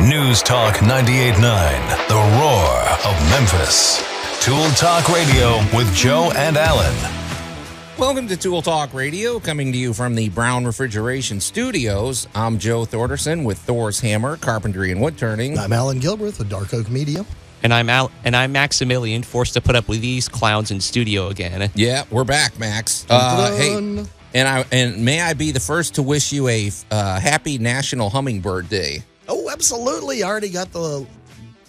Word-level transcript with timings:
News 0.00 0.42
Talk 0.42 0.76
98.9, 0.76 2.08
the 2.08 2.14
roar 2.14 3.10
of 3.10 3.30
Memphis. 3.30 4.00
Tool 4.40 4.64
Talk 4.76 5.08
Radio 5.08 5.58
with 5.76 5.92
Joe 5.92 6.30
and 6.36 6.56
Alan. 6.56 6.94
Welcome 7.98 8.28
to 8.28 8.36
Tool 8.36 8.62
Talk 8.62 8.94
Radio, 8.94 9.40
coming 9.40 9.72
to 9.72 9.76
you 9.76 9.92
from 9.92 10.14
the 10.14 10.28
Brown 10.28 10.64
Refrigeration 10.64 11.40
Studios. 11.40 12.28
I'm 12.36 12.60
Joe 12.60 12.84
Thorderson 12.84 13.42
with 13.42 13.58
Thor's 13.58 13.98
Hammer, 13.98 14.36
Carpentry 14.36 14.92
and 14.92 15.02
Wood 15.02 15.18
Turning. 15.18 15.58
I'm 15.58 15.72
Alan 15.72 15.98
Gilbreth 15.98 16.38
with 16.38 16.48
Dark 16.48 16.72
Oak 16.72 16.88
Media. 16.88 17.26
And 17.64 17.74
I'm 17.74 17.90
Al- 17.90 18.12
and 18.24 18.36
I'm 18.36 18.52
Maximilian, 18.52 19.24
forced 19.24 19.54
to 19.54 19.60
put 19.60 19.74
up 19.74 19.88
with 19.88 20.00
these 20.00 20.28
clowns 20.28 20.70
in 20.70 20.80
studio 20.80 21.26
again. 21.26 21.72
Yeah, 21.74 22.04
we're 22.10 22.22
back, 22.22 22.56
Max. 22.56 23.04
Uh, 23.10 23.56
hey, 23.56 23.74
and 24.32 24.48
I 24.48 24.64
and 24.70 25.04
may 25.04 25.20
I 25.20 25.34
be 25.34 25.50
the 25.50 25.60
first 25.60 25.96
to 25.96 26.02
wish 26.04 26.32
you 26.32 26.46
a 26.46 26.70
uh, 26.92 27.18
happy 27.18 27.58
National 27.58 28.10
Hummingbird 28.10 28.68
Day. 28.68 29.02
Oh, 29.28 29.50
absolutely. 29.50 30.22
I 30.22 30.28
already 30.28 30.48
got 30.50 30.72
the 30.72 31.06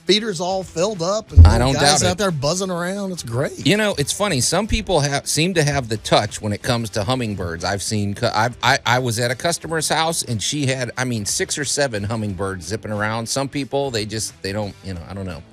feeders 0.05 0.40
all 0.40 0.63
filled 0.63 1.04
up 1.04 1.31
and 1.31 1.45
I 1.45 1.59
don't 1.59 1.73
guys 1.73 1.99
doubt 1.99 2.02
it. 2.02 2.08
out 2.12 2.18
there 2.18 2.32
buzzing 2.32 2.72
around. 2.72 3.12
It's 3.12 3.22
great. 3.22 3.68
You 3.68 3.77
know, 3.77 3.94
it's 3.99 4.12
funny. 4.12 4.41
Some 4.41 4.66
people 4.66 5.02
have 5.02 5.27
seem 5.27 5.54
to 5.54 5.63
have 5.63 5.88
the 5.88 5.98
touch 5.98 6.41
when 6.41 6.52
it 6.52 6.63
comes 6.63 6.90
to 6.91 7.04
hummingbirds. 7.04 7.63
I've 7.63 7.84
seen. 7.84 8.16
I've, 8.23 8.58
I 8.63 8.80
I 8.85 8.99
was 8.99 9.20
at 9.20 9.30
a 9.30 9.35
customer's 9.35 9.88
house 9.88 10.23
and 10.23 10.41
she 10.41 10.66
had, 10.66 10.90
I 10.98 11.04
mean, 11.05 11.26
six 11.26 11.59
or 11.59 11.66
seven 11.66 12.04
hummingbirds 12.04 12.66
zipping 12.66 12.91
around. 12.91 13.27
Some 13.30 13.48
people 13.49 13.91
they 13.91 14.05
just 14.05 14.41
they 14.41 14.52
don't. 14.52 14.73
You 14.84 14.96
know, 14.96 15.04
I 15.07 15.13
don't 15.13 15.27
know. 15.27 15.44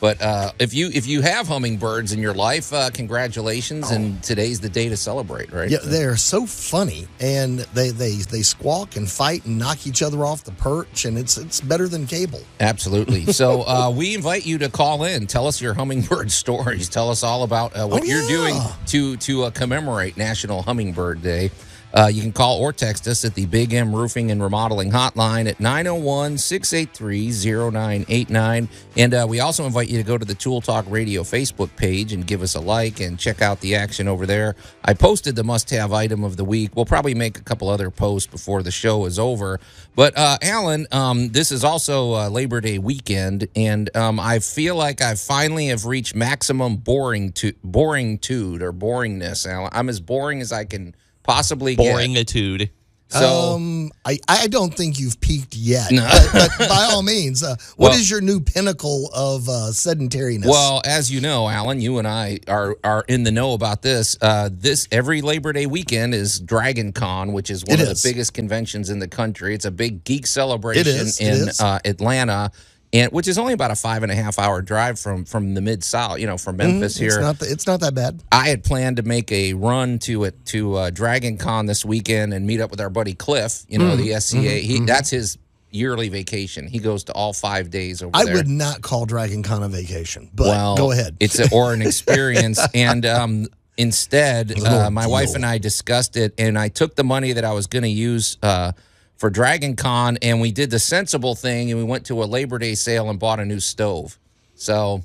But 0.00 0.22
uh, 0.22 0.52
if 0.60 0.74
you 0.74 0.90
if 0.94 1.06
you 1.08 1.22
have 1.22 1.48
hummingbirds 1.48 2.12
in 2.12 2.20
your 2.20 2.32
life, 2.34 2.72
uh, 2.72 2.90
congratulations! 2.90 3.90
And 3.90 4.22
today's 4.22 4.60
the 4.60 4.68
day 4.68 4.88
to 4.88 4.96
celebrate, 4.96 5.52
right? 5.52 5.68
Oh. 5.68 5.72
Yeah, 5.72 5.78
they're 5.82 6.16
so 6.16 6.46
funny, 6.46 7.08
and 7.18 7.58
they 7.74 7.90
they 7.90 8.12
they 8.12 8.42
squawk 8.42 8.94
and 8.94 9.10
fight 9.10 9.44
and 9.44 9.58
knock 9.58 9.86
each 9.88 10.00
other 10.02 10.24
off 10.24 10.44
the 10.44 10.52
perch, 10.52 11.04
and 11.04 11.18
it's 11.18 11.36
it's 11.36 11.60
better 11.60 11.88
than 11.88 12.06
cable. 12.06 12.40
Absolutely. 12.60 13.26
So 13.32 13.62
uh, 13.66 13.90
we 13.90 14.14
invite 14.14 14.46
you 14.46 14.58
to 14.58 14.68
call 14.68 15.02
in. 15.02 15.26
Tell 15.26 15.48
us 15.48 15.60
your 15.60 15.74
hummingbird 15.74 16.30
stories. 16.44 16.88
Tell 16.88 17.10
us 17.10 17.24
all 17.24 17.42
about 17.42 17.76
uh, 17.76 17.86
what 17.88 18.02
Oh, 18.02 18.06
you're 18.06 18.28
doing 18.28 18.54
to 18.86 19.16
to 19.16 19.44
uh, 19.44 19.50
commemorate 19.50 20.16
National 20.16 20.62
Hummingbird 20.62 21.22
Day. 21.22 21.50
Uh, 21.94 22.10
you 22.12 22.22
can 22.22 22.32
call 22.32 22.58
or 22.58 22.72
text 22.72 23.06
us 23.06 23.24
at 23.24 23.34
the 23.34 23.46
Big 23.46 23.72
M 23.72 23.94
Roofing 23.94 24.30
and 24.30 24.42
Remodeling 24.42 24.90
Hotline 24.90 25.48
at 25.48 25.60
901 25.60 26.38
683 26.38 27.70
0989. 27.70 28.68
And 28.96 29.14
uh, 29.14 29.26
we 29.28 29.40
also 29.40 29.64
invite 29.64 29.88
you 29.88 29.98
to 29.98 30.04
go 30.04 30.18
to 30.18 30.24
the 30.24 30.34
Tool 30.34 30.60
Talk 30.60 30.84
Radio 30.88 31.22
Facebook 31.22 31.74
page 31.76 32.12
and 32.12 32.26
give 32.26 32.42
us 32.42 32.54
a 32.54 32.60
like 32.60 33.00
and 33.00 33.18
check 33.18 33.42
out 33.42 33.60
the 33.60 33.74
action 33.74 34.08
over 34.08 34.26
there. 34.26 34.56
I 34.84 34.94
posted 34.94 35.36
the 35.36 35.44
must 35.44 35.70
have 35.70 35.92
item 35.92 36.24
of 36.24 36.36
the 36.36 36.44
week. 36.44 36.76
We'll 36.76 36.84
probably 36.84 37.14
make 37.14 37.38
a 37.38 37.42
couple 37.42 37.68
other 37.68 37.90
posts 37.90 38.30
before 38.30 38.62
the 38.62 38.70
show 38.70 39.04
is 39.04 39.18
over. 39.18 39.60
But, 39.94 40.16
uh, 40.16 40.38
Alan, 40.42 40.86
um, 40.92 41.28
this 41.30 41.50
is 41.50 41.64
also 41.64 42.14
uh, 42.14 42.28
Labor 42.28 42.60
Day 42.60 42.78
weekend, 42.78 43.48
and 43.56 43.94
um, 43.96 44.20
I 44.20 44.38
feel 44.38 44.76
like 44.76 45.02
I 45.02 45.16
finally 45.16 45.68
have 45.68 45.86
reached 45.86 46.14
maximum 46.14 46.76
boring 46.76 47.32
to 47.32 47.52
boring 47.64 47.98
boringtude 47.98 48.60
or 48.60 48.72
boringness. 48.72 49.46
Alan. 49.46 49.70
I'm 49.72 49.88
as 49.88 50.00
boring 50.00 50.40
as 50.40 50.52
I 50.52 50.64
can 50.64 50.94
possibly 51.28 51.76
get. 51.76 51.94
Boringitude. 51.94 52.70
So, 53.10 53.54
um, 53.54 53.90
I 54.04 54.18
I 54.28 54.48
don't 54.48 54.74
think 54.74 54.98
you've 55.00 55.18
peaked 55.18 55.56
yet. 55.56 55.90
No. 55.90 56.06
but, 56.30 56.50
but 56.58 56.68
by 56.68 56.88
all 56.90 57.02
means, 57.02 57.42
uh, 57.42 57.56
what 57.76 57.94
is 57.94 58.10
Well- 58.10 58.18
your 58.18 58.20
new 58.20 58.38
pinnacle 58.40 59.08
of 59.14 59.48
uh, 59.48 59.70
sedentariness? 59.72 60.44
Well, 60.46 60.82
as 60.84 61.10
you 61.10 61.22
know, 61.22 61.48
Alan, 61.48 61.80
you 61.80 61.96
and 61.96 62.06
I 62.06 62.40
are 62.48 62.76
are 62.84 63.04
in 63.08 63.22
the 63.22 63.32
know 63.32 63.54
about 63.54 63.80
this. 63.80 64.18
Uh, 64.20 64.50
this 64.52 64.86
every 64.92 65.22
Labor 65.22 65.54
Day 65.54 65.64
weekend 65.64 66.14
is 66.14 66.38
Dragon 66.38 66.92
Con, 66.92 67.32
which 67.32 67.48
is 67.50 67.64
one 67.64 67.78
It 67.80 67.84
of 67.84 67.92
is. 67.92 68.02
the 68.02 68.10
biggest 68.10 68.34
conventions 68.34 68.90
in 68.90 68.98
the 68.98 69.08
country. 69.08 69.54
It's 69.54 69.64
a 69.64 69.70
big 69.70 70.04
geek 70.04 70.26
celebration 70.26 70.86
is, 70.86 71.18
in 71.18 71.48
is. 71.48 71.60
Uh, 71.62 71.78
Atlanta, 71.86 72.50
and 72.92 73.12
which 73.12 73.28
is 73.28 73.38
only 73.38 73.52
about 73.52 73.70
a 73.70 73.74
five 73.76 74.02
and 74.02 74.10
a 74.10 74.14
half 74.14 74.38
hour 74.38 74.62
drive 74.62 74.98
from 74.98 75.24
from 75.24 75.54
the 75.54 75.60
mid 75.60 75.84
South, 75.84 76.18
you 76.18 76.26
know, 76.26 76.38
from 76.38 76.56
Memphis 76.56 76.94
Mm-hmm. 76.96 77.04
it's 77.06 77.14
here. 77.14 77.20
not 77.20 77.38
th- 77.40 77.50
it's 77.52 77.66
not 77.66 77.80
that 77.80 77.94
bad. 77.94 78.22
I 78.32 78.48
had 78.48 78.64
planned 78.64 78.96
to 78.96 79.02
make 79.02 79.30
a 79.32 79.52
run 79.54 79.98
to 80.00 80.24
it 80.24 80.44
to 80.46 80.74
uh, 80.74 80.90
Dragon 80.90 81.36
Con 81.38 81.66
this 81.66 81.84
weekend 81.84 82.32
and 82.34 82.46
meet 82.46 82.60
up 82.60 82.70
with 82.70 82.80
our 82.80 82.90
buddy 82.90 83.14
Cliff. 83.14 83.64
You 83.68 83.78
Mm-hmm. 83.78 83.88
know, 83.88 83.96
the 83.96 84.20
SCA. 84.20 84.38
He 84.38 84.80
that's 84.80 85.10
his 85.10 85.38
yearly 85.70 86.08
vacation. 86.08 86.66
He 86.66 86.78
goes 86.78 87.04
to 87.04 87.12
all 87.12 87.34
five 87.34 87.68
days 87.70 88.02
over 88.02 88.12
I 88.14 88.24
there. 88.24 88.34
would 88.36 88.48
not 88.48 88.80
call 88.80 89.04
Dragon 89.04 89.42
Con 89.42 89.62
a 89.62 89.68
vacation, 89.68 90.30
but 90.34 90.46
well, 90.46 90.76
go 90.76 90.90
ahead. 90.92 91.16
It's 91.20 91.38
a, 91.38 91.54
or 91.54 91.74
an 91.74 91.82
experience, 91.82 92.58
and 92.74 93.04
um, 93.04 93.46
instead, 93.76 94.58
uh, 94.60 94.90
my 94.90 95.06
wife 95.06 95.34
and 95.34 95.44
I 95.46 95.58
discussed 95.58 96.16
it, 96.16 96.34
and 96.38 96.58
I 96.58 96.68
took 96.68 96.94
the 96.96 97.04
money 97.04 97.32
that 97.34 97.44
I 97.44 97.52
was 97.52 97.66
going 97.66 97.82
to 97.84 97.88
use 97.88 98.38
uh, 98.42 98.72
for 99.18 99.28
Dragon 99.30 99.76
Con, 99.76 100.16
and 100.22 100.40
we 100.40 100.50
did 100.50 100.70
the 100.70 100.78
sensible 100.78 101.34
thing, 101.34 101.70
and 101.70 101.78
we 101.78 101.84
went 101.84 102.06
to 102.06 102.22
a 102.22 102.24
Labor 102.24 102.58
Day 102.58 102.74
sale 102.74 103.10
and 103.10 103.18
bought 103.18 103.40
a 103.40 103.44
new 103.44 103.60
stove. 103.60 104.18
So. 104.54 105.02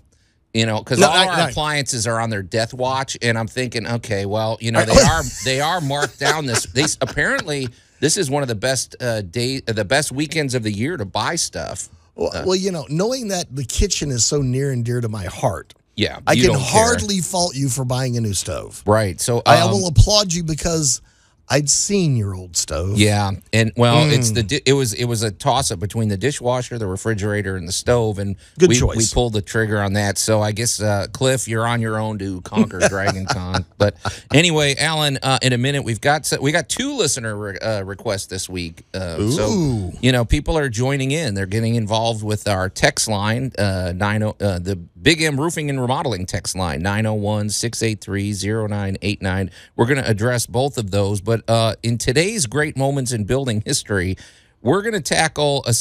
You 0.56 0.68
know, 0.68 0.78
because 0.78 1.00
No, 1.00 1.10
all 1.10 1.30
our 1.30 1.50
appliances 1.50 2.06
are 2.06 2.20
on 2.20 2.30
their 2.30 2.44
death 2.44 2.76
watch, 2.76 3.18
and 3.24 3.40
I'm 3.40 3.48
thinking, 3.48 3.88
okay, 3.88 4.28
well, 4.28 4.60
you 4.62 4.72
know, 4.72 4.86
they 4.86 5.02
are 5.02 5.24
they 5.46 5.60
are 5.62 5.82
marked 5.82 6.20
down. 6.20 6.46
This 6.46 6.68
they 6.68 6.84
apparently 7.02 7.70
this 8.02 8.18
is 8.18 8.30
one 8.30 8.44
of 8.44 8.48
the 8.48 8.54
best 8.54 8.96
uh, 9.02 9.22
day 9.22 9.62
the 9.62 9.84
best 9.84 10.12
weekends 10.12 10.54
of 10.54 10.62
the 10.62 10.72
year 10.72 10.96
to 10.96 11.06
buy 11.06 11.38
stuff. 11.38 11.90
Well, 12.14 12.30
well, 12.46 12.56
you 12.56 12.72
know, 12.72 12.86
knowing 12.88 13.30
that 13.30 13.48
the 13.56 13.64
kitchen 13.66 14.12
is 14.12 14.26
so 14.28 14.44
near 14.44 14.70
and 14.72 14.86
dear 14.86 15.02
to 15.02 15.10
my 15.10 15.26
heart, 15.26 15.74
Yeah, 15.96 16.20
I 16.28 16.36
can 16.36 16.46
don't 16.46 16.62
care. 16.62 16.84
hardly 16.86 17.20
fault 17.22 17.56
you 17.56 17.68
for 17.68 17.84
buying 17.84 18.16
a 18.18 18.22
new 18.22 18.36
stove. 18.36 18.84
right. 18.86 19.20
So 19.20 19.42
I 19.48 19.62
um, 19.62 19.72
will 19.72 19.88
applaud 19.88 20.32
you 20.34 20.44
because 20.44 21.02
I'd 21.50 21.70
seen 21.70 22.16
your 22.16 22.34
old 22.34 22.56
stove. 22.56 22.98
Yeah, 22.98 23.32
and 23.52 23.72
well, 23.76 24.10
it's 24.10 24.30
Hmm. 24.30 24.36
the 24.36 24.44
di- 24.44 24.62
it 24.66 24.74
was 24.74 24.94
it 24.94 25.06
was 25.06 25.24
a 25.24 25.30
toss 25.32 25.72
up 25.72 25.80
between 25.80 26.08
the 26.08 26.18
dishwasher, 26.18 26.80
the 26.80 26.88
refrigerator, 26.88 27.58
and 27.58 27.68
the 27.68 27.72
stove, 27.74 28.18
and 28.18 28.38
Good 28.58 28.70
we, 28.70 28.76
choice. 28.80 28.96
we 28.98 29.06
pulled 29.14 29.34
the 29.34 29.42
trigger 29.42 29.82
on 29.82 29.94
that. 29.94 30.18
So 30.18 30.42
I 30.42 30.52
guess 30.54 30.82
uh, 30.82 31.08
Cliff, 31.12 31.48
you're 31.48 31.68
on 31.68 31.82
your 31.82 32.00
own 32.00 32.18
to 32.20 32.42
conquer 32.42 32.80
Dragon 32.90 33.26
Con. 33.26 33.66
But 33.78 33.98
anyway, 34.34 34.76
Alan, 34.78 35.18
uh, 35.22 35.40
in 35.42 35.54
a 35.54 35.58
minute 35.58 35.84
we've 35.84 36.02
got 36.02 36.32
we 36.42 36.52
got 36.52 36.70
two 36.70 36.96
listener 36.96 37.36
re- 37.36 37.58
uh, 37.60 37.84
requests 37.84 38.28
this 38.28 38.48
week. 38.50 38.84
Uh, 38.94 39.30
so 39.30 39.50
Ooh. 39.52 39.92
you 40.02 40.12
know 40.12 40.24
people 40.26 40.58
are 40.58 40.70
joining 40.70 41.12
in; 41.12 41.34
they're 41.36 41.46
getting 41.46 41.76
involved 41.76 42.24
with 42.24 42.48
our 42.48 42.70
text 42.70 43.08
line 43.10 43.52
uh, 43.60 43.92
nine 43.96 44.24
oh, 44.24 44.36
uh, 44.40 44.60
the 44.60 44.80
Big 45.04 45.22
M 45.22 45.40
Roofing 45.40 45.70
and 45.70 45.80
Remodeling 45.82 46.26
text 46.26 46.56
line 46.56 46.82
901-683-0989. 46.82 49.52
We're 49.76 49.86
going 49.86 50.02
to 50.02 50.10
address 50.10 50.46
both 50.46 50.78
of 50.78 50.92
those, 50.92 51.20
but 51.22 51.44
uh, 51.50 51.76
in 51.84 51.98
today's 51.98 52.46
great 52.46 52.78
moments 52.78 53.12
in 53.12 53.26
building 53.26 53.62
history, 53.66 54.16
we're 54.62 54.82
going 54.82 54.94
to 54.94 55.02
tackle 55.02 55.66
a 55.68 55.74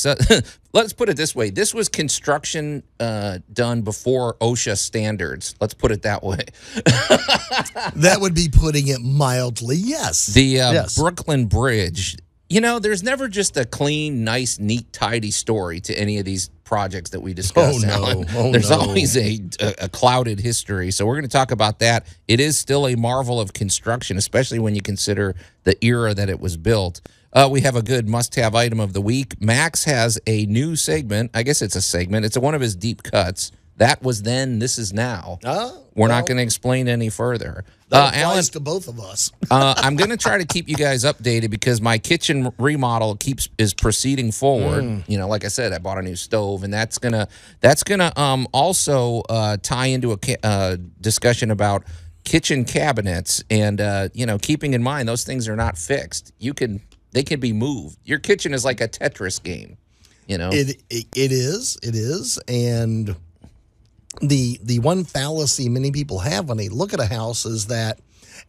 let's 0.72 0.92
put 0.92 1.08
it 1.08 1.16
this 1.16 1.36
way: 1.36 1.50
this 1.50 1.72
was 1.72 1.88
construction 1.88 2.82
uh, 2.98 3.38
done 3.52 3.82
before 3.82 4.34
OSHA 4.40 4.76
standards. 4.76 5.54
Let's 5.60 5.74
put 5.74 5.92
it 5.92 6.02
that 6.02 6.24
way. 6.24 6.40
That 7.96 8.16
would 8.20 8.34
be 8.34 8.48
putting 8.50 8.88
it 8.88 9.00
mildly. 9.02 9.76
Yes. 9.76 10.26
The 10.26 10.60
uh, 10.62 10.72
Yes. 10.72 10.96
Brooklyn 10.98 11.44
Bridge. 11.46 12.16
You 12.52 12.60
know, 12.60 12.78
there's 12.78 13.02
never 13.02 13.28
just 13.28 13.56
a 13.56 13.64
clean, 13.64 14.24
nice, 14.24 14.58
neat, 14.58 14.92
tidy 14.92 15.30
story 15.30 15.80
to 15.80 15.98
any 15.98 16.18
of 16.18 16.26
these 16.26 16.50
projects 16.64 17.08
that 17.12 17.20
we 17.20 17.32
discuss. 17.32 17.82
Oh, 17.82 17.86
no. 17.86 18.24
Oh, 18.36 18.52
there's 18.52 18.68
no. 18.68 18.80
always 18.80 19.16
a, 19.16 19.40
a, 19.58 19.74
a 19.84 19.88
clouded 19.88 20.38
history. 20.38 20.90
So 20.90 21.06
we're 21.06 21.14
going 21.14 21.22
to 21.22 21.30
talk 21.30 21.50
about 21.50 21.78
that. 21.78 22.06
It 22.28 22.40
is 22.40 22.58
still 22.58 22.86
a 22.86 22.94
marvel 22.94 23.40
of 23.40 23.54
construction, 23.54 24.18
especially 24.18 24.58
when 24.58 24.74
you 24.74 24.82
consider 24.82 25.34
the 25.64 25.82
era 25.82 26.12
that 26.12 26.28
it 26.28 26.40
was 26.40 26.58
built. 26.58 27.00
Uh, 27.32 27.48
we 27.50 27.62
have 27.62 27.74
a 27.74 27.82
good 27.82 28.06
must-have 28.06 28.54
item 28.54 28.80
of 28.80 28.92
the 28.92 29.00
week. 29.00 29.40
Max 29.40 29.84
has 29.84 30.20
a 30.26 30.44
new 30.44 30.76
segment. 30.76 31.30
I 31.32 31.44
guess 31.44 31.62
it's 31.62 31.76
a 31.76 31.80
segment. 31.80 32.26
It's 32.26 32.36
one 32.36 32.54
of 32.54 32.60
his 32.60 32.76
deep 32.76 33.02
cuts. 33.02 33.50
That 33.76 34.02
was 34.02 34.22
then. 34.22 34.58
This 34.58 34.78
is 34.78 34.92
now. 34.92 35.38
Ah, 35.44 35.72
We're 35.94 36.08
not 36.08 36.26
going 36.26 36.36
to 36.36 36.42
explain 36.42 36.88
any 36.88 37.08
further. 37.08 37.64
That 37.88 37.96
Uh, 38.04 38.08
applies 38.08 38.22
Alan, 38.22 38.44
to 38.44 38.60
both 38.60 38.88
of 38.88 39.00
us. 39.00 39.32
uh, 39.50 39.74
I'm 39.78 39.96
going 39.96 40.10
to 40.10 40.16
try 40.16 40.38
to 40.38 40.44
keep 40.44 40.68
you 40.68 40.76
guys 40.76 41.04
updated 41.04 41.50
because 41.50 41.80
my 41.80 41.98
kitchen 41.98 42.52
remodel 42.58 43.16
keeps 43.16 43.48
is 43.58 43.74
proceeding 43.74 44.30
forward. 44.30 44.84
Mm. 44.84 45.04
You 45.08 45.18
know, 45.18 45.26
like 45.28 45.44
I 45.44 45.48
said, 45.48 45.72
I 45.72 45.78
bought 45.78 45.98
a 45.98 46.02
new 46.02 46.16
stove, 46.16 46.64
and 46.64 46.72
that's 46.72 46.98
gonna 46.98 47.28
that's 47.60 47.82
gonna 47.82 48.12
um, 48.16 48.46
also 48.52 49.20
uh, 49.28 49.56
tie 49.62 49.86
into 49.86 50.12
a 50.12 50.18
uh, 50.42 50.76
discussion 51.00 51.50
about 51.50 51.84
kitchen 52.24 52.64
cabinets 52.64 53.42
and 53.50 53.80
uh, 53.80 54.08
you 54.14 54.24
know 54.26 54.38
keeping 54.38 54.74
in 54.74 54.82
mind 54.82 55.08
those 55.08 55.24
things 55.24 55.48
are 55.48 55.56
not 55.56 55.76
fixed. 55.76 56.32
You 56.38 56.54
can 56.54 56.80
they 57.12 57.22
can 57.22 57.40
be 57.40 57.52
moved. 57.52 57.98
Your 58.04 58.18
kitchen 58.20 58.54
is 58.54 58.64
like 58.64 58.80
a 58.80 58.88
Tetris 58.88 59.42
game. 59.42 59.76
You 60.28 60.38
know, 60.38 60.50
It, 60.52 60.82
it 60.88 61.06
it 61.14 61.32
is 61.32 61.78
it 61.82 61.94
is, 61.94 62.38
and 62.48 63.16
the 64.22 64.58
the 64.62 64.78
one 64.78 65.04
fallacy 65.04 65.68
many 65.68 65.90
people 65.90 66.20
have 66.20 66.48
when 66.48 66.56
they 66.56 66.68
look 66.68 66.94
at 66.94 67.00
a 67.00 67.06
house 67.06 67.44
is 67.44 67.66
that 67.66 67.98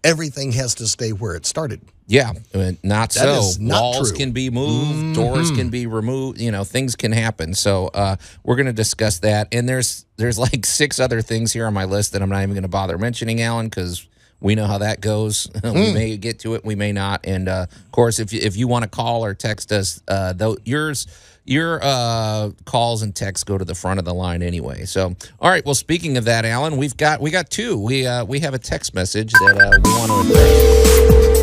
everything 0.03 0.51
has 0.53 0.75
to 0.75 0.87
stay 0.87 1.11
where 1.11 1.35
it 1.35 1.45
started. 1.45 1.81
Yeah, 2.05 2.33
uh, 2.53 2.73
not 2.83 3.11
That 3.11 3.41
so. 3.41 3.61
not 3.61 3.81
Walls 3.81 3.97
true. 3.97 4.07
Mm-hmm. 4.09 4.17
can 4.17 4.31
be 4.33 4.49
moved, 4.49 5.15
doors 5.15 5.51
can 5.51 5.69
be 5.69 5.87
removed. 5.87 6.39
You 6.39 6.51
know, 6.51 6.63
things 6.63 6.95
can 6.95 7.11
happen. 7.13 7.53
So 7.53 7.87
uh, 7.87 8.17
we're 8.43 8.57
going 8.57 8.65
to 8.67 8.73
discuss 8.73 9.19
that. 9.19 9.47
And 9.53 9.67
there's 9.67 10.05
there's 10.17 10.37
like 10.37 10.65
six 10.65 10.99
other 10.99 11.21
things 11.21 11.53
here 11.53 11.65
on 11.65 11.73
my 11.73 11.85
list 11.85 12.11
that 12.11 12.21
I'm 12.21 12.29
not 12.29 12.43
even 12.43 12.53
going 12.53 12.63
to 12.63 12.67
bother 12.67 12.97
mentioning, 12.97 13.41
Alan, 13.41 13.67
because 13.67 14.05
we 14.41 14.53
know 14.55 14.67
how 14.67 14.79
that 14.79 14.99
goes. 14.99 15.49
we 15.63 15.93
may 15.93 16.17
get 16.17 16.39
to 16.39 16.55
it, 16.55 16.65
we 16.65 16.75
may 16.75 16.91
not. 16.91 17.25
And 17.25 17.47
uh, 17.47 17.67
of 17.71 17.91
course, 17.91 18.19
if 18.19 18.33
you, 18.33 18.41
if 18.43 18.57
you 18.57 18.67
want 18.67 18.83
to 18.83 18.89
call 18.89 19.23
or 19.23 19.33
text 19.33 19.71
us, 19.71 20.01
uh, 20.09 20.33
though 20.33 20.57
yours 20.65 21.07
your 21.45 21.79
uh, 21.83 22.51
calls 22.65 23.01
and 23.01 23.15
texts 23.15 23.43
go 23.43 23.57
to 23.57 23.65
the 23.65 23.75
front 23.75 23.99
of 23.99 24.05
the 24.05 24.13
line 24.13 24.41
anyway. 24.41 24.85
So, 24.85 25.15
all 25.39 25.49
right. 25.49 25.65
Well, 25.65 25.75
speaking 25.75 26.17
of 26.17 26.25
that, 26.25 26.45
Alan, 26.45 26.77
we've 26.77 26.95
got 26.95 27.21
we 27.21 27.31
got 27.31 27.49
two. 27.49 27.77
We 27.77 28.07
uh, 28.07 28.25
we 28.25 28.39
have 28.39 28.53
a 28.53 28.59
text 28.59 28.93
message 28.93 29.31
that 29.31 29.57
uh, 29.57 29.79
we 29.83 29.91
want 29.91 30.27
to. 30.27 31.42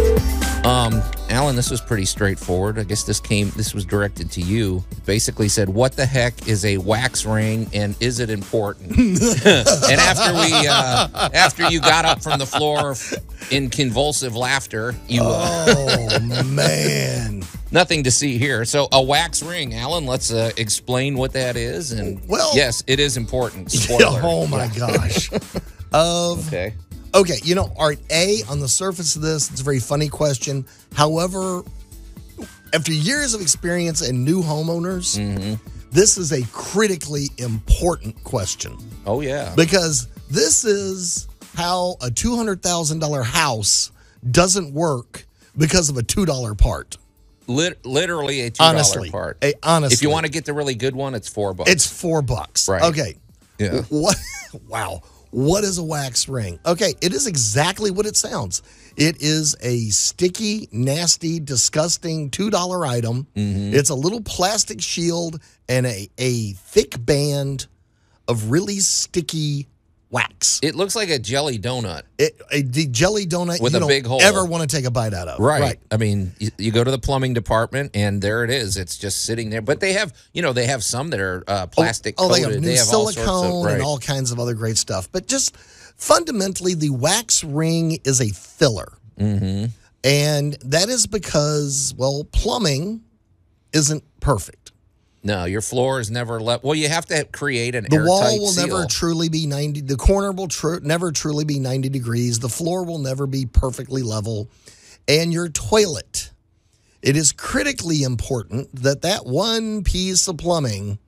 Um, 0.64 1.02
Alan, 1.30 1.56
this 1.56 1.70
was 1.70 1.80
pretty 1.80 2.04
straightforward. 2.04 2.78
I 2.78 2.84
guess 2.84 3.02
this 3.02 3.18
came. 3.18 3.50
This 3.56 3.72
was 3.72 3.86
directed 3.86 4.30
to 4.32 4.42
you. 4.42 4.84
It 4.90 5.04
basically 5.06 5.48
said, 5.48 5.68
"What 5.70 5.92
the 5.96 6.04
heck 6.04 6.46
is 6.46 6.64
a 6.66 6.76
wax 6.76 7.24
ring, 7.24 7.68
and 7.72 7.96
is 7.98 8.20
it 8.20 8.28
important?" 8.28 8.90
and 8.98 10.00
after 10.00 10.34
we, 10.34 10.66
uh, 10.68 11.30
after 11.32 11.70
you 11.70 11.80
got 11.80 12.04
up 12.04 12.22
from 12.22 12.38
the 12.38 12.44
floor 12.46 12.94
in 13.50 13.70
convulsive 13.70 14.36
laughter, 14.36 14.94
you 15.08 15.22
uh, 15.24 15.64
Oh 15.68 16.42
man. 16.44 17.42
nothing 17.72 18.04
to 18.04 18.10
see 18.10 18.36
here. 18.36 18.66
So 18.66 18.86
a 18.92 19.02
wax 19.02 19.42
ring, 19.42 19.74
Alan. 19.74 20.04
Let's 20.04 20.30
uh, 20.30 20.50
explain 20.58 21.16
what 21.16 21.32
that 21.32 21.56
is. 21.56 21.92
And 21.92 22.20
Well- 22.28 22.50
yes, 22.54 22.84
it 22.86 23.00
is 23.00 23.16
important. 23.16 23.72
Spoiler. 23.72 24.20
oh 24.22 24.46
my 24.46 24.68
gosh. 24.76 25.30
Of 25.92 26.46
Okay. 26.48 26.74
Okay, 27.14 27.38
you 27.42 27.54
know, 27.54 27.72
all 27.76 27.88
right. 27.88 27.98
A 28.10 28.42
on 28.48 28.60
the 28.60 28.68
surface 28.68 29.16
of 29.16 29.22
this, 29.22 29.50
it's 29.50 29.60
a 29.60 29.64
very 29.64 29.80
funny 29.80 30.08
question. 30.08 30.64
However, 30.94 31.62
after 32.72 32.92
years 32.92 33.34
of 33.34 33.40
experience 33.40 34.00
and 34.02 34.24
new 34.24 34.42
homeowners, 34.42 35.18
Mm-hmm. 35.18 35.54
this 35.90 36.16
is 36.18 36.32
a 36.32 36.42
critically 36.52 37.28
important 37.38 38.22
question 38.24 38.76
Oh 39.06 39.20
yeah. 39.20 39.52
because 39.56 40.08
this 40.30 40.64
is 40.64 41.28
how 41.56 41.96
a 42.00 42.10
two 42.10 42.36
hundred 42.36 42.62
thousand 42.62 43.00
dollar 43.00 43.22
house 43.22 43.90
doesn't 44.30 44.72
work 44.72 45.26
because 45.56 45.90
of 45.90 45.96
a 45.96 46.02
two 46.02 46.24
dollar 46.26 46.54
part. 46.54 46.96
Lit- 47.48 47.84
literally 47.84 48.42
a 48.42 48.50
two 48.50 48.58
dollar 48.58 48.70
Honestly, 48.76 49.10
part. 49.10 49.38
a- 49.42 49.54
honestly. 49.64 49.94
if 49.94 50.02
you 50.02 50.10
want 50.10 50.26
to 50.26 50.30
get 50.30 50.44
the 50.44 50.52
really 50.52 50.76
good 50.76 50.94
one, 50.94 51.16
it's 51.16 51.28
four 51.28 51.52
bucks. 51.54 51.70
It's 51.70 51.86
four 51.86 52.22
bucks. 52.22 52.68
Right. 52.68 52.82
Okay. 52.82 53.16
Yeah. 53.58 53.82
What? 53.88 54.16
Wow. 54.68 55.02
What 55.30 55.64
is 55.64 55.78
a 55.78 55.84
wax 55.84 56.28
ring? 56.28 56.58
Okay, 56.66 56.94
it 57.00 57.12
is 57.12 57.26
exactly 57.26 57.90
what 57.90 58.06
it 58.06 58.16
sounds. 58.16 58.62
It 58.96 59.22
is 59.22 59.56
a 59.60 59.88
sticky, 59.90 60.68
nasty, 60.72 61.38
disgusting 61.38 62.30
two 62.30 62.50
dollar 62.50 62.84
item. 62.84 63.26
Mm-hmm. 63.36 63.74
It's 63.74 63.90
a 63.90 63.94
little 63.94 64.20
plastic 64.20 64.80
shield 64.80 65.40
and 65.68 65.86
a 65.86 66.08
a 66.18 66.52
thick 66.52 66.94
band 66.98 67.66
of 68.26 68.50
really 68.50 68.80
sticky 68.80 69.68
wax. 70.10 70.60
it 70.62 70.74
looks 70.74 70.96
like 70.96 71.08
a 71.08 71.18
jelly 71.18 71.58
donut. 71.58 72.02
It, 72.18 72.40
a 72.50 72.62
the 72.62 72.86
jelly 72.86 73.26
donut 73.26 73.60
With 73.60 73.72
you 73.72 73.78
a 73.78 73.80
don't 73.80 73.88
big 73.88 74.06
hole. 74.06 74.20
ever 74.20 74.44
want 74.44 74.68
to 74.68 74.76
take 74.76 74.84
a 74.84 74.90
bite 74.90 75.14
out 75.14 75.28
of. 75.28 75.40
Right. 75.40 75.78
I 75.90 75.96
mean, 75.96 76.32
you, 76.38 76.50
you 76.58 76.72
go 76.72 76.82
to 76.82 76.90
the 76.90 76.98
plumbing 76.98 77.34
department, 77.34 77.92
and 77.94 78.20
there 78.20 78.44
it 78.44 78.50
is. 78.50 78.76
It's 78.76 78.98
just 78.98 79.24
sitting 79.24 79.50
there. 79.50 79.62
But 79.62 79.80
they 79.80 79.92
have, 79.94 80.12
you 80.32 80.42
know, 80.42 80.52
they 80.52 80.66
have 80.66 80.82
some 80.82 81.10
that 81.10 81.20
are 81.20 81.44
uh, 81.46 81.66
plastic 81.66 82.16
Oh, 82.18 82.32
they 82.32 82.40
have 82.42 82.60
new 82.60 82.70
all 82.70 82.76
silicone 82.76 83.24
sorts 83.24 83.46
of 83.58 83.64
right. 83.64 83.74
and 83.74 83.82
all 83.82 83.98
kinds 83.98 84.32
of 84.32 84.38
other 84.40 84.54
great 84.54 84.76
stuff. 84.76 85.10
But 85.12 85.26
just 85.26 85.56
fundamentally, 85.96 86.74
the 86.74 86.90
wax 86.90 87.44
ring 87.44 87.98
is 88.04 88.20
a 88.20 88.28
filler. 88.30 88.92
Mm-hmm. 89.18 89.66
And 90.02 90.54
that 90.64 90.88
is 90.88 91.06
because, 91.06 91.94
well, 91.96 92.24
plumbing 92.32 93.02
isn't 93.72 94.02
perfect. 94.20 94.72
No, 95.22 95.44
your 95.44 95.60
floor 95.60 96.00
is 96.00 96.10
never 96.10 96.40
left. 96.40 96.64
Well, 96.64 96.74
you 96.74 96.88
have 96.88 97.04
to 97.06 97.24
create 97.24 97.74
an 97.74 97.86
The 97.90 98.04
wall 98.04 98.38
will 98.38 98.48
seal. 98.48 98.66
never 98.68 98.86
truly 98.86 99.28
be 99.28 99.46
90, 99.46 99.82
the 99.82 99.96
corner 99.96 100.32
will 100.32 100.48
tru- 100.48 100.80
never 100.80 101.12
truly 101.12 101.44
be 101.44 101.58
90 101.58 101.90
degrees. 101.90 102.38
The 102.38 102.48
floor 102.48 102.84
will 102.84 102.98
never 102.98 103.26
be 103.26 103.44
perfectly 103.44 104.02
level. 104.02 104.48
And 105.06 105.32
your 105.32 105.48
toilet, 105.50 106.30
it 107.02 107.16
is 107.16 107.32
critically 107.32 108.02
important 108.02 108.74
that 108.82 109.02
that 109.02 109.26
one 109.26 109.84
piece 109.84 110.26
of 110.26 110.38
plumbing 110.38 110.98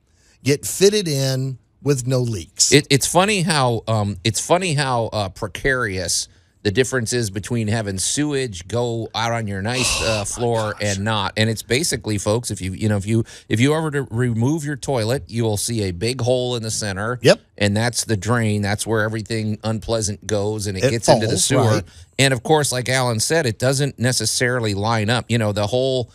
get 0.43 0.65
fitted 0.65 1.07
in 1.07 1.57
with 1.81 2.05
no 2.05 2.19
leaks. 2.19 2.71
It, 2.71 2.85
it's 2.89 3.07
funny 3.07 3.41
how 3.41 3.83
um, 3.87 4.17
it's 4.23 4.39
funny 4.39 4.73
how 4.73 5.05
uh, 5.07 5.29
precarious 5.29 6.27
the 6.63 6.71
difference 6.71 7.13
is 7.13 7.29
between 7.29 7.67
having 7.67 7.97
sewage 7.97 8.67
go 8.67 9.09
out 9.13 9.31
on 9.31 9.47
your 9.47 9.61
nice 9.61 10.01
Oh 10.01 10.21
uh, 10.21 10.25
floor 10.25 10.75
and 10.81 11.03
not. 11.03 11.33
And 11.37 11.49
it's 11.49 11.61
basically, 11.61 12.17
folks, 12.17 12.51
if 12.51 12.61
you 12.61 12.71
you 12.73 12.89
know 12.89 12.97
if 12.97 13.05
you 13.05 13.25
if 13.49 13.59
you 13.59 13.73
ever 13.75 13.91
to 13.91 14.03
remove 14.09 14.63
your 14.63 14.75
toilet, 14.77 15.23
you 15.27 15.43
will 15.43 15.57
see 15.57 15.83
a 15.83 15.91
big 15.91 16.21
hole 16.21 16.55
in 16.55 16.63
the 16.63 16.71
center. 16.71 17.19
Yep. 17.21 17.41
And 17.57 17.77
that's 17.77 18.05
the 18.05 18.17
drain. 18.17 18.61
That's 18.61 18.87
where 18.87 19.03
everything 19.03 19.59
unpleasant 19.63 20.25
goes, 20.25 20.67
and 20.67 20.77
it, 20.77 20.85
It 20.85 20.91
gets 20.91 21.07
into 21.09 21.27
the 21.27 21.37
sewer. 21.37 21.61
right. 21.61 21.83
And 22.17 22.33
of 22.33 22.43
course, 22.43 22.71
like 22.71 22.89
Alan 22.89 23.19
said, 23.19 23.45
it 23.45 23.59
doesn't 23.59 23.99
necessarily 23.99 24.73
line 24.73 25.09
up. 25.09 25.25
You 25.29 25.37
know, 25.37 25.51
the 25.51 25.67
whole 25.67 26.11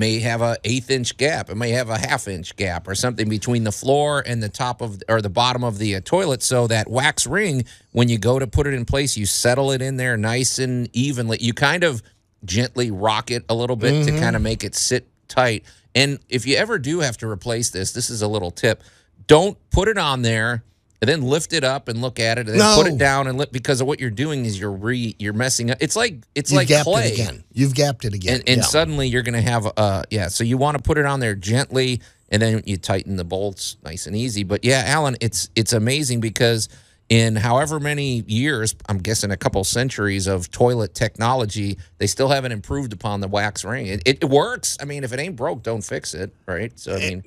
may 0.00 0.18
have 0.18 0.40
a 0.40 0.56
eighth 0.64 0.90
inch 0.90 1.16
gap. 1.18 1.50
It 1.50 1.56
may 1.56 1.70
have 1.70 1.90
a 1.90 1.98
half 1.98 2.26
inch 2.26 2.56
gap 2.56 2.88
or 2.88 2.94
something 2.94 3.28
between 3.28 3.64
the 3.64 3.70
floor 3.70 4.24
and 4.26 4.42
the 4.42 4.48
top 4.48 4.80
of 4.80 5.00
or 5.08 5.20
the 5.20 5.28
bottom 5.28 5.62
of 5.62 5.76
the 5.76 5.94
uh, 5.94 6.00
toilet. 6.02 6.42
So 6.42 6.66
that 6.68 6.90
wax 6.90 7.26
ring, 7.26 7.66
when 7.92 8.08
you 8.08 8.18
go 8.18 8.38
to 8.38 8.46
put 8.46 8.66
it 8.66 8.72
in 8.72 8.86
place, 8.86 9.18
you 9.18 9.26
settle 9.26 9.70
it 9.70 9.82
in 9.82 9.98
there 9.98 10.16
nice 10.16 10.58
and 10.58 10.88
evenly. 10.94 11.36
You 11.40 11.52
kind 11.52 11.84
of 11.84 12.02
gently 12.44 12.90
rock 12.90 13.30
it 13.30 13.44
a 13.50 13.54
little 13.54 13.76
bit 13.76 14.06
to 14.06 14.18
kind 14.18 14.34
of 14.34 14.40
make 14.42 14.64
it 14.64 14.74
sit 14.74 15.06
tight. 15.28 15.64
And 15.94 16.18
if 16.30 16.46
you 16.46 16.56
ever 16.56 16.78
do 16.78 17.00
have 17.00 17.18
to 17.18 17.28
replace 17.28 17.70
this, 17.70 17.92
this 17.92 18.08
is 18.08 18.22
a 18.22 18.28
little 18.28 18.50
tip: 18.50 18.82
don't 19.26 19.58
put 19.70 19.86
it 19.86 19.98
on 19.98 20.22
there. 20.22 20.64
And 21.02 21.08
then 21.08 21.22
lift 21.22 21.54
it 21.54 21.64
up 21.64 21.88
and 21.88 22.02
look 22.02 22.20
at 22.20 22.36
it, 22.36 22.46
and 22.46 22.60
then 22.60 22.76
put 22.76 22.86
it 22.86 22.98
down 22.98 23.26
and 23.26 23.38
lift 23.38 23.52
because 23.52 23.80
of 23.80 23.86
what 23.86 24.00
you're 24.00 24.10
doing 24.10 24.44
is 24.44 24.60
you're 24.60 24.70
re 24.70 25.16
you're 25.18 25.32
messing 25.32 25.70
up. 25.70 25.78
It's 25.80 25.96
like 25.96 26.16
it's 26.34 26.50
You've 26.50 26.58
like 26.58 26.68
gapped 26.68 26.84
clay 26.84 27.06
it 27.08 27.14
again. 27.14 27.42
You've 27.54 27.74
gapped 27.74 28.04
it 28.04 28.12
again. 28.12 28.34
and, 28.34 28.42
and 28.48 28.56
Yeah. 28.58 28.64
suddenly 28.66 29.08
you're 29.08 29.22
going 29.22 29.32
to 29.42 29.50
have 29.50 29.66
uh 29.78 30.02
yeah 30.10 30.28
so 30.28 30.44
you 30.44 30.58
want 30.58 30.76
to 30.76 30.82
put 30.82 30.98
it 30.98 31.06
on 31.06 31.20
there 31.20 31.34
gently 31.34 32.02
and 32.28 32.42
then 32.42 32.62
you 32.66 32.76
tighten 32.76 33.16
the 33.16 33.24
bolts 33.24 33.78
nice 33.82 34.06
and 34.06 34.14
easy 34.14 34.44
but 34.44 34.62
yeah 34.62 34.82
alan 34.86 35.16
it's 35.22 35.48
it's 35.56 35.72
amazing 35.72 36.20
because 36.20 36.68
in 37.08 37.34
however 37.34 37.80
many 37.80 38.22
years 38.26 38.74
i'm 38.88 38.98
guessing 38.98 39.30
a 39.30 39.36
couple 39.38 39.64
centuries 39.64 40.26
of 40.26 40.50
toilet 40.50 40.94
technology 40.94 41.78
they 41.98 42.06
still 42.06 42.28
haven't 42.28 42.52
improved 42.52 42.92
upon 42.92 43.20
the 43.20 43.26
wax 43.28 43.64
ring 43.64 43.86
it, 43.86 44.02
it, 44.06 44.22
works 44.24 44.76
i 44.80 44.84
mean 44.84 45.02
if 45.02 45.12
it 45.14 45.18
ain't 45.18 45.34
broke 45.34 45.62
don't 45.62 45.82
fix 45.82 46.12
it 46.14 46.30
right 46.46 46.78
so 46.78 46.94
i 46.94 46.98
mean 46.98 47.22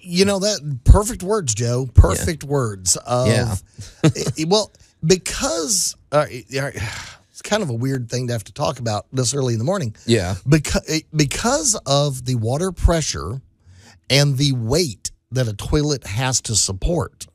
you 0.00 0.24
know 0.24 0.38
that 0.38 0.80
perfect 0.84 1.22
words, 1.22 1.54
Joe. 1.54 1.88
Perfect 1.94 2.44
words. 2.44 2.96
Of, 2.96 3.28
Yeah. 3.28 3.54
Eh, 4.04 4.44
well, 4.46 4.72
because 5.04 5.96
uh, 6.12 6.26
it's 6.28 7.42
kind 7.42 7.62
of 7.62 7.70
a 7.70 7.74
weird 7.74 8.08
thing 8.10 8.26
to 8.28 8.32
have 8.32 8.44
to 8.44 8.52
talk 8.52 8.78
about 8.78 9.06
this 9.12 9.34
early 9.34 9.54
in 9.54 9.58
the 9.58 9.64
morning. 9.64 9.94
yeah 10.06 10.36
Because 10.48 11.02
because 11.14 11.74
of 11.86 12.24
the 12.24 12.36
water 12.36 12.72
pressure 12.72 13.40
and 14.10 14.36
the 14.38 14.52
weight 14.52 15.10
that 15.30 15.48
a 15.48 15.54
toilet 15.54 16.06
has 16.06 16.40
to 16.42 16.54
support, 16.54 17.26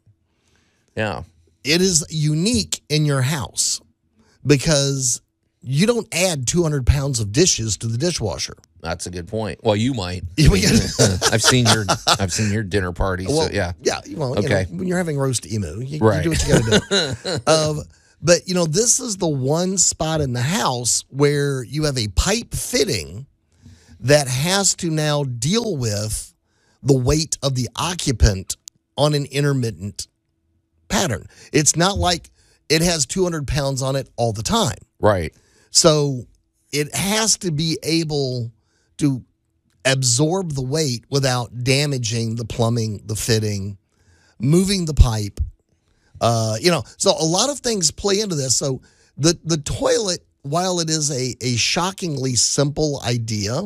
yeah 0.95 1.23
it 1.63 1.81
is 1.81 2.05
unique 2.09 2.81
in 2.89 3.05
your 3.05 3.21
house 3.21 3.81
because 4.45 5.21
you 5.61 5.85
don't 5.85 6.07
add 6.13 6.47
200 6.47 6.85
pounds 6.85 7.19
of 7.19 7.31
dishes 7.31 7.77
to 7.77 7.87
the 7.87 7.97
dishwasher. 7.97 8.55
that's 8.81 9.05
a 9.07 9.09
good 9.09 9.27
point 9.27 9.59
well 9.63 9.75
you 9.75 9.93
might 9.93 10.23
i've 11.31 11.43
seen 11.43 11.65
your 11.65 11.85
i've 12.19 12.31
seen 12.31 12.51
your 12.51 12.63
dinner 12.63 12.91
party 12.93 13.25
Well, 13.27 13.47
so 13.47 13.53
yeah 13.53 13.73
yeah. 13.81 13.99
Well, 14.15 14.35
you 14.39 14.45
Okay. 14.45 14.65
know, 14.71 14.77
when 14.77 14.87
you're 14.87 14.97
having 14.97 15.17
roast 15.17 15.45
emu, 15.45 15.81
you, 15.81 15.99
Right. 15.99 16.23
you 16.23 16.23
do 16.23 16.29
what 16.29 16.41
you 16.43 16.47
got 16.53 16.63
to 16.63 17.39
do. 17.45 17.51
um, 17.51 17.81
but 18.21 18.47
you 18.47 18.53
know, 18.53 18.65
this 18.65 18.99
is 18.99 19.17
the 19.17 19.27
one 19.27 19.77
spot 19.77 20.21
in 20.21 20.33
the 20.33 20.41
house 20.41 21.03
where 21.09 21.63
you 21.63 21.83
have 21.85 21.97
a 21.97 22.07
pipe 22.09 22.53
fitting 22.53 23.25
that 24.01 24.27
has 24.27 24.75
to 24.75 24.89
now 24.89 25.23
deal 25.25 25.75
with 25.77 26.33
the 26.81 26.97
weight 26.97 27.37
of 27.43 27.55
the 27.55 27.67
occupant 27.75 28.55
on 28.97 29.13
an 29.13 29.25
intermittent 29.25 30.07
pattern. 30.87 31.27
It's 31.51 31.75
not 31.75 31.97
like 31.97 32.29
it 32.69 32.81
has 32.81 33.05
200 33.05 33.45
pounds 33.47 33.81
on 33.81 33.95
it 33.97 34.09
all 34.15 34.31
the 34.33 34.43
time. 34.43 34.77
right 35.01 35.33
So 35.71 36.27
it 36.71 36.93
has 36.95 37.37
to 37.39 37.51
be 37.51 37.77
able 37.83 38.51
to 38.97 39.23
absorb 39.85 40.53
the 40.53 40.61
weight 40.61 41.05
without 41.09 41.63
damaging 41.63 42.35
the 42.35 42.45
plumbing, 42.45 43.01
the 43.05 43.15
fitting, 43.15 43.77
moving 44.39 44.85
the 44.85 44.93
pipe. 44.93 45.39
Uh, 46.21 46.57
you 46.59 46.69
know, 46.69 46.83
so 46.97 47.11
a 47.11 47.23
lot 47.23 47.49
of 47.49 47.59
things 47.59 47.91
play 47.91 48.19
into 48.19 48.35
this. 48.35 48.55
So 48.55 48.81
the 49.17 49.37
the 49.43 49.57
toilet, 49.57 50.25
while 50.41 50.79
it 50.79 50.89
is 50.89 51.11
a 51.11 51.35
a 51.41 51.55
shockingly 51.55 52.35
simple 52.35 53.01
idea, 53.05 53.63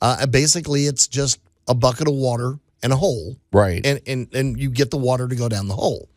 uh, 0.00 0.26
basically 0.26 0.86
it's 0.86 1.08
just 1.08 1.40
a 1.68 1.74
bucket 1.74 2.08
of 2.08 2.14
water 2.14 2.58
and 2.82 2.92
a 2.92 2.96
hole 2.96 3.38
right 3.52 3.84
and, 3.86 4.00
and 4.06 4.34
and 4.34 4.60
you 4.60 4.68
get 4.68 4.90
the 4.90 4.98
water 4.98 5.26
to 5.26 5.34
go 5.34 5.48
down 5.48 5.68
the 5.68 5.74
hole. 5.74 6.08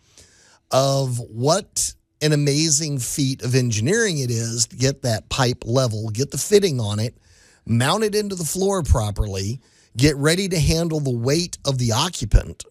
Of 0.69 1.19
what 1.19 1.93
an 2.21 2.33
amazing 2.33 2.99
feat 2.99 3.41
of 3.43 3.55
engineering 3.55 4.19
it 4.19 4.31
is 4.31 4.67
to 4.67 4.75
get 4.75 5.03
that 5.03 5.29
pipe 5.29 5.63
level, 5.65 6.09
get 6.09 6.31
the 6.31 6.37
fitting 6.37 6.79
on 6.79 6.99
it, 6.99 7.15
mount 7.65 8.03
it 8.03 8.15
into 8.15 8.35
the 8.35 8.43
floor 8.43 8.83
properly, 8.83 9.59
get 9.95 10.15
ready 10.17 10.47
to 10.49 10.59
handle 10.59 10.99
the 10.99 11.15
weight 11.15 11.57
of 11.65 11.77
the 11.77 11.91
occupant. 11.91 12.65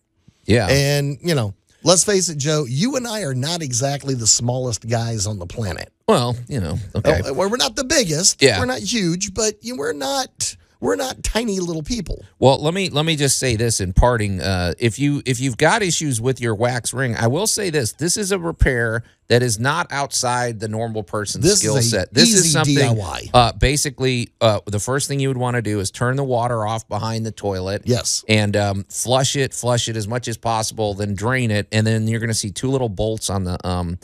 yeah 0.44 0.66
And, 0.68 1.18
you 1.22 1.34
know, 1.34 1.54
let's 1.82 2.04
face 2.04 2.28
it, 2.28 2.38
Joe, 2.38 2.66
you 2.68 2.96
and 2.96 3.06
I 3.06 3.22
are 3.22 3.34
not 3.34 3.62
exactly 3.62 4.14
the 4.14 4.26
smallest 4.26 4.88
guys 4.88 5.26
on 5.26 5.38
the 5.38 5.46
planet. 5.46 5.92
Well, 6.08 6.36
you 6.48 6.60
know, 6.60 6.78
okay. 6.94 7.20
Uh, 7.20 7.34
We're 7.34 7.56
not 7.56 7.74
the 7.74 7.84
biggest. 7.84 8.40
Yeah. 8.42 8.60
We're 8.60 8.66
not 8.66 8.78
huge, 8.80 9.34
but 9.34 9.62
you 9.64 9.74
know, 9.74 9.78
we're 9.80 9.92
not 9.92 10.56
we're 10.80 10.96
not 10.96 11.22
tiny 11.22 11.60
little 11.60 11.82
people. 11.82 12.24
Well, 12.38 12.62
let 12.62 12.74
me 12.74 12.90
let 12.90 13.04
me 13.04 13.16
just 13.16 13.38
say 13.38 13.56
this 13.56 13.80
in 13.80 13.92
parting. 13.92 14.40
Uh, 14.40 14.74
if 14.78 14.98
you 14.98 15.22
if 15.24 15.40
you've 15.40 15.56
got 15.56 15.82
issues 15.82 16.20
with 16.20 16.40
your 16.40 16.54
wax 16.54 16.92
ring, 16.92 17.16
I 17.16 17.26
will 17.28 17.46
say 17.46 17.70
this: 17.70 17.92
this 17.92 18.16
is 18.16 18.32
a 18.32 18.38
repair 18.38 19.02
that 19.28 19.42
is 19.42 19.58
not 19.58 19.86
outside 19.90 20.60
the 20.60 20.68
normal 20.68 21.02
person's 21.02 21.44
This 21.44 21.58
skill 21.60 21.80
set. 21.82 22.12
This 22.14 22.32
is 22.32 22.52
something. 22.52 22.76
DIY. 22.76 23.30
Uh, 23.34 23.52
basically, 23.52 24.28
uh, 24.40 24.60
the 24.66 24.78
first 24.78 25.08
thing 25.08 25.18
you 25.18 25.28
would 25.28 25.36
want 25.36 25.56
to 25.56 25.62
do 25.62 25.80
is 25.80 25.90
turn 25.90 26.16
the 26.16 26.24
water 26.24 26.66
off 26.66 26.88
behind 26.88 27.26
the 27.26 27.32
toilet. 27.32 27.82
Yes. 27.84 28.24
and 28.28 28.56
um, 28.56 28.84
flush 28.88 29.34
it, 29.36 29.52
flush 29.54 29.88
it 29.88 29.96
as 29.96 30.06
much 30.06 30.28
as 30.28 30.36
possible, 30.36 30.94
then 30.94 31.14
drain 31.14 31.50
it, 31.50 31.66
and 31.72 31.86
then 31.86 32.06
you're 32.06 32.20
going 32.20 32.28
to 32.28 32.34
see 32.34 32.50
two 32.50 32.70
little 32.70 32.88
bolts 32.88 33.30
on 33.30 33.44
the 33.44 33.66
um 33.66 33.98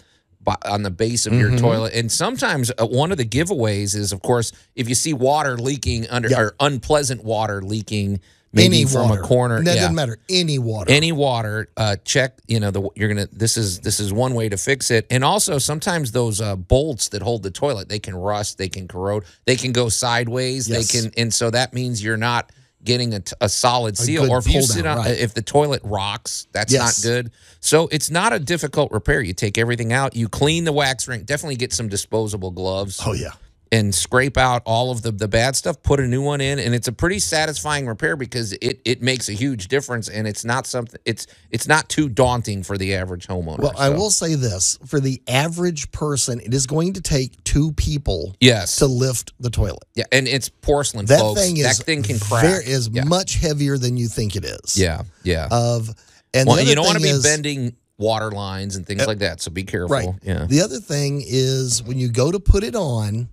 on 0.64 0.82
the 0.82 0.90
base 0.90 1.26
of 1.26 1.32
your 1.34 1.49
Mm-hmm. 1.50 1.58
toilet. 1.58 1.94
And 1.94 2.11
sometimes 2.11 2.70
uh, 2.78 2.87
one 2.87 3.12
of 3.12 3.18
the 3.18 3.25
giveaways 3.25 3.94
is, 3.94 4.12
of 4.12 4.22
course, 4.22 4.52
if 4.75 4.88
you 4.88 4.94
see 4.94 5.12
water 5.12 5.56
leaking 5.58 6.08
under 6.08 6.28
Yeah. 6.28 6.40
or 6.40 6.54
unpleasant 6.61 7.25
water 7.25 7.62
leaking, 7.62 8.20
maybe 8.52 8.80
Any 8.80 8.84
from 8.87 9.08
water. 9.08 9.22
a 9.22 9.25
corner, 9.25 9.62
That 9.62 9.75
yeah. 9.76 9.80
doesn't 9.82 9.94
matter. 9.94 10.18
Any 10.28 10.58
water. 10.58 10.90
Any 10.90 11.12
water, 11.12 11.68
uh, 11.76 11.96
check. 12.04 12.38
You 12.49 12.61
know, 12.61 12.70
the 12.70 12.88
you're 12.96 13.08
gonna. 13.08 13.28
This 13.32 13.56
is 13.56 13.80
this 13.80 14.00
is 14.00 14.12
one 14.12 14.34
way 14.34 14.49
to 14.49 14.56
fix 14.56 14.90
it. 14.90 15.06
And 15.11 15.25
also, 15.25 15.58
sometimes 15.58 16.12
those 16.12 16.40
uh, 16.40 16.56
bolts 16.56 17.08
that 17.11 17.22
hold 17.22 17.42
the 17.44 17.50
toilet, 17.50 17.88
they 17.88 17.99
can 17.99 18.14
rust, 18.14 18.58
they 18.58 18.68
can 18.68 18.88
corrode, 18.88 19.25
they 19.46 19.56
can 19.56 19.72
go 19.72 19.88
sideways. 19.88 20.68
Yes. 20.68 20.90
They 20.92 21.00
can, 21.00 21.12
and 21.16 21.32
so 21.32 21.50
that 21.50 21.72
means 21.72 22.02
you're 22.02 22.16
not 22.16 22.50
getting 22.84 23.14
a, 23.14 23.20
t- 23.20 23.34
a 23.40 23.48
solid 23.48 23.96
seal. 23.96 24.22
good 24.22 24.30
or 24.30 24.38
if 24.38 24.48
you 24.48 24.62
sit 24.62 24.82
down, 24.84 24.98
on, 24.98 25.04
right. 25.06 25.18
if 25.18 25.34
the 25.34 25.42
toilet 25.42 25.80
rocks, 25.84 26.46
that's 26.52 26.72
Yes. 26.72 27.04
not 27.04 27.08
good. 27.08 27.30
So 27.60 27.88
it's 27.92 28.10
not 28.10 28.32
a 28.32 28.38
difficult 28.38 28.90
repair. 28.92 29.20
You 29.20 29.34
take 29.34 29.56
everything 29.58 29.92
out, 29.92 30.16
you 30.16 30.28
clean 30.28 30.64
the 30.64 30.72
wax 30.72 31.06
ring. 31.06 31.22
Definitely 31.22 31.56
get 31.56 31.72
some 31.72 31.88
disposable 31.88 32.50
gloves 32.50 33.00
oh 33.06 33.12
yeah. 33.12 33.30
And 33.72 33.94
scrape 33.94 34.36
out 34.36 34.60
all 34.66 34.90
of 34.90 35.00
the, 35.00 35.10
the 35.10 35.26
bad 35.26 35.56
stuff, 35.56 35.82
put 35.82 35.98
a 35.98 36.06
new 36.06 36.20
one 36.20 36.42
in, 36.42 36.58
and 36.58 36.74
it's 36.74 36.88
a 36.88 36.92
pretty 36.92 37.18
satisfying 37.18 37.86
repair 37.86 38.16
because 38.16 38.52
it, 38.52 38.80
it 38.84 39.00
makes 39.00 39.30
a 39.30 39.32
huge 39.32 39.68
difference 39.68 40.10
and 40.10 40.28
it's 40.28 40.44
not 40.44 40.66
something 40.66 41.00
it's 41.06 41.26
it's 41.50 41.66
not 41.66 41.88
too 41.88 42.08
daunting 42.10 42.62
for 42.62 42.76
the 42.76 42.94
average 42.94 43.26
homeowner. 43.26 43.60
Well, 43.60 43.72
I 43.78 43.88
will 43.88 44.10
say 44.10 44.34
this: 44.34 44.78
for 44.86 45.00
the 45.00 45.22
average 45.26 45.90
person, 45.90 46.38
it 46.40 46.52
is 46.52 46.66
going 46.66 46.92
to 46.92 47.00
take 47.00 47.42
two 47.44 47.72
people 47.72 48.36
Yes. 48.40 48.76
to 48.76 48.86
lift 48.86 49.32
the 49.40 49.50
toilet. 49.50 49.84
yeah, 49.94 50.04
and 50.12 50.28
it's 50.28 50.50
porcelain, 50.50 51.06
That 51.06 51.20
folks. 51.20 51.40
thing 51.40 51.56
is 51.56 51.78
that 51.78 51.84
thing 51.84 52.02
can 52.02 52.18
crack. 52.18 52.42
There 52.42 52.62
is 52.62 52.90
yeah. 52.92 53.04
much 53.04 53.36
heavier 53.36 53.78
than 53.78 53.96
you 53.96 54.06
think 54.06 54.36
it 54.36 54.44
is. 54.44 54.78
yeah, 54.78 55.02
yeah. 55.22 55.48
Of 55.50 55.88
and 56.34 56.46
well, 56.46 56.60
you 56.60 56.74
don't 56.74 56.84
want 56.84 56.98
to 56.98 57.02
be 57.02 57.08
is, 57.08 57.22
bending 57.22 57.74
water 57.96 58.30
lines 58.30 58.76
and 58.76 58.86
things 58.86 59.02
uh, 59.02 59.06
like 59.06 59.18
that, 59.18 59.40
so 59.40 59.50
be 59.50 59.64
careful. 59.64 59.96
Right. 59.96 60.08
Yeah. 60.22 60.44
The 60.46 60.60
other 60.60 60.78
thing 60.78 61.22
is 61.24 61.82
when 61.82 61.98
you 61.98 62.08
go 62.08 62.30
to 62.30 62.40
put 62.40 62.64
it 62.64 62.74
on, 62.74 63.28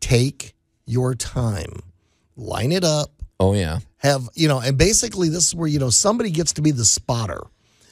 take 0.00 0.54
your 0.86 1.14
time, 1.14 1.80
line 2.36 2.72
it 2.72 2.84
up, 2.84 3.10
Oh 3.40 3.54
yeah. 3.54 3.78
have 3.98 4.28
you 4.34 4.48
know, 4.48 4.58
and 4.60 4.76
basically 4.78 5.28
this 5.28 5.48
is 5.48 5.54
where 5.54 5.68
you 5.68 5.78
know 5.78 5.90
somebody 5.90 6.30
gets 6.30 6.52
to 6.54 6.62
be 6.62 6.70
the 6.70 6.84
spotter, 6.84 7.40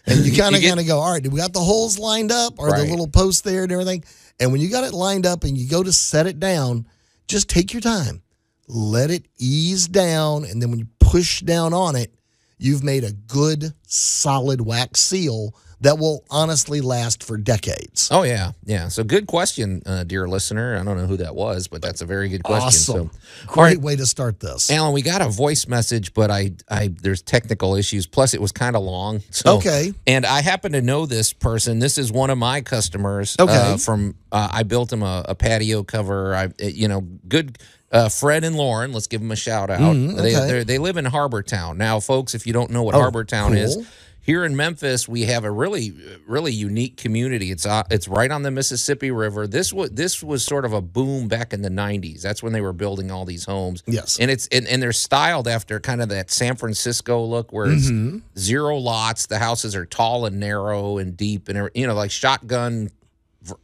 and 0.06 0.24
you 0.24 0.36
kind 0.36 0.54
of 0.54 0.62
kind 0.62 0.80
of 0.80 0.86
go, 0.86 0.98
all 0.98 1.12
right, 1.12 1.22
do 1.22 1.30
we 1.30 1.38
got 1.38 1.52
the 1.52 1.60
holes 1.60 1.98
lined 1.98 2.32
up, 2.32 2.58
or 2.58 2.68
Right. 2.68 2.84
the 2.84 2.90
little 2.90 3.08
post 3.08 3.44
there 3.44 3.62
and 3.64 3.72
everything? 3.72 4.04
And 4.40 4.52
when 4.52 4.60
you 4.60 4.68
got 4.70 4.84
it 4.84 4.92
lined 4.92 5.24
up 5.26 5.44
and 5.44 5.56
you 5.56 5.68
go 5.68 5.82
to 5.82 5.92
set 5.92 6.26
it 6.26 6.38
down, 6.40 6.86
just 7.28 7.48
take 7.48 7.72
your 7.72 7.80
time, 7.82 8.22
let 8.68 9.10
it 9.10 9.26
ease 9.38 9.88
down, 9.88 10.44
and 10.44 10.60
then 10.62 10.70
when 10.70 10.78
you 10.78 10.86
push 10.98 11.40
down 11.40 11.72
on 11.72 11.96
it, 11.96 12.12
you've 12.58 12.82
made 12.84 13.04
a 13.04 13.12
good 13.12 13.72
solid 13.86 14.60
wax 14.60 15.00
seal 15.00 15.54
that 15.82 15.98
will 15.98 16.24
honestly 16.30 16.80
last 16.80 17.22
for 17.22 17.36
decades. 17.36 18.08
Oh 18.10 18.22
yeah, 18.22 18.52
yeah. 18.64 18.88
So 18.88 19.04
good 19.04 19.26
question, 19.26 19.82
uh, 19.84 20.04
dear 20.04 20.26
listener. 20.26 20.76
I 20.76 20.82
don't 20.84 20.96
know 20.96 21.06
who 21.06 21.18
that 21.18 21.34
was, 21.34 21.68
but 21.68 21.82
that's 21.82 22.00
a 22.00 22.06
very 22.06 22.28
good 22.28 22.42
question. 22.44 22.66
Awesome. 22.66 23.10
So, 23.12 23.46
Great 23.46 23.56
right, 23.76 23.78
way 23.80 23.96
to 23.96 24.06
start 24.06 24.40
this. 24.40 24.70
Alan, 24.70 24.92
we 24.94 25.02
got 25.02 25.20
a 25.20 25.28
voice 25.28 25.66
message, 25.68 26.14
but 26.14 26.30
I, 26.30 26.52
I, 26.70 26.88
there's 26.88 27.20
technical 27.20 27.74
issues. 27.76 28.06
Plus, 28.06 28.32
it 28.32 28.40
was 28.40 28.52
kind 28.52 28.74
of 28.76 28.82
long. 28.82 29.22
So, 29.30 29.56
Okay. 29.58 29.92
And 30.06 30.24
I 30.24 30.40
happen 30.40 30.72
to 30.72 30.80
know 30.82 31.04
this 31.04 31.32
person. 31.34 31.78
This 31.78 31.98
is 31.98 32.10
one 32.10 32.30
of 32.30 32.38
my 32.38 32.62
customers. 32.62 33.36
Okay. 33.38 33.52
Uh, 33.54 33.76
from 33.76 34.14
uh, 34.32 34.48
I 34.50 34.62
built 34.62 34.90
him 34.92 35.02
a, 35.02 35.24
a 35.28 35.34
patio 35.34 35.82
cover. 35.82 36.34
I, 36.34 36.44
uh, 36.46 36.50
you 36.60 36.88
know, 36.88 37.02
good. 37.28 37.58
Uh, 37.92 38.08
Fred 38.08 38.42
and 38.44 38.56
Lauren, 38.56 38.92
let's 38.92 39.06
give 39.06 39.20
them 39.20 39.30
a 39.30 39.36
shout 39.36 39.70
out. 39.70 39.78
Mm, 39.80 40.16
They 40.16 40.36
okay. 40.36 40.46
they're- 40.46 40.64
they 40.64 40.78
live 40.78 40.96
in 40.96 41.04
Harbor 41.04 41.42
Town. 41.42 41.78
Now, 41.78 42.00
folks, 42.00 42.34
if 42.34 42.46
you 42.46 42.52
don't 42.52 42.70
know 42.70 42.82
what 42.82 42.94
Oh, 42.94 43.00
Harbor 43.00 43.24
Town 43.24 43.56
is, 43.56 43.76
cool. 43.76 43.86
Here 44.26 44.44
in 44.44 44.56
Memphis, 44.56 45.08
we 45.08 45.22
have 45.22 45.44
a 45.44 45.50
really, 45.50 45.94
really 46.26 46.52
unique 46.52 46.96
community. 46.96 47.52
It's 47.52 47.64
uh, 47.64 47.84
it's 47.90 48.08
right 48.08 48.30
on 48.30 48.42
the 48.42 48.50
Mississippi 48.50 49.12
River. 49.12 49.46
This 49.46 49.72
was 49.72 49.90
this 49.90 50.20
was 50.20 50.44
sort 50.44 50.64
of 50.64 50.72
a 50.72 50.82
boom 50.82 51.28
back 51.28 51.52
in 51.52 51.62
the 51.62 51.68
'90s. 51.70 52.22
That's 52.22 52.42
when 52.42 52.52
they 52.52 52.60
were 52.60 52.72
building 52.72 53.12
all 53.12 53.24
these 53.24 53.44
homes. 53.44 53.84
Yes. 53.86 54.18
and 54.18 54.28
it's 54.28 54.48
and, 54.48 54.66
and 54.66 54.82
they're 54.82 54.92
styled 54.92 55.46
after 55.46 55.78
kind 55.78 56.02
of 56.02 56.08
that 56.08 56.32
San 56.32 56.56
Francisco 56.56 57.24
look, 57.24 57.52
where 57.52 57.66
it's 57.70 57.86
Mm-hmm. 57.86 58.18
zero 58.36 58.76
lots. 58.78 59.26
The 59.26 59.38
houses 59.38 59.76
are 59.76 59.86
tall 59.86 60.26
and 60.26 60.40
narrow 60.40 60.98
and 60.98 61.16
deep, 61.16 61.48
and 61.48 61.70
you 61.74 61.86
know, 61.86 61.94
like 61.94 62.10
shotgun 62.10 62.90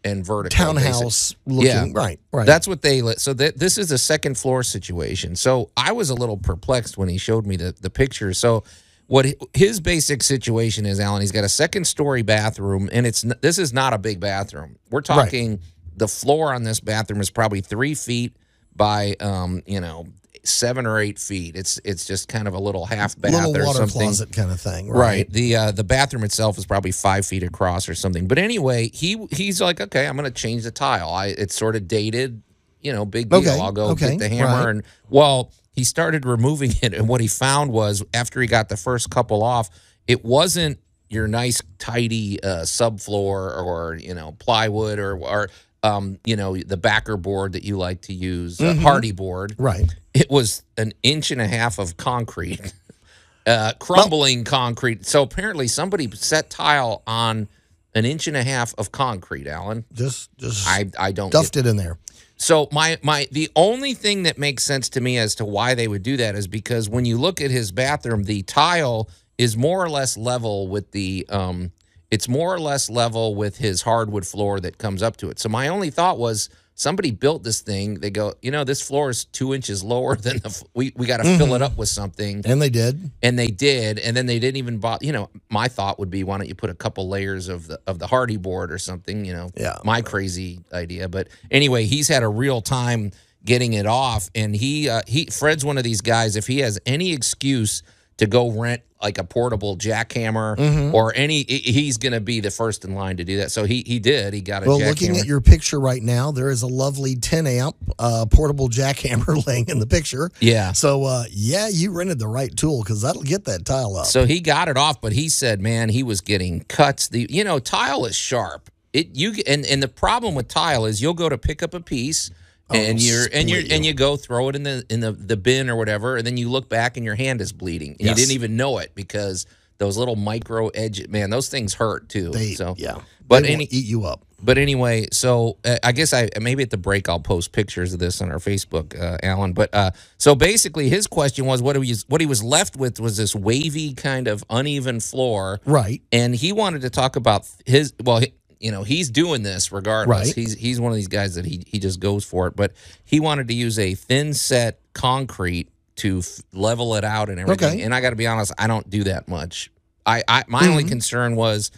and 0.05 0.25
vertical 0.25 0.57
Townhouse 0.57 1.35
looking. 1.45 1.67
Yeah. 1.67 1.87
Right, 1.93 2.21
right. 2.33 2.47
that's 2.47 2.69
what 2.69 2.83
they. 2.83 3.01
So 3.17 3.33
that 3.35 3.59
this 3.59 3.79
is 3.79 3.91
a 3.91 3.99
second 3.99 4.39
floor 4.39 4.63
situation. 4.63 5.35
So 5.35 5.71
I 5.77 5.91
was 5.91 6.09
a 6.09 6.15
little 6.15 6.37
perplexed 6.37 6.97
when 6.97 7.09
he 7.09 7.19
showed 7.19 7.47
me 7.47 7.57
the 7.57 7.75
the 7.81 7.91
pictures. 7.91 8.39
So 8.39 8.63
what 9.07 9.27
his 9.55 9.81
basic 9.81 10.23
situation 10.23 10.87
is, 10.87 10.99
Alan, 11.01 11.21
he's 11.21 11.33
got 11.33 11.45
a 11.45 11.49
second 11.49 11.87
story 11.87 12.23
bathroom, 12.23 12.89
and 12.93 13.07
it's 13.07 13.23
this 13.41 13.59
is 13.59 13.73
not 13.73 13.93
a 13.93 13.99
big 13.99 14.21
bathroom. 14.21 14.77
We're 14.91 15.03
talking 15.03 15.61
the 15.97 16.09
floor 16.09 16.55
on 16.55 16.63
this 16.63 16.81
bathroom 16.81 17.21
is 17.21 17.31
probably 17.31 17.61
three 17.61 17.95
feet 17.95 18.37
by 18.75 19.15
um 19.21 19.63
you 19.67 19.81
know 19.81 20.07
seven 20.45 20.87
or 20.87 20.99
eight 20.99 21.19
feet. 21.19 21.57
It's 21.57 21.81
it's 21.85 22.07
just 22.07 22.29
kind 22.29 22.49
of 22.49 22.55
a 22.55 22.59
little 22.59 22.87
half 22.87 23.19
bath 23.21 23.33
little 23.33 23.57
or 23.57 23.67
water 23.67 23.79
something. 23.79 24.01
closet 24.01 24.33
kind 24.33 24.51
of 24.51 24.61
thing. 24.61 24.89
Right. 24.89 24.99
Right. 24.99 25.31
The 25.31 25.57
uh, 25.57 25.73
the 25.73 25.85
bathroom 25.85 26.25
itself 26.25 26.59
is 26.59 26.67
probably 26.67 26.93
five 26.93 27.27
feet 27.27 27.43
across 27.43 27.89
or 27.89 27.95
something. 27.95 28.27
But 28.27 28.39
anyway, 28.39 28.89
he 28.89 29.27
he's 29.31 29.61
like, 29.61 29.81
okay, 29.81 30.07
I'm 30.07 30.17
going 30.17 30.31
to 30.31 30.37
change 30.37 30.65
the 30.65 30.71
tile. 30.71 31.11
I 31.11 31.27
it's 31.27 31.55
sort 31.55 31.77
of 31.77 31.87
dated, 31.89 32.43
you 32.81 32.93
know, 32.93 33.05
big 33.05 33.29
deal. 33.29 33.41
Okay, 33.41 33.59
I'll 33.61 33.73
go 33.73 33.91
okay, 33.91 34.11
get 34.11 34.19
the 34.19 34.29
hammer 34.29 34.65
right. 34.65 34.69
and 34.69 34.83
well, 35.11 35.53
he 35.73 35.85
started 35.85 36.25
removing 36.27 36.73
it, 36.83 36.95
and 36.95 37.09
what 37.09 37.21
he 37.21 37.29
found 37.29 37.73
was 37.73 38.03
after 38.15 38.41
he 38.41 38.47
got 38.47 38.69
the 38.69 38.77
first 38.77 39.11
couple 39.11 39.43
off, 39.43 39.71
it 40.07 40.25
wasn't 40.25 40.79
your 41.09 41.29
nice 41.29 41.61
tidy 41.79 42.43
uh, 42.43 42.63
subfloor 42.63 43.57
or 43.65 43.97
you 44.01 44.15
know 44.15 44.33
plywood 44.39 44.99
or 44.99 45.17
or 45.17 45.49
um, 45.83 46.19
you 46.25 46.37
know 46.37 46.57
the 46.57 46.77
backer 46.77 47.17
board 47.17 47.53
that 47.53 47.65
you 47.65 47.77
like 47.77 48.03
to 48.03 48.13
use, 48.15 48.61
uh, 48.61 48.75
Hardie 48.75 49.15
board 49.15 49.55
Right. 49.59 49.95
it 50.15 50.31
was 50.31 50.63
an 50.77 50.93
inch 51.03 51.31
and 51.31 51.41
a 51.41 51.47
half 51.49 51.79
of 51.79 51.97
concrete, 51.97 52.73
uh, 53.47 53.73
crumbling 53.79 54.45
concrete. 54.45 55.05
So 55.07 55.23
apparently, 55.23 55.69
somebody 55.69 56.11
set 56.13 56.51
tile 56.51 57.03
on 57.07 57.49
an 57.95 58.05
inch 58.07 58.27
and 58.27 58.37
a 58.37 58.43
half 58.43 58.75
of 58.79 58.91
concrete. 58.93 59.47
Alan, 59.47 59.85
Just 59.93 60.31
just 60.39 60.67
I 60.69 60.91
I 60.99 61.13
don't. 61.13 61.31
Get, 61.31 61.39
stuffed 61.39 61.57
it 61.57 61.67
in 61.67 61.77
there. 61.77 61.99
So 62.43 62.69
my 62.73 62.99
my 63.03 63.29
the 63.31 63.49
only 63.55 63.95
thing 63.95 64.25
that 64.25 64.37
makes 64.37 64.65
sense 64.65 64.89
to 64.91 65.01
me 65.01 65.17
as 65.17 65.37
to 65.37 65.45
why 65.45 65.75
they 65.75 65.87
would 65.87 66.03
do 66.03 66.17
that 66.17 66.35
is 66.35 66.49
because 66.49 66.89
when 66.89 67.05
you 67.05 67.17
look 67.17 67.41
at 67.41 67.51
his 67.51 67.71
bathroom, 67.71 68.25
the 68.25 68.43
tile 68.43 69.09
is 69.39 69.57
more 69.57 69.83
or 69.83 69.89
less 69.89 70.17
level 70.17 70.69
with 70.69 70.91
the 70.91 71.25
um. 71.29 71.73
It's 72.11 72.29
more 72.29 72.55
or 72.55 72.61
less 72.61 72.91
level 72.91 73.35
with 73.35 73.57
his 73.57 73.81
hardwood 73.81 74.27
floor 74.27 74.61
that 74.61 74.77
comes 74.77 75.03
up 75.03 75.17
to 75.19 75.31
it. 75.31 75.39
So 75.39 75.49
my 75.49 75.69
only 75.69 75.89
thought 75.89 76.19
was 76.19 76.51
somebody 76.83 77.11
built 77.13 77.43
this 77.45 77.61
thing. 77.61 77.95
They 78.01 78.11
go, 78.11 78.35
you 78.43 78.51
know, 78.51 78.65
this 78.65 78.83
floor 78.83 79.11
is 79.11 79.25
two 79.27 79.55
inches 79.55 79.83
lower 79.85 80.17
than 80.27 80.39
the. 80.39 80.49
f- 80.49 80.63
We 80.75 80.93
we 80.97 81.07
got 81.07 81.19
to 81.19 81.39
fill 81.39 81.55
it 81.55 81.63
up 81.63 81.77
with 81.77 81.89
something, 81.89 82.43
And 82.45 82.61
they 82.61 82.71
did. 82.71 83.11
and 83.23 83.39
they 83.39 83.47
did, 83.49 83.99
and 83.99 84.17
then 84.17 84.27
they 84.27 84.39
didn't 84.39 84.57
even 84.59 84.79
bother. 84.79 85.05
You 85.07 85.13
know, 85.13 85.31
my 85.49 85.69
thought 85.69 85.99
would 85.99 86.11
be, 86.11 86.25
why 86.25 86.39
don't 86.39 86.49
you 86.49 86.55
put 86.55 86.71
a 86.71 86.75
couple 86.75 87.09
layers 87.09 87.49
of 87.49 87.69
the 87.69 87.81
of 87.87 87.99
the 87.99 88.07
Hardie 88.07 88.41
board 88.41 88.73
or 88.73 88.79
something? 88.79 89.25
You 89.25 89.33
know, 89.35 89.51
Yeah. 89.57 89.77
my 89.85 90.03
crazy 90.03 90.61
idea. 90.73 91.09
But 91.09 91.29
anyway, 91.51 91.85
he's 91.85 92.09
had 92.09 92.23
a 92.23 92.29
real 92.29 92.61
time 92.61 93.13
getting 93.45 93.73
it 93.73 93.87
off, 93.87 94.31
and 94.35 94.55
he 94.55 94.89
uh, 94.89 95.03
he 95.07 95.27
Fred's 95.27 95.65
one 95.65 95.79
of 95.79 95.85
these 95.85 96.01
guys. 96.01 96.37
If 96.37 96.47
he 96.47 96.59
has 96.61 96.79
any 96.87 97.13
excuse 97.13 97.83
to 98.23 98.27
go 98.29 98.51
rent 98.51 98.83
like 99.03 99.19
a 99.19 99.25
portable 99.25 99.77
jackhammer 99.77 100.57
Mm-hmm. 100.57 100.95
or 100.95 101.13
any, 101.17 101.43
he's 101.43 101.99
going 101.99 102.13
to 102.13 102.21
be 102.21 102.39
the 102.39 102.51
first 102.53 102.85
in 102.85 102.95
line 102.95 103.17
to 103.17 103.25
do 103.25 103.39
that. 103.39 103.51
So 103.51 103.65
he 103.65 103.83
he 103.85 103.99
did. 103.99 104.33
He 104.33 104.41
got 104.41 104.63
a 104.63 104.67
Well, 104.69 104.79
looking 104.79 105.17
at 105.17 105.27
your 105.27 105.41
picture 105.41 105.81
right 105.81 106.01
now, 106.03 106.31
there 106.31 106.51
is 106.51 106.63
a 106.63 106.69
lovely 106.69 107.17
10 107.17 107.47
amp 107.49 107.75
uh, 107.99 108.27
portable 108.31 108.69
jackhammer 108.69 109.45
laying 109.47 109.69
in 109.69 109.81
the 109.81 109.87
picture. 109.87 110.31
yeah. 110.41 110.71
So, 110.73 111.05
uh, 111.05 111.25
yeah, 111.33 111.67
you 111.69 111.91
rented 111.91 112.21
the 112.21 112.29
right 112.29 112.55
tool 112.57 112.83
because 112.85 113.03
that'll 113.03 113.23
get 113.25 113.45
that 113.47 113.65
tile 113.65 113.97
up. 113.97 114.07
So 114.07 114.25
he 114.25 114.39
got 114.41 114.69
it 114.69 114.77
off, 114.77 115.01
but 115.01 115.13
he 115.13 115.29
said, 115.29 115.61
"Man, 115.61 115.89
he 115.89 116.03
was 116.05 116.21
getting 116.21 116.61
cuts. 116.65 117.09
The 117.09 117.27
you 117.29 117.43
know 117.43 117.59
tile 117.59 118.05
is 118.07 118.15
sharp. 118.15 118.71
It 118.93 119.17
you 119.17 119.35
and 119.49 119.67
and 119.67 119.83
the 119.83 119.89
problem 119.89 120.37
with 120.37 120.47
tile 120.47 120.87
is 120.87 121.03
you'll 121.03 121.15
go 121.15 121.29
to 121.29 121.39
pick 121.39 121.63
up 121.63 121.75
a 121.75 121.81
piece." 121.81 122.31
And 122.71 122.99
it'll 122.99 123.01
you're 123.03 123.27
and 123.33 123.51
you're 123.51 123.63
and 123.71 123.85
you. 123.85 123.93
go 123.95 124.17
throw 124.17 124.49
it 124.49 124.57
in 124.57 124.63
the 124.63 124.85
in 124.89 125.01
the, 125.01 125.13
the 125.13 125.37
bin 125.37 125.69
or 125.69 125.77
whatever, 125.77 126.17
and 126.17 126.27
then 126.27 126.37
you 126.37 126.49
look 126.51 126.69
back 126.69 126.97
and 126.97 127.05
your 127.05 127.15
hand 127.17 127.41
is 127.41 127.53
bleeding. 127.53 127.97
Yes. 127.99 128.09
You 128.11 128.15
didn't 128.15 128.33
even 128.35 128.57
know 128.57 128.79
it 128.79 128.95
because 128.95 129.47
those 129.79 129.97
little 129.97 130.17
micro 130.17 130.69
edge 130.69 131.07
man, 131.09 131.31
those 131.31 131.49
things 131.49 131.75
hurt 131.75 132.09
too. 132.09 132.31
they, 132.31 132.53
so 132.55 132.75
yeah. 132.79 132.99
but 133.27 133.45
any 133.45 133.65
eat 133.65 133.85
you 133.85 134.05
up. 134.05 134.25
but 134.41 134.57
anyway, 134.57 135.07
so 135.13 135.59
uh, 135.65 135.77
I 135.83 135.93
guess 135.93 136.13
I 136.15 136.29
maybe 136.41 136.63
at 136.63 136.71
the 136.71 136.77
break 136.79 137.09
I'll 137.09 137.21
post 137.21 137.53
pictures 137.53 137.93
of 137.93 137.99
this 137.99 138.23
on 138.23 138.31
our 138.31 138.39
Facebook, 138.39 138.99
uh, 138.99 139.19
Alan. 139.23 139.53
But 139.53 139.75
uh, 139.75 139.91
so 140.19 140.35
basically, 140.35 140.89
his 140.89 141.07
question 141.07 141.45
was 141.47 141.61
what 141.63 141.75
he 141.77 141.81
was 141.91 142.05
what 142.09 142.21
he 142.21 142.27
was 142.27 142.43
left 142.45 142.77
with 142.77 143.01
was 143.01 143.17
this 143.17 143.35
wavy 143.35 143.93
kind 143.95 144.29
of 144.29 144.45
uneven 144.49 145.01
floor, 145.01 145.61
Right. 145.67 146.01
and 146.13 146.35
he 146.35 146.53
wanted 146.53 146.83
to 146.83 146.91
talk 146.91 147.17
about 147.17 147.47
his 147.67 147.93
well. 148.03 148.23
You 148.63 148.71
know 148.73 148.83
he's 148.85 149.11
doing 149.11 149.43
this 149.43 149.73
regardless. 149.73 150.29
Right. 150.29 150.35
He's 150.35 150.55
he's 150.55 150.81
one 150.81 150.93
of 150.93 150.97
these 150.97 151.09
guys 151.09 151.35
that 151.35 151.45
he 151.45 151.65
he 151.67 151.79
just 151.79 151.99
goes 152.01 152.25
for 152.25 152.47
it. 152.47 152.57
But 152.57 152.73
he 153.05 153.19
wanted 153.21 153.49
to 153.49 153.55
use 153.55 153.79
a 153.79 153.95
thin 153.95 154.33
set 154.35 154.79
concrete 154.95 155.69
to 155.97 156.21
f- 156.21 156.41
level 156.53 156.95
it 156.95 157.05
out 157.05 157.29
and 157.29 157.39
everything. 157.41 157.69
Okay. 157.69 157.83
And 157.83 157.95
I 157.95 158.01
got 158.01 158.11
to 158.11 158.17
be 158.17 158.27
honest, 158.27 158.53
I 158.59 158.67
don't 158.69 158.89
do 158.89 159.05
that 159.05 159.29
much. 159.29 159.71
I, 160.07 160.23
I 160.29 160.45
my 160.49 160.61
Mm-hmm. 160.63 160.71
only 160.71 160.85
concern 160.85 161.37
was 161.37 161.71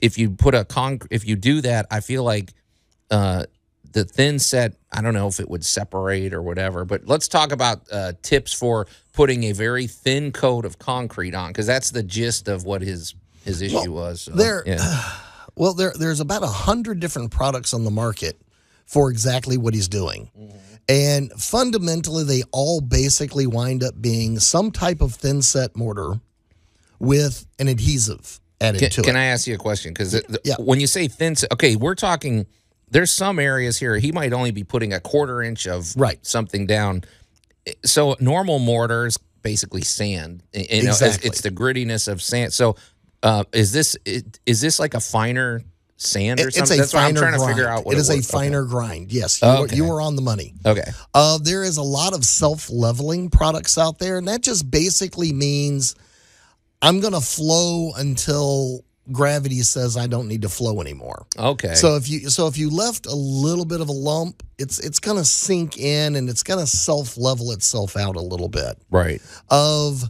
if 0.00 0.18
you 0.18 0.30
put 0.30 0.54
a 0.54 0.64
con 0.64 0.98
if 1.10 1.26
you 1.26 1.36
do 1.36 1.60
that, 1.62 1.86
I 1.90 2.00
feel 2.00 2.24
like 2.24 2.52
uh, 3.10 3.44
the 3.92 4.04
thin 4.04 4.38
set. 4.38 4.74
I 4.92 5.00
don't 5.00 5.14
know 5.14 5.28
if 5.28 5.38
it 5.40 5.48
would 5.48 5.64
separate 5.64 6.34
or 6.34 6.42
whatever. 6.42 6.84
But 6.84 7.06
let's 7.06 7.28
talk 7.28 7.52
about 7.52 7.82
uh, 7.92 8.12
tips 8.22 8.52
for 8.52 8.86
putting 9.12 9.44
a 9.44 9.52
very 9.52 9.86
thin 9.86 10.32
coat 10.32 10.64
of 10.64 10.78
concrete 10.78 11.34
on 11.34 11.48
because 11.50 11.66
that's 11.66 11.90
the 11.92 12.02
gist 12.02 12.48
of 12.48 12.64
what 12.64 12.82
his 12.82 13.14
his 13.44 13.62
issue 13.62 13.92
was. 13.92 14.22
So, 14.22 14.32
there- 14.32 14.64
yeah. 14.66 14.78
Well, 15.56 15.74
there 15.74 15.92
there's 15.98 16.20
about 16.20 16.42
a 16.42 16.46
hundred 16.48 17.00
different 17.00 17.30
products 17.30 17.74
on 17.74 17.84
the 17.84 17.90
market 17.90 18.40
for 18.86 19.10
exactly 19.10 19.56
what 19.56 19.74
he's 19.74 19.88
doing. 19.88 20.30
Mm-hmm. 20.38 20.56
And 20.88 21.32
fundamentally, 21.32 22.24
they 22.24 22.42
all 22.52 22.80
basically 22.80 23.46
wind 23.46 23.82
up 23.84 24.00
being 24.00 24.38
some 24.40 24.70
type 24.72 25.00
of 25.00 25.14
thin 25.14 25.42
set 25.42 25.76
mortar 25.76 26.20
with 26.98 27.46
an 27.58 27.68
adhesive 27.68 28.40
added 28.60 28.80
Can, 28.80 28.90
to 28.90 28.94
can 28.96 29.04
it. 29.04 29.06
Can 29.08 29.16
I 29.16 29.24
ask 29.24 29.46
you 29.46 29.54
a 29.54 29.58
question? 29.58 29.92
Because 29.92 30.20
Yeah. 30.44 30.56
when 30.58 30.80
you 30.80 30.86
say 30.86 31.08
thin, 31.08 31.36
set- 31.36 31.52
okay, 31.52 31.76
we're 31.76 31.94
talking. 31.94 32.46
There's 32.90 33.10
some 33.10 33.38
areas 33.38 33.78
here 33.78 33.96
he 33.96 34.12
might 34.12 34.32
only 34.34 34.50
be 34.50 34.64
putting 34.64 34.92
a 34.92 35.00
quarter 35.00 35.42
inch 35.42 35.66
of 35.66 35.94
Right. 35.96 36.18
something 36.26 36.66
down. 36.66 37.04
So 37.86 38.16
normal 38.20 38.58
mortars 38.58 39.16
basically 39.42 39.80
sand. 39.82 40.42
You 40.52 40.60
know, 40.60 40.64
it's- 40.66 41.00
Exactly. 41.02 41.28
it's 41.30 41.40
the 41.40 41.50
grittiness 41.50 42.06
of 42.06 42.20
sand. 42.22 42.52
So 42.52 42.76
uh, 43.22 43.44
is 43.52 43.72
this 43.72 43.96
is 44.04 44.60
this 44.60 44.78
like 44.78 44.94
a 44.94 45.00
finer 45.00 45.62
sand 45.96 46.40
or 46.40 46.48
It- 46.48 46.54
something? 46.54 46.80
it's 46.80 46.92
a 46.92 46.94
That's 46.94 46.94
why 46.94 47.00
I'm 47.04 47.14
finer 47.14 47.20
trying 47.20 47.32
grind. 47.38 47.42
to 47.50 47.54
figure 47.54 47.68
out 47.70 47.86
what 47.86 47.94
it 47.94 47.98
is 47.98 48.10
a 48.10 48.16
was. 48.16 48.26
Okay. 48.28 48.38
finer 48.38 48.64
grind. 48.64 49.12
Yes, 49.12 49.40
you, 49.40 49.48
Okay. 49.48 49.60
were, 49.60 49.74
you 49.76 49.84
were 49.92 50.00
on 50.00 50.16
the 50.16 50.22
money. 50.22 50.54
Okay. 50.66 50.90
Uh, 51.14 51.38
there 51.38 51.62
is 51.62 51.76
a 51.76 51.82
lot 51.82 52.12
of 52.14 52.24
self 52.24 52.68
leveling 52.70 53.30
products 53.30 53.78
out 53.78 53.98
there, 53.98 54.18
and 54.18 54.26
that 54.28 54.40
just 54.42 54.70
basically 54.70 55.32
means 55.32 55.94
I'm 56.80 56.98
going 57.00 57.12
to 57.12 57.20
flow 57.20 57.92
until 57.96 58.84
gravity 59.10 59.60
says 59.62 59.96
I 59.96 60.06
don't 60.06 60.26
need 60.28 60.42
to 60.42 60.48
flow 60.48 60.80
anymore. 60.80 61.26
Okay. 61.38 61.74
So 61.74 61.96
if 61.96 62.08
you 62.08 62.30
so 62.30 62.46
if 62.48 62.56
you 62.58 62.70
left 62.70 63.06
a 63.06 63.14
little 63.14 63.64
bit 63.64 63.80
of 63.80 63.88
a 63.88 63.92
lump, 63.92 64.42
it's 64.58 64.78
it's 64.80 64.98
going 64.98 65.16
to 65.18 65.24
sink 65.24 65.78
in 65.78 66.16
and 66.16 66.28
it's 66.28 66.42
going 66.42 66.58
to 66.60 66.66
self 66.66 67.16
level 67.16 67.52
itself 67.52 67.96
out 67.96 68.16
a 68.16 68.20
little 68.20 68.48
bit. 68.48 68.76
right. 68.90 69.20
Of 69.50 70.04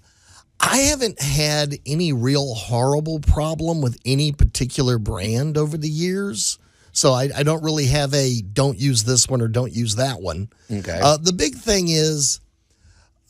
I 0.61 0.79
haven't 0.79 1.21
had 1.21 1.77
any 1.85 2.13
real 2.13 2.55
horrible 2.55 3.19
problem 3.21 3.83
with 3.83 3.99
any 4.05 4.33
particular 4.33 4.99
brand 4.99 5.59
over 5.59 5.77
the 5.77 5.89
years. 5.89 6.59
So 6.93 7.13
I, 7.13 7.31
I 7.35 7.43
don't 7.43 7.65
really 7.65 7.87
have 7.87 8.15
a 8.15 8.41
don't 8.43 8.79
use 8.79 9.05
this 9.05 9.29
one 9.29 9.41
or 9.41 9.49
don't 9.49 9.73
use 9.73 9.97
that 9.97 10.21
one. 10.21 10.51
Okay. 10.71 11.01
Uh, 11.03 11.17
the 11.17 11.33
big 11.33 11.55
thing 11.57 11.89
is 11.89 12.41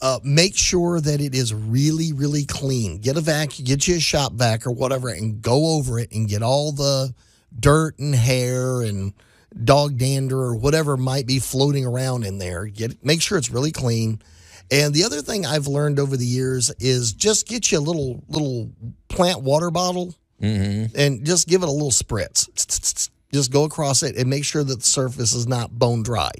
uh, 0.03 0.19
make 0.25 0.57
sure 0.57 1.01
that 1.01 1.21
it 1.21 1.33
is 1.33 1.55
really, 1.55 2.13
really 2.13 2.45
clean. 2.45 2.99
Get 2.99 3.17
a 3.17 3.21
vac, 3.21 3.51
get 3.63 3.87
you 3.87 3.97
a 3.97 4.01
shop 4.01 4.33
vac 4.33 4.67
or 4.67 4.73
whatever, 4.73 5.09
and 5.09 5.41
go 5.41 5.77
over 5.77 6.01
it 6.01 6.11
and 6.11 6.29
get 6.29 6.43
all 6.43 6.73
the 6.73 7.15
dirt 7.59 7.99
and 8.01 8.15
hair 8.15 8.83
and 8.83 9.13
dog 9.65 9.99
dander 9.99 10.41
or 10.41 10.57
whatever 10.57 10.97
might 10.97 11.27
be 11.27 11.39
floating 11.39 11.87
around 11.87 12.25
in 12.25 12.39
there. 12.39 12.67
Get 12.67 13.05
make 13.05 13.23
sure 13.23 13.39
it's 13.39 13.51
really 13.51 13.71
clean. 13.71 14.21
And 14.73 14.95
the 14.95 15.05
other 15.05 15.21
thing 15.21 15.45
I've 15.45 15.67
learned 15.67 16.01
over 16.01 16.17
the 16.17 16.27
years 16.27 16.73
is 16.81 17.13
just 17.13 17.47
get 17.47 17.71
you 17.71 17.79
a 17.79 17.81
little 17.81 18.25
little 18.29 18.73
plant 19.09 19.43
water 19.43 19.71
bottle 19.71 20.15
mm-hmm. 20.41 20.99
and 20.99 21.25
just 21.27 21.47
give 21.47 21.63
it 21.63 21.69
a 21.69 21.73
little 21.73 21.91
spritz. 21.91 23.11
Just 23.33 23.53
go 23.53 23.65
across 23.65 24.03
it 24.03 24.17
and 24.17 24.29
make 24.29 24.45
sure 24.45 24.65
that 24.65 24.81
the 24.81 24.87
surface 24.87 25.35
is 25.35 25.47
not 25.47 25.79
bone 25.79 26.03
dry. 26.03 26.33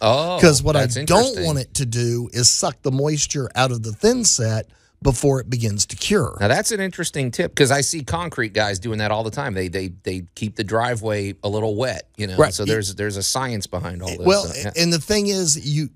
oh, 0.00 0.36
Because 0.36 0.62
what 0.62 0.76
I 0.76 0.86
don't 0.86 1.44
want 1.44 1.58
it 1.58 1.74
to 1.74 1.86
do 1.86 2.30
is 2.32 2.50
suck 2.50 2.82
the 2.82 2.90
moisture 2.92 3.50
out 3.54 3.70
of 3.70 3.82
the 3.82 3.92
thin 3.92 4.24
set 4.24 4.68
before 5.02 5.40
it 5.40 5.50
begins 5.50 5.86
to 5.86 5.96
cure. 5.96 6.36
Now 6.40 6.48
that's 6.48 6.70
an 6.70 6.80
interesting 6.80 7.30
tip 7.30 7.50
because 7.50 7.70
I 7.70 7.80
see 7.80 8.04
concrete 8.04 8.52
guys 8.52 8.78
doing 8.78 8.98
that 8.98 9.10
all 9.10 9.24
the 9.24 9.30
time. 9.30 9.54
They 9.54 9.68
they 9.68 9.88
they 10.04 10.22
keep 10.36 10.54
the 10.54 10.64
driveway 10.64 11.34
a 11.42 11.48
little 11.48 11.74
wet, 11.74 12.08
you 12.16 12.28
know. 12.28 12.36
Right. 12.36 12.54
So 12.54 12.64
there's 12.64 12.94
there's 12.94 13.16
a 13.16 13.22
science 13.22 13.66
behind 13.66 14.02
all 14.02 14.08
this. 14.08 14.26
well, 14.26 14.44
So, 14.44 14.60
yeah. 14.60 14.82
and 14.82 14.92
the 14.92 15.00
thing 15.00 15.26
is, 15.26 15.66
you. 15.66 15.90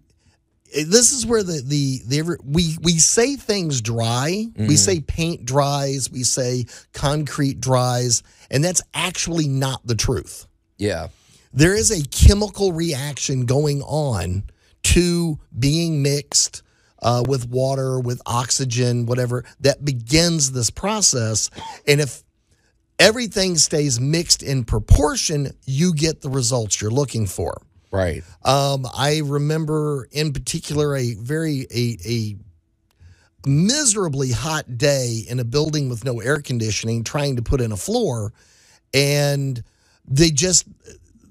This 0.74 1.12
is 1.12 1.26
where 1.26 1.42
the 1.42 1.62
the, 1.64 2.00
the 2.06 2.38
we 2.44 2.76
we 2.82 2.98
say 2.98 3.36
things 3.36 3.80
dry. 3.80 4.46
Mm-hmm. 4.48 4.66
We 4.66 4.76
say 4.76 5.00
paint 5.00 5.44
dries. 5.44 6.10
We 6.10 6.22
say 6.22 6.66
concrete 6.92 7.60
dries, 7.60 8.22
and 8.50 8.64
that's 8.64 8.82
actually 8.94 9.48
not 9.48 9.86
the 9.86 9.94
truth. 9.94 10.46
yeah. 10.78 11.08
there 11.52 11.74
is 11.74 11.90
a 11.90 12.06
chemical 12.08 12.72
reaction 12.72 13.46
going 13.46 13.82
on 13.82 14.44
to 14.82 15.38
being 15.58 16.02
mixed 16.02 16.62
uh, 17.02 17.22
with 17.26 17.48
water, 17.48 17.98
with 17.98 18.20
oxygen, 18.26 19.06
whatever, 19.06 19.44
that 19.60 19.84
begins 19.84 20.52
this 20.52 20.70
process. 20.70 21.50
And 21.86 22.00
if 22.00 22.22
everything 22.98 23.56
stays 23.56 24.00
mixed 24.00 24.42
in 24.42 24.64
proportion, 24.64 25.52
you 25.64 25.94
get 25.94 26.20
the 26.20 26.30
results 26.30 26.80
you're 26.80 26.90
looking 26.90 27.26
for. 27.26 27.60
Right. 27.90 28.24
Um, 28.44 28.86
I 28.96 29.22
remember 29.24 30.08
in 30.12 30.32
particular 30.32 30.96
a 30.96 31.14
very 31.14 31.66
a, 31.74 31.98
a 32.06 32.36
miserably 33.46 34.32
hot 34.32 34.78
day 34.78 35.24
in 35.28 35.40
a 35.40 35.44
building 35.44 35.88
with 35.88 36.04
no 36.04 36.20
air 36.20 36.40
conditioning, 36.40 37.04
trying 37.04 37.36
to 37.36 37.42
put 37.42 37.60
in 37.60 37.72
a 37.72 37.76
floor, 37.76 38.32
and 38.92 39.62
they 40.06 40.30
just 40.30 40.66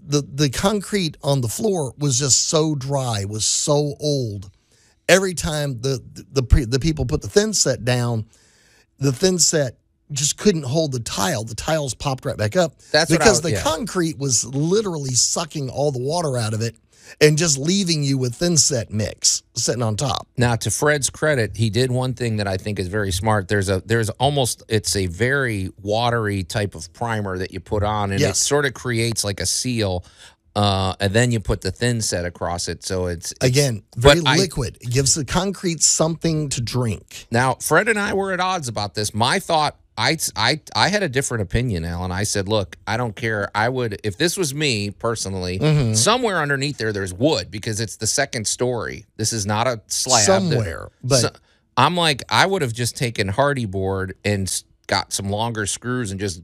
the 0.07 0.21
the 0.21 0.49
concrete 0.49 1.17
on 1.23 1.41
the 1.41 1.49
floor 1.49 1.93
was 1.97 2.19
just 2.19 2.47
so 2.47 2.75
dry, 2.75 3.25
was 3.25 3.45
so 3.45 3.95
old. 3.99 4.49
Every 5.09 5.33
time 5.33 5.81
the 5.81 6.03
the 6.13 6.41
the, 6.41 6.65
the 6.65 6.79
people 6.79 7.05
put 7.05 7.21
the 7.21 7.29
thin 7.29 7.53
set 7.53 7.85
down, 7.85 8.25
the 8.99 9.11
thin 9.11 9.39
set 9.39 9.77
just 10.11 10.37
couldn't 10.37 10.63
hold 10.63 10.91
the 10.91 10.99
tile. 10.99 11.43
The 11.43 11.55
tiles 11.55 11.93
popped 11.93 12.25
right 12.25 12.37
back 12.37 12.55
up 12.55 12.77
That's 12.91 13.09
because 13.11 13.29
was- 13.29 13.41
the 13.41 13.51
yeah. 13.51 13.63
concrete 13.63 14.17
was 14.17 14.45
literally 14.45 15.13
sucking 15.15 15.69
all 15.69 15.91
the 15.91 15.99
water 15.99 16.37
out 16.37 16.53
of 16.53 16.61
it 16.61 16.75
and 17.21 17.37
just 17.37 17.57
leaving 17.57 18.01
you 18.03 18.17
with 18.17 18.33
thin 18.35 18.57
set 18.57 18.91
mix 18.91 19.43
sitting 19.55 19.83
on 19.83 19.95
top. 19.95 20.27
Now, 20.37 20.55
to 20.55 20.71
Fred's 20.71 21.09
credit, 21.09 21.55
he 21.55 21.69
did 21.69 21.91
one 21.91 22.13
thing 22.15 22.37
that 22.37 22.47
I 22.47 22.57
think 22.57 22.79
is 22.79 22.87
very 22.87 23.11
smart. 23.11 23.47
There's 23.47 23.69
a 23.69 23.81
there's 23.85 24.09
almost 24.11 24.63
it's 24.67 24.95
a 24.95 25.05
very 25.07 25.69
watery 25.81 26.43
type 26.43 26.73
of 26.75 26.91
primer 26.93 27.37
that 27.37 27.51
you 27.51 27.59
put 27.59 27.83
on, 27.83 28.11
and 28.11 28.19
it 28.21 28.35
sort 28.35 28.65
of 28.65 28.73
creates 28.73 29.23
like 29.23 29.39
a 29.39 29.45
seal. 29.45 30.03
Uh, 30.55 30.95
and 31.01 31.11
then 31.11 31.31
you 31.33 31.39
put 31.41 31.59
the 31.59 31.69
thin 31.69 32.01
set 32.01 32.23
across 32.23 32.69
it, 32.69 32.81
so 32.81 33.07
it's, 33.07 33.33
it's 33.33 33.43
Again, 33.45 33.83
very 33.97 34.21
but 34.21 34.29
I- 34.29 34.37
liquid. 34.37 34.77
It 34.79 34.89
gives 34.89 35.13
the 35.13 35.25
concrete 35.25 35.83
something 35.83 36.47
to 36.49 36.61
drink. 36.61 37.27
Now, 37.29 37.55
Fred 37.55 37.89
and 37.89 37.99
I 37.99 38.13
were 38.13 38.31
at 38.31 38.39
odds 38.39 38.69
about 38.69 38.95
this. 38.95 39.13
My 39.13 39.39
thought, 39.39 39.75
I, 39.97 40.17
I, 40.35 40.59
I 40.75 40.89
had 40.89 41.03
a 41.03 41.09
different 41.09 41.43
opinion, 41.43 41.85
Alan. 41.85 42.11
I 42.11 42.23
said, 42.23 42.49
look, 42.49 42.75
I 42.85 42.97
don't 42.97 43.15
care. 43.15 43.49
I 43.55 43.69
would, 43.69 43.99
if 44.03 44.17
this 44.17 44.35
was 44.37 44.53
me 44.53 44.91
personally, 44.91 45.59
Mm-hmm. 45.59 45.93
somewhere 45.93 46.39
underneath 46.39 46.77
there, 46.77 46.91
there's 46.91 47.13
wood 47.13 47.49
because 47.49 47.79
it's 47.79 47.95
the 47.95 48.07
second 48.07 48.45
story. 48.47 49.05
This 49.15 49.31
is 49.31 49.45
not 49.45 49.67
a 49.67 49.81
slab. 49.87 50.23
Somewhere, 50.25 50.89
but- 51.03 51.19
So- 51.21 51.29
I'm 51.77 51.97
like, 51.97 52.23
I 52.29 52.45
would 52.45 52.61
have 52.61 52.71
just 52.71 52.95
taken 52.95 53.29
Hardie 53.29 53.69
board 53.69 54.15
and 54.23 54.49
got 54.87 55.11
some 55.11 55.29
longer 55.29 55.65
screws 55.65 56.11
and 56.11 56.19
just 56.21 56.41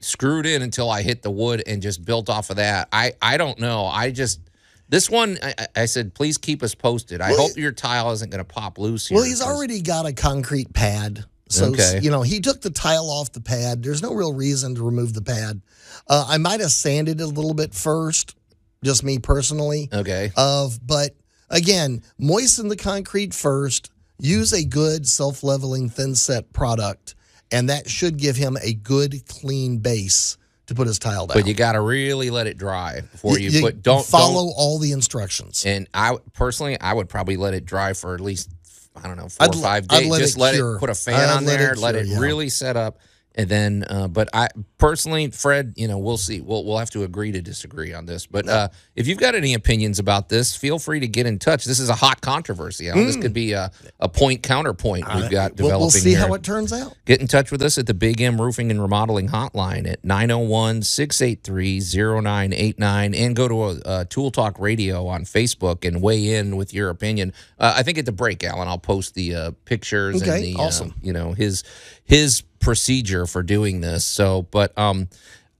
screwed 0.00 0.46
in 0.46 0.62
until 0.62 0.88
I 0.90 1.02
hit 1.02 1.20
the 1.22 1.30
wood 1.30 1.62
and 1.66 1.82
just 1.82 2.04
built 2.06 2.30
off 2.30 2.48
of 2.48 2.56
that. 2.56 2.88
I, 2.90 3.12
I 3.20 3.36
don't 3.36 3.58
know. 3.58 3.84
I 3.84 4.10
just. 4.10 4.40
This 4.88 5.08
one, 5.10 5.38
I, 5.42 5.54
I- 5.76 5.84
said, 5.84 6.14
please 6.14 6.38
keep 6.38 6.62
us 6.62 6.74
posted. 6.74 7.20
I 7.20 7.30
Well, 7.32 7.48
hope 7.48 7.56
your 7.58 7.72
tile 7.72 8.12
isn't 8.12 8.30
going 8.30 8.44
to 8.44 8.50
pop 8.50 8.78
loose 8.78 9.08
here. 9.08 9.16
Well, 9.16 9.24
he's 9.26 9.42
already 9.42 9.82
got 9.82 10.06
a 10.06 10.12
concrete 10.14 10.72
pad. 10.72 11.24
So, 11.52 11.66
Okay. 11.66 12.00
you 12.02 12.10
know, 12.10 12.22
he 12.22 12.40
took 12.40 12.60
the 12.62 12.70
tile 12.70 13.10
off 13.10 13.32
the 13.32 13.40
pad. 13.40 13.82
There's 13.82 14.02
no 14.02 14.12
real 14.14 14.32
reason 14.32 14.74
to 14.76 14.82
remove 14.82 15.12
the 15.14 15.22
pad. 15.22 15.60
Uh, 16.08 16.24
I 16.28 16.38
might 16.38 16.60
have 16.60 16.72
sanded 16.72 17.20
it 17.20 17.24
a 17.24 17.26
little 17.26 17.54
bit 17.54 17.74
first, 17.74 18.34
just 18.82 19.04
me 19.04 19.18
personally. 19.18 19.88
Okay. 19.92 20.32
Of, 20.36 20.78
but 20.86 21.14
again, 21.50 22.02
moisten 22.18 22.68
the 22.68 22.76
concrete 22.76 23.34
first. 23.34 23.90
Use 24.18 24.52
a 24.52 24.64
good 24.64 25.06
self-leveling 25.06 25.90
thin 25.90 26.14
set 26.14 26.52
product, 26.52 27.14
and 27.50 27.68
that 27.68 27.90
should 27.90 28.16
give 28.16 28.36
him 28.36 28.56
a 28.62 28.72
good 28.72 29.26
clean 29.26 29.78
base 29.78 30.38
to 30.68 30.74
put 30.76 30.86
his 30.86 30.98
tile 30.98 31.26
down. 31.26 31.36
But 31.36 31.46
you 31.46 31.54
got 31.54 31.72
to 31.72 31.80
really 31.80 32.30
let 32.30 32.46
it 32.46 32.56
dry 32.56 33.00
before 33.00 33.38
you, 33.38 33.50
You- 33.50 33.58
you 33.58 33.62
put. 33.64 33.82
Don't 33.82 34.06
follow 34.06 34.46
Don't, 34.46 34.54
all 34.56 34.78
the 34.78 34.92
instructions. 34.92 35.64
and 35.66 35.88
I 35.92 36.16
personally, 36.34 36.80
I 36.80 36.92
would 36.94 37.08
probably 37.08 37.36
let 37.36 37.52
it 37.52 37.66
dry 37.66 37.92
for 37.94 38.14
at 38.14 38.20
least 38.20 38.48
I 38.96 39.08
don't 39.08 39.16
know 39.16 39.28
4 39.28 39.44
I'd 39.44 39.54
or 39.54 39.58
five 39.62 39.88
days. 39.88 40.18
Just 40.18 40.36
it 40.36 40.40
let 40.40 40.54
it 40.54 40.78
put 40.78 40.90
a 40.90 40.94
fan 40.94 41.14
I'd 41.14 41.36
on 41.36 41.44
let 41.44 41.54
it 41.54 41.58
there, 41.58 41.74
let 41.74 41.94
it 41.94 42.06
yeah. 42.06 42.18
really 42.18 42.48
set 42.48 42.76
up, 42.76 42.98
And 43.34 43.48
then, 43.48 43.84
uh, 43.88 44.08
but 44.08 44.28
I 44.34 44.48
personally, 44.76 45.30
Fred, 45.30 45.72
you 45.76 45.88
know, 45.88 45.96
we'll 45.98 46.18
see. 46.18 46.40
We'll 46.40 46.64
we'll 46.64 46.76
have 46.78 46.90
to 46.90 47.04
agree 47.04 47.32
to 47.32 47.40
disagree 47.40 47.94
on 47.94 48.04
this. 48.04 48.26
But 48.26 48.46
uh, 48.48 48.68
if 48.94 49.06
you've 49.06 49.18
got 49.18 49.34
any 49.34 49.54
opinions 49.54 49.98
about 49.98 50.28
this, 50.28 50.54
feel 50.54 50.78
free 50.78 51.00
to 51.00 51.08
get 51.08 51.24
in 51.24 51.38
touch. 51.38 51.64
This 51.64 51.80
is 51.80 51.88
a 51.88 51.94
hot 51.94 52.20
controversy. 52.20 52.88
Alan. 52.90 53.06
This 53.06 53.16
could 53.16 53.32
be 53.32 53.52
a, 53.52 53.70
a 54.00 54.08
point 54.08 54.42
counterpoint 54.42 55.06
we've 55.14 55.30
got 55.30 55.52
We'll, 55.52 55.68
developing 55.68 55.80
we'll 55.80 55.90
see 55.90 56.10
here. 56.10 56.18
how 56.18 56.34
it 56.34 56.42
turns 56.42 56.72
out. 56.72 56.94
Get 57.06 57.20
in 57.22 57.26
touch 57.26 57.50
with 57.50 57.62
us 57.62 57.78
at 57.78 57.86
the 57.86 57.94
Big 57.94 58.20
M 58.20 58.40
Roofing 58.40 58.70
and 58.70 58.82
Remodeling 58.82 59.28
Hotline 59.28 59.90
at 59.90 60.04
901 60.04 60.82
683 60.82 61.80
0989 61.80 63.14
and 63.14 63.36
go 63.36 63.48
to 63.48 63.86
uh, 63.86 64.04
Tool 64.08 64.30
Talk 64.30 64.58
Radio 64.58 65.06
on 65.06 65.24
Facebook 65.24 65.86
and 65.86 66.02
weigh 66.02 66.34
in 66.34 66.56
with 66.56 66.74
your 66.74 66.90
opinion. 66.90 67.32
Uh, 67.58 67.74
I 67.76 67.82
think 67.82 67.98
at 67.98 68.06
the 68.06 68.12
break, 68.12 68.44
Alan, 68.44 68.68
I'll 68.68 68.78
post 68.78 69.14
the 69.14 69.34
uh, 69.34 69.50
pictures 69.64 70.20
and 70.20 70.30
Okay, 70.30 70.52
the, 70.52 70.58
uh, 70.58 70.64
awesome. 70.64 70.94
you 71.02 71.12
know, 71.12 71.32
his 71.32 71.64
his 72.04 72.42
procedure 72.60 73.26
for 73.26 73.42
doing 73.42 73.80
this. 73.80 74.04
So, 74.04 74.42
but 74.50 74.76
um, 74.78 75.08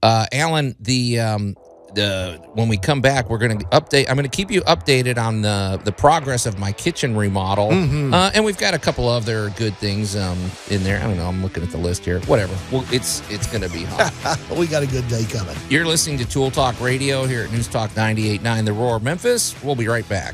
uh, 0.01 0.25
Alan, 0.31 0.75
the 0.79 1.19
um, 1.19 1.55
the 1.95 2.41
when 2.53 2.69
we 2.69 2.77
come 2.77 3.01
back, 3.01 3.29
we're 3.29 3.37
going 3.37 3.59
to 3.59 3.65
update. 3.65 4.09
I'm 4.09 4.15
going 4.15 4.27
to 4.29 4.35
keep 4.35 4.49
you 4.49 4.61
updated 4.61 5.17
on 5.17 5.41
the 5.41 5.79
the 5.83 5.91
progress 5.91 6.45
of 6.45 6.57
my 6.57 6.71
kitchen 6.71 7.15
remodel, 7.15 7.69
Mm-hmm. 7.69 8.13
uh, 8.13 8.31
and 8.33 8.43
we've 8.43 8.57
got 8.57 8.73
a 8.73 8.79
couple 8.79 9.07
other 9.07 9.51
good 9.51 9.75
things 9.77 10.15
um, 10.15 10.39
in 10.71 10.83
there. 10.83 10.99
I 10.99 11.03
don't 11.03 11.17
know. 11.17 11.27
I'm 11.27 11.43
looking 11.43 11.61
at 11.63 11.69
the 11.69 11.77
list 11.77 12.03
here. 12.03 12.19
Whatever. 12.21 12.55
Well, 12.71 12.83
it's 12.91 13.21
it's 13.29 13.45
going 13.47 13.61
to 13.61 13.69
be 13.69 13.83
hot. 13.85 14.39
we 14.57 14.65
got 14.67 14.81
a 14.81 14.87
good 14.87 15.07
day 15.07 15.23
coming. 15.25 15.55
You're 15.69 15.85
listening 15.85 16.17
to 16.19 16.25
Tool 16.25 16.49
Talk 16.51 16.79
Radio 16.81 17.25
here 17.25 17.43
at 17.43 17.51
News 17.51 17.67
Talk 17.67 17.91
98.9 17.91 18.65
The 18.65 18.73
Roar 18.73 18.99
Memphis. 18.99 19.55
We'll 19.63 19.75
be 19.75 19.87
right 19.87 20.07
back. 20.09 20.33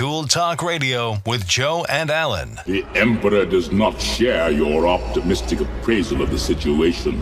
Tool 0.00 0.24
Talk 0.24 0.62
Radio 0.62 1.18
with 1.26 1.46
Joe 1.46 1.84
and 1.90 2.08
Alan. 2.08 2.58
The 2.66 2.86
Emperor 2.94 3.44
does 3.44 3.70
not 3.70 4.00
share 4.00 4.50
your 4.50 4.86
optimistic 4.86 5.60
appraisal 5.60 6.22
of 6.22 6.30
the 6.30 6.38
situation, 6.38 7.20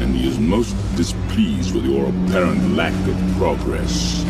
and 0.00 0.16
he 0.16 0.26
is 0.26 0.38
most 0.38 0.72
displeased 0.96 1.74
with 1.74 1.84
your 1.84 2.08
apparent 2.08 2.74
lack 2.74 2.94
of 3.06 3.36
progress. 3.36 4.24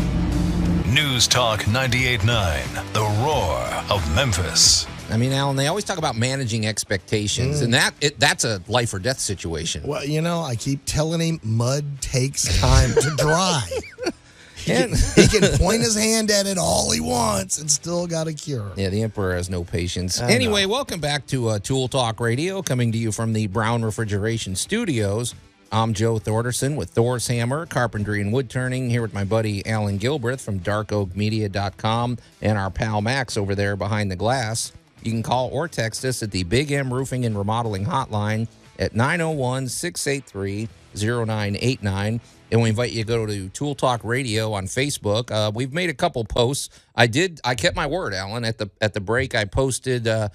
News 0.87 1.29
Talk 1.29 1.61
98.9 1.61 2.91
The 2.91 3.23
Roar 3.23 3.57
of 3.89 4.15
Memphis. 4.15 4.85
I 5.09 5.15
mean, 5.15 5.31
Alan, 5.31 5.55
they 5.55 5.67
always 5.67 5.85
talk 5.85 5.97
about 5.97 6.17
managing 6.17 6.67
expectations, 6.67 7.61
mm. 7.61 7.63
and 7.63 7.73
that 7.73 7.93
it, 8.01 8.19
that's 8.19 8.43
a 8.43 8.61
life 8.67 8.93
or 8.93 8.99
death 8.99 9.19
situation. 9.19 9.83
Well, 9.83 10.03
you 10.03 10.19
know, 10.19 10.41
I 10.41 10.55
keep 10.57 10.81
telling 10.85 11.21
him 11.21 11.39
mud 11.41 12.01
takes 12.01 12.59
time 12.59 12.89
to 12.95 13.15
dry. 13.17 13.65
he, 14.59 14.71
can, 14.71 14.93
he 15.15 15.27
can 15.27 15.57
point 15.57 15.81
his 15.81 15.95
hand 15.95 16.29
at 16.31 16.45
it 16.45 16.57
all 16.57 16.91
he 16.91 16.99
wants 16.99 17.59
and 17.59 17.69
still 17.69 18.07
got 18.07 18.27
a 18.27 18.33
cure. 18.33 18.71
Yeah, 18.75 18.89
the 18.89 19.01
Emperor 19.03 19.35
has 19.35 19.49
no 19.49 19.63
patience. 19.63 20.21
I 20.21 20.31
Anyway, 20.31 20.65
welcome 20.65 20.99
back 20.99 21.25
to 21.27 21.49
uh, 21.49 21.59
Tool 21.59 21.87
Talk 21.87 22.19
Radio, 22.19 22.61
coming 22.61 22.91
to 22.91 22.97
you 22.97 23.11
from 23.11 23.33
the 23.33 23.47
Brown 23.47 23.83
Refrigeration 23.83 24.55
Studios. 24.55 25.33
I'm 25.71 25.93
Joe 25.93 26.17
Thorderson 26.17 26.75
with 26.75 26.89
Thor's 26.89 27.27
Hammer, 27.27 27.65
Carpentry 27.67 28.21
and 28.21 28.33
Wood 28.33 28.49
Turning, 28.49 28.89
here 28.89 29.03
with 29.03 29.13
my 29.13 29.23
buddy 29.23 29.63
Alan 29.67 29.99
Gilbreth 29.99 30.41
from 30.41 30.59
darkoakmedia.com 30.59 32.17
and 32.41 32.57
our 32.57 32.71
pal 32.71 33.01
Max 33.01 33.37
over 33.37 33.53
there 33.53 33.75
behind 33.75 34.09
the 34.09 34.15
glass. 34.15 34.71
You 35.03 35.11
can 35.11 35.23
call 35.23 35.49
or 35.49 35.67
text 35.67 36.03
us 36.05 36.23
at 36.23 36.31
the 36.31 36.43
Big 36.43 36.71
M 36.71 36.93
Roofing 36.93 37.25
and 37.25 37.37
Remodeling 37.37 37.85
Hotline 37.85 38.47
at 38.79 38.95
901 38.95 39.67
683 39.67 40.67
0989. 40.95 42.19
And 42.51 42.61
we 42.61 42.69
invite 42.69 42.91
you 42.91 43.03
to 43.03 43.07
go 43.07 43.25
to 43.25 43.49
Tool 43.49 43.75
Talk 43.75 44.03
Radio 44.03 44.53
on 44.53 44.65
Facebook. 44.65 45.29
Uh, 45.31 45.51
we've 45.53 45.71
made 45.73 45.89
a 45.89 45.93
couple 45.93 46.23
posts. 46.25 46.69
I 46.95 47.07
did. 47.07 47.39
I 47.43 47.55
kept 47.55 47.75
my 47.75 47.85
word, 47.87 48.13
Alan. 48.13 48.43
At 48.43 48.57
the 48.57 48.69
at 48.81 48.93
the 48.93 49.01
break, 49.01 49.35
I 49.35 49.45
posted 49.45 50.07
uh, 50.07 50.29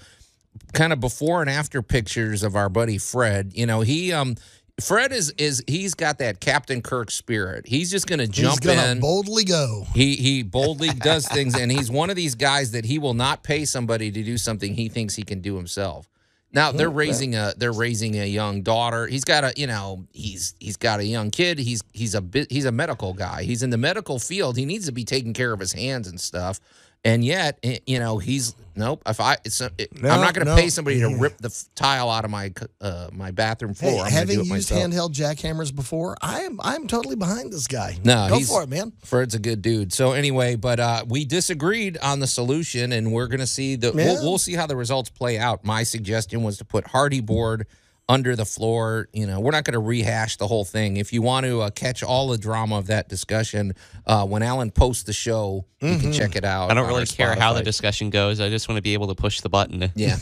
kind 0.73 0.93
of 0.93 0.99
before 0.99 1.41
and 1.41 1.49
after 1.49 1.81
pictures 1.81 2.43
of 2.43 2.55
our 2.55 2.69
buddy 2.69 2.97
Fred. 2.97 3.51
You 3.53 3.65
know, 3.65 3.81
he 3.81 4.13
um 4.13 4.35
Fred 4.81 5.11
is 5.11 5.33
is 5.37 5.63
he's 5.67 5.93
got 5.93 6.19
that 6.19 6.39
Captain 6.39 6.81
Kirk 6.81 7.11
spirit. 7.11 7.65
He's 7.67 7.89
just 7.91 8.07
going 8.07 8.19
to 8.19 8.27
jump 8.27 8.61
He's 8.63 8.75
gonna 8.75 8.91
in. 8.91 8.99
boldly 8.99 9.43
go. 9.45 9.85
He 9.93 10.15
he 10.15 10.43
boldly 10.43 10.89
does 10.89 11.27
things, 11.27 11.57
and 11.57 11.71
he's 11.71 11.89
one 11.91 12.09
of 12.09 12.15
these 12.15 12.35
guys 12.35 12.71
that 12.71 12.85
he 12.85 12.99
will 12.99 13.13
not 13.13 13.43
pay 13.43 13.65
somebody 13.65 14.11
to 14.11 14.23
do 14.23 14.37
something 14.37 14.73
he 14.75 14.89
thinks 14.89 15.15
he 15.15 15.23
can 15.23 15.39
do 15.41 15.55
himself. 15.55 16.07
Now 16.55 16.71
they're 16.71 16.89
raising 16.89 17.35
a 17.35 17.53
they're 17.57 17.73
raising 17.73 18.15
a 18.15 18.25
young 18.25 18.61
daughter. 18.61 19.07
He's 19.07 19.25
got 19.25 19.43
a 19.43 19.53
you 19.57 19.67
know 19.67 20.07
he's 20.13 20.55
he's 20.61 20.77
got 20.77 21.01
a 21.01 21.05
young 21.05 21.29
kid. 21.29 21.59
He's 21.59 21.83
he's 21.91 22.15
a 22.15 22.21
bit 22.21 22.49
he's 22.49 22.63
a 22.63 22.71
medical 22.71 23.13
guy. 23.13 23.43
He's 23.43 23.61
in 23.61 23.71
the 23.71 23.77
medical 23.77 24.19
field. 24.19 24.55
He 24.55 24.65
needs 24.65 24.85
to 24.85 24.93
be 24.93 25.03
taking 25.03 25.33
care 25.33 25.51
of 25.51 25.59
his 25.59 25.73
hands 25.73 26.07
and 26.07 26.17
stuff. 26.17 26.61
And 27.05 27.23
yet, 27.23 27.59
eh, 27.63 27.77
you 27.85 27.99
know, 27.99 28.17
he's 28.17 28.55
nope. 28.75 29.03
If 29.05 29.19
I, 29.21 29.37
it's, 29.45 29.61
uh, 29.61 29.69
it, 29.77 30.01
No, 30.01 30.09
I'm 30.09 30.21
not 30.21 30.33
going 30.33 30.47
to 30.47 30.55
no. 30.55 30.59
pay 30.59 30.69
somebody 30.69 30.99
to 31.01 31.15
rip 31.19 31.37
the 31.37 31.49
f- 31.49 31.65
tile 31.75 32.09
out 32.09 32.25
of 32.25 32.31
my 32.31 32.51
uh, 32.81 33.09
my 33.13 33.29
bathroom 33.29 33.75
floor. 33.75 33.91
Hey, 33.91 33.99
I'm 34.01 34.11
having 34.11 34.35
do 34.37 34.41
it 34.41 34.47
used 34.47 34.71
myself. 34.71 34.81
handheld 34.81 35.13
jackhammers 35.13 35.73
before, 35.73 36.17
I 36.21 36.41
am 36.41 36.59
I'm 36.63 36.87
totally 36.87 37.15
behind 37.15 37.53
this 37.53 37.67
guy. 37.67 37.97
No, 38.03 38.27
go 38.29 38.39
for 38.41 38.63
it, 38.63 38.69
man. 38.69 38.91
Fred's 39.03 39.35
a 39.35 39.39
good 39.39 39.61
dude. 39.61 39.93
So 39.93 40.13
anyway, 40.13 40.55
but 40.55 40.79
uh, 40.79 41.05
we 41.07 41.25
disagreed 41.25 41.97
on 41.99 42.19
the 42.19 42.27
solution, 42.27 42.91
and 42.91 43.11
we're 43.11 43.27
going 43.27 43.39
to 43.39 43.47
see 43.47 43.75
the. 43.75 43.93
Yeah. 43.93 44.05
We'll, 44.05 44.23
we'll 44.23 44.37
see 44.39 44.55
how 44.55 44.65
the 44.65 44.75
results 44.75 45.11
play 45.11 45.37
out. 45.37 45.63
My 45.63 45.83
suggestion 45.83 46.41
was 46.43 46.57
to 46.57 46.65
put 46.65 46.85
Hardie 46.85 47.23
board 47.25 47.67
under 48.07 48.35
the 48.35 48.45
floor. 48.45 49.07
You 49.13 49.27
know, 49.27 49.39
we're 49.39 49.51
not 49.51 49.63
going 49.63 49.73
to 49.73 49.79
rehash 49.79 50.37
the 50.37 50.47
whole 50.47 50.65
thing. 50.65 50.97
If 50.97 51.13
you 51.13 51.21
want 51.21 51.45
to 51.45 51.61
uh, 51.61 51.69
catch 51.69 52.03
all 52.03 52.29
the 52.29 52.37
drama 52.37 52.77
of 52.77 52.87
that 52.87 53.09
discussion, 53.09 53.73
uh, 54.05 54.25
when 54.25 54.43
Alan 54.43 54.71
posts 54.71 55.03
the 55.03 55.13
show, 55.13 55.65
you 55.81 55.99
can 55.99 56.11
check 56.11 56.35
it 56.35 56.43
out. 56.43 56.71
I 56.71 56.73
don't 56.73 56.87
really 56.87 57.01
our 57.01 57.05
care 57.05 57.35
how 57.35 57.53
the 57.53 57.61
discussion 57.61 58.09
goes. 58.09 58.39
I 58.39 58.49
just 58.49 58.67
want 58.67 58.77
to 58.77 58.81
be 58.81 58.93
able 58.93 59.07
to 59.07 59.15
push 59.15 59.41
the 59.41 59.49
button. 59.49 59.75
Yeah, 59.95 60.17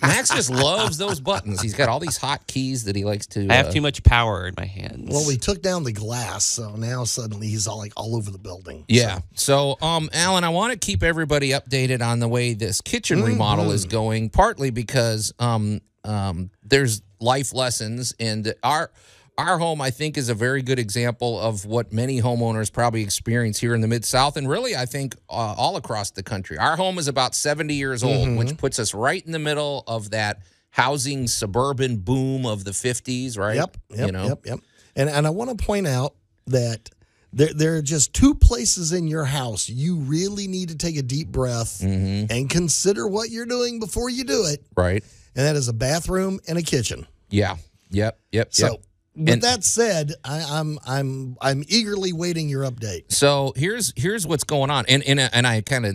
Max 0.00 0.30
just 0.30 0.50
loves 0.50 0.96
those 0.96 1.20
buttons. 1.20 1.60
He's 1.60 1.74
got 1.74 1.88
all 1.88 2.00
these 2.00 2.16
hot 2.16 2.46
keys 2.46 2.84
that 2.84 2.96
he 2.96 3.04
likes 3.04 3.26
to. 3.28 3.46
I 3.48 3.54
have 3.54 3.66
uh, 3.66 3.72
too 3.72 3.80
much 3.80 4.02
power 4.02 4.46
in 4.46 4.54
my 4.56 4.64
hands. 4.64 5.10
Well, 5.10 5.26
we 5.26 5.36
took 5.36 5.60
down 5.60 5.84
the 5.84 5.92
glass, 5.92 6.44
so 6.44 6.74
now 6.74 7.04
suddenly 7.04 7.48
he's 7.48 7.66
all 7.66 7.78
like 7.78 7.92
all 7.96 8.16
over 8.16 8.30
the 8.30 8.38
building. 8.38 8.84
Yeah. 8.88 9.20
So, 9.34 9.76
um, 9.82 10.08
Alan, 10.12 10.44
I 10.44 10.48
want 10.48 10.72
to 10.72 10.78
keep 10.78 11.02
everybody 11.02 11.50
updated 11.50 12.00
on 12.00 12.20
the 12.20 12.28
way 12.28 12.54
this 12.54 12.80
kitchen 12.80 13.22
remodel 13.22 13.70
is 13.70 13.84
going. 13.84 14.30
Partly 14.30 14.70
because 14.70 15.32
um, 15.38 15.80
um, 16.04 16.50
there's 16.64 17.02
life 17.20 17.52
lessons, 17.54 18.14
and 18.20 18.54
our 18.62 18.90
our 19.36 19.56
home, 19.58 19.80
I 19.80 19.90
think, 19.90 20.18
is 20.18 20.28
a 20.28 20.34
very 20.34 20.62
good 20.62 20.80
example 20.80 21.38
of 21.38 21.64
what 21.64 21.92
many 21.92 22.20
homeowners 22.20 22.72
probably 22.72 23.02
experience 23.02 23.58
here 23.60 23.72
in 23.74 23.80
the 23.80 23.86
mid 23.86 24.04
South, 24.04 24.36
and 24.36 24.48
really, 24.48 24.74
I 24.74 24.84
think 24.84 25.14
uh, 25.30 25.54
all 25.56 25.76
across 25.76 26.10
the 26.10 26.24
country. 26.24 26.58
Our 26.58 26.76
home 26.76 26.98
is 26.98 27.06
about 27.06 27.36
70 27.36 27.72
years 27.74 28.02
old, 28.02 28.36
which 28.36 28.56
puts 28.56 28.78
us 28.80 28.94
right 28.94 29.24
in 29.24 29.30
the 29.32 29.38
middle 29.38 29.84
of 29.86 30.10
that 30.10 30.40
housing 30.70 31.26
suburban 31.28 31.98
boom 31.98 32.46
of 32.46 32.64
the 32.64 32.72
50s, 32.72 33.38
right? 33.38 33.56
Yep, 33.56 33.76
yep, 33.90 34.06
you 34.06 34.12
know, 34.12 34.26
yep, 34.26 34.40
yep. 34.44 34.58
And 34.96 35.08
and 35.08 35.26
I 35.26 35.30
want 35.30 35.56
to 35.56 35.64
point 35.64 35.86
out 35.86 36.14
that 36.48 36.90
there 37.32 37.52
there 37.54 37.76
are 37.76 37.82
just 37.82 38.12
two 38.14 38.34
places 38.34 38.92
in 38.92 39.06
your 39.06 39.24
house 39.24 39.68
you 39.68 39.96
really 39.98 40.48
need 40.48 40.70
to 40.70 40.76
take 40.76 40.96
a 40.96 41.02
deep 41.02 41.28
breath 41.28 41.80
Mm-hmm. 41.82 42.32
and 42.32 42.50
consider 42.50 43.06
what 43.06 43.30
you're 43.30 43.46
doing 43.46 43.78
before 43.78 44.10
you 44.10 44.24
do 44.24 44.46
it, 44.46 44.64
right? 44.76 45.04
And 45.38 45.46
that 45.46 45.54
is 45.56 45.68
a 45.68 45.72
bathroom 45.72 46.40
and 46.48 46.58
a 46.58 46.62
kitchen. 46.62 47.06
Yeah. 47.30 47.56
Yep. 47.90 48.18
Yep. 48.32 48.48
So. 48.54 48.66
yep. 48.66 48.74
With 49.14 49.28
And- 49.30 49.42
that 49.42 49.64
said, 49.64 50.12
I, 50.24 50.44
I'm 50.48 50.78
I'm 50.86 51.36
I'm 51.40 51.64
eagerly 51.66 52.12
waiting 52.12 52.48
your 52.48 52.62
update. 52.64 53.10
So 53.12 53.52
here's 53.56 53.92
here's 53.96 54.26
what's 54.26 54.44
going 54.44 54.70
on, 54.70 54.84
and 54.88 55.02
and 55.04 55.18
and 55.20 55.46
I 55.46 55.60
kind 55.60 55.86
of 55.86 55.94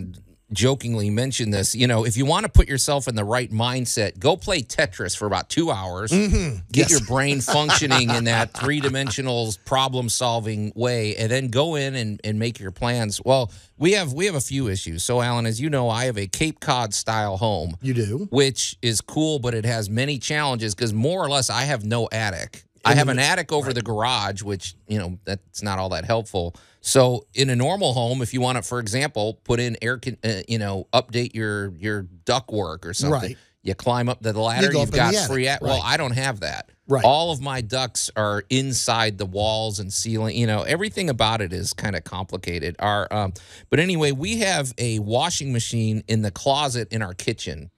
jokingly 0.52 1.10
mentioned 1.10 1.52
this. 1.52 1.74
You 1.74 1.86
know, 1.86 2.04
if 2.04 2.16
you 2.16 2.24
want 2.26 2.44
to 2.44 2.52
put 2.52 2.68
yourself 2.68 3.08
in 3.08 3.14
the 3.14 3.24
right 3.24 3.50
mindset, 3.50 4.18
go 4.18 4.36
play 4.36 4.62
Tetris 4.62 5.16
for 5.16 5.26
about 5.26 5.48
two 5.48 5.70
hours. 5.70 6.10
Get 6.10 6.30
Mm-hmm. 6.30 6.56
Yes. 6.72 6.90
your 6.90 7.00
brain 7.00 7.40
functioning 7.58 8.10
in 8.10 8.24
that 8.24 8.52
three 8.52 8.80
dimensional 8.80 9.52
problem 9.64 10.08
solving 10.08 10.72
way, 10.74 11.16
and 11.16 11.30
then 11.30 11.48
go 11.48 11.74
in 11.76 11.94
and, 11.94 12.20
and 12.24 12.38
make 12.38 12.60
your 12.60 12.70
plans. 12.70 13.20
Well, 13.24 13.50
we 13.78 13.92
have 13.92 14.12
we 14.12 14.26
have 14.26 14.34
a 14.34 14.40
few 14.40 14.68
issues. 14.68 15.02
So, 15.04 15.20
Alan, 15.20 15.46
as 15.46 15.60
you 15.60 15.70
know, 15.70 15.88
I 15.88 16.04
have 16.04 16.18
a 16.18 16.26
Cape 16.26 16.60
Cod 16.60 16.94
style 16.94 17.36
home 17.36 17.76
You 17.82 17.94
do. 17.94 18.28
which 18.30 18.76
is 18.82 19.00
cool, 19.00 19.38
but 19.38 19.54
it 19.54 19.64
has 19.64 19.88
many 19.90 20.18
challenges 20.18 20.74
because 20.74 20.92
more 20.92 21.24
or 21.24 21.28
less 21.28 21.50
I 21.50 21.62
have 21.62 21.84
no 21.84 22.08
attic. 22.12 22.63
I 22.84 22.94
have 22.94 23.08
an 23.08 23.18
attic 23.18 23.52
over 23.52 23.72
the 23.72 23.82
garage, 23.82 24.42
which 24.42 24.74
you 24.88 24.98
know 24.98 25.18
that's 25.24 25.62
not 25.62 25.78
all 25.78 25.88
that 25.90 26.04
helpful. 26.04 26.54
So 26.80 27.26
in 27.34 27.48
a 27.50 27.56
normal 27.56 27.94
home, 27.94 28.20
if 28.20 28.34
you 28.34 28.40
want 28.40 28.56
to, 28.56 28.62
for 28.62 28.78
example, 28.78 29.40
put 29.44 29.58
in 29.60 29.76
air, 29.80 29.98
con- 29.98 30.18
uh, 30.22 30.42
you 30.48 30.58
know, 30.58 30.86
update 30.92 31.34
your 31.34 31.72
your 31.76 32.02
duct 32.02 32.50
work 32.50 32.84
or 32.86 32.92
something, 32.92 33.20
Right. 33.30 33.36
you 33.62 33.74
climb 33.74 34.08
up 34.10 34.20
the 34.22 34.32
ladder, 34.34 34.66
you've 34.72 34.88
up 34.88 34.94
got 34.94 35.12
the 35.12 35.18
attic, 35.18 35.30
free. 35.30 35.48
At- 35.48 35.62
Well. 35.62 35.80
I 35.82 35.96
don't 35.96 36.12
have 36.12 36.40
that. 36.40 36.68
Right. 36.86 37.02
All 37.02 37.32
of 37.32 37.40
my 37.40 37.62
ducts 37.62 38.10
are 38.14 38.44
inside 38.50 39.16
the 39.16 39.24
walls 39.24 39.78
and 39.78 39.90
ceiling. 39.90 40.36
You 40.36 40.46
know, 40.46 40.64
everything 40.64 41.08
about 41.08 41.40
it 41.40 41.54
is 41.54 41.72
kind 41.72 41.96
of 41.96 42.04
complicated. 42.04 42.76
Our, 42.78 43.08
um, 43.10 43.32
but 43.70 43.80
anyway, 43.80 44.12
we 44.12 44.40
have 44.40 44.74
a 44.76 44.98
washing 44.98 45.50
machine 45.54 46.04
in 46.08 46.20
the 46.20 46.30
closet 46.30 46.88
in 46.92 47.00
our 47.00 47.14
kitchen, 47.14 47.70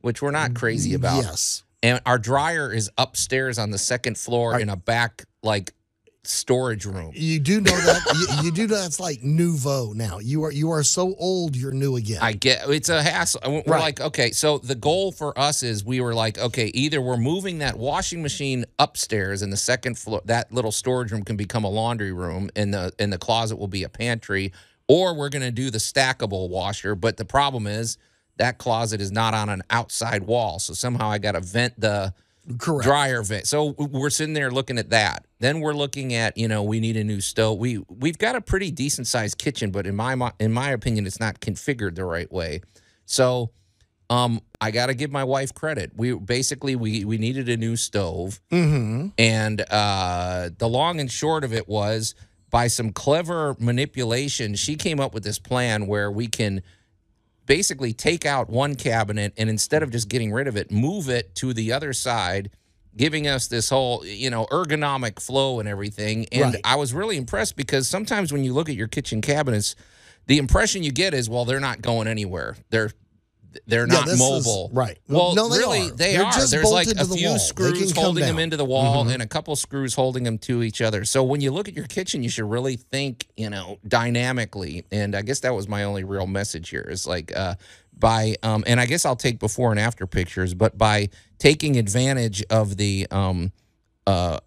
which 0.00 0.22
we're 0.22 0.30
not 0.30 0.54
crazy 0.54 0.94
about 0.94 1.22
Yes. 1.24 1.63
And 1.84 2.00
our 2.06 2.18
dryer 2.18 2.72
is 2.72 2.90
upstairs 2.96 3.58
on 3.58 3.70
the 3.70 3.78
second 3.78 4.16
floor 4.16 4.58
in 4.58 4.70
a 4.70 4.76
back 4.76 5.24
like 5.42 5.72
storage 6.26 6.86
room. 6.86 7.12
You 7.14 7.38
do 7.38 7.60
know 7.60 7.76
that 7.76 8.38
you, 8.42 8.46
you 8.46 8.50
do 8.52 8.66
know 8.66 8.80
that's 8.80 8.98
like 8.98 9.22
nouveau 9.22 9.92
now. 9.94 10.18
You 10.18 10.44
are 10.44 10.50
you 10.50 10.70
are 10.70 10.82
so 10.82 11.14
old, 11.18 11.54
you're 11.54 11.72
new 11.72 11.96
again. 11.96 12.20
I 12.22 12.32
get 12.32 12.62
it's 12.70 12.88
a 12.88 13.02
hassle. 13.02 13.42
We're 13.44 13.62
Right. 13.66 13.80
like, 13.82 14.00
okay, 14.00 14.30
so 14.30 14.56
the 14.56 14.74
goal 14.74 15.12
for 15.12 15.38
us 15.38 15.62
is 15.62 15.84
we 15.84 16.00
were 16.00 16.14
like, 16.14 16.38
okay, 16.38 16.68
either 16.68 17.02
we're 17.02 17.18
moving 17.18 17.58
that 17.58 17.76
washing 17.78 18.22
machine 18.22 18.64
upstairs 18.78 19.42
in 19.42 19.50
the 19.50 19.56
second 19.58 19.98
floor, 19.98 20.22
that 20.24 20.50
little 20.50 20.72
storage 20.72 21.12
room 21.12 21.22
can 21.22 21.36
become 21.36 21.64
a 21.64 21.70
laundry 21.70 22.12
room, 22.12 22.48
and 22.56 22.72
the 22.72 22.94
and 22.98 23.12
the 23.12 23.18
closet 23.18 23.56
will 23.56 23.68
be 23.68 23.84
a 23.84 23.90
pantry, 23.90 24.54
or 24.88 25.14
we're 25.14 25.28
gonna 25.28 25.50
do 25.52 25.68
the 25.70 25.76
stackable 25.78 26.48
washer. 26.48 26.94
But 26.94 27.18
the 27.18 27.26
problem 27.26 27.66
is 27.66 27.98
that 28.36 28.58
closet 28.58 29.00
is 29.00 29.12
not 29.12 29.34
on 29.34 29.48
an 29.48 29.62
outside 29.70 30.24
wall, 30.24 30.58
so 30.58 30.74
somehow 30.74 31.10
I 31.10 31.18
got 31.18 31.32
to 31.32 31.40
vent 31.40 31.78
the 31.80 32.12
Correct. 32.58 32.84
dryer 32.84 33.22
vent. 33.22 33.46
So 33.46 33.74
we're 33.78 34.10
sitting 34.10 34.34
there 34.34 34.50
looking 34.50 34.76
at 34.78 34.90
that. 34.90 35.24
Then 35.38 35.60
we're 35.60 35.72
looking 35.74 36.14
at, 36.14 36.36
you 36.36 36.48
know, 36.48 36.62
we 36.62 36.80
need 36.80 36.96
a 36.96 37.04
new 37.04 37.20
stove. 37.20 37.58
We 37.58 37.78
we've 37.88 38.18
got 38.18 38.34
a 38.34 38.40
pretty 38.40 38.70
decent 38.70 39.06
sized 39.06 39.38
kitchen, 39.38 39.70
but 39.70 39.86
in 39.86 39.94
my 39.96 40.32
in 40.38 40.52
my 40.52 40.70
opinion, 40.70 41.06
it's 41.06 41.20
not 41.20 41.40
configured 41.40 41.94
the 41.94 42.04
right 42.04 42.30
way. 42.32 42.60
So, 43.06 43.50
um, 44.10 44.40
I 44.60 44.70
got 44.70 44.86
to 44.86 44.94
give 44.94 45.10
my 45.10 45.24
wife 45.24 45.54
credit. 45.54 45.92
We 45.96 46.14
basically 46.14 46.76
we 46.76 47.04
we 47.04 47.16
needed 47.18 47.48
a 47.48 47.56
new 47.56 47.76
stove, 47.76 48.40
Mm-hmm. 48.50 49.08
and 49.18 49.60
uh, 49.70 50.50
the 50.58 50.68
long 50.68 51.00
and 51.00 51.10
short 51.10 51.44
of 51.44 51.52
it 51.54 51.68
was 51.68 52.14
by 52.50 52.66
some 52.68 52.92
clever 52.92 53.56
manipulation, 53.58 54.54
she 54.54 54.76
came 54.76 55.00
up 55.00 55.12
with 55.14 55.24
this 55.24 55.38
plan 55.38 55.86
where 55.86 56.10
we 56.10 56.26
can 56.28 56.62
basically 57.46 57.92
take 57.92 58.24
out 58.24 58.48
one 58.48 58.74
cabinet 58.74 59.32
and 59.36 59.50
instead 59.50 59.82
of 59.82 59.90
just 59.90 60.08
getting 60.08 60.32
rid 60.32 60.46
of 60.48 60.56
it, 60.56 60.70
move 60.70 61.08
it 61.08 61.34
to 61.36 61.52
the 61.52 61.72
other 61.72 61.92
side, 61.92 62.50
giving 62.96 63.26
us 63.26 63.48
this 63.48 63.70
whole, 63.70 64.04
you 64.06 64.30
know, 64.30 64.46
ergonomic 64.46 65.20
flow 65.20 65.60
and 65.60 65.68
everything. 65.68 66.26
And 66.32 66.54
Right. 66.54 66.60
I 66.64 66.76
was 66.76 66.92
really 66.94 67.16
impressed 67.16 67.56
because 67.56 67.88
sometimes 67.88 68.32
when 68.32 68.44
you 68.44 68.52
look 68.54 68.68
at 68.68 68.76
your 68.76 68.88
kitchen 68.88 69.20
cabinets, 69.20 69.74
the 70.26 70.38
impression 70.38 70.82
you 70.82 70.92
get 70.92 71.12
is, 71.12 71.28
well, 71.28 71.44
they're 71.44 71.60
not 71.60 71.82
going 71.82 72.06
anywhere. 72.08 72.56
They're 72.70 72.92
they're 73.66 73.86
Yeah, 73.86 73.94
not 73.94 74.08
is- 74.08 74.18
mobile. 74.18 74.70
right. 74.72 74.98
Well, 75.08 75.34
No, 75.34 75.48
they 75.48 75.58
really, 75.58 75.88
are. 75.88 75.90
they 75.90 76.12
They're 76.14 76.24
are. 76.24 76.32
just 76.32 76.50
There's 76.50 76.70
like 76.70 76.88
a 76.88 76.94
the 76.94 77.04
few 77.16 77.28
wall. 77.30 77.38
Screws 77.38 77.92
holding 77.92 78.20
them 78.22 78.28
down. 78.28 78.36
Mm-hmm. 78.36 78.38
into 78.40 78.56
the 78.56 78.64
wall 78.64 79.08
and 79.08 79.22
a 79.22 79.26
couple 79.26 79.54
screws 79.56 79.94
holding 79.94 80.24
them 80.24 80.38
to 80.38 80.62
each 80.62 80.80
other. 80.80 81.04
So 81.04 81.22
when 81.22 81.40
you 81.40 81.50
look 81.50 81.68
at 81.68 81.74
your 81.74 81.86
kitchen, 81.86 82.22
you 82.22 82.28
should 82.28 82.48
really 82.50 82.76
think, 82.76 83.26
you 83.36 83.50
know, 83.50 83.78
dynamically. 83.86 84.84
And 84.92 85.14
I 85.14 85.22
guess 85.22 85.40
that 85.40 85.54
was 85.54 85.68
my 85.68 85.84
only 85.84 86.04
real 86.04 86.26
message 86.26 86.68
here 86.70 86.86
is 86.88 87.06
like 87.06 87.36
uh, 87.36 87.54
by, 87.98 88.36
um, 88.42 88.64
and 88.66 88.80
I 88.80 88.86
guess 88.86 89.04
I'll 89.04 89.16
take 89.16 89.38
before 89.38 89.70
and 89.70 89.78
after 89.80 90.06
pictures, 90.06 90.54
but 90.54 90.76
by 90.78 91.08
taking 91.38 91.76
advantage 91.76 92.42
of 92.50 92.76
the, 92.76 93.06
um, 93.10 93.52
uh, 94.06 94.38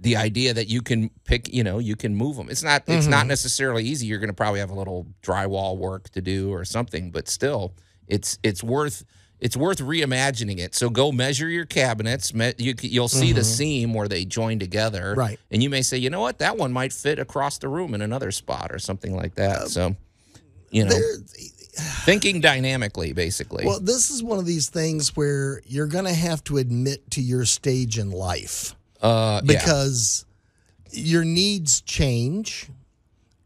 the 0.00 0.16
idea 0.16 0.54
that 0.54 0.68
you 0.68 0.80
can 0.80 1.10
pick, 1.24 1.52
you 1.52 1.64
know, 1.64 1.80
you 1.80 1.96
can 1.96 2.14
move 2.14 2.36
them. 2.36 2.48
It's 2.48 2.62
not, 2.62 2.84
it's 2.86 3.08
not 3.08 3.26
necessarily 3.26 3.84
easy. 3.84 4.06
You're 4.06 4.20
going 4.20 4.28
to 4.28 4.34
probably 4.34 4.60
have 4.60 4.70
a 4.70 4.74
little 4.74 5.06
drywall 5.22 5.76
work 5.76 6.08
to 6.10 6.20
do 6.20 6.52
or 6.52 6.64
something, 6.64 7.10
but 7.10 7.28
still, 7.28 7.74
it's 8.08 8.38
it's 8.42 8.62
worth 8.62 9.04
it's 9.40 9.56
worth 9.56 9.78
reimagining 9.78 10.58
it. 10.58 10.74
So 10.74 10.90
go 10.90 11.12
measure 11.12 11.48
your 11.48 11.64
cabinets. 11.64 12.34
Me, 12.34 12.52
you, 12.58 12.74
you'll 12.80 13.08
see 13.08 13.32
the 13.32 13.44
seam 13.44 13.94
where 13.94 14.08
they 14.08 14.24
join 14.24 14.58
together, 14.58 15.14
Right. 15.16 15.38
And 15.50 15.62
you 15.62 15.70
may 15.70 15.82
say, 15.82 15.96
you 15.96 16.10
know 16.10 16.20
what, 16.20 16.38
that 16.38 16.56
one 16.56 16.72
might 16.72 16.92
fit 16.92 17.18
across 17.18 17.58
the 17.58 17.68
room 17.68 17.94
in 17.94 18.02
another 18.02 18.32
spot 18.32 18.72
or 18.72 18.78
something 18.78 19.14
like 19.14 19.36
that. 19.36 19.68
so, 19.68 19.94
you 20.70 20.84
know, 20.84 21.00
thinking 22.04 22.40
dynamically, 22.40 23.12
basically. 23.12 23.64
well, 23.64 23.80
this 23.80 24.10
is 24.10 24.22
one 24.22 24.38
of 24.38 24.46
these 24.46 24.68
things 24.68 25.16
where 25.16 25.62
you're 25.66 25.86
going 25.86 26.04
to 26.04 26.14
have 26.14 26.42
to 26.44 26.58
admit 26.58 27.08
to 27.12 27.22
your 27.22 27.44
stage 27.44 27.98
in 27.98 28.10
life 28.10 28.74
uh, 29.02 29.40
yeah. 29.44 29.54
because 29.54 30.24
your 30.90 31.24
needs 31.24 31.80
change. 31.82 32.68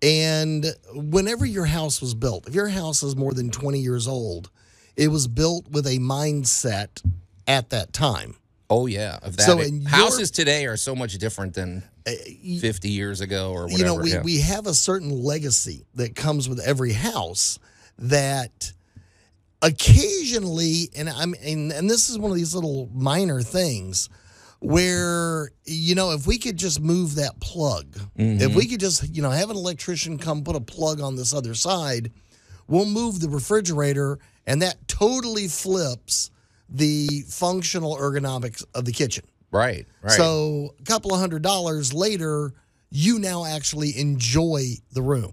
And 0.02 0.66
whenever 0.92 1.46
your 1.46 1.64
house 1.64 2.00
was 2.00 2.14
built, 2.14 2.48
if 2.48 2.54
your 2.54 2.68
house 2.68 3.02
is 3.02 3.14
more 3.14 3.32
than 3.32 3.50
20 3.50 3.78
years 3.78 4.08
old, 4.08 4.50
it 4.96 5.08
was 5.08 5.28
built 5.28 5.68
with 5.70 5.86
a 5.86 5.98
mindset 5.98 7.02
at 7.46 7.70
that 7.70 7.92
time. 7.92 8.34
Oh 8.68 8.86
yeah, 8.86 9.18
of 9.22 9.36
that. 9.36 9.42
So 9.42 9.60
it- 9.60 9.86
houses 9.86 10.30
today 10.30 10.66
are 10.66 10.78
so 10.78 10.96
much 10.96 11.18
different 11.18 11.54
than 11.54 11.82
uh, 12.06 12.12
fifty 12.60 12.88
years 12.88 13.20
ago 13.20 13.52
or 13.52 13.64
whatever. 13.64 13.78
you 13.78 13.84
know 13.84 13.94
we, 13.96 14.12
yeah. 14.12 14.22
we 14.22 14.40
have 14.40 14.66
a 14.66 14.74
certain 14.74 15.10
legacy 15.10 15.84
that 15.94 16.16
comes 16.16 16.48
with 16.48 16.58
every 16.58 16.92
house 16.92 17.58
that 17.98 18.72
occasionally 19.60 20.88
and 20.96 21.08
i'm 21.08 21.34
and, 21.44 21.70
and 21.70 21.88
this 21.88 22.10
is 22.10 22.18
one 22.18 22.32
of 22.32 22.36
these 22.36 22.56
little 22.56 22.88
minor 22.92 23.40
things 23.40 24.08
where 24.62 25.50
you 25.64 25.94
know 25.94 26.12
if 26.12 26.26
we 26.26 26.38
could 26.38 26.56
just 26.56 26.80
move 26.80 27.16
that 27.16 27.38
plug 27.40 27.86
Mm-hmm. 28.18 28.42
if 28.42 28.54
we 28.54 28.66
could 28.66 28.80
just 28.80 29.14
you 29.14 29.22
know 29.22 29.30
have 29.30 29.50
an 29.50 29.56
electrician 29.56 30.18
come 30.18 30.44
put 30.44 30.54
a 30.54 30.60
plug 30.60 31.00
on 31.00 31.16
this 31.16 31.34
other 31.34 31.54
side 31.54 32.12
we'll 32.68 32.84
move 32.84 33.20
the 33.20 33.28
refrigerator 33.28 34.18
and 34.46 34.62
that 34.62 34.86
totally 34.86 35.48
flips 35.48 36.30
the 36.68 37.24
functional 37.28 37.96
ergonomics 37.96 38.64
of 38.74 38.84
the 38.84 38.92
kitchen 38.92 39.24
right, 39.50 39.86
right. 40.02 40.12
so 40.12 40.74
a 40.78 40.82
couple 40.84 41.12
of 41.12 41.20
hundred 41.20 41.42
dollars 41.42 41.92
later, 41.92 42.52
you 42.90 43.18
now 43.18 43.44
actually 43.44 43.98
enjoy 43.98 44.62
the 44.92 45.02
room. 45.02 45.32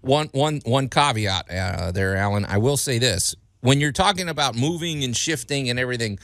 one 0.00 0.28
one 0.32 0.60
one 0.64 0.88
caveat 0.88 1.50
uh, 1.50 1.92
there, 1.92 2.16
Alan. 2.16 2.44
I 2.44 2.58
will 2.58 2.76
say 2.76 2.98
this: 2.98 3.34
when 3.60 3.80
you're 3.80 3.92
talking 3.92 4.28
about 4.28 4.54
moving 4.56 5.04
and 5.04 5.16
shifting 5.16 5.70
and 5.70 5.78
everything, 5.78 6.18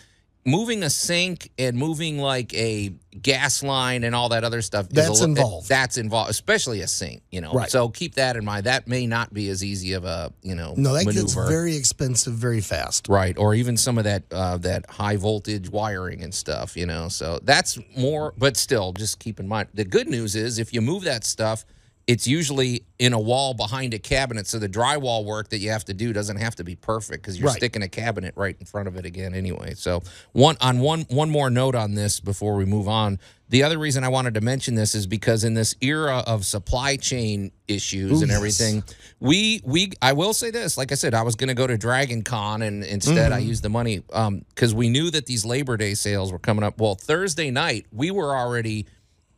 moving 0.44 0.82
a 0.82 0.90
sink 0.90 1.50
and 1.56 1.76
moving 1.76 2.18
like 2.18 2.52
a 2.54 2.92
gas 3.20 3.62
line 3.62 4.02
and 4.02 4.14
all 4.14 4.30
that 4.30 4.42
other 4.42 4.60
stuff 4.62 4.86
is 4.86 4.92
That's 4.92 5.20
involved. 5.20 5.68
That's 5.68 5.98
involved, 5.98 6.30
especially 6.30 6.80
a 6.80 6.88
sink. 6.88 7.22
You 7.30 7.40
know, 7.42 7.52
Right. 7.52 7.70
so 7.70 7.88
keep 7.88 8.14
that 8.16 8.34
in 8.36 8.44
mind. 8.44 8.64
That 8.66 8.88
may 8.88 9.06
not 9.06 9.32
be 9.32 9.48
as 9.50 9.62
easy 9.62 9.92
of 9.92 10.04
a 10.04 10.32
you 10.42 10.54
know 10.54 10.74
No, 10.76 10.94
that 10.94 11.04
maneuver. 11.06 11.22
gets 11.22 11.34
very 11.34 11.76
expensive 11.76 12.32
very 12.34 12.60
fast. 12.60 13.08
Right, 13.08 13.36
or 13.38 13.54
even 13.54 13.76
some 13.76 13.98
of 13.98 14.04
that 14.04 14.24
uh, 14.32 14.56
that 14.58 14.88
high 14.90 15.16
voltage 15.16 15.68
wiring 15.70 16.22
and 16.24 16.34
stuff, 16.34 16.76
you 16.76 16.86
know. 16.86 17.08
So 17.08 17.38
that's 17.42 17.78
more, 17.96 18.34
but 18.36 18.56
still, 18.56 18.92
just 18.92 19.18
keep 19.20 19.38
in 19.38 19.46
mind. 19.46 19.68
The 19.74 19.84
good 19.84 20.08
news 20.08 20.34
is 20.34 20.58
if 20.58 20.72
you 20.74 20.80
move 20.80 21.04
that 21.04 21.22
stuff, 21.24 21.64
it's 22.06 22.26
usually 22.26 22.84
in 22.98 23.12
a 23.12 23.20
wall 23.20 23.54
behind 23.54 23.94
a 23.94 23.98
cabinet, 23.98 24.46
so 24.46 24.58
the 24.58 24.68
drywall 24.68 25.24
work 25.24 25.48
that 25.50 25.58
you 25.58 25.70
have 25.70 25.84
to 25.84 25.94
do 25.94 26.12
doesn't 26.12 26.36
have 26.36 26.54
to 26.56 26.64
be 26.64 26.74
perfect 26.76 27.22
because 27.22 27.38
you're 27.38 27.48
Right. 27.48 27.56
sticking 27.56 27.82
a 27.82 27.88
cabinet 27.88 28.34
right 28.36 28.56
in 28.58 28.66
front 28.66 28.88
of 28.88 28.96
it 28.96 29.04
again 29.06 29.34
anyway. 29.34 29.74
So 29.74 30.02
one 30.32 30.56
on 30.60 30.80
one 30.80 31.02
one 31.08 31.30
more 31.30 31.50
note 31.50 31.74
on 31.74 31.94
this 31.94 32.20
before 32.20 32.56
we 32.56 32.64
move 32.64 32.88
on. 32.88 33.18
The 33.48 33.64
other 33.64 33.76
reason 33.78 34.02
I 34.02 34.08
wanted 34.08 34.34
to 34.34 34.40
mention 34.40 34.76
this 34.76 34.94
is 34.94 35.06
because 35.06 35.44
in 35.44 35.54
this 35.54 35.74
era 35.82 36.24
of 36.26 36.46
supply 36.46 36.96
chain 36.96 37.52
issues 37.68 38.12
Ooh, 38.12 38.22
and 38.22 38.28
yes. 38.28 38.36
everything, 38.36 38.82
we 39.20 39.60
we 39.64 39.92
I 40.00 40.14
will 40.14 40.32
say 40.32 40.50
this. 40.50 40.78
Like 40.78 40.90
I 40.90 40.94
said, 40.94 41.12
I 41.14 41.22
was 41.22 41.34
going 41.34 41.48
to 41.48 41.54
go 41.54 41.66
to 41.66 41.76
Dragon 41.76 42.22
Con, 42.22 42.62
and 42.62 42.82
instead 42.82 43.30
I 43.30 43.40
mm-hmm. 43.40 43.48
used 43.48 43.62
the 43.62 43.68
money 43.68 44.02
um, 44.12 44.44
because 44.54 44.74
we 44.74 44.88
knew 44.88 45.10
that 45.10 45.26
these 45.26 45.44
Labor 45.44 45.76
Day 45.76 45.94
sales 45.94 46.32
were 46.32 46.38
coming 46.38 46.64
up. 46.64 46.80
Well, 46.80 46.94
Thursday 46.94 47.50
night 47.50 47.86
we 47.92 48.10
were 48.10 48.34
already 48.34 48.86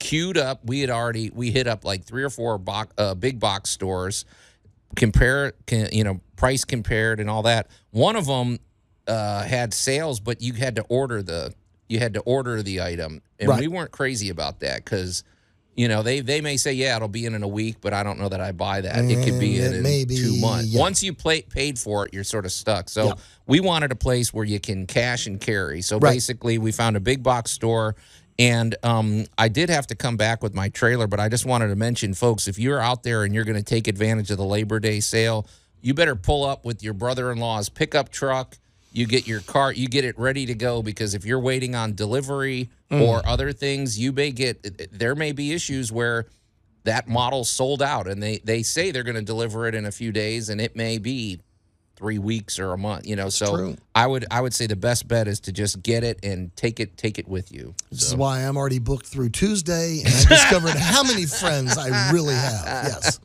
queued 0.05 0.37
up. 0.37 0.61
We 0.65 0.81
had 0.81 0.91
already 0.91 1.31
we 1.31 1.51
hit 1.51 1.67
up 1.67 1.85
like 1.85 2.05
three 2.05 2.23
or 2.23 2.31
four 2.31 2.59
box, 2.59 2.93
uh, 2.99 3.15
big 3.15 3.41
box 3.41 3.71
stores, 3.71 4.25
compare 4.97 5.53
can, 5.67 5.89
you 5.93 6.05
know 6.05 6.21
price 6.37 6.65
compared 6.65 7.21
and 7.21 7.31
all 7.31 7.43
that. 7.43 7.69
One 7.91 8.17
of 8.17 8.27
them 8.27 8.59
uh, 9.07 9.43
had 9.45 9.73
sales, 9.75 10.21
but 10.21 10.41
you 10.43 10.53
had 10.53 10.77
to 10.77 10.83
order 10.89 11.23
the 11.23 11.55
you 11.89 11.99
had 11.99 12.15
to 12.15 12.21
order 12.21 12.63
the 12.63 12.81
item, 12.83 13.21
and 13.39 13.49
Right. 13.49 13.61
we 13.61 13.69
weren't 13.69 13.91
crazy 13.91 14.29
about 14.29 14.61
that 14.61 14.85
because. 14.85 15.25
You 15.77 15.89
know, 15.89 16.05
they 16.05 16.21
they 16.21 16.41
may 16.41 16.57
say, 16.57 16.73
yeah, 16.73 16.95
it'll 16.95 17.09
be 17.09 17.27
in 17.27 17.35
in 17.35 17.43
a 17.43 17.49
week, 17.49 17.79
but 17.81 17.93
I 17.93 18.05
don't 18.05 18.17
know 18.21 18.29
that 18.29 18.41
I 18.41 18.53
buy 18.53 18.81
that. 18.83 19.11
it 19.11 19.25
could 19.25 19.41
be 19.41 19.55
Mm, 19.57 19.67
in, 19.67 19.75
in 19.85 20.07
be, 20.07 20.17
two 20.17 20.37
months. 20.37 20.69
yeah. 20.69 20.79
Once 20.79 21.03
you 21.03 21.13
play, 21.13 21.43
paid 21.43 21.81
for 21.81 22.07
it, 22.07 22.15
you're 22.15 22.23
sort 22.23 22.45
of 22.45 22.53
stuck. 22.53 22.89
So 22.89 23.07
Yeah. 23.07 23.13
we 23.49 23.59
wanted 23.59 23.91
a 23.91 23.97
place 23.97 24.33
where 24.33 24.45
you 24.45 24.61
can 24.61 24.87
cash 24.87 25.27
and 25.27 25.41
carry. 25.41 25.83
So 25.83 25.99
Right. 25.99 26.13
basically, 26.13 26.59
we 26.59 26.71
found 26.71 26.97
a 26.97 27.01
big 27.01 27.25
box 27.25 27.51
store. 27.51 27.97
And 28.39 28.75
um, 28.83 29.27
I 29.39 29.49
did 29.49 29.71
have 29.71 29.87
to 29.89 29.95
come 29.95 30.17
back 30.17 30.43
with 30.43 30.55
my 30.55 30.69
trailer, 30.69 31.07
but 31.07 31.21
I 31.21 31.29
just 31.29 31.47
wanted 31.47 31.69
to 31.69 31.77
mention, 31.77 32.15
folks, 32.15 32.49
if 32.49 32.59
you're 32.59 32.81
out 32.81 33.05
there 33.05 33.23
and 33.25 33.35
you're 33.35 33.45
going 33.45 33.57
to 33.57 33.63
take 33.63 33.87
advantage 33.87 34.31
of 34.31 34.39
the 34.39 34.45
Labor 34.45 34.81
Day 34.81 35.01
sale, 35.01 35.47
you 35.81 35.95
better 35.95 36.17
pull 36.17 36.45
up 36.45 36.65
with 36.65 36.83
your 36.83 36.95
brother 36.95 37.31
in 37.31 37.39
law's 37.39 37.69
pickup 37.69 38.11
truck. 38.11 38.57
You 38.93 39.07
get 39.07 39.27
your 39.27 39.41
car, 39.41 39.73
you 39.73 39.87
get 39.89 40.05
it 40.05 40.19
ready 40.19 40.47
to 40.47 40.55
go 40.55 40.83
because 40.83 41.15
if 41.15 41.25
you're 41.25 41.41
waiting 41.41 41.75
on 41.75 41.95
delivery 41.95 42.71
or 42.91 43.27
other 43.27 43.53
things, 43.53 43.99
you 43.99 44.13
may 44.13 44.31
get, 44.31 44.93
there 44.97 45.17
may 45.17 45.33
be 45.33 45.53
issues 45.53 45.91
where 45.91 46.27
that 46.85 47.09
model 47.09 47.45
sold 47.45 47.83
out 47.83 48.07
and 48.07 48.23
they, 48.23 48.39
they 48.39 48.63
say 48.63 48.93
they're 48.93 49.03
going 49.03 49.17
to 49.17 49.23
deliver 49.23 49.67
it 49.67 49.75
in 49.75 49.85
a 49.85 49.91
few 49.91 50.13
days 50.13 50.49
and 50.49 50.61
it 50.61 50.77
may 50.77 50.99
be 50.99 51.41
three 51.97 52.19
weeks 52.19 52.59
or 52.59 52.73
a 52.73 52.79
month 52.79 53.07
you 53.07 53.17
know 53.17 53.29
so 53.29 53.57
true. 53.57 53.77
i 53.95 54.07
would 54.07 54.25
i 54.31 54.41
would 54.41 54.53
say 54.53 54.67
the 54.67 54.77
best 54.77 55.07
bet 55.07 55.29
is 55.29 55.41
to 55.41 55.53
just 55.53 55.83
get 55.83 56.03
it 56.03 56.19
and 56.25 56.55
take 56.57 56.81
it 56.81 56.97
take 56.97 57.19
it 57.19 57.29
with 57.29 57.53
you 57.53 57.75
This 57.91 58.03
is 58.03 58.17
why 58.17 58.41
I'm 58.41 58.57
already 58.57 58.81
booked 58.81 59.07
through 59.07 59.31
Tuesday, 59.31 60.01
and 60.05 60.09
I 60.09 60.25
discovered 60.29 60.77
how 60.77 61.05
many 61.05 61.27
friends 61.41 61.79
I 61.79 62.13
really 62.13 62.35
have. 62.35 62.65
Yes. 62.67 63.21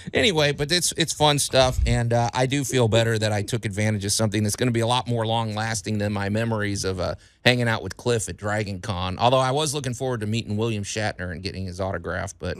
anyway, 0.14 0.52
but 0.52 0.70
it's 0.70 0.92
it's 0.96 1.12
fun 1.12 1.38
stuff, 1.38 1.78
and 1.86 2.12
uh, 2.12 2.28
I 2.34 2.46
do 2.46 2.64
feel 2.64 2.88
better 2.88 3.18
that 3.18 3.32
I 3.32 3.42
took 3.42 3.64
advantage 3.64 4.04
of 4.04 4.12
something 4.12 4.42
that's 4.42 4.56
going 4.56 4.66
to 4.68 4.72
be 4.72 4.80
a 4.80 4.86
lot 4.86 5.08
more 5.08 5.26
long 5.26 5.54
lasting 5.54 5.98
than 5.98 6.12
my 6.12 6.28
memories 6.28 6.84
of 6.84 7.00
uh, 7.00 7.14
hanging 7.44 7.68
out 7.68 7.82
with 7.82 7.96
Cliff 7.96 8.28
at 8.28 8.36
Dragon 8.36 8.80
Con. 8.80 9.18
Although 9.18 9.38
I 9.38 9.50
was 9.50 9.74
looking 9.74 9.94
forward 9.94 10.20
to 10.20 10.26
meeting 10.26 10.56
William 10.56 10.84
Shatner 10.84 11.32
and 11.32 11.42
getting 11.42 11.66
his 11.66 11.80
autograph, 11.80 12.34
but 12.38 12.56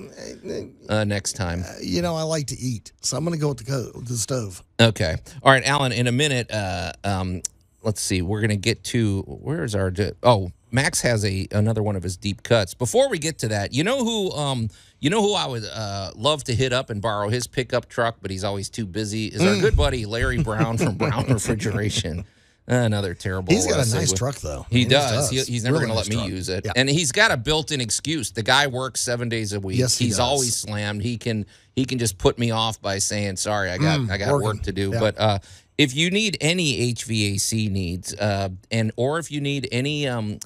uh, 0.89 1.05
next 1.05 1.35
time. 1.35 1.65
You 1.81 2.03
know, 2.03 2.15
I 2.17 2.23
like 2.23 2.47
to 2.49 2.59
eat, 2.59 2.93
so 3.01 3.17
I'm 3.17 3.25
going 3.25 3.37
to 3.37 3.41
go 3.41 3.49
with 3.49 3.59
the, 3.59 3.65
co- 3.65 4.01
the 4.01 4.15
stove. 4.17 4.63
Okay. 4.81 5.17
All 5.43 5.53
right, 5.53 5.65
Alan. 5.65 5.93
In 5.93 6.07
a 6.07 6.13
minute, 6.13 6.51
uh, 6.51 6.93
um, 7.05 7.43
let's 7.83 8.01
see. 8.01 8.23
We're 8.23 8.41
gonna 8.41 8.57
get 8.57 8.83
to 8.85 9.23
where's 9.27 9.75
our 9.75 9.93
oh 10.23 10.53
Max 10.71 11.01
has 11.03 11.25
a 11.25 11.47
another 11.53 11.83
one 11.83 11.97
of 11.97 12.03
his 12.03 12.17
deep 12.17 12.43
cuts. 12.43 12.75
Before 12.75 13.09
we 13.09 13.19
get 13.19 13.39
to 13.41 13.49
that, 13.49 13.73
you 13.73 13.85
know 13.85 14.05
who 14.05 14.31
um 14.33 14.69
you 15.01 15.11
know 15.11 15.21
who 15.21 15.35
I 15.35 15.47
would 15.47 15.65
uh, 15.65 16.13
love 16.17 16.45
to 16.45 16.55
hit 16.55 16.73
up 16.73 16.89
and 16.91 17.03
borrow 17.03 17.29
his 17.29 17.47
pickup 17.47 17.89
truck, 17.89 18.17
but 18.23 18.31
he's 18.31 18.45
always 18.45 18.71
too 18.71 18.87
busy. 18.87 19.27
Is 19.27 19.43
Mm. 19.43 19.57
our 19.57 19.61
good 19.61 19.77
buddy 19.77 20.07
Larry 20.07 20.43
Brown 20.43 20.79
from 20.79 20.95
Brown 20.97 21.27
Refrigeration. 21.29 22.25
Another 22.67 23.13
terrible. 23.15 23.53
He's 23.53 23.67
got 23.67 23.79
uh, 23.81 23.83
a 23.91 23.95
nice 23.95 24.13
truck, 24.13 24.37
though. 24.37 24.65
He 24.71 24.81
He 24.81 24.85
does. 24.85 25.31
does. 25.31 25.31
He, 25.49 25.53
he's 25.53 25.65
never 25.65 25.75
Really 25.79 25.87
going 25.89 25.97
to 25.99 26.01
nice 26.01 26.09
let 26.09 26.17
me 26.17 26.23
truck. 26.23 26.31
use 26.37 26.49
it, 26.49 26.65
Yeah. 26.65 26.73
and 26.77 26.89
he's 26.89 27.11
got 27.11 27.33
a 27.33 27.37
built-in 27.37 27.81
excuse. 27.81 28.31
The 28.31 28.45
guy 28.45 28.69
works 28.69 29.01
seven 29.01 29.29
days 29.29 29.53
a 29.53 29.59
week. 29.61 29.79
Yes, 29.79 29.99
he 29.99 30.05
he's 30.07 30.15
does. 30.15 30.21
always 30.21 30.57
slammed. 30.57 31.03
He 31.03 31.19
can 31.19 31.45
he 31.75 31.85
can 31.85 31.99
just 31.99 32.19
put 32.19 32.39
me 32.39 32.51
off 32.53 32.81
by 32.81 32.99
saying, 32.99 33.37
"Sorry, 33.37 33.69
I 33.71 33.79
got 33.79 34.09
I 34.09 34.17
got 34.17 34.29
Mm, 34.29 34.33
working. 34.33 34.45
work 34.47 34.63
to 34.63 34.73
do." 34.73 34.91
Yeah. 34.93 35.01
But 35.01 35.19
uh, 35.19 35.39
if 35.77 35.95
you 35.97 36.11
need 36.11 36.37
any 36.41 36.93
HVAC 36.95 37.69
needs, 37.71 38.15
uh, 38.15 38.51
and 38.71 38.93
or 38.97 39.19
if 39.19 39.33
you 39.33 39.41
need 39.41 39.69
any, 39.73 40.07
um, 40.07 40.39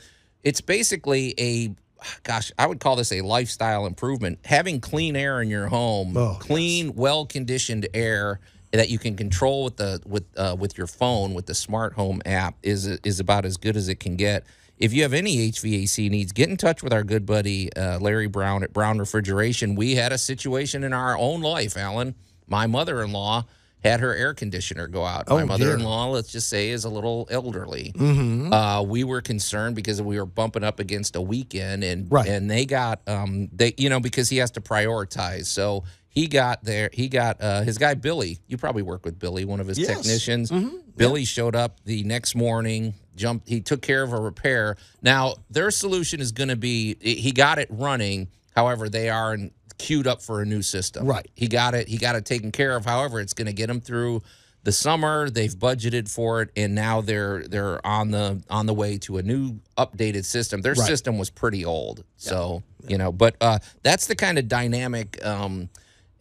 it's 0.43 0.63
basically 0.63 1.35
a 1.39 1.75
gosh, 2.23 2.51
I 2.59 2.67
would 2.67 2.81
call 2.81 2.97
this 2.97 3.13
a 3.13 3.21
lifestyle 3.23 3.85
improvement. 3.87 4.39
Having 4.45 4.81
clean 4.81 5.17
air 5.17 5.43
in 5.43 5.51
your 5.51 5.67
home, 5.67 6.17
Oh, 6.17 6.37
clean, 6.41 6.95
well-conditioned 6.95 7.89
air 7.95 8.39
that 8.77 8.91
you 8.91 8.99
can 8.99 9.17
control 9.17 9.65
with 9.65 9.77
the 9.77 10.01
with 10.07 10.25
uh, 10.37 10.57
with 10.59 10.77
your 10.79 10.87
phone 10.87 11.35
with 11.35 11.47
the 11.47 11.55
smart 11.55 11.95
home 11.95 12.21
app 12.27 12.57
is 12.63 12.87
is 12.87 13.21
about 13.21 13.45
as 13.45 13.57
good 13.57 13.77
as 13.77 13.89
it 13.89 14.01
can 14.01 14.17
get. 14.17 14.45
If 14.79 14.93
you 14.93 15.03
have 15.05 15.15
any 15.15 15.51
HVAC 15.51 16.11
needs, 16.11 16.33
get 16.33 16.51
in 16.51 16.59
touch 16.59 16.83
with 16.83 16.93
our 16.93 17.03
good 17.03 17.25
buddy 17.25 17.73
uh, 17.75 17.99
Larry 17.99 18.27
Brown 18.27 18.63
at 18.63 18.73
Brown 18.75 18.99
Refrigeration. 18.99 19.75
We 19.75 19.95
had 19.95 20.13
a 20.13 20.19
situation 20.19 20.85
in 20.85 20.93
our 20.93 21.17
own 21.17 21.41
life, 21.41 21.79
Alan. 21.79 22.15
My 22.47 22.67
mother-in-law 22.67 23.47
had 23.83 24.01
her 24.01 24.15
air 24.15 24.35
conditioner 24.35 24.87
go 24.87 25.05
out. 25.05 25.25
Oh, 25.29 25.37
My 25.39 25.45
mother-in-law, 25.45 26.11
let's 26.11 26.31
just 26.31 26.49
say, 26.49 26.71
is 26.71 26.85
a 26.85 26.91
little 26.91 27.27
elderly. 27.31 27.93
Mm-hmm. 27.97 28.53
Uh, 28.53 28.83
we 28.83 29.03
were 29.05 29.23
concerned 29.23 29.77
because 29.77 30.03
we 30.03 30.19
were 30.19 30.27
bumping 30.27 30.65
up 30.65 30.79
against 30.79 31.17
a 31.17 31.23
weekend, 31.23 31.83
and 31.83 32.11
Right. 32.13 32.29
and 32.29 32.51
they 32.51 32.67
got 32.67 33.01
um 33.09 33.49
they 33.53 33.73
you 33.79 33.89
know 33.89 34.01
because 34.01 34.29
he 34.29 34.37
has 34.39 34.51
to 34.53 34.61
prioritize. 34.61 35.47
So 35.47 35.85
he 36.17 36.27
got 36.27 36.65
there. 36.65 36.89
He 36.93 37.09
got 37.09 37.41
uh, 37.43 37.61
his 37.63 37.77
guy 37.79 37.93
Billy. 37.95 38.39
You 38.49 38.57
probably 38.57 38.83
work 38.83 39.05
with 39.05 39.19
Billy, 39.19 39.45
one 39.45 39.61
of 39.61 39.67
his 39.69 39.79
Yes. 39.79 39.89
technicians. 39.99 40.51
Billy 40.97 41.27
showed 41.27 41.55
up 41.55 41.79
the 41.85 42.03
next 42.05 42.35
morning. 42.35 42.95
Jumped. 43.15 43.47
He 43.49 43.61
took 43.61 43.83
care 43.83 44.03
of 44.03 44.13
a 44.15 44.21
repair. 44.21 44.77
Now 45.03 45.35
their 45.51 45.71
solution 45.71 46.21
is 46.21 46.33
going 46.33 46.49
to 46.49 46.57
be 46.57 46.97
he 47.01 47.31
got 47.33 47.59
it 47.59 47.69
running. 47.71 48.29
However, 48.55 48.89
they 48.89 49.11
are 49.11 49.35
in, 49.35 49.51
queued 49.79 50.07
up 50.07 50.23
for 50.23 50.41
a 50.41 50.47
new 50.47 50.63
system. 50.63 51.07
Right. 51.07 51.29
He 51.35 51.49
got 51.49 51.75
it. 51.75 51.87
He 51.89 51.99
got 51.99 52.17
it 52.17 52.25
taken 52.25 52.51
care 52.51 52.75
of. 52.77 52.87
However, 52.87 53.21
it's 53.21 53.35
going 53.35 53.47
to 53.47 53.53
get 53.53 53.69
him 53.69 53.81
through 53.83 54.23
the 54.65 54.73
summer. 54.73 55.29
They've 55.31 55.55
budgeted 55.55 56.11
for 56.11 56.41
it, 56.43 56.51
and 56.57 56.75
now 56.75 57.03
they're 57.03 57.47
they're 57.47 57.87
on 57.87 58.11
the 58.11 58.43
on 58.51 58.65
the 58.67 58.75
way 58.75 58.97
to 58.99 59.19
a 59.19 59.23
new 59.23 59.61
updated 59.77 60.25
system. 60.25 60.63
Their 60.63 60.73
Right. 60.73 60.87
system 60.87 61.19
was 61.19 61.29
pretty 61.31 61.65
old, 61.65 62.05
so 62.17 62.63
you 62.89 62.97
know. 62.99 63.13
But 63.13 63.37
uh, 63.43 63.59
that's 63.83 64.07
the 64.07 64.17
kind 64.17 64.39
of 64.39 64.49
dynamic. 64.49 65.25
Um, 65.25 65.69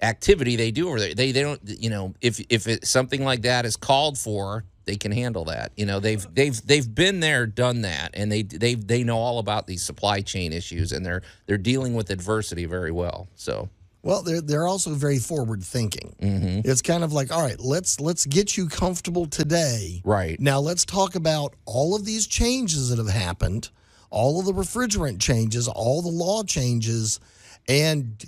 activity 0.01 0.55
they 0.55 0.71
do 0.71 0.87
over 0.89 0.99
there 0.99 1.13
they 1.13 1.31
they 1.31 1.41
don't 1.41 1.61
you 1.63 1.89
know 1.89 2.13
if 2.21 2.39
if 2.49 2.67
it 2.67 2.85
something 2.85 3.23
like 3.23 3.41
that 3.43 3.65
is 3.65 3.75
called 3.77 4.17
for 4.17 4.63
they 4.83 4.95
can 4.97 5.11
handle 5.11 5.45
that 5.45 5.71
you 5.77 5.85
know 5.85 5.99
they've 5.99 6.27
they've 6.35 6.65
they've 6.67 6.93
been 6.93 7.21
there 7.21 7.47
done 7.47 7.81
that 7.81 8.11
and 8.13 8.31
they 8.31 8.43
they 8.43 8.75
they 8.75 9.03
know 9.03 9.17
all 9.17 9.39
about 9.39 9.67
these 9.67 9.81
supply 9.81 10.21
chain 10.21 10.51
issues 10.51 10.91
and 10.91 11.05
they're 11.05 11.21
they're 11.45 11.57
dealing 11.57 11.93
with 11.95 12.09
adversity 12.09 12.65
very 12.65 12.91
well 12.91 13.27
so 13.35 13.69
Well, 14.03 14.21
they're 14.21 14.41
they're 14.41 14.67
also 14.67 14.91
very 14.93 15.17
forward 15.17 15.63
thinking. 15.63 16.15
Mm-hmm. 16.21 16.69
It's 16.69 16.83
kind 16.83 17.03
of 17.03 17.11
like, 17.11 17.31
all 17.31 17.41
right, 17.41 17.59
let's 17.59 17.99
let's 17.99 18.27
get 18.27 18.55
you 18.55 18.67
comfortable 18.69 19.25
today. 19.25 20.01
Right. 20.05 20.39
Now 20.39 20.59
let's 20.59 20.85
talk 20.85 21.15
about 21.15 21.55
all 21.65 21.95
of 21.95 22.05
these 22.05 22.27
changes 22.27 22.89
that 22.89 22.99
have 22.99 23.09
happened, 23.09 23.69
all 24.11 24.39
of 24.39 24.45
the 24.45 24.53
refrigerant 24.53 25.19
changes, 25.19 25.67
all 25.67 26.03
the 26.03 26.09
law 26.09 26.43
changes, 26.43 27.19
and 27.67 28.23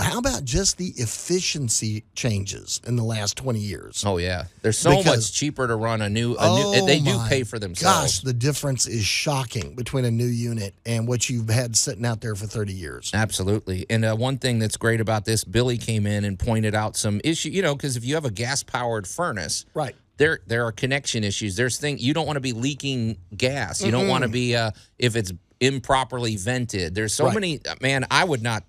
how 0.00 0.18
about 0.18 0.44
just 0.44 0.78
the 0.78 0.92
efficiency 0.96 2.04
changes 2.14 2.80
in 2.86 2.96
the 2.96 3.02
last 3.02 3.36
20 3.36 3.58
years? 3.58 4.04
oh 4.06 4.18
yeah 4.18 4.44
there's 4.62 4.78
so 4.78 4.96
Because- 4.96 5.16
much 5.28 5.32
cheaper 5.32 5.66
to 5.66 5.76
run 5.76 6.02
a 6.02 6.08
new, 6.08 6.34
a 6.38 6.46
new 6.46 6.80
Oh 6.82 6.86
they 6.86 7.00
do 7.00 7.18
pay 7.28 7.42
for 7.44 7.58
themselves 7.58 8.18
Gosh, 8.18 8.20
the 8.20 8.32
difference 8.32 8.86
is 8.86 9.04
shocking 9.04 9.74
between 9.74 10.04
a 10.04 10.10
new 10.10 10.26
unit 10.26 10.74
and 10.86 11.06
what 11.08 11.28
you've 11.28 11.48
had 11.48 11.76
sitting 11.76 12.04
out 12.06 12.20
there 12.20 12.34
for 12.34 12.46
30 12.46 12.72
years. 12.72 13.10
Absolutely. 13.14 13.86
And 13.90 14.04
uh, 14.04 14.14
one 14.16 14.38
thing 14.38 14.58
that's 14.58 14.76
great 14.76 15.00
about 15.00 15.24
this, 15.24 15.44
Billy 15.44 15.78
came 15.78 16.06
in 16.06 16.24
and 16.24 16.38
pointed 16.38 16.74
out 16.74 16.96
some 16.96 17.20
issue. 17.24 17.50
You 17.50 17.62
know, 17.62 17.74
because 17.74 17.96
if 17.96 18.04
you 18.04 18.14
have 18.14 18.24
a 18.24 18.30
gas 18.30 18.62
powered 18.62 19.06
furnace, 19.06 19.64
Right. 19.74 19.94
There, 20.18 20.40
there 20.46 20.64
are 20.66 20.72
connection 20.72 21.24
issues. 21.24 21.56
There's 21.56 21.78
thing 21.78 21.98
you 21.98 22.14
don't 22.14 22.26
want 22.26 22.36
to 22.36 22.40
be 22.40 22.52
leaking 22.52 23.16
gas. 23.36 23.82
You 23.82 23.90
don't 23.90 24.08
want 24.08 24.22
to 24.22 24.28
be 24.28 24.54
uh, 24.54 24.70
if 24.98 25.16
it's 25.16 25.32
improperly 25.60 26.36
vented. 26.36 26.94
There's 26.94 27.14
so 27.14 27.24
Right. 27.26 27.34
many. 27.34 27.60
Man, 27.80 28.04
I 28.10 28.24
would 28.24 28.42
not. 28.42 28.64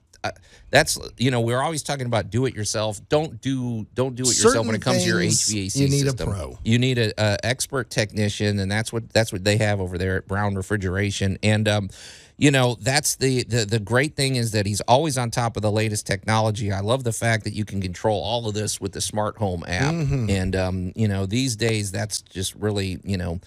That's 0.69 0.97
you 1.17 1.29
know 1.29 1.41
we're 1.41 1.61
always 1.61 1.83
talking 1.83 2.05
about 2.05 2.29
do 2.29 2.45
it 2.45 2.55
yourself. 2.55 2.99
Don't 3.09 3.39
do 3.41 3.85
don't 3.93 4.15
do 4.15 4.23
it 4.23 4.27
yourself 4.27 4.65
when 4.65 4.75
it 4.75 4.81
comes 4.81 5.03
to 5.03 5.09
your 5.09 5.19
HVAC 5.19 5.75
you 5.75 5.89
need 5.89 6.07
a 6.07 6.13
pro. 6.13 6.57
You 6.63 6.79
need 6.79 6.97
a, 6.97 7.13
a 7.17 7.45
expert 7.45 7.89
technician, 7.89 8.59
and 8.59 8.71
that's 8.71 8.91
what 8.91 9.09
that's 9.11 9.31
what 9.31 9.43
they 9.43 9.57
have 9.57 9.79
over 9.79 9.97
there 9.97 10.17
at 10.17 10.27
Brown 10.27 10.55
Refrigeration. 10.55 11.37
And 11.43 11.67
um, 11.67 11.89
you 12.37 12.49
know 12.49 12.75
that's 12.81 13.15
the, 13.17 13.43
the 13.43 13.65
the 13.65 13.79
great 13.79 14.15
thing 14.15 14.35
is 14.35 14.51
that 14.51 14.65
he's 14.65 14.81
always 14.81 15.17
on 15.17 15.29
top 15.29 15.57
of 15.57 15.61
the 15.61 15.71
latest 15.71 16.07
technology. 16.07 16.71
I 16.71 16.79
love 16.79 17.03
the 17.03 17.13
fact 17.13 17.43
that 17.43 17.53
you 17.53 17.65
can 17.65 17.81
control 17.81 18.21
all 18.23 18.47
of 18.47 18.55
this 18.55 18.81
with 18.81 18.93
the 18.93 19.01
smart 19.01 19.37
home 19.37 19.63
app. 19.67 19.93
Mm-hmm. 19.93 20.29
And 20.29 20.55
um, 20.55 20.91
you 20.95 21.07
know 21.07 21.25
these 21.25 21.55
days 21.55 21.91
that's 21.91 22.21
just 22.21 22.55
really 22.55 22.99
you 23.03 23.17
know 23.17 23.39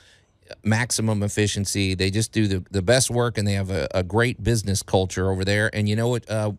maximum 0.62 1.22
efficiency. 1.22 1.94
They 1.94 2.10
just 2.10 2.32
do 2.32 2.46
the, 2.46 2.64
the 2.70 2.82
best 2.82 3.10
work 3.10 3.38
and 3.38 3.46
they 3.46 3.54
have 3.54 3.70
a, 3.70 3.88
a 3.94 4.02
great 4.02 4.42
business 4.42 4.82
culture 4.82 5.30
over 5.30 5.44
there. 5.44 5.70
And 5.74 5.88
you 5.88 5.96
know 5.96 6.08
what? 6.08 6.28
Uh, 6.30 6.52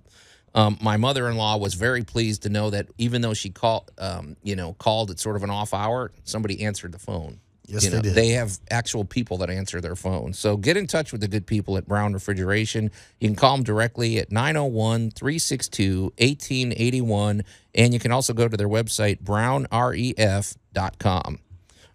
um, 0.57 0.77
my 0.81 0.97
mother-in-law 0.97 1.57
was 1.57 1.75
very 1.75 2.03
pleased 2.03 2.41
to 2.43 2.49
know 2.49 2.71
that 2.71 2.87
even 2.97 3.21
though 3.21 3.35
she 3.35 3.51
called, 3.51 3.91
um, 3.99 4.35
you 4.41 4.55
know, 4.55 4.73
called 4.73 5.11
at 5.11 5.19
sort 5.19 5.35
of 5.35 5.43
an 5.43 5.51
off 5.51 5.71
hour, 5.71 6.11
somebody 6.23 6.63
answered 6.63 6.93
the 6.93 6.99
phone. 6.99 7.39
Yes, 7.67 7.83
You 7.83 7.91
they 7.91 8.01
did. 8.01 8.15
They 8.15 8.29
have 8.29 8.57
actual 8.71 9.05
people 9.05 9.37
that 9.37 9.51
answer 9.51 9.79
their 9.81 9.95
phone. 9.95 10.33
So 10.33 10.57
get 10.57 10.75
in 10.75 10.87
touch 10.87 11.11
with 11.11 11.21
the 11.21 11.27
good 11.27 11.45
people 11.45 11.77
at 11.77 11.87
Brown 11.87 12.13
Refrigeration. 12.13 12.89
You 13.19 13.27
can 13.27 13.35
call 13.35 13.55
them 13.55 13.63
directly 13.63 14.17
at 14.17 14.31
901 14.31 15.11
362 15.11 16.05
1881. 16.17 17.43
And 17.75 17.93
you 17.93 17.99
can 17.99 18.11
also 18.11 18.33
go 18.33 18.47
to 18.47 18.57
their 18.57 18.69
website, 18.69 19.21
brownref.com. 19.21 21.39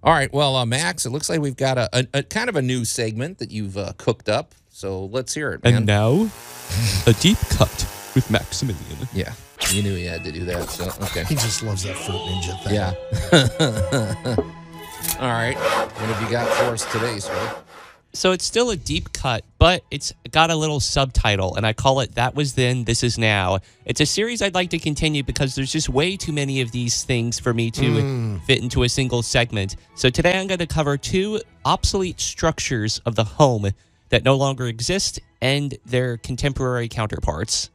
All 0.05 0.13
right. 0.13 0.33
Well, 0.33 0.55
uh, 0.55 0.67
Max, 0.67 1.05
it 1.05 1.11
looks 1.11 1.29
like 1.29 1.41
we've 1.41 1.57
got 1.57 1.79
a, 1.79 1.89
a, 1.93 2.07
a 2.15 2.23
kind 2.23 2.49
of 2.49 2.55
a 2.55 2.63
new 2.63 2.85
segment 2.85 3.39
that 3.39 3.51
you've 3.51 3.77
uh, 3.77 3.95
cooked 3.97 4.29
up. 4.29 4.55
So 4.69 5.07
let's 5.07 5.35
hear 5.35 5.51
it, 5.53 5.65
man. 5.65 5.75
And 5.75 5.87
now, 5.87 6.31
a 7.07 7.13
deep 7.15 7.39
cut 7.51 7.89
with 8.15 8.31
Maximilian. 8.31 9.09
yeah. 9.13 9.33
You 9.71 9.83
knew 9.83 9.95
he 9.95 10.05
had 10.05 10.25
to 10.25 10.33
do 10.33 10.45
that. 10.47 10.69
So, 10.69 10.91
okay. 11.05 11.25
He 11.25 11.35
just 11.35 11.63
loves 11.63 11.85
that 11.85 11.97
fruit 11.97 12.17
ninja 12.17 12.63
thing. 12.63 12.75
Yeah. 12.75 12.93
All 15.21 15.29
right. 15.29 15.55
What 15.57 16.09
have 16.11 16.23
you 16.23 16.31
got 16.31 16.49
for 16.49 16.65
us 16.73 16.91
today, 16.93 17.19
sir? 17.19 17.55
So 18.15 18.33
it's 18.33 18.45
still 18.45 18.71
a 18.71 18.77
deep 18.77 19.15
cut, 19.15 19.43
but 19.59 19.85
it's 19.91 20.13
got 20.31 20.51
a 20.51 20.57
little 20.57 20.81
subtitle, 20.81 21.57
and 21.57 21.67
I 21.67 21.73
call 21.73 22.01
it 22.01 22.15
That 22.17 22.35
Was 22.35 22.53
Then, 22.55 22.85
This 22.85 23.03
Is 23.03 23.17
Now. 23.17 23.61
It's 23.87 24.03
a 24.03 24.07
series 24.07 24.43
I'd 24.43 24.55
like 24.55 24.69
to 24.71 24.79
continue 24.79 25.23
because 25.23 25.55
there's 25.55 25.73
just 25.73 25.89
way 25.89 26.19
too 26.19 26.33
many 26.33 26.61
of 26.61 26.73
these 26.73 27.05
things 27.05 27.41
for 27.41 27.55
me 27.55 27.71
to 27.71 27.83
mm. 27.83 28.43
fit 28.45 28.61
into 28.61 28.83
a 28.83 28.89
single 28.89 29.23
segment. 29.23 29.77
So 29.95 30.11
today 30.11 30.39
I'm 30.39 30.47
going 30.47 30.59
to 30.59 30.67
cover 30.67 30.99
two 30.99 31.41
obsolete 31.65 32.21
structures 32.21 33.01
of 33.07 33.15
the 33.15 33.25
home 33.25 33.71
that 34.11 34.25
no 34.25 34.37
longer 34.37 34.67
exist 34.67 35.19
and 35.41 35.75
their 35.87 36.19
contemporary 36.19 36.89
counterparts. 36.89 37.71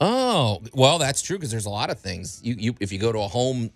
Oh, 0.00 0.62
well, 0.72 0.98
that's 0.98 1.22
true 1.22 1.36
because 1.36 1.50
there's 1.50 1.66
a 1.66 1.70
lot 1.70 1.90
of 1.90 2.00
things. 2.00 2.40
You, 2.42 2.54
you, 2.58 2.74
if 2.80 2.90
you 2.92 2.98
go 2.98 3.12
to 3.12 3.18
a 3.18 3.28
home 3.28 3.70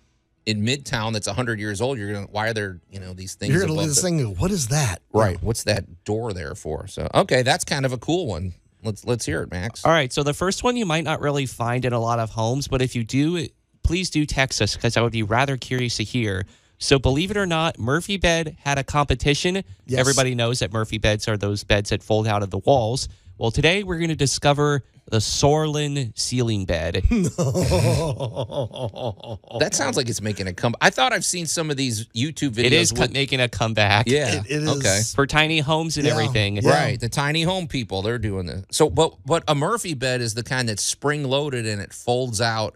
in 0.45 0.63
Midtown 0.63 1.13
that's 1.13 1.27
100 1.27 1.59
years 1.59 1.81
old, 1.81 1.97
you're 1.97 2.13
gonna. 2.13 2.27
Why 2.27 2.49
are 2.49 2.53
there, 2.53 2.79
you 2.89 2.99
know, 2.99 3.13
these 3.13 3.35
things? 3.35 3.51
You're 3.51 3.59
going 3.59 3.67
to 3.67 3.73
above 3.73 3.83
look 3.83 3.91
at 3.91 3.95
this 3.95 4.01
thing 4.01 4.19
and 4.19 4.35
go, 4.35 4.41
what 4.41 4.51
is 4.51 4.69
that? 4.69 5.01
Right. 5.13 5.41
What's 5.41 5.63
that 5.63 6.03
door 6.03 6.33
there 6.33 6.55
for? 6.55 6.87
So, 6.87 7.07
okay, 7.13 7.43
that's 7.43 7.63
kind 7.63 7.85
of 7.85 7.93
a 7.93 7.97
cool 7.97 8.27
one. 8.27 8.53
Let's 8.83 9.05
let's 9.05 9.25
hear 9.25 9.41
it, 9.41 9.51
Max. 9.51 9.83
All 9.83 9.91
right, 9.91 10.13
so 10.13 10.21
the 10.21 10.33
first 10.33 10.63
one 10.63 10.77
you 10.77 10.85
might 10.85 11.03
not 11.03 11.19
really 11.19 11.45
find 11.47 11.85
in 11.85 11.93
a 11.93 11.99
lot 11.99 12.19
of 12.19 12.29
homes, 12.29 12.67
but 12.67 12.81
if 12.81 12.95
you 12.95 13.03
do, 13.03 13.47
please 13.83 14.09
do 14.11 14.25
text 14.25 14.61
us 14.61 14.75
because 14.75 14.95
I 14.95 15.01
would 15.01 15.11
be 15.11 15.23
rather 15.23 15.57
curious 15.57 15.97
to 15.97 16.03
hear. 16.03 16.45
So, 16.77 16.99
believe 16.99 17.31
it 17.31 17.37
or 17.37 17.47
not, 17.47 17.79
Murphy 17.79 18.17
Bed 18.17 18.57
had 18.63 18.77
a 18.77 18.83
competition. 18.83 19.63
Yes. 19.85 19.99
Everybody 19.99 20.35
knows 20.35 20.59
that 20.59 20.71
Murphy 20.71 20.97
beds 20.97 21.27
are 21.27 21.37
those 21.37 21.63
beds 21.63 21.89
that 21.89 22.03
fold 22.03 22.27
out 22.27 22.43
of 22.43 22.51
the 22.51 22.59
walls. 22.59 23.09
Well, 23.37 23.49
today 23.49 23.83
we're 23.83 23.97
going 23.97 24.09
to 24.09 24.15
discover 24.15 24.83
the 25.11 25.17
Sorlein 25.17 26.17
ceiling 26.17 26.65
bed. 26.65 27.03
That 29.59 29.73
sounds 29.73 29.97
like 29.97 30.09
it's 30.09 30.21
making 30.21 30.47
a 30.47 30.53
come. 30.53 30.75
I 30.81 30.89
thought 30.89 31.13
I've 31.13 31.25
seen 31.25 31.45
some 31.45 31.69
of 31.71 31.77
these 31.77 32.05
YouTube 32.07 32.51
videos. 32.51 32.65
it 32.65 32.73
is 32.73 32.93
with- 32.93 33.13
making 33.13 33.39
a 33.39 33.47
comeback. 33.47 34.07
yeah. 34.07 34.39
It- 34.41 34.45
it 34.49 34.63
is- 34.63 34.69
Okay. 34.77 35.01
For 35.15 35.25
tiny 35.27 35.59
homes 35.59 35.97
and 35.97 36.05
Yeah. 36.05 36.11
everything. 36.13 36.57
Yeah. 36.57 36.69
Right, 36.69 36.99
the 36.99 37.09
tiny 37.09 37.43
home 37.43 37.67
people, 37.67 38.01
they're 38.01 38.17
doing 38.17 38.45
this. 38.47 38.65
So, 38.71 38.89
but 38.89 39.13
but 39.25 39.43
a 39.47 39.55
Murphy 39.55 39.93
bed 39.93 40.21
is 40.21 40.33
the 40.33 40.43
kind 40.43 40.67
that's 40.69 40.83
spring 40.83 41.23
loaded 41.23 41.65
and 41.65 41.81
it 41.81 41.93
folds 41.93 42.41
out 42.41 42.75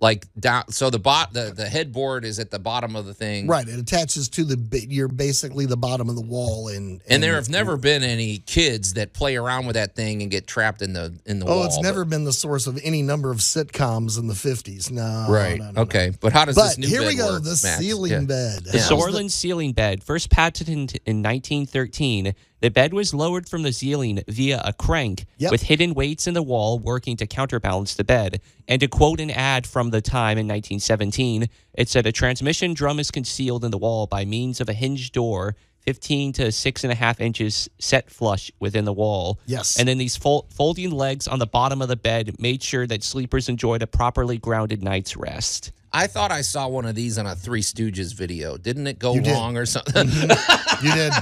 like 0.00 0.26
down. 0.38 0.68
So 0.70 0.90
the 0.90 0.98
bot 0.98 1.32
the 1.32 1.52
the 1.54 1.66
headboard 1.68 2.24
is 2.24 2.38
at 2.38 2.50
the 2.50 2.58
bottom 2.58 2.96
of 2.96 3.06
the 3.06 3.14
thing. 3.14 3.46
Right. 3.46 3.66
It 3.66 3.78
attaches 3.78 4.28
to 4.30 4.44
the 4.44 4.56
bi- 4.56 4.86
you're 4.88 5.08
basically 5.08 5.66
the 5.66 5.76
bottom 5.76 6.08
of 6.08 6.16
the 6.16 6.20
wall 6.22 6.68
and 6.68 7.00
And 7.08 7.22
there 7.22 7.36
have 7.36 7.48
never 7.48 7.76
been 7.76 8.02
any 8.02 8.38
kids 8.38 8.94
that 8.94 9.12
play 9.14 9.36
around 9.36 9.66
with 9.66 9.74
that 9.74 9.94
thing 9.94 10.20
and 10.20 10.30
get 10.30 10.46
trapped 10.46 10.82
in 10.82 10.92
the 10.92 11.14
in 11.24 11.38
the 11.38 11.46
Oh, 11.46 11.56
wall. 11.58 11.64
it's 11.66 11.76
but- 11.76 11.82
never 11.84 12.04
been 12.04 12.24
the 12.24 12.32
source 12.32 12.66
of 12.66 12.78
any 12.84 13.02
number 13.02 13.30
of 13.30 13.38
sitcoms 13.38 14.18
in 14.18 14.26
the 14.26 14.34
50s. 14.34 14.90
No. 14.90 15.26
right. 15.28 15.58
no, 15.58 15.66
no, 15.66 15.70
no. 15.72 15.82
okay, 15.82 16.12
but 16.20 16.32
how 16.32 16.44
does 16.44 16.56
this 16.56 16.74
But 16.74 16.78
new 16.80 16.88
here 16.88 17.00
bed 17.00 17.08
we 17.08 17.14
go. 17.14 17.26
work, 17.34 17.42
the 17.44 17.50
Max? 17.62 17.78
ceiling 17.78 18.10
Yeah. 18.12 18.20
bed. 18.20 18.64
The 18.64 18.72
This 18.72 18.90
was 18.90 19.00
Sorlein 19.14 19.30
ceiling 19.30 19.72
bed, 19.72 20.02
first 20.02 20.28
patented 20.28 21.00
in 21.06 21.22
1913, 21.22 22.34
the 22.64 22.70
bed 22.70 22.94
was 22.94 23.12
lowered 23.12 23.46
from 23.46 23.62
the 23.62 23.74
ceiling 23.74 24.22
via 24.26 24.58
a 24.64 24.72
crank 24.72 25.26
Yep. 25.36 25.50
with 25.52 25.62
hidden 25.64 25.92
weights 25.92 26.26
in 26.26 26.32
the 26.32 26.42
wall 26.42 26.78
working 26.78 27.14
to 27.18 27.26
counterbalance 27.26 27.94
the 27.94 28.04
bed. 28.04 28.40
And 28.66 28.80
to 28.80 28.88
quote 28.88 29.20
an 29.20 29.30
ad 29.30 29.66
from 29.66 29.90
the 29.90 30.00
time 30.00 30.38
in 30.38 30.46
1917, 30.48 31.46
it 31.74 31.90
said 31.90 32.06
a 32.06 32.12
transmission 32.12 32.72
drum 32.72 32.98
is 32.98 33.10
concealed 33.10 33.66
in 33.66 33.70
the 33.70 33.76
wall 33.76 34.06
by 34.06 34.24
means 34.24 34.62
of 34.62 34.70
a 34.70 34.72
hinged 34.72 35.12
door. 35.12 35.56
15 35.80 36.32
to 36.32 36.50
six 36.50 36.82
and 36.84 36.90
a 36.90 36.96
half 36.96 37.20
inches 37.20 37.68
set 37.78 38.08
flush 38.10 38.50
within 38.58 38.86
the 38.86 38.92
wall. 38.94 39.38
Yes. 39.44 39.78
And 39.78 39.86
then 39.86 39.98
these 39.98 40.16
fol- 40.16 40.46
folding 40.48 40.90
legs 40.90 41.28
on 41.28 41.38
the 41.38 41.46
bottom 41.46 41.82
of 41.82 41.88
the 41.88 41.96
bed 41.96 42.40
made 42.40 42.62
sure 42.62 42.86
that 42.86 43.02
sleepers 43.04 43.50
enjoyed 43.50 43.82
a 43.82 43.86
properly 43.86 44.38
grounded 44.38 44.82
night's 44.82 45.14
rest. 45.14 45.72
I 45.92 46.06
thought 46.06 46.32
I 46.32 46.40
saw 46.40 46.66
one 46.68 46.86
of 46.86 46.94
these 46.94 47.18
on 47.18 47.26
a 47.26 47.36
Three 47.36 47.60
Stooges 47.60 48.14
video. 48.14 48.56
Didn't 48.56 48.86
it 48.86 48.98
go 48.98 49.12
You 49.14 49.20
did. 49.20 49.32
wrong 49.32 49.58
or 49.58 49.66
something? 49.66 50.08
You 50.82 50.92
did. 50.92 51.12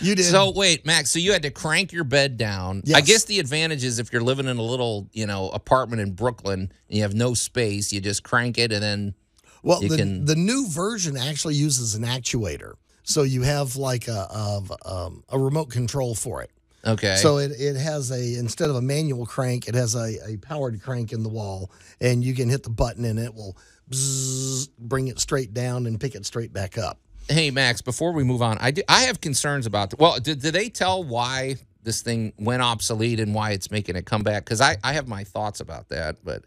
You 0.00 0.14
did. 0.14 0.24
So 0.24 0.50
wait, 0.50 0.84
Max. 0.86 1.10
So 1.10 1.18
you 1.18 1.32
had 1.32 1.42
to 1.42 1.50
crank 1.50 1.92
your 1.92 2.04
bed 2.04 2.36
down. 2.36 2.82
I 2.94 3.00
guess 3.00 3.24
the 3.24 3.38
advantage 3.40 3.82
is 3.84 3.98
if 3.98 4.12
you're 4.12 4.22
living 4.22 4.46
in 4.46 4.56
a 4.58 4.62
little, 4.62 5.08
you 5.12 5.26
know, 5.26 5.48
apartment 5.50 6.02
in 6.02 6.12
Brooklyn 6.12 6.60
and 6.60 6.70
you 6.96 7.02
have 7.02 7.14
no 7.14 7.34
space, 7.34 7.92
you 7.92 8.00
just 8.00 8.22
crank 8.22 8.58
it 8.58 8.72
and 8.72 8.82
then. 8.82 9.14
well, 9.62 9.82
you 9.82 9.88
the, 9.88 9.96
can- 9.96 10.24
the 10.24 10.36
new 10.36 10.68
version 10.68 11.16
actually 11.16 11.54
uses 11.54 11.94
an 11.94 12.02
actuator. 12.04 12.74
So 13.04 13.22
you 13.22 13.42
have 13.42 13.76
like 13.76 14.08
a, 14.08 14.26
of 14.30 14.72
um, 14.84 15.22
a 15.28 15.38
remote 15.38 15.70
control 15.70 16.14
for 16.14 16.42
it. 16.42 16.50
Okay. 16.84 17.16
So 17.16 17.38
it, 17.38 17.52
it 17.58 17.74
has 17.76 18.10
a 18.10 18.38
instead 18.38 18.70
of 18.70 18.76
a 18.76 18.82
manual 18.82 19.26
crank, 19.26 19.66
it 19.68 19.74
has 19.74 19.94
a, 19.94 20.18
a 20.28 20.36
powered 20.38 20.80
crank 20.82 21.12
in 21.12 21.22
the 21.22 21.28
wall, 21.28 21.70
and 22.00 22.22
you 22.22 22.34
can 22.34 22.48
hit 22.48 22.62
the 22.62 22.70
button 22.70 23.04
and 23.04 23.18
it 23.18 23.34
will 23.34 23.56
bring 24.78 25.08
it 25.08 25.18
straight 25.20 25.52
down 25.54 25.86
and 25.86 26.00
pick 26.00 26.14
it 26.14 26.26
straight 26.26 26.52
back 26.52 26.76
up. 26.78 26.98
Hey, 27.28 27.50
Max. 27.50 27.80
Before 27.82 28.12
we 28.12 28.24
move 28.24 28.42
on, 28.42 28.58
I 28.60 28.70
do, 28.70 28.82
I 28.88 29.02
have 29.02 29.20
concerns 29.20 29.66
about. 29.66 29.90
The, 29.90 29.96
well, 29.98 30.18
did, 30.20 30.40
did 30.42 30.54
they 30.54 30.68
tell 30.68 31.02
why 31.04 31.56
this 31.82 32.02
thing 32.02 32.32
went 32.38 32.62
obsolete 32.62 33.20
and 33.20 33.34
why 33.34 33.50
it's 33.52 33.70
making 33.70 33.96
a 33.96 34.02
comeback? 34.02 34.44
Because 34.44 34.60
I 34.60 34.76
I 34.82 34.92
have 34.94 35.08
my 35.08 35.24
thoughts 35.24 35.60
about 35.60 35.88
that, 35.90 36.16
but 36.24 36.42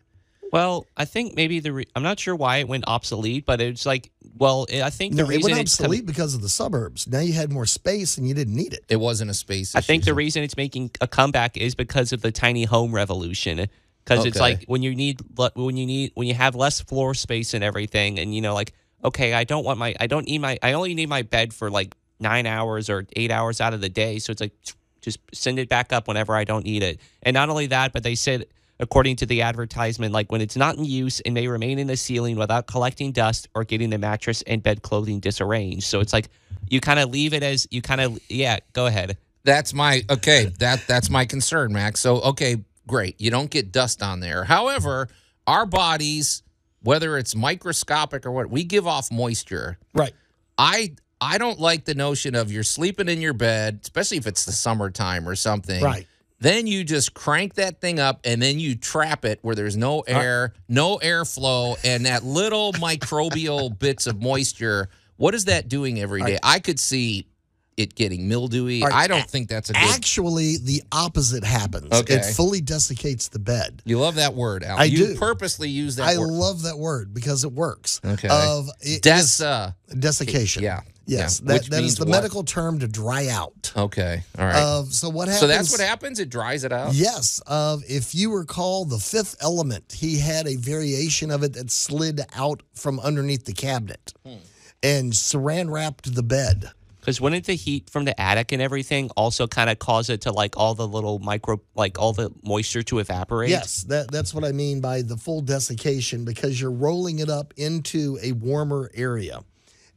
Well, 0.52 0.88
I 0.98 1.06
think 1.06 1.36
maybe 1.36 1.60
the 1.60 1.72
re- 1.74 1.88
I'm 1.96 2.04
not 2.04 2.20
sure 2.20 2.36
why 2.36 2.58
it 2.58 2.68
went 2.68 2.84
obsolete, 2.88 3.46
but 3.46 3.62
it's 3.62 3.86
like, 3.86 4.10
well, 4.38 4.66
I 4.74 4.90
think 4.90 5.16
the 5.16 5.24
No, 5.24 5.30
it 5.30 5.36
reason 5.36 5.52
went 5.52 5.62
it's 5.62 5.76
com- 5.78 5.86
obsolete 5.86 6.06
because 6.06 6.34
of 6.34 6.42
the 6.42 6.50
suburbs. 6.50 7.08
Now 7.08 7.20
you 7.20 7.34
had 7.34 7.52
more 7.52 7.66
space 7.66 8.18
and 8.18 8.28
you 8.28 8.34
didn't 8.34 8.56
need 8.56 8.74
it. 8.74 8.84
it 8.90 8.98
wasn't 8.98 9.30
a 9.32 9.34
space. 9.36 9.76
I 9.76 9.82
think 9.82 10.02
issue, 10.02 10.12
the 10.12 10.12
so- 10.12 10.16
reason 10.16 10.44
it's 10.44 10.58
making 10.58 10.92
a 11.02 11.08
comeback 11.08 11.56
is 11.58 11.76
because 11.76 12.12
of 12.14 12.22
the 12.22 12.32
tiny 12.32 12.64
home 12.66 12.94
revolution. 12.94 13.68
Because 14.06 14.26
it's 14.26 14.40
like 14.40 14.64
when 14.66 14.82
you 14.82 14.96
need 14.96 15.22
when 15.54 15.78
you 15.78 15.86
need 15.86 16.14
when 16.16 16.28
you 16.28 16.34
have 16.34 16.56
less 16.56 16.82
floor 16.82 17.14
space 17.14 17.54
and 17.54 17.64
everything, 17.64 18.18
and 18.18 18.34
you 18.34 18.42
know, 18.42 18.56
like 18.56 18.74
okay, 19.04 19.34
I 19.34 19.44
don't 19.44 19.64
want 19.64 19.80
my 19.80 19.96
I 20.00 20.08
don't 20.08 20.28
need 20.28 20.40
my 20.40 20.60
I 20.62 20.74
only 20.74 20.94
need 20.94 21.10
my 21.10 21.22
bed 21.22 21.54
for 21.54 21.70
like 21.70 21.96
nine 22.20 22.46
hours 22.46 22.90
or 22.90 23.06
eight 23.16 23.32
hours 23.32 23.62
out 23.62 23.74
of 23.74 23.82
the 23.82 23.90
day. 23.90 24.20
So 24.20 24.32
it's 24.32 24.42
like 24.42 24.54
just 25.02 25.20
send 25.34 25.60
it 25.60 25.70
back 25.70 25.94
up 25.94 26.08
whenever 26.08 26.36
I 26.36 26.44
don't 26.44 26.66
need 26.66 26.84
it. 26.84 27.00
And 27.24 27.34
not 27.34 27.50
only 27.50 27.68
that, 27.68 27.94
but 27.94 28.04
they 28.04 28.16
said 28.16 28.46
according 28.80 29.18
to 29.18 29.26
the 29.26 29.42
advertisement, 29.42 30.14
like 30.14 30.32
when 30.32 30.42
it's 30.42 30.56
not 30.56 30.78
in 30.78 30.86
use, 30.86 31.20
it 31.22 31.32
may 31.32 31.48
remain 31.48 31.80
in 31.80 31.88
the 31.88 31.98
ceiling 31.98 32.38
without 32.38 32.68
collecting 32.68 33.12
dust 33.12 33.48
or 33.54 33.64
getting 33.64 33.90
the 33.90 33.98
mattress 33.98 34.42
and 34.44 34.64
bed 34.64 34.82
clothing 34.82 35.20
disarranged. 35.20 35.84
So 35.84 36.00
it's 36.00 36.14
like 36.14 36.30
you 36.70 36.80
kind 36.80 37.00
of 37.00 37.10
leave 37.10 37.34
it 37.34 37.44
as 37.44 37.68
you 37.72 37.82
kind 37.82 38.02
of 38.02 38.20
yeah. 38.30 38.60
Go 38.74 38.86
ahead. 38.86 39.18
That's 39.44 39.74
my 39.74 40.04
okay. 40.10 40.52
That 40.60 40.86
that's 40.88 41.10
my 41.10 41.26
concern, 41.26 41.74
Max. 41.74 42.00
So 42.00 42.22
okay, 42.22 42.58
great. 42.88 43.20
You 43.20 43.32
don't 43.32 43.50
get 43.50 43.72
dust 43.72 44.02
on 44.02 44.20
there. 44.20 44.44
However, 44.44 45.08
our 45.48 45.66
bodies, 45.66 46.44
whether 46.82 47.18
it's 47.18 47.36
microscopic 47.36 48.26
or 48.26 48.32
what, 48.32 48.50
we 48.50 48.64
give 48.64 48.88
off 48.88 49.12
moisture. 49.12 49.78
Right. 49.94 50.14
I 50.58 50.96
I 51.22 51.38
don't 51.38 51.60
like 51.60 51.86
the 51.86 51.96
notion 51.96 52.36
of 52.36 52.52
you're 52.52 52.64
sleeping 52.64 53.10
in 53.10 53.22
your 53.22 53.34
bed, 53.34 53.80
especially 53.84 54.18
if 54.18 54.28
it's 54.28 54.46
the 54.46 54.52
summertime 54.52 55.28
or 55.28 55.36
something. 55.36 55.84
Right. 55.84 56.08
Then 56.42 56.68
you 56.68 56.86
just 56.86 57.14
crank 57.14 57.56
that 57.56 57.82
thing 57.82 58.00
up 58.00 58.22
and 58.24 58.42
then 58.42 58.60
you 58.60 58.76
trap 58.76 59.26
it 59.26 59.40
where 59.42 59.56
there's 59.56 59.76
no 59.76 60.00
uh, 60.00 60.04
air, 60.08 60.54
no 60.70 60.98
airflow, 61.00 61.78
and 61.84 62.06
that 62.06 62.24
little 62.24 62.72
microbial 62.74 63.78
bits 63.78 64.08
of 64.08 64.22
moisture. 64.22 64.88
What 65.18 65.36
is 65.36 65.46
that 65.46 65.68
doing 65.68 66.00
every 66.00 66.22
day? 66.22 66.38
I 66.42 66.60
could 66.60 66.80
see 66.80 67.28
it 67.80 67.96
getting 67.96 68.28
mildewy. 68.28 68.82
Right, 68.84 68.94
I 68.94 69.08
don't 69.08 69.28
think 69.30 69.50
that's 69.50 69.70
a 69.70 69.74
good. 69.74 69.82
Actually, 69.82 70.58
the 70.58 70.84
opposite 70.92 71.44
happens. 71.44 71.92
Okay. 71.92 72.16
It 72.16 72.26
fully 72.26 72.62
desiccates 72.62 73.30
the 73.30 73.40
bed. 73.40 73.82
You 73.86 74.00
love 74.00 74.16
that 74.16 74.36
word, 74.36 74.64
Al. 74.64 74.78
I 74.80 74.84
you 74.84 74.98
do. 75.08 75.16
purposely 75.16 75.70
use 75.70 75.96
that 75.96 76.08
I 76.08 76.18
word. 76.18 76.30
love 76.30 76.64
that 76.64 76.78
word 76.78 77.14
because 77.14 77.44
it 77.44 77.52
works. 77.54 78.02
Okay. 78.06 78.28
Of 78.30 78.70
it 78.82 79.02
Des- 79.02 79.44
uh, 79.44 79.72
desiccation. 79.98 80.64
yeah. 80.64 80.82
Yes. 81.06 81.42
Yeah. 81.44 81.54
That, 81.54 81.66
that 81.72 81.84
is 81.84 81.96
the 81.96 82.06
what? 82.06 82.12
medical 82.12 82.44
term 82.44 82.78
to 82.80 82.88
dry 82.88 83.30
out. 83.30 83.72
okay. 83.76 84.22
All 84.38 84.46
right. 84.46 84.56
Of 84.62 84.94
so 84.94 85.10
what 85.10 85.28
happens? 85.28 85.40
so 85.40 85.48
that's 85.48 85.72
what 85.72 85.82
happens. 85.82 86.20
It 86.20 86.30
dries 86.30 86.64
it 86.64 86.72
out. 86.72 86.94
Yes. 86.94 87.42
Of 87.48 87.82
if 87.90 88.14
you 88.14 88.32
recall 88.36 88.86
the 88.86 89.00
fifth 89.00 89.36
element, 89.42 89.94
he 89.94 90.20
had 90.20 90.48
a 90.48 90.56
variation 90.58 91.32
of 91.32 91.42
it 91.44 91.54
that 91.54 91.72
slid 91.72 92.22
out 92.36 92.62
from 92.76 93.00
underneath 93.00 93.46
the 93.46 93.54
cabinet 93.54 94.14
Hmm. 94.24 94.36
and 94.84 95.12
saran 95.14 95.72
wrapped 95.72 96.14
the 96.14 96.22
bed. 96.24 96.70
Because 97.00 97.22
wouldn't 97.22 97.46
the 97.46 97.54
heat 97.56 97.90
from 97.90 98.06
the 98.06 98.20
attic 98.20 98.52
and 98.52 98.62
everything 98.62 99.10
also 99.16 99.48
kind 99.48 99.70
of 99.70 99.80
cause 99.80 100.10
it 100.10 100.22
to 100.22 100.32
like 100.32 100.58
all 100.58 100.76
the 100.76 100.88
little 100.88 101.20
micro, 101.20 101.62
like 101.76 101.98
all 101.98 102.14
the 102.14 102.32
moisture 102.44 102.84
to 102.84 103.00
evaporate? 103.00 103.50
Yes, 103.50 103.84
that, 103.84 104.12
that's 104.12 104.34
what 104.34 104.44
I 104.44 104.52
mean 104.52 104.82
by 104.82 105.02
the 105.02 105.16
full 105.18 105.42
desiccation 105.42 106.26
because 106.26 106.60
you're 106.60 106.72
rolling 106.72 107.20
it 107.20 107.30
up 107.30 107.54
into 107.58 108.20
a 108.22 108.34
warmer 108.34 108.92
area. 108.94 109.42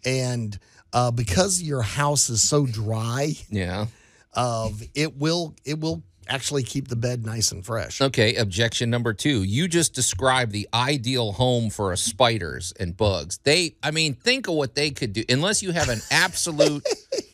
And 0.05 0.59
uh, 0.93 1.11
because 1.11 1.61
your 1.63 1.83
house 1.83 2.31
is 2.31 2.41
so 2.43 2.67
dry, 2.67 3.33
Yeah. 3.51 3.87
of 4.35 4.83
it 4.95 5.17
will 5.17 5.55
it 5.65 5.81
will 5.81 6.03
actually 6.29 6.63
keep 6.63 6.89
the 6.89 6.97
bed 6.97 7.25
nice 7.25 7.53
and 7.53 7.65
fresh. 7.65 8.01
Okay, 8.01 8.37
objection 8.37 8.91
number 8.91 9.13
two. 9.13 9.43
You 9.43 9.69
just 9.69 9.95
described 9.95 10.53
the 10.53 10.69
ideal 10.73 11.33
home 11.33 11.71
for 11.71 11.93
a 11.93 11.97
spiders 11.97 12.73
and 12.79 12.97
bugs. 12.97 13.39
They, 13.45 13.77
I 13.83 13.91
mean, 13.91 14.15
think 14.15 14.49
of 14.49 14.55
what 14.55 14.75
they 14.75 14.91
could 14.91 15.13
do. 15.13 15.25
Unless 15.29 15.63
you 15.63 15.73
have 15.73 15.89
an 15.89 16.01
absolute, 16.11 16.87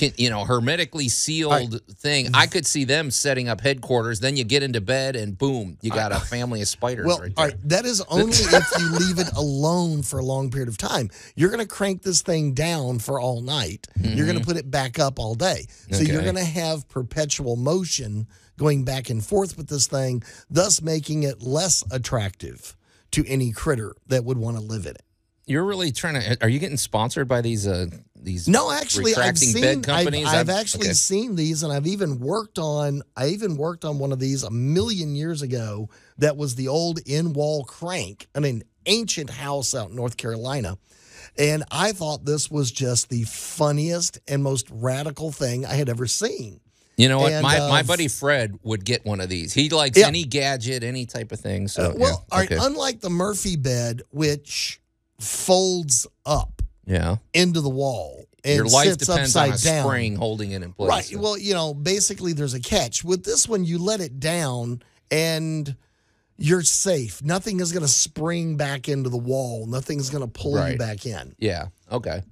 can- 0.00 0.14
you 0.16 0.30
know, 0.30 0.44
hermetically 0.44 1.08
sealed 1.08 1.80
thing, 1.98 2.28
I 2.34 2.46
could 2.46 2.66
see 2.66 2.84
them 2.84 3.10
setting 3.10 3.48
up 3.48 3.60
headquarters. 3.60 4.20
Then 4.20 4.36
you 4.36 4.44
get 4.44 4.62
into 4.62 4.80
bed 4.80 5.14
and 5.14 5.36
boom, 5.36 5.76
you 5.82 5.90
got 5.90 6.12
a 6.12 6.18
family 6.18 6.62
of 6.62 6.68
spiders 6.68 7.06
Well, 7.06 7.18
right 7.20 7.32
all 7.36 7.46
there. 7.46 7.54
right, 7.56 7.68
that 7.68 7.84
is 7.84 8.00
only 8.08 8.32
if 8.32 8.78
you 8.78 8.90
leave 8.90 9.18
it 9.18 9.30
alone 9.36 10.02
for 10.02 10.18
a 10.18 10.24
long 10.24 10.50
period 10.50 10.68
of 10.68 10.78
time. 10.78 11.10
You're 11.36 11.50
going 11.50 11.60
to 11.60 11.66
crank 11.66 12.02
this 12.02 12.22
thing 12.22 12.54
down 12.54 12.98
for 12.98 13.20
all 13.20 13.42
night. 13.42 13.86
You're 13.96 14.26
going 14.26 14.38
to 14.38 14.42
mm-hmm. 14.42 14.50
put 14.50 14.56
it 14.56 14.70
back 14.70 14.98
up 14.98 15.18
all 15.18 15.34
day. 15.34 15.66
So 15.90 16.02
you're 16.02 16.22
going 16.22 16.34
to 16.36 16.44
have 16.44 16.88
perpetual 16.88 17.56
motion 17.56 18.26
going 18.58 18.84
back 18.84 19.10
and 19.10 19.24
forth 19.24 19.56
with 19.56 19.68
this 19.68 19.86
thing, 19.86 20.22
thus 20.50 20.82
making 20.82 21.22
it 21.22 21.42
less 21.42 21.82
attractive 21.90 22.76
to 23.10 23.24
any 23.26 23.52
critter 23.52 23.94
that 24.06 24.24
would 24.24 24.38
want 24.38 24.56
to 24.56 24.62
live 24.62 24.86
in 24.86 24.92
it. 24.92 25.02
You're 25.46 25.64
really 25.64 25.90
trying 25.92 26.14
to. 26.20 26.38
Are 26.42 26.48
you 26.48 26.58
getting 26.58 26.76
sponsored 26.76 27.26
by 27.28 27.40
these? 27.40 27.66
Uh, 27.66 27.86
these 28.14 28.46
No, 28.46 28.70
actually, 28.70 29.14
I've 29.14 29.38
seen. 29.38 29.82
bed 29.82 29.88
I've. 29.88 30.14
I've 30.26 30.48
actually 30.50 30.86
okay. 30.88 30.92
seen 30.94 31.36
these, 31.36 31.62
and 31.62 31.72
I've 31.72 31.86
even 31.86 32.20
worked 32.20 32.58
on. 32.58 33.02
I 33.16 33.28
even 33.28 33.56
worked 33.56 33.84
on 33.84 33.98
one 33.98 34.12
of 34.12 34.18
these 34.20 34.42
a 34.42 34.50
million 34.50 35.14
years 35.14 35.42
ago. 35.42 35.88
That 36.18 36.36
was 36.36 36.54
the 36.54 36.68
old 36.68 37.00
in-wall 37.06 37.64
crank 37.64 38.28
in 38.34 38.44
an 38.44 38.62
ancient 38.86 39.30
house 39.30 39.74
out 39.74 39.90
in 39.90 39.96
North 39.96 40.16
Carolina, 40.16 40.76
and 41.38 41.64
I 41.70 41.92
thought 41.92 42.24
this 42.24 42.50
was 42.50 42.70
just 42.70 43.08
the 43.08 43.24
funniest 43.24 44.20
and 44.28 44.42
most 44.42 44.68
radical 44.70 45.32
thing 45.32 45.64
I 45.64 45.74
had 45.74 45.88
ever 45.88 46.06
seen. 46.06 46.60
You 46.96 47.08
know 47.08 47.18
what? 47.20 47.32
And, 47.32 47.42
my 47.42 47.58
uh, 47.58 47.68
my 47.70 47.82
buddy 47.82 48.08
Fred 48.08 48.58
would 48.62 48.84
get 48.84 49.06
one 49.06 49.20
of 49.20 49.30
these. 49.30 49.54
He 49.54 49.70
likes 49.70 49.96
Yeah. 49.96 50.06
any 50.08 50.24
gadget, 50.24 50.84
any 50.84 51.06
type 51.06 51.32
of 51.32 51.40
thing. 51.40 51.66
So 51.66 51.90
Uh, 51.90 51.94
well, 51.96 52.26
yeah. 52.28 52.34
all 52.36 52.38
right, 52.40 52.52
okay. 52.52 52.60
unlike 52.62 53.00
the 53.00 53.08
Murphy 53.08 53.56
bed, 53.56 54.02
which 54.10 54.80
folds 55.22 56.06
up 56.26 56.62
yeah. 56.86 57.16
into 57.34 57.60
the 57.60 57.68
wall. 57.68 58.24
and 58.44 58.56
Your 58.56 58.66
life 58.66 58.88
sits 58.88 59.06
depends 59.06 59.36
on 59.36 59.52
a 59.52 59.56
down. 59.56 59.84
spring 59.86 60.16
holding 60.16 60.52
it 60.52 60.62
in 60.62 60.72
place. 60.72 60.88
Right. 61.12 61.20
Well, 61.20 61.38
you 61.38 61.54
know, 61.54 61.74
basically 61.74 62.32
there's 62.32 62.54
a 62.54 62.60
catch. 62.60 63.04
With 63.04 63.24
this 63.24 63.48
one, 63.48 63.64
you 63.64 63.78
let 63.78 64.00
it 64.00 64.18
down 64.20 64.82
and 65.10 65.76
you're 66.38 66.62
safe. 66.62 67.22
Nothing 67.22 67.60
is 67.60 67.70
going 67.72 67.82
to 67.82 67.88
spring 67.88 68.56
back 68.56 68.88
into 68.88 69.10
the 69.10 69.18
wall. 69.18 69.66
Nothing's 69.66 70.08
going 70.10 70.22
to 70.22 70.28
pull 70.28 70.70
you 70.70 70.78
back 70.78 71.04
in. 71.06 71.34
yeah. 71.38 71.66
Okay. 71.92 72.22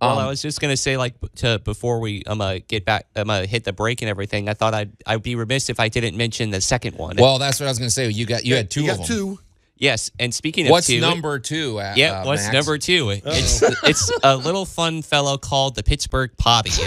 Well, 0.00 0.18
Um, 0.18 0.18
I 0.18 0.26
was 0.28 0.42
just 0.42 0.60
gonna 0.60 0.76
say, 0.76 0.96
like, 0.98 1.14
to 1.36 1.60
before 1.60 1.98
we 2.00 2.24
um 2.24 2.40
uh, 2.40 2.58
get 2.68 2.84
back, 2.84 3.06
um 3.16 3.30
uh, 3.30 3.46
hit 3.46 3.64
the 3.64 3.72
break 3.72 4.02
and 4.02 4.08
everything. 4.10 4.48
I 4.50 4.54
thought 4.54 4.74
I'd 4.74 4.90
I'd 5.06 5.22
be 5.22 5.34
remiss 5.34 5.70
if 5.70 5.78
I 5.80 5.88
didn't 5.88 6.16
mention 6.16 6.50
the 6.50 6.60
second 6.60 6.98
one. 6.98 7.16
Well, 7.16 7.38
that's 7.38 7.58
what 7.60 7.66
I 7.66 7.70
was 7.70 7.78
going 7.78 7.86
to 7.88 7.94
say. 7.94 8.10
You 8.10 8.26
got 8.26 8.44
you 8.44 8.56
had 8.56 8.70
two 8.70 8.82
you 8.82 8.90
of 8.90 8.98
got 8.98 9.06
them. 9.06 9.16
two. 9.16 9.38
Yes, 9.76 10.10
and 10.18 10.34
speaking 10.34 10.68
What's 10.68 10.88
of 10.88 10.94
two, 10.94 11.00
number 11.00 11.38
two? 11.38 11.78
Uh, 11.78 11.94
Yeah, 11.96 12.20
uh, 12.20 12.24
what's 12.26 12.42
Max? 12.44 12.54
number 12.54 12.78
two? 12.78 13.10
It's 13.10 13.62
it's 13.82 14.10
a 14.22 14.36
little 14.36 14.64
fun 14.64 15.02
fellow 15.02 15.36
called 15.38 15.74
the 15.74 15.82
Pittsburgh 15.82 16.30
Potty. 16.36 16.70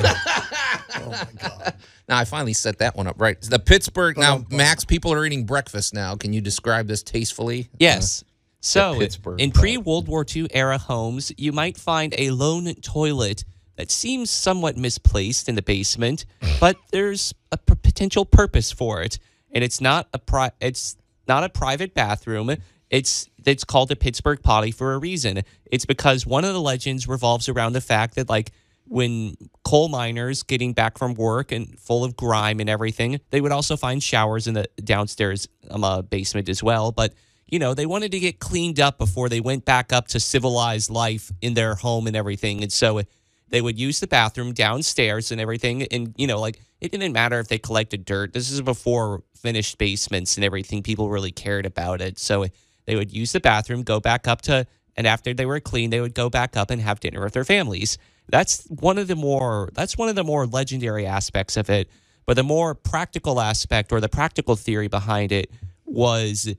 Oh 0.99 1.09
my 1.11 1.27
god. 1.39 1.73
Now 2.09 2.17
I 2.17 2.25
finally 2.25 2.53
set 2.53 2.79
that 2.79 2.95
one 2.95 3.07
up 3.07 3.19
right. 3.21 3.39
The 3.39 3.59
Pittsburgh. 3.59 4.17
Now, 4.17 4.45
Max, 4.49 4.83
people 4.83 5.13
are 5.13 5.25
eating 5.25 5.45
breakfast 5.45 5.93
now. 5.93 6.15
Can 6.15 6.33
you 6.33 6.41
describe 6.41 6.88
this 6.88 7.03
tastefully? 7.03 7.69
Yes. 7.77 8.23
So, 8.61 8.97
Pittsburgh 8.97 9.39
in 9.39 9.51
pre 9.51 9.77
World 9.77 10.07
War 10.07 10.25
II 10.35 10.47
era 10.51 10.77
homes, 10.77 11.31
you 11.38 11.51
might 11.51 11.77
find 11.77 12.15
a 12.17 12.31
lone 12.31 12.73
toilet 12.75 13.45
that 13.75 13.91
seems 13.91 14.31
somewhat 14.31 14.75
misplaced 14.75 15.47
in 15.47 15.55
the 15.55 15.61
basement, 15.61 16.25
but 16.59 16.77
there's 16.91 17.33
a 17.51 17.57
p- 17.57 17.75
potential 17.75 18.25
purpose 18.25 18.71
for 18.71 19.01
it, 19.03 19.19
and 19.51 19.63
it's 19.63 19.79
not 19.79 20.07
a 20.13 20.17
pri- 20.17 20.51
it's 20.59 20.97
not 21.27 21.43
a 21.43 21.49
private 21.49 21.93
bathroom. 21.93 22.55
It's 22.89 23.29
it's 23.45 23.63
called 23.63 23.89
the 23.89 23.95
Pittsburgh 23.95 24.41
potty 24.41 24.71
for 24.71 24.93
a 24.93 24.97
reason. 24.97 25.41
It's 25.65 25.85
because 25.85 26.25
one 26.25 26.45
of 26.45 26.53
the 26.53 26.61
legends 26.61 27.07
revolves 27.07 27.49
around 27.49 27.73
the 27.73 27.81
fact 27.81 28.15
that 28.15 28.29
like 28.29 28.51
when 28.85 29.35
coal 29.65 29.89
miners 29.89 30.43
getting 30.43 30.73
back 30.73 30.97
from 30.97 31.13
work 31.13 31.51
and 31.51 31.77
full 31.79 32.03
of 32.03 32.15
grime 32.15 32.59
and 32.59 32.69
everything, 32.69 33.19
they 33.31 33.41
would 33.41 33.51
also 33.51 33.75
find 33.75 34.01
showers 34.01 34.47
in 34.47 34.53
the 34.53 34.67
downstairs 34.83 35.47
um, 35.69 35.83
uh, 35.83 36.01
basement 36.01 36.47
as 36.47 36.63
well. 36.63 36.91
But 36.91 37.13
you 37.47 37.59
know, 37.59 37.73
they 37.73 37.85
wanted 37.85 38.11
to 38.11 38.19
get 38.19 38.39
cleaned 38.39 38.79
up 38.79 38.97
before 38.97 39.29
they 39.29 39.39
went 39.39 39.65
back 39.65 39.93
up 39.93 40.07
to 40.09 40.19
civilized 40.19 40.89
life 40.89 41.31
in 41.41 41.53
their 41.53 41.75
home 41.75 42.07
and 42.07 42.15
everything. 42.15 42.61
And 42.61 42.71
so 42.71 43.01
they 43.49 43.61
would 43.61 43.79
use 43.79 43.99
the 43.99 44.07
bathroom 44.07 44.53
downstairs 44.53 45.31
and 45.31 45.39
everything. 45.39 45.83
And, 45.83 46.13
you 46.17 46.27
know, 46.27 46.39
like 46.39 46.59
it 46.81 46.91
didn't 46.91 47.13
matter 47.13 47.39
if 47.39 47.47
they 47.47 47.57
collected 47.57 48.05
dirt. 48.05 48.33
This 48.33 48.51
is 48.51 48.61
before 48.61 49.23
finished 49.35 49.77
basements 49.77 50.35
and 50.35 50.43
everything. 50.43 50.83
People 50.83 51.09
really 51.09 51.31
cared 51.31 51.65
about 51.65 52.01
it. 52.01 52.19
So 52.19 52.45
they 52.88 52.95
would 52.95 53.13
use 53.13 53.33
the 53.33 53.39
bathroom, 53.39 53.83
go 53.83 53.99
back 53.99 54.27
up 54.27 54.41
to, 54.43 54.65
and 54.95 55.05
after 55.05 55.33
they 55.33 55.45
were 55.45 55.59
clean, 55.59 55.91
they 55.91 56.01
would 56.01 56.15
go 56.15 56.29
back 56.29 56.57
up 56.57 56.71
and 56.71 56.81
have 56.81 56.99
dinner 56.99 57.23
with 57.23 57.33
their 57.33 57.45
families. 57.45 57.99
That's 58.29 58.65
one 58.67 58.97
of 58.97 59.07
the 59.07 59.15
more, 59.15 59.69
that's 59.73 59.97
one 59.97 60.09
of 60.09 60.15
the 60.15 60.23
more 60.23 60.47
legendary 60.47 61.05
aspects 61.05 61.57
of 61.57 61.69
it. 61.69 61.89
But 62.25 62.35
the 62.35 62.43
more 62.43 62.75
practical 62.75 63.39
aspect 63.39 63.91
or 63.91 64.01
the 64.01 64.09
practical 64.09 64.55
theory 64.55 64.88
behind 64.88 65.31
it 65.31 65.51
was 65.85 66.53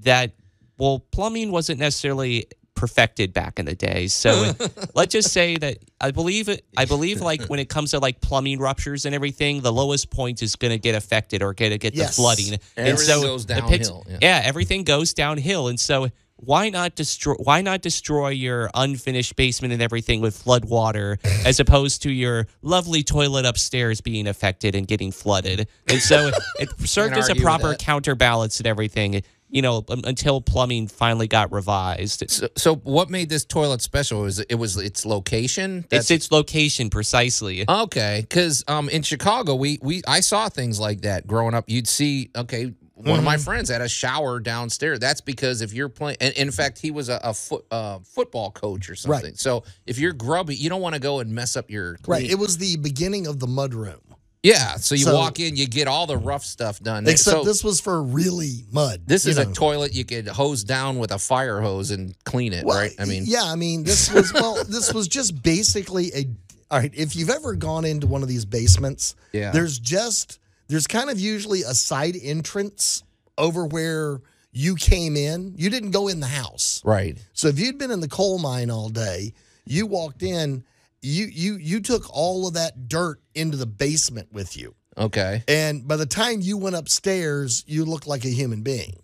that 0.00 0.32
well 0.78 1.00
plumbing 1.10 1.50
wasn't 1.50 1.80
necessarily 1.80 2.46
perfected 2.78 3.32
back 3.32 3.58
in 3.58 3.64
the 3.66 3.74
day. 3.74 4.06
So 4.06 4.52
let's 4.94 5.12
just 5.12 5.32
say 5.32 5.56
that 5.58 5.78
i 6.00 6.12
believe 6.12 6.48
it 6.48 6.64
i 6.76 6.84
believe 6.84 7.20
like 7.20 7.42
when 7.46 7.58
it 7.58 7.68
comes 7.68 7.90
to 7.90 7.98
like 7.98 8.20
plumbing 8.20 8.60
ruptures 8.60 9.04
and 9.04 9.14
everything 9.16 9.60
the 9.62 9.72
lowest 9.72 10.10
point 10.10 10.42
is 10.42 10.54
going 10.54 10.70
to 10.70 10.78
get 10.78 10.94
affected 10.94 11.42
or 11.42 11.52
going 11.54 11.72
to 11.72 11.78
get 11.78 11.92
Yes. 11.92 12.10
the 12.16 12.22
flooding 12.22 12.58
Everything 12.76 13.20
goes 13.22 13.46
the 13.46 13.60
pits- 13.68 13.90
yeah. 14.06 14.18
yeah 14.22 14.42
everything 14.44 14.84
goes 14.84 15.12
downhill. 15.12 15.66
And 15.68 15.78
so 15.80 16.08
why 16.36 16.70
not 16.70 16.94
destroy 16.94 17.34
why 17.34 17.62
not 17.62 17.82
destroy 17.82 18.28
your 18.28 18.70
unfinished 18.74 19.34
basement 19.34 19.72
and 19.72 19.82
everything 19.82 20.20
with 20.20 20.36
flood 20.40 20.64
water 20.64 21.18
as 21.44 21.58
opposed 21.58 22.02
to 22.02 22.12
your 22.12 22.46
lovely 22.62 23.02
toilet 23.02 23.44
upstairs 23.44 24.00
being 24.00 24.28
affected 24.28 24.76
and 24.76 24.86
getting 24.86 25.10
flooded? 25.10 25.66
And 25.88 26.00
so 26.00 26.30
it 26.60 26.68
served 26.88 27.16
as 27.16 27.28
a 27.28 27.34
proper 27.34 27.74
counterbalance 27.74 28.60
and 28.60 28.68
everything 28.68 29.22
you 29.50 29.62
know 29.62 29.84
until 29.88 30.40
plumbing 30.40 30.88
finally 30.88 31.26
got 31.26 31.50
revised 31.52 32.30
So, 32.30 32.48
so 32.56 32.74
what 32.76 33.10
made 33.10 33.28
this 33.28 33.44
toilet 33.44 33.80
special? 33.82 34.22
Was 34.22 34.38
it, 34.40 34.46
it 34.50 34.54
was 34.56 34.76
its 34.76 35.06
location? 35.06 35.84
it's 35.90 36.10
its 36.10 36.30
location 36.30 36.90
precisely 36.90 37.64
Okay, 37.68 38.20
because 38.22 38.64
um, 38.68 38.88
in 38.88 39.02
Chicago, 39.02 39.54
we 39.54 39.78
we 39.82 40.02
I 40.06 40.20
saw 40.20 40.48
things 40.48 40.78
like 40.78 41.02
that 41.02 41.26
growing 41.26 41.54
up. 41.54 41.64
You'd 41.68 41.88
see, 41.88 42.30
okay, 42.36 42.72
one 42.94 43.18
of 43.18 43.24
my 43.24 43.36
Mm-hmm. 43.36 43.44
friends 43.44 43.70
had 43.70 43.80
a 43.80 43.88
shower 43.88 44.40
downstairs. 44.40 44.98
That's 44.98 45.20
because 45.20 45.62
if 45.62 45.72
you're 45.72 45.88
playing, 45.88 46.16
and 46.20 46.34
in 46.34 46.50
fact, 46.50 46.78
he 46.78 46.90
was 46.90 47.08
a, 47.08 47.20
a 47.22 47.32
foot 47.32 47.64
uh, 47.70 48.00
football 48.00 48.50
coach 48.50 48.90
or 48.90 48.96
something. 48.96 49.24
Right. 49.30 49.38
So 49.38 49.62
if 49.86 49.98
you're 50.00 50.12
grubby, 50.12 50.56
you 50.56 50.68
don't 50.68 50.80
want 50.82 50.94
to 50.96 51.00
go 51.00 51.20
and 51.20 51.32
mess 51.32 51.56
up 51.56 51.70
your 51.70 51.96
Right. 52.06 52.28
It 52.28 52.38
was 52.38 52.58
the 52.58 52.76
beginning 52.76 53.26
of 53.28 53.38
the 53.38 53.46
mudroom. 53.46 54.00
Yeah. 54.42 54.76
So 54.76 54.94
you 54.94 55.04
So- 55.04 55.14
walk 55.14 55.40
in, 55.40 55.56
you 55.56 55.66
get 55.66 55.88
all 55.88 56.06
the 56.06 56.16
rough 56.16 56.44
stuff 56.44 56.80
done. 56.80 57.06
Except 57.08 57.38
so 57.38 57.44
this 57.44 57.64
was 57.64 57.80
for 57.80 58.02
really 58.02 58.64
mud. 58.70 59.02
this 59.06 59.24
you 59.24 59.32
is 59.32 59.38
a 59.38 59.46
toilet 59.46 59.92
you 59.94 60.04
could 60.04 60.28
hose 60.28 60.64
down 60.64 60.98
with 60.98 61.10
a 61.12 61.18
fire 61.18 61.60
hose 61.60 61.90
and 61.90 62.14
clean 62.24 62.52
it, 62.52 62.64
Well, 62.64 62.78
right? 62.78 62.92
I 62.98 63.04
mean, 63.04 63.24
yeah, 63.26 63.42
I 63.44 63.56
mean, 63.56 63.84
this 63.84 64.12
was 64.12 64.32
well, 64.32 64.62
this 64.68 64.92
was 64.94 65.08
just 65.08 65.42
basically 65.42 66.10
a. 66.14 66.26
All 66.70 66.78
right, 66.78 66.92
if 66.94 67.16
you've 67.16 67.30
ever 67.30 67.54
gone 67.54 67.86
into 67.86 68.06
one 68.06 68.22
of 68.22 68.28
these 68.28 68.44
basements, 68.44 69.14
Yeah. 69.32 69.52
there's 69.52 69.78
just 69.78 70.38
there's 70.68 70.86
kind 70.86 71.08
of 71.08 71.18
usually 71.18 71.62
a 71.62 71.72
side 71.74 72.14
entrance 72.22 73.02
over 73.38 73.64
where 73.64 74.20
you 74.52 74.74
came 74.76 75.16
in. 75.16 75.54
You 75.56 75.70
didn't 75.70 75.92
go 75.92 76.08
in 76.08 76.20
the 76.20 76.26
house, 76.26 76.82
right. 76.84 77.16
so 77.32 77.48
if 77.48 77.58
you'd 77.58 77.78
been 77.78 77.90
in 77.90 78.00
the 78.00 78.08
coal 78.08 78.38
mine 78.38 78.70
all 78.70 78.88
day, 78.90 79.32
you 79.64 79.86
walked 79.86 80.22
in. 80.22 80.62
You 81.02 81.26
you 81.26 81.56
you 81.56 81.80
took 81.80 82.08
all 82.14 82.46
of 82.48 82.54
that 82.54 82.88
dirt 82.88 83.20
into 83.34 83.56
the 83.56 83.66
basement 83.66 84.32
with 84.32 84.56
you, 84.56 84.74
Okay. 84.96 85.44
and 85.46 85.86
by 85.86 85.96
the 85.96 86.06
time 86.06 86.40
you 86.40 86.56
went 86.56 86.74
upstairs, 86.76 87.62
you 87.66 87.84
looked 87.84 88.06
like 88.06 88.24
a 88.24 88.28
human 88.30 88.62
being. 88.62 88.96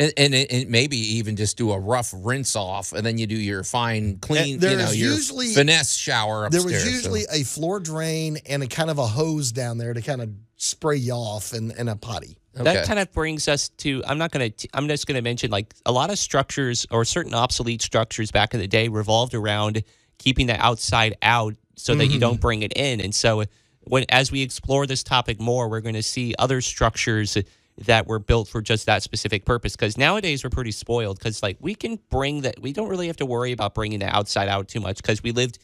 And, 0.00 0.12
and, 0.16 0.32
it- 0.34 0.52
and 0.52 0.68
maybe 0.70 0.96
even 0.96 1.34
just 1.36 1.56
do 1.56 1.72
a 1.72 1.78
rough 1.78 2.12
rinse 2.16 2.54
off, 2.56 2.92
and 2.92 3.04
then 3.04 3.18
you 3.18 3.26
do 3.26 3.34
your 3.36 3.64
fine 3.64 4.18
clean, 4.18 4.46
you 4.46 4.54
know, 4.60 4.76
there's 4.76 4.96
your 5.00 5.12
usually- 5.12 5.52
finesse 5.54 5.94
shower 5.96 6.44
upstairs. 6.46 6.64
There 6.64 6.74
upstairs. 6.74 6.84
was 6.94 7.02
so- 7.04 7.14
usually 7.14 7.40
a 7.40 7.44
floor 7.44 7.80
drain 7.80 8.38
and 8.46 8.62
a 8.62 8.66
kind 8.68 8.90
of 8.90 8.98
a 8.98 9.06
hose 9.06 9.50
down 9.52 9.78
there 9.78 9.92
to 9.94 10.02
kind 10.02 10.20
of 10.22 10.30
spray 10.56 10.96
you 10.96 11.12
off 11.12 11.52
and, 11.52 11.72
and 11.72 11.88
a 11.88 11.96
potty. 11.96 12.36
Okay. 12.56 12.64
That 12.64 12.86
kind 12.86 12.98
of 12.98 13.12
brings 13.12 13.46
us 13.46 13.68
to 13.78 14.02
I'm 14.06 14.18
not 14.18 14.32
going 14.32 14.50
to 14.52 14.68
I'm 14.74 14.88
just 14.88 15.06
going 15.06 15.14
to 15.16 15.22
mention 15.22 15.50
like 15.52 15.72
a 15.86 15.92
lot 15.92 16.10
of 16.10 16.18
structures 16.18 16.86
or 16.90 17.04
certain 17.04 17.32
obsolete 17.34 17.82
structures 17.82 18.32
back 18.32 18.52
in 18.54 18.58
the 18.58 18.66
day 18.66 18.88
revolved 18.88 19.34
around 19.34 19.84
keeping 20.18 20.46
the 20.46 20.60
outside 20.60 21.16
out 21.22 21.54
so 21.76 21.94
that 21.94 22.06
you 22.06 22.12
mm-hmm. 22.12 22.20
don't 22.20 22.40
bring 22.40 22.62
it 22.62 22.72
in. 22.76 23.00
And 23.00 23.14
so 23.14 23.44
when 23.82 24.04
as 24.08 24.30
we 24.30 24.42
explore 24.42 24.86
this 24.86 25.02
topic 25.02 25.40
more, 25.40 25.68
we're 25.68 25.80
going 25.80 25.94
to 25.94 26.02
see 26.02 26.34
other 26.38 26.60
structures 26.60 27.38
that 27.78 28.06
were 28.06 28.18
built 28.18 28.48
for 28.48 28.60
just 28.60 28.86
that 28.86 29.02
specific 29.02 29.44
purpose 29.44 29.76
because 29.76 29.96
nowadays 29.96 30.42
we're 30.42 30.50
pretty 30.50 30.72
spoiled 30.72 31.18
because 31.18 31.42
like 31.42 31.56
we 31.60 31.74
can 31.74 31.98
bring 32.10 32.40
that 32.42 32.60
we 32.60 32.72
don't 32.72 32.88
really 32.88 33.06
have 33.06 33.16
to 33.16 33.26
worry 33.26 33.52
about 33.52 33.74
bringing 33.74 34.00
the 34.00 34.16
outside 34.16 34.48
out 34.48 34.68
too 34.68 34.80
much 34.80 34.96
because 34.96 35.22
we 35.22 35.30
lived 35.30 35.58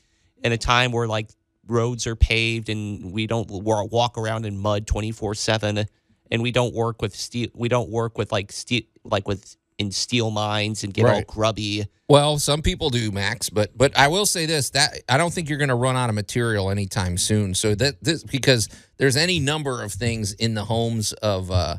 in 0.45 0.53
a 0.53 0.59
time 0.59 0.93
where 0.93 1.09
like 1.09 1.29
roads 1.67 2.07
are 2.07 2.15
paved 2.15 2.69
and 2.69 3.13
we 3.13 3.27
don't 3.27 3.51
walk 3.51 4.17
around 4.17 4.47
in 4.47 4.57
mud 4.57 4.87
24/7 4.87 5.87
and 6.31 6.43
we 6.43 6.53
don't 6.53 6.73
work 6.73 7.03
with 7.03 7.17
steel 7.17 7.49
we 7.53 7.69
don't 7.69 7.91
work 7.91 8.17
with 8.17 8.31
like 8.31 8.53
steel 8.53 8.83
like 9.03 9.27
with 9.27 9.57
in 9.79 9.91
steel 9.91 10.31
mines 10.31 10.85
and 10.85 10.95
get 10.95 11.07
all 11.07 11.23
grubby 11.23 11.85
Well, 12.09 12.39
some 12.39 12.61
people 12.61 12.91
do, 12.91 13.11
Max, 13.11 13.49
but 13.49 13.77
but 13.77 13.97
I 13.97 14.09
will 14.09 14.27
say 14.27 14.45
this: 14.45 14.71
that 14.71 15.03
I 15.09 15.17
don't 15.17 15.33
think 15.33 15.49
you're 15.49 15.59
going 15.59 15.69
to 15.69 15.75
run 15.75 15.97
out 15.97 16.11
of 16.11 16.15
material 16.15 16.71
anytime 16.71 17.17
soon. 17.17 17.55
So 17.55 17.75
that 17.77 18.03
this 18.05 18.23
because 18.23 18.69
there's 18.99 19.17
any 19.17 19.41
number 19.41 19.83
of 19.83 19.93
things 19.93 20.33
in 20.35 20.55
the 20.55 20.65
homes 20.65 21.15
of 21.15 21.51
uh, 21.51 21.79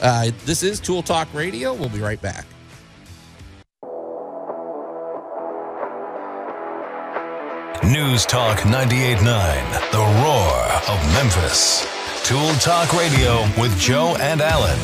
Uh, 0.00 0.30
this 0.44 0.62
is 0.62 0.78
Tool 0.78 1.02
Talk 1.02 1.26
Radio. 1.34 1.74
We'll 1.74 1.88
be 1.88 1.98
right 1.98 2.22
back. 2.22 2.46
News 7.84 8.26
Talk 8.26 8.58
98.9, 8.60 9.92
The 9.92 9.98
Roar 9.98 10.94
of 10.94 11.12
Memphis. 11.14 11.86
Tool 12.24 12.52
Talk 12.60 12.92
Radio 12.92 13.42
with 13.60 13.78
Joe 13.78 14.16
and 14.20 14.40
Alan. 14.42 14.78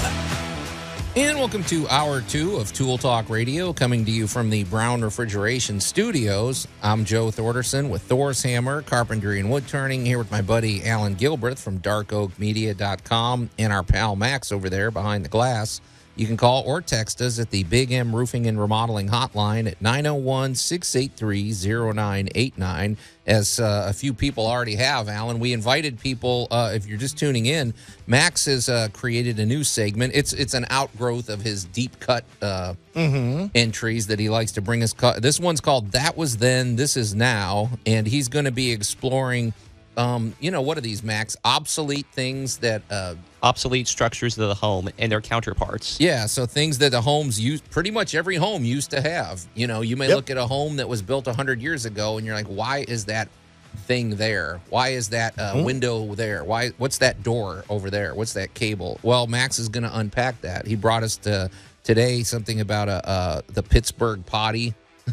And 1.17 1.39
welcome 1.39 1.63
to 1.65 1.89
hour 1.91 2.23
two 2.23 2.57
of 2.57 2.73
Tool 2.73 2.99
Talk 2.99 3.31
Radio, 3.31 3.73
coming 3.73 4.05
to 4.05 4.11
you 4.11 4.27
from 4.27 4.51
the 4.51 4.65
Brown 4.65 5.01
Refrigeration 5.01 5.79
Studios. 5.79 6.67
I'm 6.83 7.05
Joe 7.05 7.31
Thorderson 7.31 7.89
with 7.89 8.03
Thor's 8.03 8.43
Hammer, 8.43 8.83
Carpentry 8.83 9.39
and 9.39 9.49
Wood 9.49 9.69
Turning, 9.69 10.05
here 10.05 10.19
with 10.19 10.33
my 10.33 10.43
buddy 10.43 10.85
Alan 10.85 11.15
Gilbreth 11.15 11.61
from 11.61 11.79
darkoakmedia.com 11.79 13.49
and 13.61 13.73
our 13.73 13.85
pal 13.85 14.17
Max 14.17 14.51
over 14.51 14.69
there 14.69 14.91
behind 14.91 15.25
the 15.25 15.29
glass. 15.29 15.81
You 16.17 16.27
can 16.27 16.37
call 16.37 16.63
or 16.65 16.81
text 16.81 17.21
us 17.21 17.41
at 17.41 17.51
the 17.51 17.65
Big 17.65 17.91
M 17.91 18.15
Roofing 18.15 18.47
and 18.47 18.59
Remodeling 18.59 19.09
Hotline 19.09 19.69
at 19.69 19.81
901 19.83 20.55
683 20.55 21.93
0989. 21.93 22.97
As 23.27 23.59
uh, 23.59 23.87
a 23.89 23.93
few 23.93 24.13
people 24.13 24.47
already 24.47 24.77
have, 24.77 25.09
Alan, 25.09 25.41
we 25.41 25.53
invited 25.53 25.99
people. 25.99 26.47
Uh, 26.51 26.73
if 26.75 26.87
you're 26.87 26.99
just 26.99 27.19
tuning 27.19 27.47
in, 27.47 27.75
Max 28.07 28.45
has 28.45 28.69
uh, 28.69 28.89
created 28.93 29.41
a 29.41 29.47
new 29.47 29.65
segment. 29.65 30.13
It's 30.15 30.33
it's 30.33 30.55
an 30.55 30.67
outgrowth 30.71 31.29
of 31.29 31.41
his 31.41 31.65
deep 31.65 31.99
cut 31.99 32.25
uh, 32.43 32.75
entries 33.55 34.07
that 34.07 34.21
he 34.21 34.29
likes 34.29 34.53
to 34.53 34.61
bring 34.61 34.83
us. 34.83 34.93
This 35.19 35.41
one's 35.41 35.61
called 35.61 35.91
"That 35.93 36.17
Was 36.17 36.37
Then, 36.37 36.77
This 36.77 36.97
Is 36.97 37.15
Now," 37.15 37.71
and 37.87 38.07
he's 38.07 38.29
going 38.29 38.45
to 38.45 38.53
be 38.53 38.71
exploring. 38.71 39.53
Um, 39.97 40.35
you 40.41 40.51
know, 40.51 40.61
what 40.63 40.77
are 40.77 40.81
these, 40.81 41.03
Max? 41.03 41.37
Obsolete 41.45 42.07
things 42.13 42.57
that 42.59 42.83
uh, 42.91 43.15
Obsolete 43.43 43.87
structures 43.87 44.37
of 44.39 44.49
the 44.49 44.55
home 44.55 44.89
and 44.99 45.13
their 45.13 45.21
counterparts. 45.21 46.01
yeah, 46.01 46.27
so 46.27 46.47
things 46.47 46.79
that 46.79 46.91
the 46.93 47.01
homes 47.03 47.39
use, 47.39 47.61
pretty 47.61 47.91
much 47.91 48.15
every 48.15 48.37
home 48.37 48.65
used 48.65 48.91
to 48.91 49.01
have. 49.01 49.45
You 49.55 49.67
know, 49.67 49.83
you 49.83 49.97
may 49.97 50.09
Yep. 50.09 50.17
look 50.17 50.31
at 50.31 50.37
a 50.37 50.47
home 50.47 50.77
that 50.77 50.89
was 50.89 51.03
built 51.03 51.27
100 51.27 51.61
years 51.61 51.85
ago 51.85 52.17
and 52.17 52.27
you're 52.27 52.35
like, 52.35 52.47
why 52.47 52.85
is 52.89 53.05
that 53.05 53.29
thing 53.87 54.17
there? 54.17 54.61
Why 54.71 54.91
is 54.91 55.11
that 55.11 55.39
uh, 55.39 55.63
window 55.65 56.15
there? 56.15 56.43
Why 56.45 56.71
what's 56.79 56.99
that 56.99 57.23
door 57.23 57.65
over 57.69 57.91
there? 57.91 58.15
What's 58.15 58.33
that 58.35 58.55
cable? 58.55 58.99
Well, 59.03 59.27
Max 59.27 59.59
is 59.59 59.69
going 59.69 59.83
to 59.85 59.99
unpack 59.99 60.41
that. 60.43 60.67
He 60.67 60.75
brought 60.77 61.03
us 61.03 61.17
to 61.19 61.51
today 61.83 62.23
something 62.23 62.61
about 62.61 62.89
a 62.89 63.07
uh, 63.09 63.41
the 63.49 63.63
Pittsburgh 63.63 64.25
potty 64.25 64.75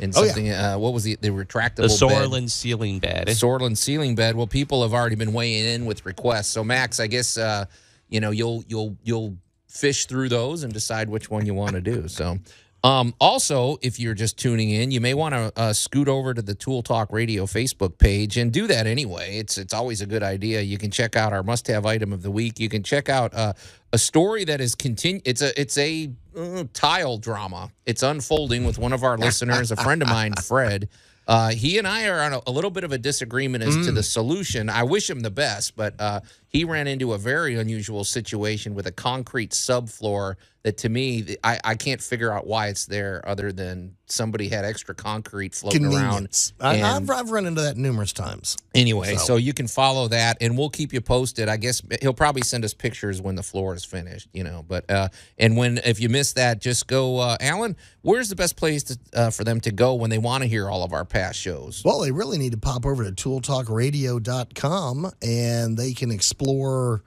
and 0.00 0.12
Oh, 0.16 0.22
yeah. 0.22 0.26
something 0.28 0.50
uh, 0.50 0.76
what 0.76 0.92
was 0.92 1.04
the 1.04 1.16
the 1.20 1.28
retractable 1.30 1.76
The 1.98 2.06
bed. 2.06 2.28
Sorlein 2.28 2.50
ceiling 2.50 2.98
bed. 2.98 3.28
Sorlein 3.28 3.76
ceiling 3.76 4.14
bed. 4.14 4.36
Well, 4.36 4.46
people 4.46 4.82
have 4.82 4.92
already 4.92 5.16
been 5.16 5.32
weighing 5.32 5.64
in 5.64 5.86
with 5.86 6.04
requests. 6.04 6.48
So 6.48 6.64
Max, 6.64 7.00
I 7.00 7.06
guess 7.06 7.36
uh, 7.38 7.66
you 8.08 8.20
know 8.20 8.30
you'll 8.30 8.64
you'll 8.68 8.96
you'll 9.02 9.36
fish 9.68 10.06
through 10.06 10.28
those 10.28 10.62
and 10.64 10.72
decide 10.72 11.08
which 11.08 11.30
one 11.30 11.46
you 11.46 11.54
want 11.54 11.72
to 11.72 11.80
do. 11.80 12.08
So. 12.08 12.38
Um, 12.84 13.14
also, 13.18 13.78
if 13.80 13.98
you're 13.98 14.12
just 14.12 14.38
tuning 14.38 14.68
in, 14.68 14.90
you 14.90 15.00
may 15.00 15.14
want 15.14 15.34
to 15.34 15.50
uh, 15.56 15.72
scoot 15.72 16.06
over 16.06 16.34
to 16.34 16.42
the 16.42 16.54
Tool 16.54 16.82
Talk 16.82 17.10
Radio 17.10 17.46
Facebook 17.46 17.96
page 17.96 18.36
and 18.36 18.52
do 18.52 18.66
that 18.66 18.86
anyway. 18.86 19.38
It's 19.38 19.56
it's 19.56 19.72
always 19.72 20.02
a 20.02 20.06
good 20.06 20.22
idea. 20.22 20.60
You 20.60 20.76
can 20.76 20.90
check 20.90 21.16
out 21.16 21.32
our 21.32 21.42
must-have 21.42 21.86
item 21.86 22.12
of 22.12 22.20
the 22.20 22.30
week. 22.30 22.60
You 22.60 22.68
can 22.68 22.82
check 22.82 23.08
out 23.08 23.32
uh, 23.32 23.54
a 23.94 23.98
story 23.98 24.44
that 24.44 24.60
is 24.60 24.76
continu 24.76 25.22
It's 25.24 25.40
a 25.40 25.58
it's 25.58 25.78
a 25.78 26.10
uh, 26.36 26.64
tile 26.74 27.16
drama. 27.16 27.70
It's 27.86 28.02
unfolding 28.02 28.66
with 28.66 28.78
one 28.78 28.92
of 28.92 29.02
our 29.02 29.16
listeners, 29.16 29.70
a 29.70 29.76
friend 29.76 30.02
of 30.02 30.08
mine, 30.08 30.34
Fred. 30.34 30.90
Uh, 31.26 31.52
he 31.52 31.78
and 31.78 31.88
I 31.88 32.06
are 32.08 32.20
on 32.20 32.34
a, 32.34 32.40
a 32.46 32.50
little 32.50 32.70
bit 32.70 32.84
of 32.84 32.92
a 32.92 32.98
disagreement 32.98 33.64
as 33.64 33.86
to 33.86 33.92
the 33.92 34.02
solution. 34.02 34.68
I 34.68 34.82
wish 34.82 35.08
him 35.08 35.20
the 35.20 35.30
best, 35.30 35.74
but 35.74 35.94
uh, 35.98 36.20
he 36.48 36.64
ran 36.64 36.86
into 36.86 37.14
a 37.14 37.18
very 37.18 37.54
unusual 37.54 38.04
situation 38.04 38.74
with 38.74 38.86
a 38.86 38.92
concrete 38.92 39.52
subfloor 39.52 40.34
that, 40.64 40.78
to 40.78 40.88
me, 40.88 41.36
I, 41.44 41.60
I 41.62 41.74
can't 41.76 42.02
figure 42.02 42.32
out 42.32 42.46
why 42.46 42.68
it's 42.68 42.86
there 42.86 43.22
other 43.28 43.52
than 43.52 43.96
somebody 44.06 44.48
had 44.48 44.64
extra 44.64 44.94
concrete 44.94 45.54
floating 45.54 45.86
around. 45.86 46.52
I, 46.58 46.74
and- 46.76 46.86
I've, 46.86 47.10
I've 47.10 47.30
run 47.30 47.46
into 47.46 47.60
that 47.62 47.76
numerous 47.76 48.12
times. 48.12 48.56
Anyway, 48.74 49.14
so. 49.16 49.24
So- 49.24 49.36
you 49.36 49.52
can 49.52 49.68
follow 49.68 50.08
that, 50.08 50.38
and 50.40 50.56
we'll 50.58 50.70
keep 50.70 50.92
you 50.94 51.00
posted. 51.02 51.48
I 51.48 51.58
guess 51.58 51.82
he'll 52.00 52.14
probably 52.14 52.42
send 52.42 52.64
us 52.64 52.72
pictures 52.74 53.20
when 53.20 53.34
the 53.34 53.42
floor 53.42 53.74
is 53.74 53.84
finished, 53.84 54.28
you 54.32 54.42
know. 54.42 54.64
But 54.66 54.90
uh, 54.90 55.08
and 55.38 55.56
when 55.56 55.78
if 55.84 56.00
you 56.00 56.08
miss 56.08 56.32
that, 56.32 56.60
just 56.60 56.86
go, 56.86 57.18
uh, 57.18 57.36
Alan. 57.40 57.76
Where's 58.02 58.28
the 58.28 58.36
best 58.36 58.56
place 58.56 58.82
to, 58.84 58.98
uh, 59.14 59.30
for 59.30 59.44
them 59.44 59.60
to 59.62 59.72
go 59.72 59.94
when 59.94 60.10
they 60.10 60.18
want 60.18 60.42
to 60.42 60.48
hear 60.48 60.68
all 60.68 60.82
of 60.84 60.92
our 60.92 61.06
past 61.06 61.38
shows? 61.38 61.80
Well, 61.86 62.00
they 62.00 62.10
really 62.10 62.36
need 62.36 62.52
to 62.52 62.58
pop 62.58 62.84
over 62.84 63.02
to 63.04 63.12
tooltalkradio.com 63.12 65.10
and 65.22 65.76
they 65.76 65.92
can 65.92 66.10
explore, 66.10 67.02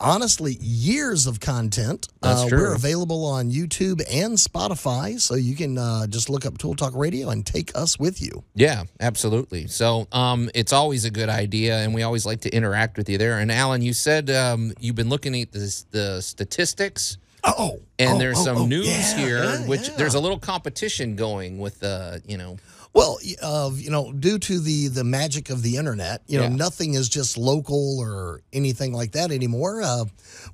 honestly, 0.00 0.56
years 0.60 1.26
of 1.26 1.40
content. 1.40 2.08
That's 2.20 2.42
uh, 2.42 2.48
true. 2.48 2.58
We're 2.58 2.74
available 2.74 3.24
on 3.24 3.50
YouTube 3.50 4.02
and 4.10 4.36
Spotify, 4.36 5.20
so 5.20 5.34
you 5.34 5.54
can 5.54 5.78
uh, 5.78 6.06
just 6.06 6.28
look 6.28 6.46
up 6.46 6.58
Tool 6.58 6.74
Talk 6.74 6.94
Radio 6.94 7.30
and 7.30 7.44
take 7.44 7.76
us 7.76 7.98
with 7.98 8.20
you. 8.20 8.44
Yeah, 8.54 8.84
absolutely. 9.00 9.66
So 9.66 10.06
um, 10.12 10.50
it's 10.54 10.72
always 10.72 11.04
a 11.04 11.10
good 11.10 11.28
idea, 11.28 11.78
and 11.78 11.94
we 11.94 12.02
always 12.02 12.26
like 12.26 12.40
to 12.42 12.54
interact 12.54 12.96
with 12.96 13.08
you 13.08 13.18
there. 13.18 13.38
And 13.38 13.50
Alan, 13.50 13.82
you 13.82 13.92
said 13.92 14.30
um, 14.30 14.72
you've 14.80 14.96
been 14.96 15.08
looking 15.08 15.40
at 15.40 15.52
the, 15.52 15.84
the 15.90 16.20
statistics, 16.22 17.18
Oh, 17.46 17.78
and 17.98 18.14
oh, 18.14 18.18
there's 18.18 18.38
oh, 18.38 18.44
some 18.44 18.56
oh, 18.56 18.66
news 18.66 18.86
yeah, 18.86 19.16
here, 19.18 19.44
yeah, 19.44 19.66
which 19.66 19.88
yeah. 19.88 19.96
there's 19.96 20.14
a 20.14 20.20
little 20.20 20.38
competition 20.38 21.14
going 21.14 21.58
with, 21.58 21.82
uh, 21.82 22.18
you 22.26 22.38
know, 22.38 22.56
Well, 22.94 23.18
uh, 23.42 23.70
you 23.74 23.90
know, 23.90 24.12
due 24.12 24.38
to 24.38 24.60
the 24.60 24.86
the 24.88 25.02
magic 25.02 25.50
of 25.50 25.62
the 25.62 25.76
internet, 25.76 26.22
you 26.28 26.38
know, 26.38 26.44
Yeah. 26.44 26.50
nothing 26.54 26.94
is 26.94 27.08
just 27.08 27.36
local 27.36 27.98
or 27.98 28.40
anything 28.52 28.92
like 28.92 29.12
that 29.12 29.32
anymore. 29.32 29.82
Uh, 29.82 30.04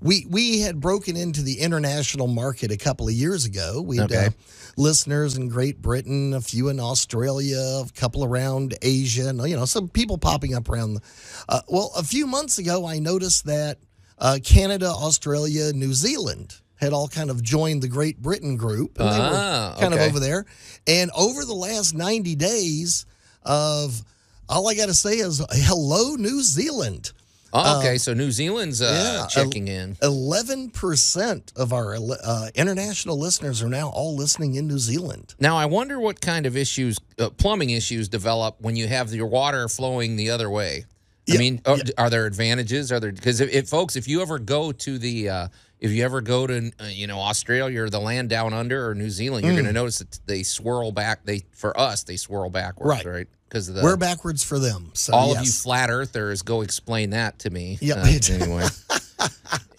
we 0.00 0.26
we 0.28 0.60
had 0.60 0.80
broken 0.80 1.16
into 1.16 1.42
the 1.42 1.60
international 1.60 2.28
market 2.28 2.70
a 2.72 2.78
couple 2.78 3.06
of 3.08 3.12
years 3.14 3.44
ago. 3.44 3.82
We 3.82 3.98
had 3.98 4.10
Okay. 4.10 4.26
uh, 4.28 4.30
listeners 4.78 5.36
in 5.36 5.48
Great 5.48 5.82
Britain, 5.82 6.32
a 6.32 6.40
few 6.40 6.68
in 6.70 6.80
Australia, 6.80 7.58
a 7.58 7.86
couple 7.94 8.24
around 8.24 8.74
Asia, 8.80 9.28
and 9.28 9.46
you 9.46 9.54
know, 9.56 9.66
some 9.66 9.88
people 9.88 10.16
popping 10.16 10.54
up 10.54 10.68
around. 10.70 10.94
The, 10.94 11.00
uh, 11.48 11.60
well, 11.68 11.92
a 11.94 12.02
few 12.02 12.26
months 12.26 12.56
ago, 12.58 12.86
I 12.86 13.00
noticed 13.00 13.44
that 13.46 13.78
uh, 14.18 14.38
Canada, 14.42 14.88
Australia, 14.88 15.72
New 15.74 15.92
Zealand 15.92 16.54
had 16.80 16.92
all 16.92 17.08
kind 17.08 17.30
of 17.30 17.42
joined 17.42 17.82
the 17.82 17.88
Great 17.88 18.20
Britain 18.22 18.56
group, 18.56 18.98
and 18.98 19.08
they 19.08 19.18
Ah, 19.20 19.74
were 19.74 19.80
kind 19.80 19.94
okay. 19.94 20.04
of 20.06 20.10
over 20.10 20.18
there. 20.20 20.46
And 20.86 21.10
over 21.16 21.44
the 21.44 21.54
last 21.54 21.94
90 21.94 22.34
days 22.36 23.06
of 23.44 24.02
all 24.48 24.68
I 24.68 24.74
got 24.74 24.86
to 24.86 24.94
say 24.94 25.18
is 25.18 25.44
hello, 25.50 26.14
New 26.16 26.42
Zealand. 26.42 27.12
oh, 27.52 27.80
okay, 27.80 27.98
so 27.98 28.14
New 28.14 28.30
Zealand's 28.30 28.80
uh, 28.80 29.20
yeah, 29.20 29.26
checking 29.26 29.68
in. 29.68 29.96
11% 29.96 31.56
of 31.56 31.72
our 31.72 31.96
uh, 31.96 32.48
international 32.54 33.18
listeners 33.18 33.62
are 33.62 33.68
now 33.68 33.88
all 33.90 34.16
listening 34.16 34.54
in 34.54 34.66
New 34.68 34.78
Zealand. 34.78 35.34
Now, 35.40 35.56
I 35.56 35.66
wonder 35.66 35.98
what 36.00 36.20
kind 36.20 36.46
of 36.46 36.56
issues, 36.56 36.98
uh, 37.18 37.30
plumbing 37.30 37.70
issues, 37.70 38.08
develop 38.08 38.56
when 38.60 38.76
you 38.76 38.86
have 38.88 39.12
your 39.12 39.26
water 39.26 39.68
flowing 39.68 40.16
the 40.16 40.30
other 40.30 40.48
way. 40.50 40.84
I 41.28 41.32
Yeah, 41.34 41.38
mean, 41.38 41.60
are, 41.66 41.78
are 41.98 42.10
there 42.10 42.26
advantages? 42.26 42.90
Are 42.90 42.98
there 43.00 43.12
because 43.12 43.40
if, 43.40 43.52
if 43.52 43.68
folks, 43.68 43.94
if 43.96 44.08
you 44.08 44.22
ever 44.22 44.38
go 44.38 44.72
to 44.72 44.98
the, 44.98 45.28
uh, 45.28 45.48
if 45.80 45.90
you 45.90 46.04
ever 46.04 46.20
go 46.20 46.46
to, 46.46 46.70
uh, 46.78 46.84
you 46.86 47.06
know, 47.06 47.18
Australia 47.18 47.82
or 47.82 47.90
the 47.90 48.00
land 48.00 48.28
down 48.28 48.52
under 48.52 48.88
or 48.88 48.94
New 48.94 49.10
Zealand, 49.10 49.44
you're 49.46 49.54
going 49.54 49.64
to 49.66 49.72
notice 49.72 49.98
that 49.98 50.20
they 50.26 50.42
swirl 50.42 50.92
back. 50.92 51.24
They 51.24 51.42
for 51.52 51.78
us, 51.78 52.04
they 52.04 52.16
swirl 52.16 52.50
backwards, 52.50 53.04
Right. 53.04 53.28
Because 53.48 53.68
of 53.68 53.82
We're 53.82 53.96
backwards 53.96 54.44
for 54.44 54.60
them. 54.60 54.90
So, 54.94 55.12
all 55.12 55.36
of 55.36 55.44
you 55.44 55.50
flat 55.50 55.90
earthers, 55.90 56.42
go 56.42 56.60
explain 56.60 57.10
that 57.10 57.40
to 57.40 57.50
me. 57.50 57.78
Yeah. 57.80 57.94
Uh, 57.96 58.18
anyway. 58.30 58.66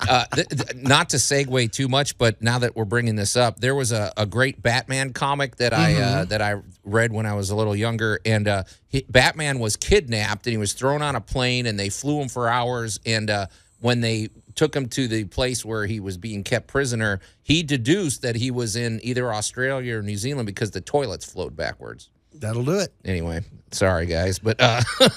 uh, 0.09 0.25
th- 0.33 0.47
th- 0.49 0.75
not 0.75 1.09
to 1.09 1.17
segue 1.17 1.71
too 1.71 1.87
much, 1.87 2.17
but 2.17 2.41
now 2.41 2.59
that 2.59 2.75
we're 2.75 2.83
bringing 2.83 3.15
this 3.15 3.37
up, 3.37 3.59
there 3.61 3.73
was 3.75 3.91
a, 3.93 4.11
a 4.17 4.25
great 4.25 4.61
Batman 4.61 5.13
comic 5.13 5.55
that 5.57 5.73
I 5.73 5.93
Mm-hmm. 5.93 6.19
uh, 6.19 6.25
that 6.25 6.41
I 6.41 6.55
read 6.83 7.13
when 7.13 7.25
I 7.25 7.33
was 7.33 7.49
a 7.49 7.55
little 7.55 7.75
younger, 7.75 8.19
and 8.25 8.47
uh, 8.47 8.63
he, 8.89 9.05
Batman 9.09 9.59
was 9.59 9.75
kidnapped 9.77 10.47
and 10.47 10.51
he 10.51 10.57
was 10.57 10.73
thrown 10.73 11.01
on 11.01 11.15
a 11.15 11.21
plane, 11.21 11.65
and 11.65 11.79
they 11.79 11.89
flew 11.89 12.19
him 12.21 12.27
for 12.27 12.49
hours, 12.49 12.99
and 13.05 13.29
uh, 13.29 13.45
when 13.79 14.01
they 14.01 14.29
took 14.51 14.75
him 14.75 14.87
to 14.89 15.07
the 15.07 15.25
place 15.25 15.65
where 15.65 15.85
he 15.85 15.99
was 15.99 16.17
being 16.17 16.43
kept 16.43 16.67
prisoner, 16.67 17.19
he 17.43 17.63
deduced 17.63 18.21
that 18.21 18.35
he 18.35 18.51
was 18.51 18.75
in 18.75 18.99
either 19.03 19.33
Australia 19.33 19.97
or 19.97 20.01
New 20.01 20.17
Zealand 20.17 20.45
because 20.45 20.71
the 20.71 20.81
toilets 20.81 21.25
flowed 21.25 21.55
backwards. 21.55 22.09
That'll 22.33 22.63
do 22.63 22.79
it. 22.79 22.93
Anyway, 23.03 23.41
sorry 23.71 24.05
guys, 24.05 24.39
but 24.39 24.55
uh, 24.59 24.81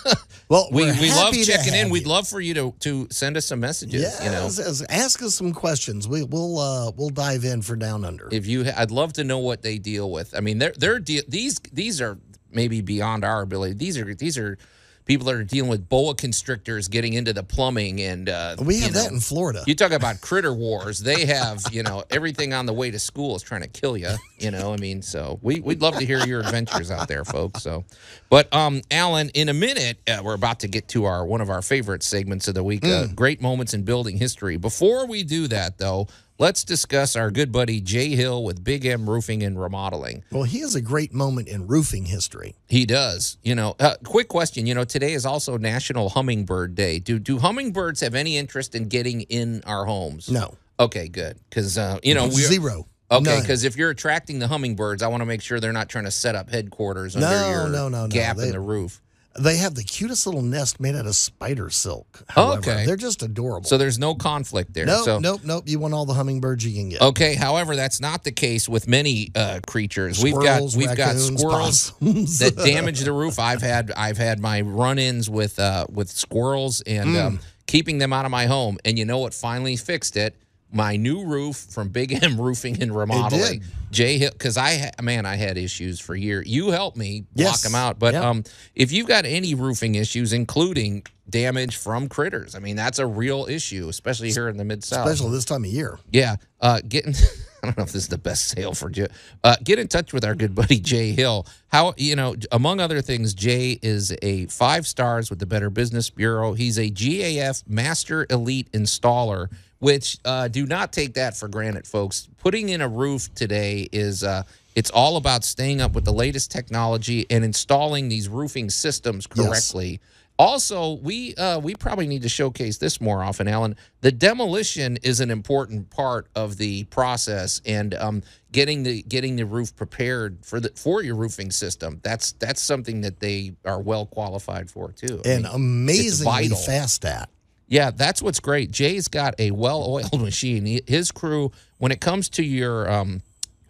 Well, 0.49 0.69
we, 0.73 0.85
we're 0.85 1.15
love 1.15 1.35
checking 1.35 1.73
in. 1.73 1.85
have 1.85 1.91
We'd 1.91 2.07
love 2.07 2.27
for 2.27 2.41
you 2.41 2.55
to 2.55 2.75
to 2.81 3.07
send 3.11 3.37
us 3.37 3.47
some 3.47 3.61
messages. 3.61 4.03
Yes, 4.03 4.21
You 4.23 4.31
know, 4.31 4.87
ask 4.91 5.23
us 5.23 5.35
some 5.37 5.53
questions. 5.53 6.09
We, 6.09 6.25
we'll 6.25 6.59
uh, 6.59 6.91
we'll 6.97 7.11
dive 7.11 7.45
in 7.45 7.63
for 7.63 7.77
down 7.77 8.05
under. 8.05 8.29
if 8.33 8.47
you, 8.47 8.65
I'd 8.77 8.91
love 8.91 9.13
to 9.15 9.25
know 9.25 9.39
what 9.39 9.63
they 9.63 9.79
deal 9.79 10.11
with. 10.11 10.35
I 10.37 10.41
mean, 10.41 10.59
they're 10.59 10.75
they're 10.77 10.99
de- 10.99 11.23
these 11.29 11.61
these 11.73 12.01
are 12.01 12.19
maybe 12.51 12.81
beyond 12.81 13.25
our 13.25 13.43
ability. 13.43 13.75
These 13.75 13.97
are 13.97 14.13
these 14.15 14.37
are 14.37 14.59
people 15.05 15.27
that 15.27 15.35
are 15.35 15.45
dealing 15.45 15.71
with 15.71 15.89
boa 15.89 16.15
constrictors 16.15 16.89
getting 16.89 17.13
into 17.13 17.33
the 17.33 17.43
plumbing 17.43 18.01
and 18.01 18.29
uh, 18.29 18.57
we 18.61 18.81
have 18.81 18.95
know, 18.95 19.03
that 19.03 19.13
in 19.13 19.21
Florida. 19.21 19.63
You 19.67 19.75
talk 19.75 19.93
about 19.93 20.21
critter 20.21 20.55
wars. 20.55 20.99
They 20.99 21.27
have, 21.27 21.63
you 21.71 21.83
know, 21.83 22.05
everything 22.11 22.53
on 22.53 22.67
the 22.67 22.73
way 22.73 22.91
to 22.91 22.99
school 22.99 23.37
is 23.37 23.43
trying 23.43 23.63
to 23.63 23.69
kill 23.69 23.97
you. 23.97 24.15
You 24.39 24.51
know, 24.51 24.73
I 24.73 24.77
mean, 24.77 25.03
so 25.03 25.39
we 25.43 25.61
we'd 25.61 25.81
love 25.81 25.99
to 25.99 26.05
hear 26.05 26.25
your 26.27 26.41
adventures 26.41 26.91
out 26.91 27.09
there, 27.09 27.25
folks. 27.25 27.63
So, 27.63 27.85
but 28.29 28.53
um, 28.53 28.83
Alan, 28.91 29.31
in 29.31 29.49
a 29.49 29.55
minute, 29.55 29.99
uh, 30.09 30.21
we're 30.23 30.35
about 30.35 30.61
to 30.61 30.69
get 30.69 30.89
to 30.89 31.05
our 31.05 31.25
one 31.25 31.41
of 31.41 31.51
our 31.51 31.63
favorite 31.63 32.03
segments 32.03 32.49
of 32.49 32.55
the 32.55 32.65
week, 32.65 32.85
uh, 32.85 33.07
great 33.15 33.41
moments 33.41 33.75
in 33.75 33.83
building 33.85 34.17
history. 34.19 34.57
Before 34.57 35.07
we 35.07 35.23
do 35.23 35.49
that, 35.49 35.79
though. 35.79 36.09
Let's 36.37 36.65
discuss 36.65 37.15
our 37.15 37.31
good 37.31 37.53
buddy 37.53 37.81
Jay 37.81 38.09
Hill 38.17 38.43
with 38.43 38.65
Big 38.65 38.85
M 38.85 39.09
Roofing 39.09 39.45
and 39.45 39.61
Remodeling. 39.61 40.25
well, 40.33 40.43
he 40.43 40.61
has 40.61 40.75
a 40.75 40.81
great 40.81 41.15
moment 41.15 41.47
in 41.47 41.69
roofing 41.69 42.07
history. 42.07 42.57
He 42.67 42.87
does. 42.87 43.39
You 43.45 43.55
know, 43.55 43.77
uh, 43.79 43.95
quick 44.05 44.27
question. 44.27 44.67
You 44.67 44.75
know, 44.75 44.83
today 44.83 45.13
is 45.13 45.25
also 45.25 45.57
National 45.59 46.09
Hummingbird 46.09 46.75
Day. 46.75 46.99
Do 46.99 47.21
do 47.21 47.39
hummingbirds 47.39 48.01
have 48.01 48.17
any 48.17 48.37
interest 48.37 48.75
in 48.75 48.89
getting 48.89 49.21
in 49.23 49.63
our 49.65 49.85
homes? 49.85 50.29
No. 50.29 50.57
Okay, 50.81 51.07
good. 51.07 51.39
Because 51.49 51.79
uh, 51.79 52.01
you 52.03 52.15
know 52.15 52.29
Zero. 52.31 52.89
Okay, 53.13 53.39
because 53.41 53.63
if 53.63 53.77
you're 53.77 53.91
attracting 53.91 54.41
the 54.41 54.49
hummingbirds, 54.49 55.03
I 55.05 55.07
want 55.09 55.21
to 55.21 55.27
make 55.27 55.41
sure 55.41 55.61
they're 55.61 55.73
not 55.73 55.89
trying 55.89 56.07
to 56.07 56.11
set 56.11 56.35
up 56.35 56.51
headquarters 56.51 57.15
under 57.15 57.29
No, 57.29 57.49
your 57.51 57.69
no, 57.69 57.89
no, 57.89 58.03
no. 58.07 58.09
gap 58.09 58.39
They- 58.39 58.47
in 58.47 58.51
the 58.53 58.59
roof. 58.61 59.01
They 59.39 59.57
have 59.57 59.75
the 59.75 59.83
cutest 59.83 60.27
little 60.27 60.43
nest 60.43 60.79
made 60.79 60.95
out 60.95 61.07
of 61.07 61.17
spider 61.17 61.69
silk. 61.69 62.23
However, 62.29 62.59
Okay. 62.71 62.87
they're 62.87 62.97
just 62.97 63.23
adorable. 63.23 63.69
So 63.69 63.77
there's 63.77 63.99
no 63.99 64.15
conflict 64.15 64.75
there. 64.75 64.87
nope, 64.87 65.05
so, 65.05 65.19
nope, 65.19 65.41
nope. 65.43 65.65
You 65.67 65.81
want 65.81 65.93
all 65.93 66.07
the 66.07 66.15
hummingbirds 66.15 66.65
you 66.65 66.73
can 66.73 66.91
get. 66.91 67.01
Okay, 67.03 67.35
however, 67.35 67.75
that's 67.75 68.01
not 68.01 68.23
the 68.23 68.31
case 68.31 68.69
with 68.69 68.87
many 68.87 69.33
uh, 69.35 69.59
creatures. 69.67 70.23
we've 70.23 70.35
got 70.35 70.43
Squirrels, 70.71 70.77
we've 70.77 70.97
got 70.97 71.17
squirrels 71.17 71.91
possums. 71.91 72.39
that 72.39 72.57
damage 72.65 73.01
the 73.01 73.13
roof. 73.13 73.39
I've 73.41 73.61
had 73.63 73.91
I've 73.97 74.19
had 74.19 74.39
my 74.39 74.61
run-ins 74.61 75.29
with 75.29 75.59
uh, 75.59 75.87
with 75.91 76.11
squirrels 76.11 76.81
and 76.83 77.11
Hmm. 77.11 77.17
um, 77.17 77.41
keeping 77.67 77.99
them 77.99 78.13
out 78.13 78.25
of 78.27 78.31
my 78.31 78.47
home. 78.47 78.79
And 78.85 78.99
you 78.99 79.05
know 79.05 79.19
what 79.19 79.35
finally 79.35 79.75
fixed 79.77 80.17
it? 80.17 80.37
My 80.75 80.97
new 80.97 81.25
roof 81.25 81.57
from 81.57 81.89
Big 81.89 82.23
M 82.23 82.39
Roofing 82.41 82.83
and 82.83 82.95
Remodeling. 82.95 83.63
Jay 83.93 84.19
Hill, 84.19 84.33
because 84.33 84.57
I 84.57 84.77
ha- 84.77 85.03
man, 85.03 85.25
I 85.25 85.37
had 85.37 85.57
issues 85.57 86.01
for 86.01 86.17
years. 86.17 86.49
You 86.49 86.71
helped 86.71 86.97
me 86.97 87.21
block 87.33 87.53
Yes. 87.53 87.63
them 87.63 87.77
out. 87.77 88.01
But 88.01 88.15
Yep. 88.15 88.25
um, 88.25 88.45
if 88.75 88.91
you've 88.91 89.07
got 89.07 89.25
any 89.25 89.55
roofing 89.55 89.95
issues, 89.95 90.33
including 90.33 91.05
damage 91.31 91.77
from 91.77 92.09
critters, 92.09 92.57
I 92.57 92.59
mean 92.59 92.75
that's 92.75 92.99
a 92.99 93.07
real 93.07 93.47
issue, 93.49 93.89
especially 93.89 94.33
here 94.33 94.49
in 94.49 94.57
the 94.57 94.65
mid 94.65 94.83
South. 94.83 95.07
Especially 95.07 95.31
this 95.31 95.45
time 95.45 95.63
of 95.65 95.71
year. 95.71 95.99
Yeah, 96.11 96.37
uh, 96.61 96.81
getting. 96.89 97.15
I 97.63 97.69
don't 97.69 97.79
know 97.79 97.85
if 97.85 97.93
this 97.93 98.03
is 98.03 98.09
the 98.09 98.19
best 98.19 98.49
sale 98.49 98.75
for 98.75 98.91
Jay. 98.91 99.07
Uh, 99.43 99.57
get 99.65 99.79
in 99.79 99.89
touch 99.89 100.13
with 100.13 100.23
our 100.25 100.35
good 100.35 100.55
buddy 100.55 100.79
Jay 100.81 101.13
Hill. 101.13 101.47
How 101.69 101.95
you 101.97 102.15
know, 102.17 102.35
among 102.53 102.81
other 102.81 103.01
things, 103.01 103.33
Jay 103.33 103.79
is 103.81 104.13
a 104.23 104.45
five 104.47 104.87
stars 104.87 105.31
with 105.31 105.39
the 105.39 105.47
Better 105.47 105.71
Business 105.71 106.11
Bureau. 106.11 106.53
He's 106.53 106.79
a 106.79 106.91
GAF 106.91 107.63
Master 107.67 108.27
Elite 108.29 108.71
Installer, 108.73 109.49
which 109.85 110.19
uh, 110.25 110.49
do 110.49 110.65
not 110.67 110.93
take 110.93 111.13
that 111.15 111.37
for 111.37 111.47
granted, 111.47 111.87
folks. 111.87 112.29
Putting 112.39 112.71
in 112.71 112.81
a 112.81 112.89
roof 112.89 113.33
today 113.35 113.87
is. 113.93 114.25
Uh, 114.25 114.43
it's 114.75 114.91
all 114.91 115.17
about 115.17 115.45
staying 115.45 115.81
up 115.81 115.93
with 115.95 116.05
the 116.05 116.13
latest 116.13 116.51
technology 116.51 117.27
and 117.31 117.45
installing 117.45 118.09
these 118.09 118.29
roofing 118.29 118.71
systems 118.71 119.29
Yes. 119.37 119.47
correctly. 119.47 120.01
Also, 120.37 120.95
we 120.95 121.33
uh, 121.37 121.61
we 121.61 121.77
probably 121.77 122.09
need 122.09 122.23
to 122.23 122.29
showcase 122.29 122.79
this 122.79 123.01
more 123.01 123.23
often, 123.23 123.47
Alan. 123.47 123.77
The 124.01 124.11
demolition 124.11 124.97
is 125.05 125.21
an 125.21 125.31
important 125.31 125.91
part 125.91 126.27
of 126.35 126.57
the 126.57 126.85
process, 126.85 127.61
and 127.65 127.95
um, 127.95 128.23
getting 128.51 128.83
the 128.83 129.03
getting 129.03 129.37
the 129.37 129.47
roof 129.47 129.77
prepared 129.77 130.39
for 130.45 130.59
the 130.59 130.71
for 130.75 131.05
your 131.05 131.15
roofing 131.15 131.53
system. 131.53 132.01
That's 132.03 132.33
that's 132.33 132.61
something 132.61 133.03
that 133.03 133.21
they 133.21 133.53
are 133.65 133.81
well 133.81 134.07
qualified 134.07 134.69
for 134.71 134.91
too. 134.91 135.21
I 135.25 135.29
And 135.29 135.43
mean, 135.45 135.53
amazingly 135.55 136.49
fast 136.49 137.05
at. 137.05 137.29
Yeah, 137.75 137.91
that's 137.91 138.23
what's 138.23 138.39
great. 138.39 138.71
Jay's 138.71 139.09
got 139.09 139.35
a 139.41 139.51
well-oiled 139.51 140.21
machine. 140.31 140.81
His 140.87 141.11
crew, 141.11 141.51
when 141.79 141.91
it 141.91 142.01
comes 142.01 142.29
to 142.31 142.45
your 142.45 142.89
um, 142.89 143.21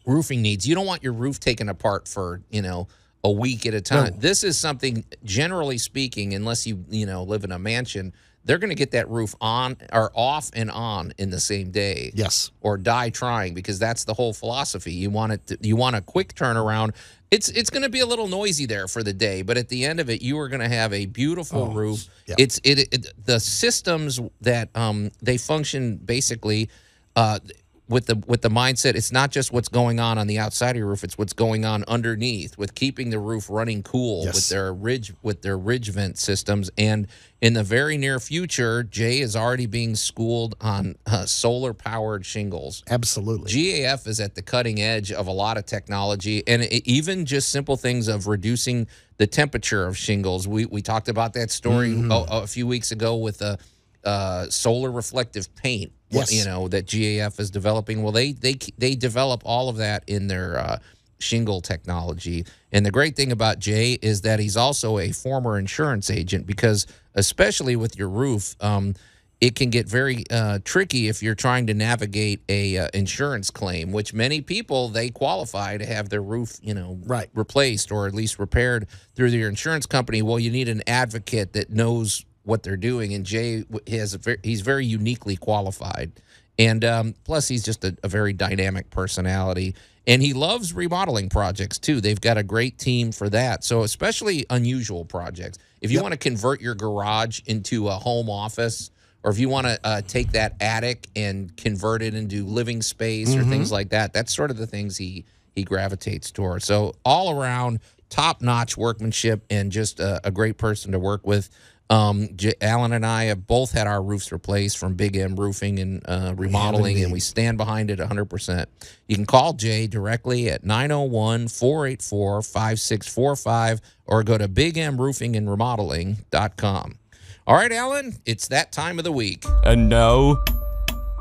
roofing 0.05 0.43
needs, 0.43 0.69
you 0.69 0.75
don't 0.75 0.85
want 0.87 1.03
your 1.03 1.15
roof 1.15 1.41
taken 1.41 1.71
apart 1.71 2.07
for 2.07 2.43
you 2.51 2.61
know 2.61 2.87
a 3.25 3.31
week 3.31 3.65
at 3.65 3.73
a 3.73 3.81
time. 3.81 4.15
This 4.19 4.45
is 4.45 4.59
something, 4.59 5.03
generally 5.25 5.79
speaking, 5.79 6.35
unless 6.35 6.67
you 6.67 6.85
you 6.91 7.07
know 7.07 7.23
live 7.23 7.45
in 7.45 7.53
a 7.53 7.59
mansion, 7.59 8.13
they're 8.45 8.59
going 8.59 8.69
to 8.69 8.75
get 8.77 8.91
that 8.91 9.09
roof 9.09 9.35
on 9.41 9.79
or 9.91 10.13
off 10.15 10.51
and 10.53 10.71
on 10.71 11.15
in 11.17 11.31
the 11.31 11.41
same 11.41 11.71
day 11.71 12.13
Yes. 12.15 12.51
or 12.61 12.77
die 12.77 13.09
trying 13.09 13.55
because 13.55 13.79
that's 13.79 14.05
the 14.05 14.13
whole 14.13 14.35
philosophy. 14.35 14.93
You 14.93 15.09
want 15.09 15.33
it 15.33 15.47
to, 15.47 15.59
you 15.63 15.77
want 15.77 15.97
a 15.97 16.03
quick 16.03 16.35
turnaround. 16.35 16.95
It's 17.35 17.49
it's 17.49 17.69
going 17.69 17.83
to 17.83 17.89
be 17.89 17.99
a 17.99 18.07
little 18.07 18.29
noisy 18.29 18.65
there 18.65 18.87
for 18.87 19.03
the 19.03 19.13
day, 19.13 19.43
but 19.43 19.57
at 19.57 19.69
the 19.69 19.85
end 19.85 19.99
of 19.99 20.09
it, 20.09 20.23
you 20.23 20.39
are 20.39 20.49
going 20.49 20.61
to 20.61 20.69
have 20.69 20.93
a 20.93 21.07
beautiful 21.07 21.67
roof. 21.67 22.07
yeah. 22.27 22.37
It's 22.39 22.61
it, 22.63 22.79
it 22.95 23.27
the 23.27 23.41
systems 23.41 24.21
that 24.43 24.69
um 24.77 25.11
they 25.21 25.37
function 25.37 25.97
basically 25.97 26.71
uh 27.17 27.41
with 27.87 28.07
the 28.07 28.15
with 28.27 28.41
the 28.41 28.49
mindset 28.49 28.95
it's 28.95 29.13
not 29.13 29.31
just 29.31 29.53
what's 29.53 29.69
going 29.69 30.01
on 30.01 30.17
on 30.17 30.27
the 30.27 30.39
outside 30.39 30.71
of 30.71 30.77
your 30.77 30.87
roof 30.87 31.05
it's 31.05 31.19
what's 31.19 31.35
going 31.35 31.67
on 31.67 31.85
underneath 31.87 32.57
with 32.57 32.75
keeping 32.75 33.11
the 33.11 33.19
roof 33.19 33.51
running 33.51 33.83
cool 33.83 34.25
Yes. 34.25 34.35
with 34.37 34.49
their 34.49 34.73
ridge 34.73 35.13
with 35.23 35.43
their 35.43 35.59
ridge 35.59 35.91
vent 35.91 36.17
systems 36.17 36.71
and 36.79 37.07
in 37.43 37.53
the 37.53 37.63
very 37.63 37.99
near 37.99 38.19
future 38.21 38.83
Jay 38.85 39.21
is 39.21 39.37
already 39.37 39.67
being 39.67 39.97
schooled 39.97 40.55
on 40.63 40.97
uh, 41.07 41.27
solar 41.27 41.75
powered 41.75 42.25
shingles 42.25 42.83
Absolutely. 42.89 43.53
GAF 43.53 44.07
is 44.07 44.19
at 44.19 44.35
the 44.35 44.41
cutting 44.43 44.81
edge 44.81 45.13
of 45.13 45.27
a 45.27 45.31
lot 45.33 45.59
of 45.59 45.67
technology, 45.67 46.43
and 46.47 46.63
it, 46.63 46.87
even 46.89 47.27
just 47.27 47.51
simple 47.51 47.77
things 47.77 48.09
of 48.09 48.27
reducing 48.27 48.87
the 49.19 49.27
temperature 49.27 49.87
of 49.87 49.97
shingles. 49.97 50.49
We 50.49 50.65
we 50.65 50.81
talked 50.81 51.09
about 51.11 51.35
that 51.35 51.51
story 51.51 51.91
Mm-hmm. 51.91 52.11
a, 52.11 52.25
a 52.45 52.47
few 52.47 52.67
weeks 52.67 52.93
ago 52.93 53.17
with 53.17 53.43
a 53.43 53.59
uh, 54.05 54.49
solar 54.49 54.91
reflective 54.91 55.55
paint. 55.55 55.93
What- 56.15 56.31
Yes. 56.31 56.33
you 56.33 56.45
know 56.45 56.69
that 56.69 56.87
GAF 56.87 57.39
is 57.41 57.51
developing. 57.51 58.03
Well, 58.03 58.13
they 58.13 58.33
they 58.33 58.57
they 58.79 58.95
develop 58.95 59.43
all 59.45 59.69
of 59.69 59.77
that 59.77 60.05
in 60.07 60.27
their 60.29 60.59
uh, 60.59 60.79
shingle 61.19 61.61
technology. 61.61 62.45
And 62.73 62.85
the 62.85 62.91
great 62.91 63.17
thing 63.17 63.33
about 63.33 63.59
Jay 63.59 63.93
is 64.03 64.23
that 64.23 64.41
he's 64.41 64.57
also 64.57 64.99
a 64.99 65.13
former 65.13 65.59
insurance 65.59 66.11
agent 66.11 66.47
because, 66.47 66.87
especially 67.15 67.77
with 67.77 67.99
your 67.99 68.09
roof. 68.09 68.57
Um, 68.61 68.95
it 69.41 69.57
can 69.57 69.69
get 69.69 69.87
very 69.87 70.25
uh, 70.31 70.61
tricky 70.65 71.09
if 71.09 71.23
you're 71.23 71.35
trying 71.35 71.67
to 71.67 71.75
navigate 71.75 72.41
a 72.49 72.79
uh, 72.79 72.89
insurance 72.95 73.51
claim, 73.51 73.93
which 73.93 74.15
many 74.15 74.41
people 74.41 74.89
they 74.89 75.11
qualify 75.11 75.77
to 75.77 75.85
have 75.85 76.09
their 76.09 76.23
roof, 76.23 76.57
you 76.63 76.73
know, 76.73 76.99
Right. 77.05 77.29
replaced 77.35 77.93
or 77.93 78.07
at 78.07 78.15
least 78.15 78.39
repaired 78.39 78.87
through 79.15 79.29
your 79.31 79.49
insurance 79.51 79.85
company. 79.85 80.23
Well, 80.23 80.39
you 80.39 80.51
need 80.51 80.69
an 80.69 80.83
advocate 80.87 81.53
that 81.55 81.69
knows 81.69 82.25
what 82.45 82.63
they're 82.63 82.77
doing, 82.77 83.15
and 83.15 83.25
Jay 83.25 83.65
has 83.89 84.15
a 84.15 84.19
very, 84.19 84.39
he's 84.43 84.61
very 84.61 84.87
uniquely 84.87 85.37
qualified, 85.37 86.13
and 86.59 86.85
um, 86.85 87.15
plus 87.25 87.49
he's 87.49 87.65
just 87.65 87.85
a, 87.85 87.97
a 88.03 88.09
very 88.09 88.33
dynamic 88.33 88.91
personality. 88.91 89.75
And 90.07 90.21
he 90.21 90.35
loves 90.35 90.75
remodeling 90.75 91.31
projects 91.31 91.79
too. 91.79 92.03
They've 92.03 92.21
got 92.21 92.37
a 92.37 92.43
great 92.43 92.77
team 92.79 93.11
for 93.11 93.31
that. 93.31 93.65
So, 93.65 93.85
especially 93.85 94.45
unusual 94.51 95.07
projects. 95.07 95.57
If 95.81 95.91
you 95.91 96.03
want 96.03 96.13
to 96.13 96.19
convert 96.19 96.61
your 96.61 96.75
garage 96.75 97.41
into 97.47 97.89
a 97.89 97.93
home 97.93 98.29
office, 98.29 98.91
or 99.23 99.31
if 99.31 99.39
you 99.39 99.49
want 99.49 99.67
to 99.67 99.81
uh, 99.83 100.03
take 100.03 100.33
that 100.33 100.57
attic 100.61 101.09
and 101.17 101.57
convert 101.57 102.03
it 102.03 102.15
into 102.15 102.45
living 102.45 102.83
space 102.83 103.35
or 103.35 103.43
things 103.45 103.73
like 103.73 103.89
that, 103.89 104.13
that's 104.13 104.35
sort 104.35 104.51
of 104.51 104.59
the 104.59 104.67
things 104.67 104.99
he 104.99 105.25
he 105.55 105.63
gravitates 105.63 106.31
towards. 106.31 106.65
So 106.67 106.95
all 107.05 107.41
around 107.41 107.81
top 108.11 108.43
notch 108.43 108.77
workmanship 108.77 109.45
and 109.51 109.73
just 109.73 110.01
a, 110.01 110.21
a 110.25 110.31
great 110.31 110.59
person 110.59 110.93
to 110.93 110.99
work 110.99 111.27
with. 111.27 111.49
Um, 111.91 112.31
J- 112.35 112.55
Alan 112.63 112.93
and 112.93 113.05
I 113.05 113.25
have 113.25 113.47
both 113.47 113.73
had 113.73 113.87
our 113.87 114.03
roofs 114.03 114.33
replaced 114.33 114.79
from 114.79 114.95
Big 114.95 115.17
M 115.17 115.37
Roofing 115.37 115.79
and 115.79 116.03
uh, 116.07 116.33
Remodeling, 116.37 117.03
and 117.03 117.13
we 117.13 117.21
stand 117.21 117.59
behind 117.59 117.91
it 117.91 117.99
100%. 117.99 118.67
You 119.07 119.17
can 119.17 119.27
call 119.27 119.53
Jay 119.53 119.87
directly 119.87 120.49
at 120.49 120.65
901 120.65 121.49
484 121.49 122.41
5645 122.43 123.81
or 124.07 124.23
go 124.23 124.39
to 124.39 124.49
bigmroofingandremodeling.com. 124.49 126.99
All 127.47 127.57
right, 127.57 127.73
Alan, 127.73 128.17
it's 128.25 128.49
that 128.49 128.73
time 128.73 128.97
of 128.99 129.05
the 129.05 129.13
week. 129.13 129.45
And 129.65 129.91
now, 129.91 130.43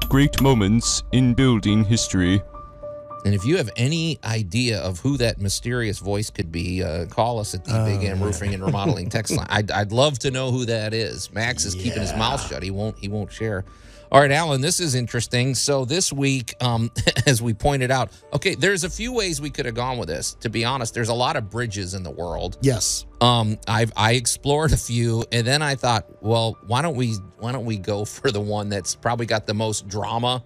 great 0.07 0.41
moments 0.41 1.03
in 1.11 1.33
building 1.33 1.83
history. 1.83 2.41
And 3.25 3.33
if 3.33 3.45
you 3.45 3.57
have 3.57 3.69
any 3.77 4.19
idea 4.23 4.79
of 4.81 4.99
who 4.99 5.17
that 5.17 5.39
mysterious 5.39 5.99
voice 5.99 6.29
could 6.29 6.51
be, 6.51 6.83
uh, 6.83 7.05
call 7.05 7.39
us 7.39 7.53
at 7.53 7.63
the 7.63 7.71
Big 7.85 8.03
M 8.07 8.21
Roofing 8.21 8.53
and 8.53 8.63
Remodeling 8.63 9.09
text 9.09 9.35
line. 9.35 9.47
I'd, 9.49 9.71
I'd 9.71 9.91
love 9.91 10.19
to 10.19 10.31
know 10.31 10.51
who 10.51 10.65
that 10.65 10.93
is. 10.93 11.31
Max 11.31 11.65
is 11.65 11.73
keeping 11.73 12.01
his 12.01 12.13
mouth 12.13 12.45
shut. 12.47 12.63
He 12.63 12.71
won't. 12.71 12.97
He 12.97 13.07
won't 13.07 13.31
share. 13.31 13.63
All 14.13 14.19
right, 14.19 14.31
Alan. 14.31 14.61
This 14.61 14.79
is 14.79 14.93
interesting. 14.93 15.55
So 15.55 15.85
this 15.85 16.13
week, 16.13 16.53
um, 16.61 16.91
as 17.25 17.41
we 17.41 17.55
pointed 17.55 17.89
out, 17.89 18.11
okay, 18.31 18.53
there's 18.53 18.83
a 18.83 18.89
few 18.89 19.11
ways 19.11 19.41
we 19.41 19.49
could 19.49 19.65
have 19.65 19.73
gone 19.73 19.97
with 19.97 20.07
this. 20.07 20.35
To 20.41 20.49
be 20.49 20.63
honest, 20.63 20.93
there's 20.93 21.09
a 21.09 21.15
lot 21.15 21.35
of 21.35 21.49
bridges 21.49 21.95
in 21.95 22.03
the 22.03 22.11
world. 22.11 22.59
Yes. 22.61 23.07
Um, 23.21 23.57
I've 23.67 23.91
I 23.95 24.13
explored 24.13 24.71
a 24.71 24.77
few, 24.77 25.25
and 25.31 25.47
then 25.47 25.63
I 25.63 25.73
thought, 25.73 26.05
well, 26.21 26.59
why 26.67 26.83
don't 26.83 26.95
we 26.95 27.15
why 27.39 27.51
don't 27.51 27.65
we 27.65 27.77
go 27.77 28.05
for 28.05 28.29
the 28.29 28.39
one 28.41 28.69
that's 28.69 28.93
probably 28.93 29.25
got 29.25 29.47
the 29.47 29.55
most 29.55 29.87
drama, 29.87 30.43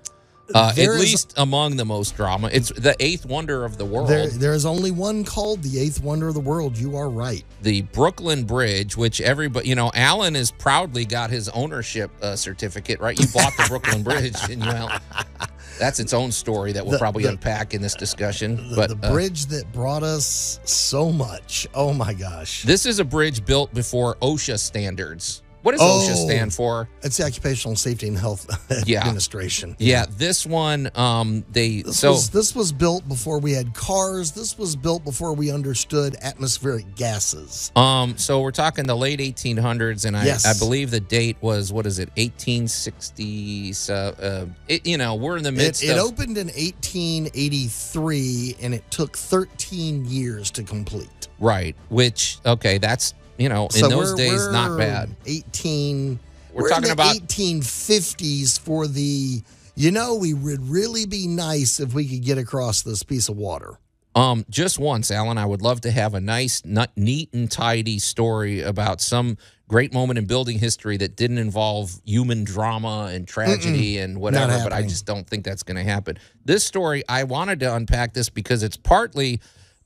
uh, 0.56 0.70
at 0.72 0.78
is- 0.78 1.00
least 1.00 1.34
among 1.38 1.76
the 1.78 1.86
most 1.86 2.16
drama. 2.16 2.50
It's 2.52 2.70
the 2.72 2.96
eighth 3.00 3.26
wonder 3.26 3.66
of 3.66 3.78
the 3.78 3.86
world, 3.86 4.10
There, 4.10 4.28
there 4.30 4.54
is 4.54 4.66
only 4.66 4.92
one 4.92 5.24
called 5.24 5.62
the 5.64 5.80
eighth 5.80 6.02
wonder 6.02 6.28
of 6.28 6.34
the 6.34 6.40
world. 6.40 6.78
You 6.78 6.96
are 6.96 7.10
right. 7.10 7.44
the 7.62 7.82
Brooklyn 7.82 8.44
Bridge, 8.46 8.96
which 8.96 9.20
everybody, 9.22 9.68
you 9.70 9.76
know, 9.76 9.92
Alan 9.94 10.36
has 10.36 10.52
proudly 10.52 11.06
got 11.06 11.30
his 11.30 11.50
ownership 11.50 12.12
uh, 12.22 12.36
certificate. 12.36 13.00
Right, 13.00 13.20
you 13.20 13.26
bought 13.34 13.54
the 13.58 13.66
Brooklyn 13.68 14.04
Bridge, 14.04 14.36
and 14.44 14.64
you 14.64 14.72
know, 14.72 14.90
that's 15.80 16.00
its 16.00 16.14
own 16.14 16.32
story 16.32 16.72
that 16.72 16.84
we'll 16.84 16.94
The- 16.94 17.00
probably 17.00 17.24
the- 17.24 17.30
unpack 17.30 17.74
in 17.74 17.82
this 17.82 17.96
discussion. 17.96 18.70
The, 18.70 18.76
but 18.76 19.02
the 19.02 19.08
uh, 19.08 19.12
bridge 19.12 19.48
that 19.48 19.72
brought 19.74 20.04
us 20.04 20.60
so 20.64 21.12
much. 21.12 21.68
Oh 21.74 21.94
my 21.94 22.14
gosh. 22.14 22.64
This 22.64 22.86
is 22.86 23.00
a 23.00 23.06
bridge 23.06 23.46
built 23.46 23.74
before 23.74 24.16
OSHA 24.22 24.60
standards. 24.60 25.44
What 25.68 25.74
does 25.76 25.82
Oh. 25.84 26.00
OSHA 26.00 26.16
stand 26.24 26.54
for? 26.54 26.88
It's 27.04 27.18
the 27.18 27.26
Occupational 27.26 27.76
Safety 27.76 28.08
and 28.08 28.18
Health 28.18 28.48
Yeah. 28.88 29.02
Administration. 29.02 29.76
Yeah, 29.80 30.06
this 30.18 30.46
one, 30.46 30.90
um, 30.96 31.44
they 31.52 31.82
This 31.82 32.00
so 32.00 32.14
was 32.14 32.30
this 32.30 32.56
was 32.56 32.72
built 32.72 33.06
before 33.10 33.40
we 33.40 33.52
had 33.52 33.74
cars. 33.74 34.32
This 34.32 34.58
was 34.58 34.78
built 34.78 35.04
before 35.04 35.34
we 35.34 35.52
understood 35.52 36.16
atmospheric 36.22 36.96
gases. 36.96 37.74
um, 37.76 38.18
so 38.18 38.40
we're 38.40 38.52
talking 38.52 38.88
the 38.88 38.96
late 38.96 39.20
1800s, 39.20 40.06
and 40.06 40.16
I, 40.16 40.24
Yes. 40.24 40.46
I 40.46 40.58
believe 40.58 40.90
the 40.90 41.02
date 41.02 41.36
was 41.42 41.74
what 41.74 41.86
is 41.86 42.00
it, 42.00 42.08
1860? 42.16 43.74
So, 43.74 44.16
uh, 44.22 44.46
it, 44.70 44.88
you 44.88 44.98
know, 44.98 45.16
we're 45.16 45.36
in 45.36 45.44
the 45.44 45.50
It, 45.50 45.52
midst 45.52 45.84
it 45.84 45.98
of 45.98 46.00
opened 46.06 46.38
in 46.38 46.48
1883 46.48 48.56
and 48.62 48.74
it 48.74 48.90
took 48.90 49.18
13 49.18 50.06
years 50.06 50.50
to 50.52 50.64
complete. 50.64 51.28
right, 51.40 51.76
which 51.90 52.38
okay, 52.46 52.78
that's 52.78 53.14
you 53.38 53.50
know, 53.50 53.68
in 53.76 53.90
those 53.90 54.14
days, 54.14 54.48
not 54.50 54.78
bad. 54.78 55.10
18. 55.26 56.20
We're 56.54 56.64
We're, 56.64 56.70
talking 56.70 56.90
about- 56.92 57.16
1850s 57.16 58.60
for 58.60 58.88
the. 58.88 59.42
You 59.76 59.92
know, 59.92 60.16
we 60.16 60.34
would 60.34 60.68
really 60.68 61.06
be 61.06 61.28
nice 61.28 61.80
if 61.80 61.94
we 61.94 62.08
could 62.08 62.24
get 62.24 62.40
across 62.40 62.82
this 62.82 63.04
piece 63.04 63.30
of 63.30 63.38
water. 63.38 63.78
Um, 64.16 64.44
just 64.50 64.80
once, 64.80 65.12
Alan, 65.12 65.38
I 65.38 65.46
would 65.46 65.62
love 65.62 65.82
to 65.82 65.92
have 65.92 66.16
a 66.16 66.20
nice, 66.20 66.66
nut, 66.66 66.90
neat, 66.96 67.32
and 67.32 67.52
tidy 67.52 68.00
story 68.00 68.62
about 68.62 69.00
some 69.02 69.38
great 69.68 69.94
moment 69.94 70.18
in 70.18 70.26
building 70.26 70.58
history 70.58 70.98
that 70.98 71.16
didn't 71.16 71.38
involve 71.38 71.92
human 72.06 72.44
drama 72.44 73.12
and 73.12 73.28
tragedy 73.28 74.00
and 74.00 74.20
whatever. 74.20 74.58
But 74.64 74.74
I 74.74 74.82
just 74.82 75.06
don't 75.06 75.30
think 75.30 75.46
that's 75.46 75.62
going 75.62 75.78
to 75.78 75.84
happen. 75.84 76.18
This 76.44 76.66
story, 76.66 77.04
I 77.08 77.26
wanted 77.26 77.60
to 77.60 77.76
unpack 77.76 78.16
this 78.16 78.30
because 78.30 78.64
it's 78.64 78.78
partly, 78.78 79.40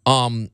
um, 0.05 0.49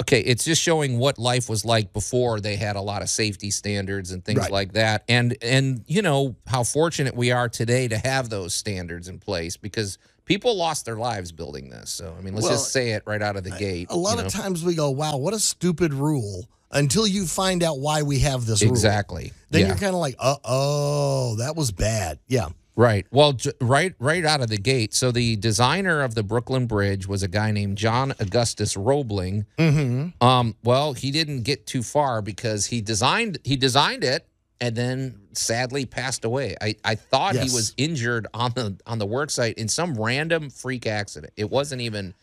okay, 0.00 0.20
it's 0.20 0.44
just 0.44 0.62
showing 0.62 0.98
what 0.98 1.18
life 1.18 1.48
was 1.48 1.64
like 1.64 1.92
before 1.92 2.40
they 2.40 2.56
had 2.56 2.76
a 2.76 2.80
lot 2.80 3.02
of 3.02 3.08
safety 3.08 3.50
standards 3.50 4.10
and 4.10 4.24
things 4.24 4.38
Right. 4.40 4.50
like 4.50 4.72
that, 4.72 5.04
and 5.08 5.36
and 5.42 5.84
you 5.86 6.02
know 6.02 6.36
how 6.46 6.64
fortunate 6.64 7.14
we 7.16 7.30
are 7.32 7.48
today 7.48 7.88
to 7.88 7.98
have 7.98 8.28
those 8.30 8.54
standards 8.54 9.08
in 9.08 9.18
place 9.18 9.56
because. 9.56 9.98
People 10.26 10.56
lost 10.56 10.84
their 10.84 10.96
lives 10.96 11.32
building 11.32 11.70
this. 11.70 11.90
So, 11.90 12.14
I 12.16 12.22
mean, 12.22 12.34
let's 12.34 12.44
Well, 12.46 12.52
just 12.54 12.70
say 12.70 12.90
it 12.92 13.02
right 13.04 13.20
out 13.20 13.34
of 13.36 13.42
the 13.42 13.50
gate. 13.50 13.88
A 13.90 13.96
lot 13.96 14.18
you 14.20 14.26
of 14.26 14.32
times 14.32 14.62
we 14.64 14.76
go, 14.76 14.90
wow, 14.90 15.16
what 15.16 15.34
a 15.34 15.40
stupid 15.40 15.92
rule 15.92 16.46
until 16.70 17.04
you 17.04 17.26
find 17.26 17.64
out 17.64 17.80
why 17.80 18.02
we 18.02 18.20
have 18.20 18.46
this 18.46 18.62
rule. 18.62 18.70
Exactly. 18.70 19.32
Then 19.50 19.62
yeah. 19.62 19.66
you're 19.68 19.76
kind 19.76 19.92
of 19.92 20.00
like, 20.00 20.14
uh 20.20 20.36
oh, 20.44 21.34
that 21.40 21.56
was 21.56 21.72
bad. 21.72 22.20
Yeah. 22.28 22.50
Right. 22.76 23.06
Well, 23.10 23.32
j- 23.32 23.52
right, 23.60 23.94
right 23.98 24.24
out 24.24 24.40
of 24.40 24.48
the 24.48 24.58
gate. 24.58 24.94
So 24.94 25.12
the 25.12 25.36
designer 25.36 26.02
of 26.02 26.14
the 26.14 26.22
Brooklyn 26.22 26.66
Bridge 26.66 27.06
was 27.06 27.22
a 27.22 27.28
guy 27.28 27.50
named 27.50 27.78
John 27.78 28.12
Augustus 28.18 28.76
Roebling. 28.76 29.46
Mm-hmm. 29.58 30.24
Um, 30.26 30.56
well, 30.62 30.92
he 30.92 31.10
didn't 31.10 31.42
get 31.42 31.66
too 31.66 31.82
far 31.82 32.22
because 32.22 32.66
he 32.66 32.80
designed 32.80 33.38
he 33.44 33.56
designed 33.56 34.04
it 34.04 34.26
and 34.60 34.76
then 34.76 35.20
sadly 35.32 35.86
passed 35.86 36.24
away. 36.24 36.56
I, 36.60 36.76
I 36.84 36.94
thought 36.94 37.34
he 37.34 37.50
was 37.54 37.72
injured 37.76 38.26
on 38.34 38.52
the 38.54 38.76
on 38.86 38.98
the 38.98 39.06
work 39.06 39.30
site 39.30 39.56
in 39.58 39.68
some 39.68 39.94
random 39.94 40.50
freak 40.50 40.86
accident. 40.86 41.32
It 41.36 41.50
wasn't 41.50 41.82
even. 41.82 42.14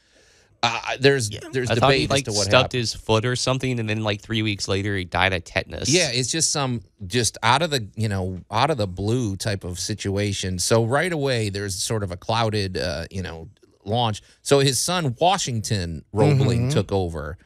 Uh, 0.64 0.97
there's 0.99 1.30
there's 1.51 1.70
I 1.70 1.76
thought 1.76 1.93
he 1.93 2.08
debate 2.08 2.10
like 2.10 2.28
as 2.28 2.34
to 2.34 2.38
what 2.38 2.45
stubbed 2.45 2.53
happened. 2.74 2.80
his 2.80 2.93
foot 2.93 3.26
or 3.26 3.36
something, 3.36 3.80
and 3.80 3.88
then 3.88 4.03
like 4.03 4.22
three 4.22 4.41
weeks 4.41 4.68
later 4.68 4.95
he 4.95 5.05
died 5.05 5.34
of 5.34 5.43
tetanus. 5.43 5.89
Yeah, 5.89 6.10
it's 6.12 6.32
just 6.32 6.51
some 6.51 6.82
just 7.05 7.38
out 7.43 7.62
of 7.62 7.70
the 7.70 7.88
you 7.95 8.10
know 8.10 8.41
out 8.49 8.70
of 8.70 8.78
the 8.78 8.88
blue 8.88 9.36
type 9.36 9.64
of 9.64 9.80
situation. 9.80 10.58
So 10.60 10.84
right 10.84 11.12
away 11.14 11.49
there's 11.49 11.76
sort 11.76 12.03
of 12.03 12.12
a 12.12 12.18
clouded 12.18 12.78
uh, 12.78 13.05
you 13.12 13.22
know 13.22 13.49
launch. 13.86 14.22
So 14.41 14.60
his 14.60 14.80
son 14.80 15.16
Washington 15.20 16.03
Roebling 16.12 16.70
took 16.70 16.91
over, 16.91 17.38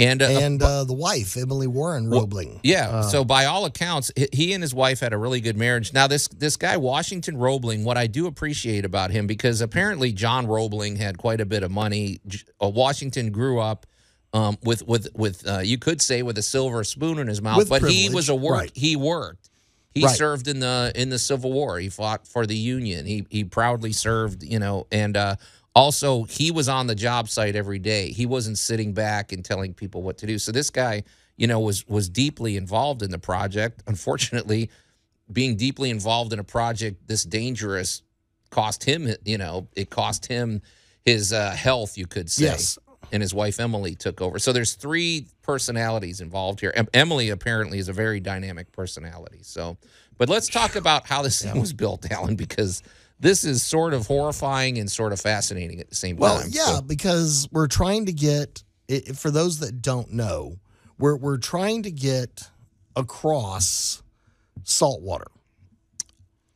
and 0.00 0.22
uh, 0.22 0.26
And 0.26 0.62
uh, 0.62 0.84
the 0.84 0.92
wife, 0.94 1.36
Emily 1.36 1.66
Warren 1.66 2.08
Roebling. 2.10 2.60
yeah. 2.62 3.02
so 3.02 3.24
by 3.24 3.44
all 3.44 3.64
accounts, 3.66 4.10
he- 4.32 4.52
and 4.52 4.62
his 4.62 4.74
wife 4.74 5.00
had 5.00 5.12
a 5.12 5.18
really 5.18 5.40
good 5.40 5.56
marriage. 5.56 5.92
Now 5.92 6.06
this 6.06 6.26
this 6.28 6.56
guy 6.56 6.76
Washington 6.76 7.36
Roebling, 7.36 7.84
what 7.84 7.96
I 7.96 8.06
do 8.06 8.26
appreciate 8.26 8.84
about 8.84 9.10
him 9.10 9.26
because 9.26 9.60
apparently 9.60 10.12
John 10.12 10.46
Roebling 10.46 10.96
had 10.96 11.18
quite 11.18 11.40
a 11.40 11.46
bit 11.46 11.62
of 11.62 11.70
money. 11.70 12.20
Uh, 12.62 12.68
Washington 12.68 13.30
grew 13.30 13.60
up 13.60 13.86
um, 14.32 14.56
with 14.62 14.86
with 14.86 15.08
with 15.14 15.46
uh, 15.48 15.58
you 15.58 15.76
could 15.78 16.00
say 16.00 16.22
with 16.22 16.38
a 16.38 16.42
silver 16.42 16.82
spoon 16.84 17.18
in 17.18 17.26
his 17.28 17.42
mouth, 17.42 17.68
but 17.68 17.82
he 17.82 18.08
was 18.08 18.28
a 18.28 18.34
work. 18.34 18.54
right. 18.60 18.72
He 18.74 18.96
worked. 18.96 19.50
He 19.92 20.04
Right. 20.04 20.14
served 20.16 20.46
in 20.46 20.60
the 20.60 20.92
in 20.94 21.08
the 21.08 21.18
Civil 21.18 21.52
War. 21.52 21.80
He 21.80 21.88
fought 21.88 22.24
for 22.28 22.46
the 22.46 22.54
Union. 22.56 23.06
He 23.06 23.26
he 23.28 23.42
proudly 23.42 23.92
served. 23.92 24.44
You 24.44 24.60
know, 24.60 24.86
and 24.92 25.16
uh, 25.16 25.34
also 25.74 26.24
he 26.24 26.50
was 26.50 26.68
on 26.68 26.86
the 26.86 26.94
job 26.94 27.28
site 27.28 27.56
every 27.56 27.78
day. 27.78 28.10
He 28.10 28.26
wasn't 28.26 28.58
sitting 28.58 28.92
back 28.92 29.32
and 29.32 29.44
telling 29.44 29.74
people 29.74 30.02
what 30.02 30.18
to 30.18 30.26
do. 30.26 30.38
So 30.38 30.52
this 30.52 30.70
guy, 30.70 31.04
you 31.36 31.46
know, 31.46 31.60
was 31.60 31.86
was 31.88 32.08
deeply 32.08 32.56
involved 32.56 33.02
in 33.02 33.10
the 33.10 33.18
project. 33.18 33.82
Unfortunately, 33.86 34.70
being 35.32 35.56
deeply 35.56 35.90
involved 35.90 36.32
in 36.32 36.38
a 36.38 36.44
project 36.44 37.06
this 37.06 37.24
dangerous 37.24 38.02
cost 38.50 38.84
him. 38.84 39.08
You 39.24 39.38
know, 39.38 39.68
it 39.76 39.90
cost 39.90 40.26
him 40.26 40.62
his 41.04 41.32
uh, 41.32 41.50
health. 41.52 41.96
You 41.96 42.06
could 42.06 42.30
say. 42.30 42.44
Yes. 42.44 42.78
And 43.12 43.22
his 43.22 43.34
wife 43.34 43.58
Emily 43.58 43.96
took 43.96 44.20
over. 44.20 44.38
So 44.38 44.52
there's 44.52 44.74
three 44.74 45.26
personalities 45.42 46.20
involved 46.20 46.60
here. 46.60 46.72
Em- 46.76 46.86
Emily 46.94 47.30
apparently 47.30 47.80
is 47.80 47.88
a 47.88 47.92
very 47.92 48.20
dynamic 48.20 48.70
personality. 48.70 49.40
So, 49.42 49.78
but 50.16 50.28
let's 50.28 50.48
talk 50.48 50.76
about 50.76 51.06
how 51.06 51.22
this 51.22 51.42
thing 51.42 51.58
was 51.58 51.72
built, 51.72 52.08
Alan, 52.12 52.36
because 52.36 52.84
this 53.20 53.44
is 53.44 53.62
sort 53.62 53.92
of 53.94 54.06
horrifying 54.06 54.78
and 54.78 54.90
sort 54.90 55.12
of 55.12 55.20
fascinating 55.20 55.78
at 55.80 55.88
the 55.90 55.94
same 55.94 56.16
Well, 56.16 56.40
time. 56.40 56.48
yeah, 56.52 56.76
So- 56.76 56.80
because 56.82 57.48
we're 57.52 57.66
trying 57.68 58.06
to 58.06 58.12
get, 58.12 58.62
i 58.90 59.00
for 59.14 59.30
those 59.30 59.58
that 59.60 59.82
don't 59.82 60.12
know, 60.12 60.58
we're, 60.98 61.16
we're 61.16 61.36
trying 61.38 61.82
to 61.84 61.90
get 61.90 62.48
across 62.96 64.02
salt 64.64 65.02
water. 65.02 65.26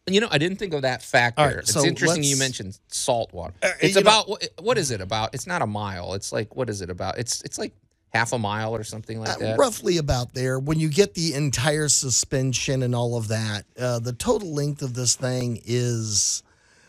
You 0.07 0.21
know, 0.21 0.29
I 0.31 0.37
didn't 0.37 0.59
think 0.59 0.75
of 0.75 0.83
that 0.83 1.03
factor. 1.03 1.43
Right, 1.43 1.57
it's 1.57 1.73
so 1.73 1.85
interesting 1.85 2.25
you 2.25 2.37
mentioned 2.37 2.79
salt 2.89 3.33
water. 3.33 3.55
Uh, 3.63 3.71
it's 3.81 3.95
know- 3.95 4.03
about 4.03 4.29
what, 4.29 4.47
what 4.61 4.77
is 4.79 4.91
it 4.91 5.01
about? 5.01 5.35
It's 5.35 5.47
not 5.47 5.63
a 5.63 5.67
mile. 5.67 6.13
It's 6.15 6.31
like 6.31 6.55
what 6.57 6.69
is 6.69 6.83
it 6.83 6.91
about? 6.91 7.17
It's 7.19 7.41
it's 7.43 7.59
like 7.59 7.73
half 8.13 8.33
a 8.35 8.39
mile 8.39 8.77
or 8.77 8.85
something 8.85 9.19
like 9.19 9.31
Uh, 9.31 9.39
that. 9.39 9.59
roughly 9.59 9.97
about 9.97 10.35
there. 10.35 10.59
When 10.59 10.79
you 10.79 10.89
get 10.91 11.15
the 11.15 11.33
entire 11.33 11.89
suspension 11.89 12.83
and 12.83 12.95
all 12.95 13.17
of 13.17 13.29
that, 13.29 13.65
uh, 13.79 13.99
the 13.99 14.13
total 14.13 14.53
length 14.53 14.83
of 14.83 14.93
this 14.93 15.15
thing 15.17 15.61
is 15.65 16.43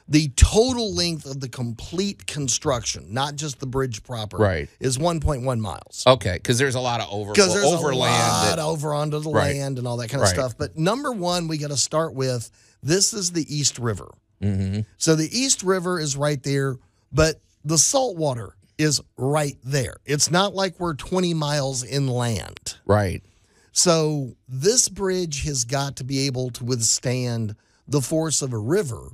the 0.08 0.30
total 0.36 0.94
length 0.94 1.26
of 1.26 1.40
the 1.40 1.50
complete 1.50 2.28
construction, 2.28 3.08
not 3.12 3.36
just 3.36 3.60
the 3.60 3.66
bridge 3.66 4.04
proper, 4.04 4.38
Right. 4.38 4.70
is 4.80 4.98
1.1 5.00 5.60
miles. 5.60 6.04
Okay, 6.06 6.34
because 6.34 6.58
there's 6.60 6.76
a 6.76 6.80
lot 6.80 7.02
of 7.02 7.08
over 7.12 7.34
there's 7.34 7.50
overland. 7.56 7.94
a 7.94 7.98
lot 8.00 8.46
that- 8.56 8.60
over 8.60 8.94
onto 8.94 9.20
the 9.20 9.32
Right. 9.32 9.56
land 9.56 9.80
and 9.80 9.88
all 9.88 9.98
that 9.98 10.10
kind 10.10 10.22
of 10.22 10.28
Right. 10.28 10.36
stuff. 10.36 10.56
But 10.58 10.78
number 10.78 11.12
one, 11.12 11.48
we 11.48 11.58
got 11.58 11.70
to 11.72 11.78
start 11.78 12.14
with 12.14 12.52
this 12.84 13.14
is 13.14 13.32
the 13.32 13.46
East 13.54 13.80
River. 13.80 14.12
Mm-hmm. 14.44 14.82
So 14.98 15.16
the 15.16 15.36
East 15.36 15.64
River 15.64 16.00
is 16.00 16.16
right 16.16 16.42
there, 16.44 16.78
but 17.12 17.42
the 17.64 17.78
salt 17.80 18.16
water 18.16 18.56
is 18.78 19.02
right 19.18 19.58
there. 19.64 19.96
It's 20.06 20.30
not 20.30 20.54
like 20.54 20.80
we're 20.80 20.94
20 20.94 21.34
miles 21.34 21.84
inland. 21.84 22.76
right. 22.86 23.24
So 23.72 24.36
this 24.48 24.88
bridge 24.88 25.44
has 25.44 25.66
got 25.66 25.96
to 25.98 26.04
be 26.06 26.20
able 26.28 26.50
to 26.52 26.64
withstand 26.64 27.56
the 27.88 28.02
force 28.02 28.42
of 28.42 28.54
a 28.54 28.58
river 28.58 29.12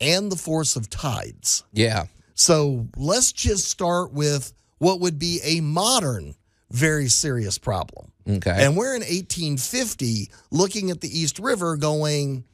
and 0.00 0.30
the 0.30 0.36
force 0.36 0.76
of 0.76 0.88
tides. 0.90 1.64
Yeah. 1.72 2.06
So 2.34 2.86
let's 2.96 3.32
just 3.32 3.66
start 3.68 4.12
with 4.12 4.52
what 4.78 5.00
would 5.00 5.18
be 5.18 5.40
a 5.44 5.60
modern, 5.60 6.34
very 6.70 7.08
serious 7.08 7.58
problem. 7.58 8.12
Okay. 8.28 8.64
And 8.64 8.76
we're 8.76 8.94
in 8.94 9.02
1850 9.02 10.30
looking 10.50 10.90
at 10.90 11.00
the 11.00 11.08
East 11.18 11.38
River 11.38 11.76
going, 11.76 12.44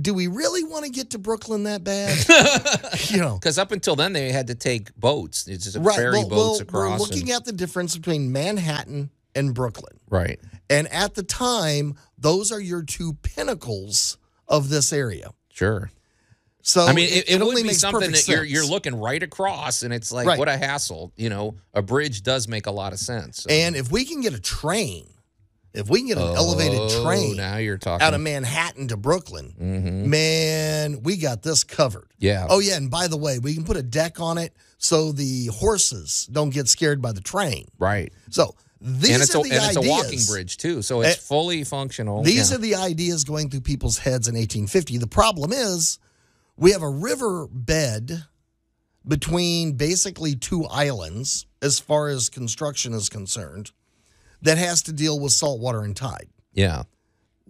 do 0.00 0.14
we 0.14 0.28
really 0.28 0.62
want 0.62 0.84
to 0.84 0.90
get 0.90 1.10
to 1.10 1.18
Brooklyn 1.18 1.64
that 1.64 1.82
bad? 1.82 2.16
you 3.10 3.16
know, 3.18 3.34
Because 3.34 3.58
up 3.58 3.72
until 3.72 3.96
then, 3.96 4.12
they 4.12 4.30
had 4.30 4.46
to 4.48 4.54
take 4.54 4.94
boats. 4.94 5.48
It's 5.48 5.64
just 5.64 5.76
ferry 5.96 6.18
well, 6.18 6.28
boats 6.28 6.32
well, 6.32 6.60
across. 6.60 7.00
We're 7.00 7.06
looking 7.06 7.30
and- 7.30 7.36
at 7.36 7.44
the 7.46 7.52
difference 7.52 7.96
between 7.96 8.30
Manhattan 8.30 9.10
and 9.34 9.54
Brooklyn. 9.54 9.98
right. 10.08 10.38
And 10.70 10.86
at 10.92 11.14
the 11.14 11.22
time, 11.22 11.94
those 12.18 12.52
are 12.52 12.60
your 12.60 12.82
two 12.82 13.14
pinnacles 13.22 14.18
of 14.46 14.68
this 14.68 14.92
area. 14.92 15.30
Sure. 15.50 15.90
So 16.62 16.84
I 16.84 16.92
mean, 16.92 17.08
it, 17.10 17.30
it, 17.30 17.32
would 17.38 17.48
only 17.48 17.62
be 17.62 17.68
makes 17.68 17.80
something 17.80 18.10
that 18.10 18.28
you're 18.28 18.44
you're 18.44 18.66
looking 18.66 18.94
right 18.94 19.22
across, 19.22 19.82
and 19.82 19.94
it's 19.94 20.12
like 20.12 20.26
Right. 20.26 20.38
what 20.38 20.48
a 20.48 20.56
hassle. 20.56 21.12
You 21.16 21.30
know, 21.30 21.54
a 21.72 21.80
bridge 21.82 22.22
does 22.22 22.46
make 22.48 22.66
a 22.66 22.70
lot 22.70 22.92
of 22.92 22.98
sense. 22.98 23.42
So- 23.44 23.50
And 23.50 23.74
if 23.76 23.90
we 23.90 24.04
can 24.04 24.20
get 24.20 24.34
a 24.34 24.40
train, 24.40 25.06
if 25.72 25.88
we 25.88 26.00
can 26.00 26.08
get 26.08 26.18
an 26.18 26.24
elevated 26.36 26.78
Oh, 26.80 27.04
train 27.04 27.36
Now 27.36 27.56
you're 27.58 27.78
talking. 27.78 28.04
out 28.04 28.12
of 28.12 28.20
Manhattan 28.20 28.88
to 28.88 28.96
Brooklyn, 28.96 29.54
man, 30.10 31.02
we 31.02 31.16
got 31.16 31.42
this 31.42 31.64
covered. 31.64 32.08
Yeah. 32.18 32.46
Oh 32.48 32.58
yeah, 32.58 32.76
and 32.76 32.90
by 32.90 33.08
the 33.08 33.16
way, 33.16 33.38
we 33.38 33.54
can 33.54 33.64
put 33.64 33.76
a 33.76 33.82
deck 33.82 34.20
on 34.20 34.38
it 34.38 34.54
so 34.78 35.12
the 35.12 35.46
horses 35.46 36.28
don't 36.30 36.50
get 36.50 36.68
scared 36.68 37.00
by 37.02 37.12
the 37.12 37.20
train. 37.20 37.68
right. 37.78 38.12
So 38.30 38.54
these 38.80 39.10
and 39.10 39.22
it's 39.22 39.34
are 39.34 39.40
a, 39.40 39.42
the 39.42 39.52
and 39.52 39.64
it's 39.64 39.76
a 39.76 39.88
walking 39.88 40.20
bridge 40.28 40.56
too, 40.56 40.82
so 40.82 41.00
it's 41.02 41.16
Eh, 41.16 41.20
fully 41.20 41.64
functional. 41.64 42.22
These 42.22 42.50
Yeah. 42.50 42.56
are 42.56 42.60
the 42.60 42.74
ideas 42.76 43.24
going 43.24 43.50
through 43.50 43.62
people's 43.62 43.98
heads 43.98 44.28
in 44.28 44.36
1850. 44.36 44.98
The 44.98 45.06
problem 45.08 45.52
is 45.52 45.98
we 46.58 46.72
have 46.72 46.82
a 46.82 46.88
river 46.90 47.46
bed 47.50 48.24
between 49.06 49.72
basically 49.72 50.34
two 50.34 50.64
islands 50.66 51.46
as 51.62 51.78
far 51.78 52.08
as 52.08 52.28
construction 52.28 52.92
is 52.92 53.08
concerned 53.08 53.70
that 54.42 54.58
has 54.58 54.82
to 54.82 54.92
deal 54.92 55.18
with 55.18 55.32
salt 55.32 55.60
water 55.60 55.82
and 55.82 55.96
tide. 55.96 56.28
yeah. 56.52 56.82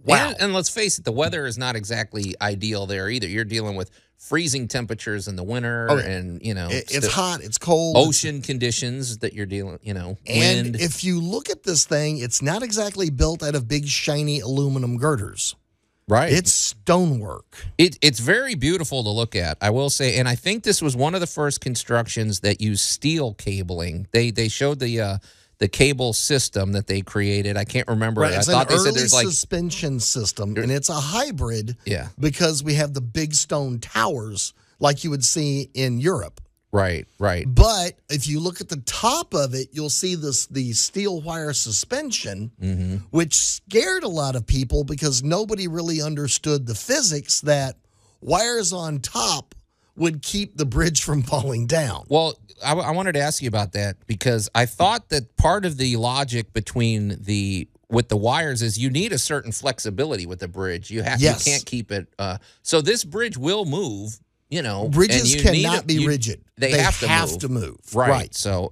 Wow. 0.05 0.29
And, 0.29 0.37
and 0.39 0.53
let's 0.53 0.69
face 0.69 0.97
it, 0.97 1.03
the 1.03 1.11
weather 1.11 1.45
is 1.45 1.57
not 1.57 1.75
exactly 1.75 2.33
ideal 2.41 2.85
there 2.85 3.09
either. 3.09 3.27
You're 3.27 3.43
dealing 3.43 3.75
with 3.75 3.91
freezing 4.17 4.69
temperatures 4.69 5.27
in 5.27 5.35
the 5.35 5.43
winter, 5.43 5.87
Oh, 5.91 5.97
and 5.97 6.41
you 6.41 6.53
know 6.53 6.69
It- 6.69 6.89
it's 6.89 7.07
hot. 7.07 7.41
It's 7.41 7.57
cold. 7.57 7.97
it's- 7.97 8.07
ocean 8.07 8.41
conditions 8.41 9.17
that 9.17 9.33
you're 9.33 9.45
dealing. 9.45 9.77
You 9.83 9.93
know, 9.93 10.17
And 10.25 10.67
wind. 10.71 10.75
if 10.81 11.03
you 11.03 11.19
look 11.19 11.49
at 11.49 11.63
this 11.63 11.83
thing, 11.83 12.19
it's 12.19 12.41
not 12.41 12.63
exactly 12.63 13.09
built 13.09 13.43
out 13.43 13.55
of 13.55 13.67
big 13.67 13.87
shiny 13.89 14.39
aluminum 14.39 14.97
girders. 14.97 15.53
Right. 16.09 16.31
It's 16.31 16.51
stonework. 16.51 17.65
It, 17.77 17.97
it's 18.01 18.19
very 18.19 18.55
beautiful 18.55 19.03
to 19.03 19.09
look 19.09 19.35
at, 19.35 19.57
I 19.61 19.69
will 19.69 19.89
say, 19.89 20.17
and 20.17 20.27
I 20.27 20.35
think 20.35 20.63
this 20.63 20.81
was 20.81 20.95
one 20.95 21.15
of 21.15 21.21
the 21.21 21.27
first 21.27 21.61
constructions 21.61 22.41
that 22.41 22.59
used 22.61 22.81
steel 22.81 23.33
cabling. 23.35 24.07
They 24.11 24.31
they 24.31 24.49
showed 24.49 24.79
the 24.79 24.99
uh, 25.01 25.17
the 25.59 25.67
cable 25.67 26.13
system 26.13 26.71
that 26.71 26.87
they 26.87 27.01
created. 27.01 27.57
I 27.57 27.65
can't 27.65 27.87
remember. 27.87 28.21
Right. 28.21 28.33
I 28.33 28.37
It's 28.37 28.47
thought 28.47 28.69
an 28.69 28.77
they 28.77 28.77
said 28.77 28.89
early 28.89 28.99
there's 28.99 29.13
like 29.13 29.27
suspension 29.27 29.99
system, 29.99 30.55
and 30.57 30.71
it's 30.71 30.89
a 30.89 30.93
hybrid 30.93 31.77
yeah, 31.85 32.07
because 32.19 32.63
we 32.63 32.73
have 32.75 32.93
the 32.93 33.01
big 33.01 33.33
stone 33.33 33.79
towers 33.79 34.53
like 34.79 35.03
you 35.03 35.09
would 35.09 35.23
see 35.23 35.69
in 35.73 35.99
Europe. 35.99 36.41
Right, 36.71 37.07
right. 37.19 37.45
But 37.47 37.93
if 38.09 38.27
you 38.27 38.39
look 38.39 38.61
at 38.61 38.69
the 38.69 38.81
top 38.85 39.33
of 39.33 39.53
it, 39.53 39.69
you'll 39.71 39.89
see 39.89 40.15
this 40.15 40.45
the 40.47 40.73
steel 40.73 41.21
wire 41.21 41.53
suspension, 41.53 42.51
Mm-hmm. 42.61 42.95
which 43.11 43.35
scared 43.35 44.03
a 44.03 44.07
lot 44.07 44.35
of 44.35 44.45
people 44.45 44.83
because 44.83 45.23
nobody 45.23 45.67
really 45.67 46.01
understood 46.01 46.65
the 46.65 46.75
physics 46.75 47.41
that 47.41 47.75
wires 48.21 48.73
on 48.73 48.99
top 48.99 49.55
would 49.95 50.21
keep 50.21 50.55
the 50.57 50.65
bridge 50.65 51.03
from 51.03 51.21
falling 51.23 51.67
down. 51.67 52.05
Well, 52.09 52.37
I, 52.63 52.73
I 52.73 52.91
wanted 52.91 53.13
to 53.13 53.19
ask 53.19 53.41
you 53.41 53.47
about 53.47 53.73
that 53.73 53.97
because 54.07 54.49
I 54.55 54.65
thought 54.65 55.09
that 55.09 55.35
part 55.37 55.65
of 55.65 55.77
the 55.77 55.95
logic 55.97 56.53
between 56.53 57.17
the 57.21 57.67
with 57.89 58.07
the 58.07 58.17
wires 58.17 58.61
is 58.61 58.77
you 58.77 58.89
need 58.91 59.11
a 59.11 59.17
certain 59.17 59.51
flexibility 59.51 60.25
with 60.27 60.39
the 60.39 60.47
bridge. 60.47 60.91
You 60.91 61.01
have 61.01 61.19
Yes. 61.19 61.45
you 61.45 61.51
can't 61.53 61.65
keep 61.65 61.91
it. 61.91 62.07
Uh, 62.19 62.37
so 62.61 62.81
this 62.81 63.03
bridge 63.03 63.35
will 63.37 63.65
move. 63.65 64.19
You 64.49 64.61
know, 64.63 64.85
and 64.85 64.91
Bridges 64.93 65.33
you 65.35 65.41
cannot 65.41 65.83
a- 65.83 65.85
be 65.85 65.93
you- 65.95 66.07
rigid. 66.07 66.41
They, 66.57 66.71
They 66.71 66.79
have 66.81 66.99
to 67.01 67.07
have 67.07 67.29
move. 67.31 67.39
to 67.39 67.49
move. 67.49 67.77
Right. 67.93 68.09
Right. 68.09 68.35
So, 68.35 68.69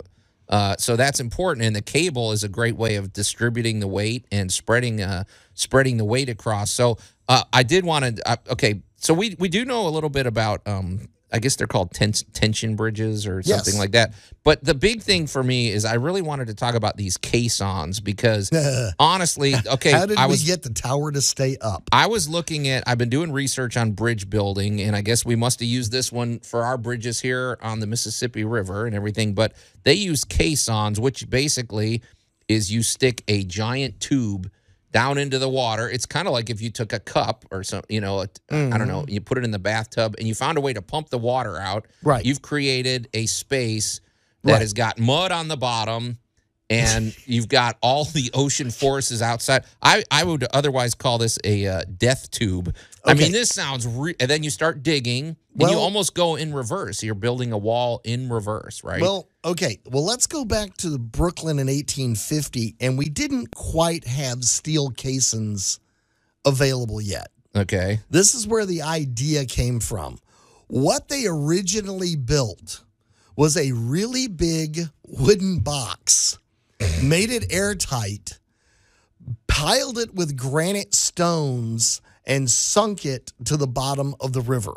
uh, 0.50 0.76
so 0.78 0.96
that's 0.96 1.20
important, 1.20 1.66
and 1.66 1.76
the 1.76 1.82
cable 1.82 2.32
is 2.32 2.44
a 2.44 2.50
great 2.50 2.76
way 2.76 2.96
of 2.96 3.14
distributing 3.14 3.80
the 3.80 3.88
weight 3.88 4.26
and 4.32 4.52
spreading 4.52 5.02
uh, 5.02 5.24
spreading 5.54 5.98
the 5.98 6.06
weight 6.06 6.30
across. 6.30 6.72
So, 6.72 6.98
uh, 7.28 7.44
I 7.54 7.64
did 7.64 7.86
want 7.86 8.18
to. 8.18 8.30
Uh, 8.30 8.36
okay, 8.52 8.82
so 8.98 9.14
we 9.14 9.36
we 9.40 9.50
do 9.50 9.66
know 9.66 9.88
a 9.88 9.92
little 9.92 10.10
bit 10.10 10.26
about. 10.26 10.62
Um, 10.68 11.08
I 11.32 11.40
guess 11.40 11.56
they're 11.58 11.68
called 11.68 11.92
tens- 11.92 12.24
tension 12.34 12.76
bridges 12.76 13.28
or 13.28 13.44
something 13.44 13.74
Yes. 13.74 13.80
like 13.80 13.92
that. 13.92 14.14
But 14.46 14.64
the 14.64 14.74
big 14.74 15.02
thing 15.02 15.28
for 15.28 15.44
me 15.44 15.70
is 15.70 15.84
I 15.84 15.96
really 15.96 16.22
wanted 16.22 16.48
to 16.48 16.54
talk 16.54 16.74
about 16.74 16.96
these 16.96 17.18
caissons 17.18 18.00
because 18.00 18.50
honestly, 19.00 19.54
okay, 19.68 19.92
How 19.92 20.06
did 20.06 20.18
I 20.18 20.28
we 20.28 20.32
was 20.32 20.44
get 20.46 20.64
the 20.64 20.70
tower 20.70 21.12
to 21.12 21.22
stay 21.22 21.58
up? 21.60 21.90
I 21.92 22.08
was 22.08 22.30
looking 22.30 22.70
at, 22.70 22.84
I've 22.88 22.98
been 22.98 23.10
doing 23.10 23.32
research 23.32 23.76
on 23.76 23.92
bridge 23.92 24.30
building, 24.30 24.80
and 24.82 24.96
I 24.96 25.02
guess 25.02 25.26
we 25.26 25.36
must 25.36 25.60
have 25.60 25.68
used 25.70 25.92
this 25.92 26.12
one 26.12 26.40
for 26.40 26.64
our 26.64 26.78
bridges 26.78 27.20
here 27.20 27.58
on 27.62 27.80
the 27.82 27.88
Mississippi 27.88 28.44
River 28.46 28.86
and 28.86 28.96
everything. 28.96 29.34
But 29.34 29.54
they 29.84 29.94
use 29.96 30.24
caissons, 30.24 31.00
which 31.00 31.30
basically 31.30 32.02
is 32.48 32.72
you 32.72 32.84
stick 32.84 33.24
a 33.28 33.44
giant 33.44 34.00
tube 34.00 34.50
down 34.98 35.18
into 35.20 35.38
the 35.38 35.50
water. 35.50 35.88
It's 35.88 36.08
kind 36.08 36.28
of 36.28 36.34
like 36.34 36.50
if 36.50 36.60
you 36.60 36.72
took 36.72 36.92
a 36.92 37.00
cup 37.00 37.46
or 37.52 37.64
some, 37.64 37.84
you 37.88 38.02
know, 38.02 38.22
I 38.22 38.26
don't 38.50 38.88
know, 38.88 39.04
mm. 39.04 39.10
you 39.12 39.22
put 39.22 39.38
it 39.38 39.44
in 39.44 39.52
the 39.52 39.60
bathtub 39.60 40.16
and 40.18 40.28
you 40.28 40.34
found 40.34 40.58
a 40.58 40.62
way 40.62 40.74
to 40.74 40.82
pump 40.82 41.10
the 41.10 41.20
water 41.20 41.60
out. 41.60 41.86
Right. 42.02 42.26
You've 42.26 42.42
created 42.42 43.08
a 43.14 43.28
space 43.28 44.02
that 44.44 44.54
Right. 44.54 44.62
has 44.62 44.74
got 44.74 44.98
mud 44.98 45.32
on 45.32 45.50
the 45.50 45.58
bottom 45.58 46.18
and 46.70 47.16
you've 47.26 47.48
got 47.48 47.78
all 47.82 48.06
the 48.06 48.30
ocean 48.34 48.72
forces 48.72 49.22
outside. 49.22 49.64
I, 49.82 50.04
I 50.12 50.24
would 50.24 50.46
otherwise 50.54 50.94
call 50.94 51.18
this 51.18 51.38
a 51.44 51.68
uh, 51.68 51.82
death 51.98 52.30
tube. 52.32 52.76
I 53.06 53.14
mean, 53.14 53.32
this 53.32 53.50
sounds, 53.50 53.88
re- 53.88 54.16
and 54.20 54.30
then 54.30 54.44
you 54.44 54.50
start 54.50 54.84
digging 54.84 55.38
and 55.60 55.72
you 55.72 55.78
almost 55.78 56.14
go 56.14 56.36
in 56.36 56.54
reverse. 56.54 57.02
You're 57.02 57.16
building 57.16 57.52
a 57.54 57.58
wall 57.58 58.02
in 58.04 58.30
reverse, 58.30 58.84
right? 58.84 59.02
Well, 59.02 59.30
okay. 59.46 59.80
Well, 59.86 60.06
let's 60.06 60.28
go 60.28 60.44
back 60.46 60.76
to 60.78 60.98
Brooklyn 60.98 61.58
in 61.58 61.68
1850, 61.68 62.76
and 62.82 62.98
we 62.98 63.06
didn't 63.06 63.56
quite 63.56 64.06
have 64.06 64.44
steel 64.44 64.92
caissons 64.92 65.80
available 66.46 67.02
yet. 67.02 67.30
okay. 67.56 68.00
This 68.10 68.36
is 68.36 68.46
where 68.48 68.66
the 68.66 68.82
idea 68.82 69.46
came 69.46 69.80
from. 69.80 70.20
What 70.68 71.08
they 71.08 71.26
originally 71.28 72.16
built 72.18 72.84
was 73.38 73.56
a 73.56 73.72
really 73.72 74.28
big 74.28 74.80
wooden 75.08 75.60
box, 75.60 76.38
made 77.04 77.32
it 77.32 77.52
airtight, 77.52 78.40
piled 79.48 79.98
it 79.98 80.14
with 80.14 80.38
granite 80.38 80.94
stones, 80.94 82.02
and 82.26 82.50
sunk 82.50 83.06
it 83.06 83.34
to 83.46 83.58
the 83.58 83.68
bottom 83.68 84.16
of 84.20 84.34
the 84.34 84.42
river. 84.42 84.76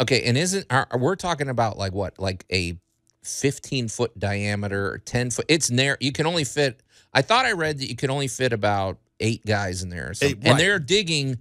Okay. 0.00 0.22
And 0.24 0.38
isn't, 0.38 0.66
are, 0.70 0.86
we're 0.98 1.16
talking 1.16 1.48
about 1.48 1.78
like 1.78 1.92
what? 1.92 2.18
Like 2.18 2.44
a 2.50 2.78
15 3.24 3.88
foot 3.88 4.18
diameter 4.18 4.90
or 4.90 4.98
10 4.98 5.30
foot? 5.30 5.44
It's 5.48 5.70
narrow. 5.70 5.96
You 6.00 6.12
can 6.12 6.26
only 6.26 6.44
fit, 6.44 6.82
I 7.12 7.22
thought 7.22 7.44
I 7.44 7.52
read 7.52 7.78
that 7.78 7.88
you 7.88 7.96
could 7.96 8.10
only 8.10 8.28
fit 8.28 8.52
about 8.52 8.98
eight 9.20 9.44
guys 9.46 9.82
in 9.82 9.90
there. 9.90 10.12
Eight, 10.20 10.38
And 10.42 10.58
they're 10.58 10.78
digging 10.78 11.38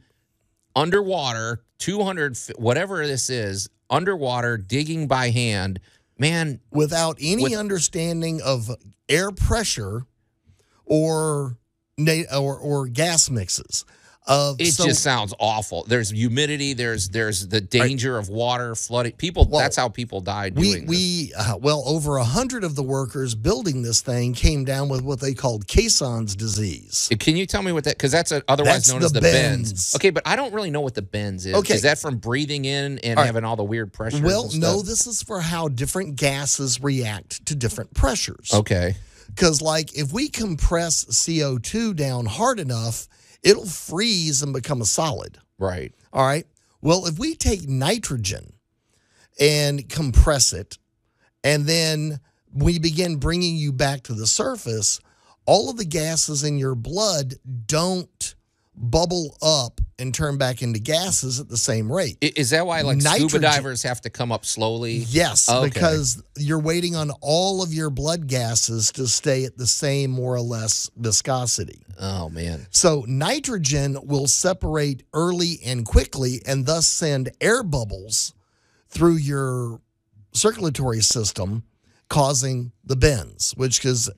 underwater, 0.76 1.64
200, 1.80 2.38
whatever 2.57 3.05
this 3.05 3.30
is, 3.30 3.70
underwater, 3.89 4.57
digging 4.57 5.07
by 5.07 5.30
hand. 5.30 5.80
Man, 6.22 6.59
without 6.69 7.17
any 7.19 7.41
With- 7.41 7.55
understanding 7.55 8.43
of 8.43 8.69
air 9.09 9.32
pressure 9.32 10.05
or 10.86 11.57
or, 12.32 12.57
or 12.59 12.88
gas 12.88 13.32
mixes. 13.32 13.86
Of 14.28 14.61
It 14.61 14.74
so, 14.74 14.86
just 14.86 15.01
sounds 15.01 15.34
awful. 15.39 15.84
There's 15.88 16.11
humidity. 16.11 16.74
There's 16.74 17.09
there's 17.09 17.47
the 17.47 17.59
danger 17.59 18.19
of 18.19 18.30
water 18.30 18.76
flooding. 18.76 19.13
People. 19.13 19.47
Well, 19.49 19.59
that's 19.59 19.76
how 19.76 19.89
people 19.89 20.22
died 20.22 20.55
we 20.55 20.74
doing 20.74 20.86
we 20.86 21.34
uh, 21.36 21.57
well 21.59 21.84
over 21.88 22.17
a 22.17 22.24
hundred 22.24 22.63
of 22.63 22.76
the 22.76 22.84
workers 22.84 23.34
building 23.34 23.82
this 23.82 24.01
thing 24.01 24.34
came 24.34 24.63
down 24.63 24.89
with 24.89 25.01
what 25.01 25.19
they 25.19 25.34
called 25.34 25.67
caisson's 25.67 26.36
disease. 26.36 27.09
Can 27.19 27.36
you 27.36 27.47
tell 27.47 27.63
me 27.63 27.72
what 27.72 27.84
that? 27.86 27.97
Because 27.97 28.11
that's 28.11 28.32
a, 28.32 28.43
otherwise 28.47 28.76
That's 28.76 28.91
known 28.91 29.01
as 29.03 29.11
the 29.11 29.22
the 29.22 29.32
bends. 29.32 29.72
bends. 29.72 29.95
Okay, 29.95 30.11
but 30.11 30.22
I 30.28 30.36
don't 30.36 30.53
really 30.53 30.69
know 30.69 30.82
what 30.82 30.93
the 30.93 31.01
bends 31.01 31.47
is. 31.47 31.55
Okay. 31.55 31.74
Is 31.74 31.82
that 31.82 31.97
from 31.97 32.17
breathing 32.17 32.65
in 32.65 32.99
and 32.99 33.17
All 33.17 33.24
right. 33.24 33.26
having 33.26 33.43
all 33.43 33.55
the 33.55 33.63
weird 33.63 33.91
pressures? 33.91 34.22
Well, 34.22 34.49
no, 34.55 34.84
this 34.84 35.07
is 35.07 35.24
for 35.24 35.41
how 35.41 35.67
different 35.67 36.15
gases 36.15 36.80
react 36.82 37.43
to 37.47 37.55
different 37.55 37.93
pressures. 37.95 38.51
Okay. 38.53 38.95
Because, 39.28 39.61
like, 39.61 39.97
if 39.97 40.11
we 40.11 40.28
compress 40.28 41.05
CO2 41.05 41.95
down 41.95 42.26
hard 42.26 42.59
enough, 42.59 43.07
it'll 43.43 43.65
freeze 43.65 44.41
and 44.41 44.53
become 44.53 44.81
a 44.81 44.85
solid. 44.85 45.37
Right. 45.57 45.93
All 46.13 46.25
right. 46.25 46.45
Well, 46.81 47.05
if 47.05 47.19
we 47.19 47.35
take 47.35 47.67
nitrogen 47.67 48.53
and 49.39 49.87
compress 49.87 50.53
it, 50.53 50.77
and 51.43 51.65
then 51.65 52.19
we 52.53 52.79
begin 52.79 53.17
bringing 53.17 53.55
you 53.55 53.71
back 53.71 54.03
to 54.03 54.13
the 54.13 54.27
surface, 54.27 54.99
all 55.45 55.69
of 55.69 55.77
the 55.77 55.85
gases 55.85 56.43
in 56.43 56.57
your 56.57 56.75
blood 56.75 57.35
don't 57.65 58.35
bubble 58.76 59.38
up 59.41 59.82
and 59.99 60.13
turn 60.13 60.38
back 60.38 60.61
into 60.61 60.80
gases 60.80 61.39
at 61.39 61.47
the 61.49 61.57
same 61.57 61.91
rate. 61.91 62.17
Is 62.22 62.49
that 62.51 62.65
why 62.65 62.82
like 62.82 63.01
scuba 63.01 63.19
Nitrogen- 63.19 63.41
divers 63.41 63.84
have 63.84 64.01
to 64.01 64.09
come 64.09 64.32
up 64.32 64.45
slowly? 64.45 65.05
Yes, 65.09 65.47
Okay. 65.49 65.69
because 65.69 66.24
you're 66.38 66.59
waiting 66.59 66.95
on 66.95 67.11
all 67.22 67.61
of 67.61 67.74
your 67.74 67.89
blood 67.89 68.28
gases 68.28 68.91
to 68.93 69.07
stay 69.07 69.43
at 69.45 69.57
the 69.57 69.67
same 69.67 70.09
more 70.09 70.34
or 70.36 70.41
less 70.41 70.89
viscosity. 70.97 71.84
Oh 71.99 72.30
man. 72.30 72.65
So 72.72 73.05
nitrogen 73.07 73.97
will 74.03 74.28
separate 74.28 75.03
early 75.13 75.59
and 75.63 75.86
quickly 75.86 76.41
and 76.45 76.65
thus 76.65 76.88
send 76.88 77.30
air 77.41 77.61
bubbles 77.63 78.34
through 78.89 79.17
your 79.17 79.82
circulatory 80.34 81.01
system, 81.01 81.63
causing 82.09 82.72
the 82.84 82.95
bends, 82.95 83.51
which 83.55 83.86
is 83.86 84.09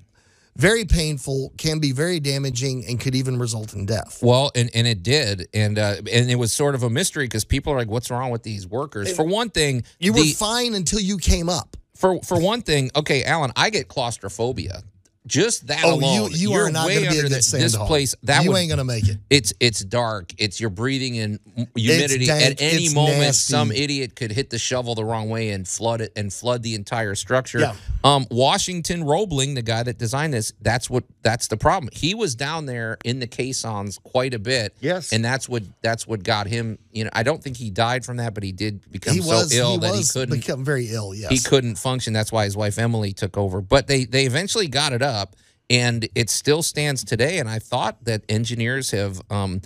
very 0.56 0.86
painful, 0.86 1.52
can 1.58 1.80
be 1.80 1.92
very 1.92 2.20
damaging, 2.20 2.86
and 2.88 3.00
could 3.00 3.16
even 3.16 3.38
result 3.40 3.74
in 3.74 3.86
death. 3.86 4.20
Well, 4.22 4.52
and, 4.56 4.70
and 4.76 4.86
it 4.88 5.04
did, 5.04 5.48
and 5.54 5.78
uh, 5.80 5.96
and 6.12 6.30
it 6.30 6.36
was 6.36 6.54
sort 6.54 6.76
of 6.76 6.84
a 6.84 6.90
mystery 6.90 7.26
because 7.26 7.44
people 7.46 7.74
are 7.74 7.78
like, 7.78 7.90
"What's 7.90 8.10
wrong 8.12 8.32
with 8.32 8.44
these 8.44 8.68
workers?" 8.68 9.16
For 9.16 9.24
one 9.26 9.50
thing, 9.50 9.84
You 10.00 10.14
were 10.14 10.24
fine 10.26 10.74
until 10.76 11.00
you 11.00 11.18
came 11.18 11.50
up. 11.50 11.76
for 11.96 12.22
for 12.22 12.40
one 12.40 12.62
thing, 12.62 12.92
okay, 12.96 13.24
Alan, 13.24 13.52
I 13.56 13.70
get 13.70 13.88
claustrophobia. 13.88 14.84
Just 15.26 15.68
that 15.68 15.84
Oh, 15.86 15.94
alone, 15.96 16.32
you 16.32 16.50
you 16.50 16.54
are 16.54 16.70
not 16.70 16.90
going 16.90 17.06
to 17.06 17.10
be 17.12 17.20
a 17.20 17.22
good 17.30 17.44
sand 17.44 17.64
this 17.64 17.76
hog. 17.76 17.88
place. 17.88 18.14
That 18.24 18.44
you 18.44 18.52
would, 18.52 18.58
ain't 18.58 18.68
going 18.70 18.80
to 18.80 18.84
make 18.84 19.08
it. 19.08 19.18
it's 19.30 19.54
it's 19.62 19.80
dark. 19.80 20.34
It's 20.38 20.60
you're 20.60 20.70
breathing 20.70 21.16
in 21.16 21.40
humidity. 21.76 22.26
dank, 22.26 22.44
At 22.44 22.62
any 22.62 22.94
moment, 22.94 23.20
nasty. 23.20 23.52
some 23.54 23.72
idiot 23.72 24.18
could 24.18 24.32
hit 24.32 24.50
the 24.50 24.60
shovel 24.60 24.96
the 24.96 25.06
wrong 25.06 25.30
way 25.30 25.52
and 25.52 25.66
flood 25.66 26.02
it 26.02 26.12
and 26.18 26.32
flood 26.34 26.62
the 26.62 26.76
entire 26.76 27.16
structure. 27.16 27.60
Yeah. 27.60 27.76
Um, 28.04 28.26
Washington 28.32 29.06
Roebling, 29.06 29.54
the 29.54 29.62
guy 29.62 29.82
that 29.84 29.98
designed 29.98 30.34
this, 30.34 30.52
that's 30.62 30.90
what 30.90 31.06
that's 31.22 31.48
the 31.48 31.56
problem. 31.58 31.90
He 31.94 32.14
was 32.14 32.36
down 32.36 32.66
there 32.66 32.98
in 33.06 33.20
the 33.20 33.28
caissons 33.28 34.00
quite 34.04 34.34
a 34.34 34.40
bit. 34.40 34.76
Yes. 34.82 35.14
and 35.14 35.24
that's 35.24 35.48
what 35.48 35.64
that's 35.82 36.06
what 36.06 36.24
got 36.24 36.48
him. 36.48 36.78
You 36.94 37.06
know, 37.06 37.10
I 37.14 37.24
don't 37.24 37.44
think 37.44 37.58
he 37.58 37.70
died 37.72 38.06
from 38.06 38.18
that, 38.18 38.34
but 38.34 38.44
he 38.44 38.52
did 38.52 38.90
become 38.92 39.16
He 39.16 39.22
so 39.22 39.28
was 39.28 39.54
ill 39.54 39.72
he 39.74 39.78
that 39.80 39.92
was 39.92 40.14
he 40.14 40.20
couldn't 40.20 40.38
become 40.38 40.64
very 40.64 40.88
ill. 40.90 41.14
Yes, 41.14 41.32
he 41.32 41.40
couldn't 41.40 41.76
function. 41.76 42.14
That's 42.14 42.32
why 42.32 42.46
his 42.46 42.56
wife 42.56 42.78
Emily 42.78 43.14
took 43.14 43.38
over. 43.38 43.62
But 43.62 43.88
they 43.88 44.06
they 44.06 44.26
eventually 44.26 44.68
got 44.68 44.94
it 44.94 45.02
up, 45.02 45.36
and 45.70 46.08
it 46.14 46.30
still 46.30 46.62
stands 46.62 47.04
today. 47.04 47.40
And 47.40 47.50
I 47.50 47.60
thought 47.60 48.04
that 48.06 48.24
engineers 48.30 48.92
have, 48.92 49.22
um, 49.32 49.62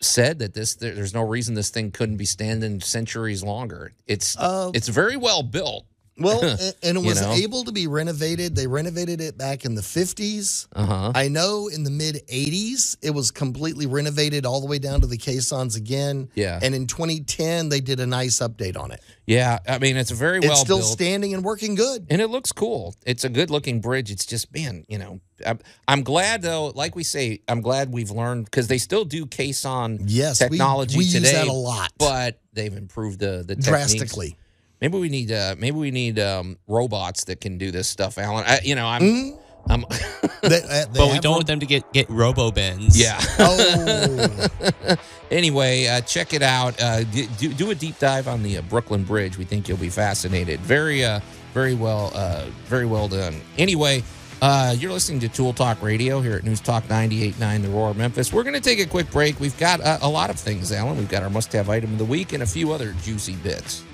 said 0.00 0.38
that 0.38 0.54
this 0.54 0.76
there, 0.76 0.94
there's 0.94 1.12
no 1.12 1.22
reason 1.22 1.54
this 1.54 1.70
thing 1.70 1.90
couldn't 1.90 2.16
be 2.16 2.24
standing 2.24 2.80
centuries 2.80 3.42
longer. 3.42 3.92
It's 4.06 4.36
Uh, 4.38 4.70
it's 4.72 4.88
very 4.88 5.16
well 5.16 5.42
built. 5.42 5.86
Well, 6.20 6.42
and 6.82 6.96
it 6.98 7.02
was 7.02 7.20
know? 7.20 7.32
able 7.32 7.64
to 7.64 7.72
be 7.72 7.86
renovated. 7.86 8.54
They 8.54 8.66
renovated 8.66 9.20
it 9.20 9.36
back 9.38 9.64
in 9.64 9.74
the 9.74 9.82
50s. 9.82 10.68
Uh 10.74 10.86
huh. 10.86 11.12
I 11.14 11.28
know 11.28 11.68
in 11.68 11.82
the 11.84 11.90
mid 11.90 12.16
80s, 12.28 12.96
it 13.02 13.10
was 13.10 13.30
completely 13.30 13.86
renovated 13.86 14.44
all 14.46 14.60
the 14.60 14.66
way 14.66 14.78
down 14.78 15.00
to 15.00 15.06
the 15.06 15.16
caissons 15.16 15.76
again. 15.76 16.28
Yeah. 16.34 16.58
And 16.62 16.74
in 16.74 16.86
2010, 16.86 17.68
they 17.68 17.80
did 17.80 18.00
a 18.00 18.06
nice 18.06 18.38
update 18.40 18.76
on 18.78 18.92
it. 18.92 19.00
Yeah, 19.26 19.58
I 19.68 19.78
mean 19.78 19.96
it's 19.96 20.10
a 20.10 20.14
very 20.14 20.38
It's 20.38 20.46
well 20.48 20.56
still 20.56 20.78
built. 20.78 20.90
standing 20.90 21.34
and 21.34 21.44
working 21.44 21.76
good. 21.76 22.06
and 22.10 22.20
it 22.20 22.28
looks 22.30 22.50
cool. 22.50 22.96
It's 23.06 23.22
a 23.24 23.28
good 23.28 23.48
looking 23.48 23.80
bridge. 23.80 24.10
It's 24.10 24.26
just 24.26 24.52
man, 24.52 24.84
you 24.88 24.98
know, 24.98 25.20
I'm, 25.46 25.60
I'm 25.86 26.02
glad 26.02 26.42
though. 26.42 26.66
Like 26.74 26.96
we 26.96 27.04
say, 27.04 27.40
I'm 27.46 27.60
glad 27.60 27.92
we've 27.92 28.10
learned 28.10 28.46
because 28.46 28.66
they 28.66 28.78
still 28.78 29.04
do 29.04 29.26
caisson 29.26 30.00
Yes, 30.06 30.40
we- 30.42 30.48
technology 30.48 30.98
we 30.98 31.04
use 31.04 31.12
today. 31.14 31.32
that 31.34 31.46
a 31.46 31.52
lot. 31.52 31.92
but 31.98 32.40
they've 32.52 32.76
improved 32.76 33.20
the 33.20 33.44
the 33.46 33.54
techniques. 33.54 34.34
Drastically. 34.80 34.88
Maybe 34.88 34.98
we 35.00 35.08
need 35.08 35.32
uh, 35.32 35.54
maybe 35.58 35.78
we 35.78 35.90
need 35.90 36.18
um, 36.18 36.56
robots 36.66 37.24
that 37.24 37.40
can 37.40 37.58
do 37.58 37.70
this 37.70 37.88
stuff, 37.88 38.18
Alan. 38.18 38.44
I, 38.46 38.60
you 38.64 38.74
know, 38.74 38.86
I'm 38.86 39.02
Mm-hmm. 39.02 39.36
I'm 39.70 39.84
They- 40.42 40.62
uh, 40.62 40.86
they 40.86 40.98
But 40.98 41.12
we 41.12 41.18
don't 41.18 41.24
ro- 41.24 41.30
want 41.32 41.46
them 41.46 41.60
to 41.60 41.66
get 41.66 41.92
get 41.92 42.08
robo 42.08 42.50
bends. 42.50 42.98
yeah. 42.98 43.20
Oh, 43.38 44.96
anyway, 45.30 45.86
uh, 45.86 46.00
check 46.00 46.32
it 46.32 46.42
out. 46.42 46.80
Uh, 46.80 47.04
d- 47.04 47.28
do, 47.38 47.52
do 47.52 47.70
a 47.70 47.74
deep 47.74 47.98
dive 47.98 48.26
on 48.26 48.42
the 48.42 48.56
uh, 48.58 48.62
Brooklyn 48.62 49.04
Bridge. 49.04 49.36
We 49.36 49.44
think 49.44 49.68
you'll 49.68 49.76
be 49.78 49.90
fascinated. 49.90 50.60
Very, 50.60 51.04
uh, 51.04 51.20
very 51.52 51.74
well, 51.74 52.10
uh, 52.14 52.46
very 52.64 52.86
well 52.86 53.06
done. 53.06 53.40
Anyway, 53.58 54.02
uh, 54.40 54.74
you're 54.78 54.92
listening 54.92 55.20
to 55.20 55.28
Tool 55.28 55.52
Talk 55.52 55.82
Radio 55.82 56.20
here 56.22 56.36
at 56.36 56.44
News 56.44 56.60
Talk 56.60 56.84
98.9 56.84 57.62
The 57.62 57.68
Roar 57.68 57.92
Memphis. 57.94 58.32
We're 58.32 58.44
going 58.44 58.54
to 58.54 58.60
take 58.62 58.80
a 58.80 58.86
quick 58.86 59.10
break. 59.10 59.38
We've 59.40 59.56
got 59.58 59.82
uh, 59.82 59.98
a 60.00 60.08
lot 60.08 60.30
of 60.30 60.38
things, 60.38 60.72
Alan. 60.72 60.96
We've 60.96 61.08
got 61.08 61.22
our 61.22 61.30
must-have 61.30 61.68
item 61.68 61.92
of 61.92 61.98
the 61.98 62.04
week 62.06 62.32
and 62.32 62.42
a 62.42 62.46
few 62.46 62.72
other 62.72 62.94
juicy 63.02 63.36
bits. 63.36 63.84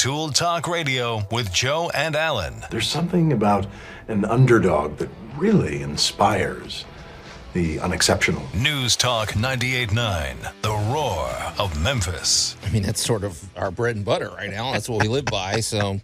Tool 0.00 0.30
Talk 0.30 0.66
Radio 0.66 1.26
with 1.30 1.52
Joe 1.52 1.90
and 1.90 2.16
Alan. 2.16 2.64
There's 2.70 2.88
something 2.88 3.34
about 3.34 3.66
an 4.08 4.24
underdog 4.24 4.96
that 4.96 5.10
really 5.36 5.82
inspires 5.82 6.86
the 7.52 7.78
unexceptional. 7.80 8.42
News 8.54 8.96
Talk 8.96 9.32
98.9 9.32 10.62
The 10.62 10.70
Roar 10.90 11.28
of 11.58 11.78
Memphis. 11.82 12.56
I 12.64 12.70
mean, 12.70 12.82
that's 12.82 13.04
sort 13.04 13.24
of 13.24 13.44
our 13.58 13.70
bread 13.70 13.96
and 13.96 14.02
butter 14.02 14.30
right 14.30 14.48
now. 14.48 14.72
That's 14.72 14.88
what 14.88 15.02
we 15.02 15.08
live 15.08 15.26
by. 15.26 15.60
So, 15.60 16.00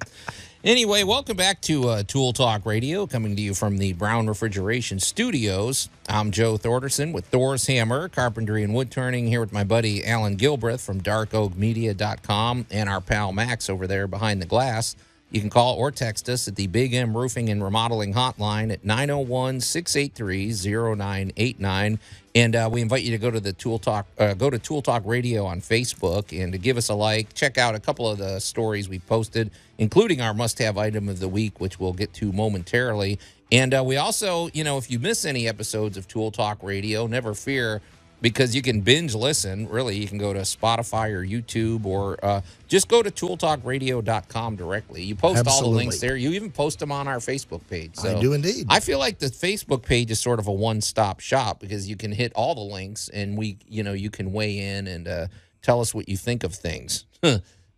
anyway, 0.66 1.04
welcome 1.04 1.36
back 1.36 1.60
to 1.62 1.88
uh, 1.88 2.02
Tool 2.02 2.32
Talk 2.32 2.66
Radio, 2.66 3.06
coming 3.06 3.36
to 3.36 3.42
you 3.42 3.54
from 3.54 3.78
the 3.78 3.92
Brown 3.94 4.26
Refrigeration 4.26 4.98
Studios. 5.00 5.88
I'm 6.08 6.32
Joe 6.32 6.56
Thorderson 6.56 7.12
with 7.12 7.24
Thor's 7.26 7.66
Hammer, 7.68 8.08
Carpentry 8.08 8.62
and 8.62 8.74
Wood 8.74 8.90
Turning, 8.90 9.28
here 9.28 9.40
with 9.40 9.52
my 9.52 9.64
buddy 9.64 10.04
Alan 10.04 10.36
Gilbreth 10.36 10.84
from 10.84 11.00
DarkOakMedia.com 11.00 12.66
and 12.70 12.88
our 12.88 13.00
pal 13.00 13.32
Max 13.32 13.70
over 13.70 13.86
there 13.86 14.06
behind 14.06 14.42
the 14.42 14.46
glass. 14.46 14.96
You 15.36 15.42
can 15.42 15.50
call 15.50 15.74
or 15.74 15.90
text 15.90 16.30
us 16.30 16.48
at 16.48 16.56
the 16.56 16.66
Big 16.66 16.94
M 16.94 17.14
Roofing 17.14 17.50
and 17.50 17.62
Remodeling 17.62 18.14
Hotline 18.14 18.72
at 18.72 18.86
901 18.86 19.60
683 19.60 20.50
0989. 20.96 21.98
And 22.34 22.56
uh, 22.56 22.70
we 22.72 22.80
invite 22.80 23.02
you 23.02 23.10
to 23.10 23.18
go 23.18 23.30
to 23.30 23.38
the 23.38 23.52
Tool 23.52 23.78
Talk, 23.78 24.06
uh, 24.18 24.32
go 24.32 24.48
to 24.48 24.58
Tool 24.58 24.80
Talk 24.80 25.02
Radio 25.04 25.44
on 25.44 25.60
Facebook 25.60 26.32
and 26.42 26.54
to 26.54 26.58
give 26.58 26.78
us 26.78 26.88
a 26.88 26.94
like. 26.94 27.34
Check 27.34 27.58
out 27.58 27.74
a 27.74 27.78
couple 27.78 28.08
of 28.08 28.16
the 28.16 28.38
stories 28.38 28.88
we 28.88 28.98
posted, 28.98 29.50
including 29.76 30.22
our 30.22 30.32
must 30.32 30.58
have 30.58 30.78
item 30.78 31.06
of 31.06 31.20
the 31.20 31.28
week, 31.28 31.60
which 31.60 31.78
we'll 31.78 31.92
get 31.92 32.14
to 32.14 32.32
momentarily. 32.32 33.18
And 33.52 33.74
uh, 33.74 33.84
we 33.84 33.98
also, 33.98 34.48
you 34.54 34.64
know, 34.64 34.78
if 34.78 34.90
you 34.90 34.98
miss 34.98 35.26
any 35.26 35.46
episodes 35.48 35.98
of 35.98 36.08
Tool 36.08 36.30
Talk 36.30 36.62
Radio, 36.62 37.06
never 37.06 37.34
fear 37.34 37.82
because 38.20 38.54
you 38.56 38.62
can 38.62 38.80
binge 38.80 39.14
listen. 39.14 39.68
Really, 39.68 39.96
you 39.96 40.08
can 40.08 40.18
go 40.18 40.32
to 40.32 40.40
Spotify 40.40 41.10
or 41.12 41.24
YouTube 41.24 41.84
or 41.84 42.18
uh, 42.24 42.40
just 42.68 42.88
go 42.88 43.02
to 43.02 43.10
tooltalkradio.com 43.10 44.56
directly. 44.56 45.02
You 45.02 45.14
post 45.14 45.46
all 45.46 45.62
the 45.62 45.68
links 45.68 46.00
there. 46.00 46.16
You 46.16 46.30
even 46.30 46.50
post 46.50 46.78
them 46.78 46.90
on 46.92 47.08
our 47.08 47.18
Facebook 47.18 47.60
page. 47.68 47.96
So 47.96 48.16
I 48.16 48.20
do 48.20 48.32
indeed. 48.32 48.66
I 48.68 48.80
feel 48.80 48.98
like 48.98 49.18
the 49.18 49.26
Facebook 49.26 49.82
page 49.82 50.10
is 50.10 50.20
sort 50.20 50.38
of 50.38 50.46
a 50.46 50.52
one-stop 50.52 51.20
shop 51.20 51.60
because 51.60 51.88
you 51.88 51.96
can 51.96 52.12
hit 52.12 52.32
all 52.34 52.54
the 52.54 52.60
links 52.60 53.08
and 53.08 53.36
we, 53.36 53.58
you 53.68 53.82
know, 53.82 53.92
you 53.92 54.10
can 54.10 54.32
weigh 54.32 54.58
in 54.58 54.86
and 54.86 55.06
uh, 55.08 55.26
tell 55.62 55.80
us 55.80 55.94
what 55.94 56.08
you 56.08 56.16
think 56.16 56.42
of 56.44 56.54
things. 56.54 57.04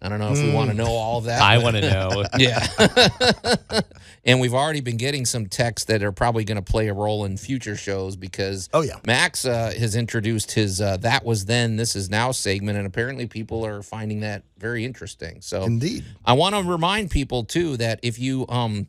I 0.01 0.09
don't 0.09 0.21
know 0.21 0.31
if 0.33 0.41
we 0.41 0.53
want 0.53 0.69
to 0.71 0.75
Hmm. 0.75 0.79
know 0.83 0.93
all 0.93 1.23
that. 1.23 1.43
I 1.43 1.59
want 1.59 1.75
to 1.77 1.83
know. 1.83 2.25
yeah. 2.39 2.65
and 4.25 4.41
we've 4.41 4.55
already 4.55 4.81
been 4.81 4.97
getting 4.97 5.25
some 5.25 5.47
texts 5.47 5.87
that 5.87 6.03
are 6.03 6.13
probably 6.13 6.45
going 6.45 6.57
to 6.57 6.63
play 6.63 6.89
a 6.89 6.95
role 6.95 7.25
in 7.25 7.37
future 7.37 7.77
shows 7.77 8.17
because 8.17 8.69
Oh, 8.73 8.81
yeah. 8.83 8.97
Max 9.07 9.45
uh, 9.45 9.73
has 9.79 9.97
introduced 9.97 10.53
his 10.53 10.81
uh, 10.81 10.97
That 10.99 11.25
Was 11.25 11.45
Then, 11.45 11.77
This 11.77 11.97
Is 11.97 12.11
Now 12.11 12.33
segment, 12.33 12.77
and 12.79 12.87
apparently 12.87 13.27
people 13.27 13.65
are 13.65 13.83
finding 13.83 14.21
that 14.21 14.43
very 14.59 14.85
interesting. 14.85 15.41
So 15.41 15.63
indeed. 15.63 16.05
I 16.25 16.33
want 16.35 16.55
to 16.55 16.63
remind 16.63 17.11
people 17.11 17.45
too 17.45 17.77
that 17.79 18.01
if 18.03 18.19
you 18.19 18.47
um 18.49 18.89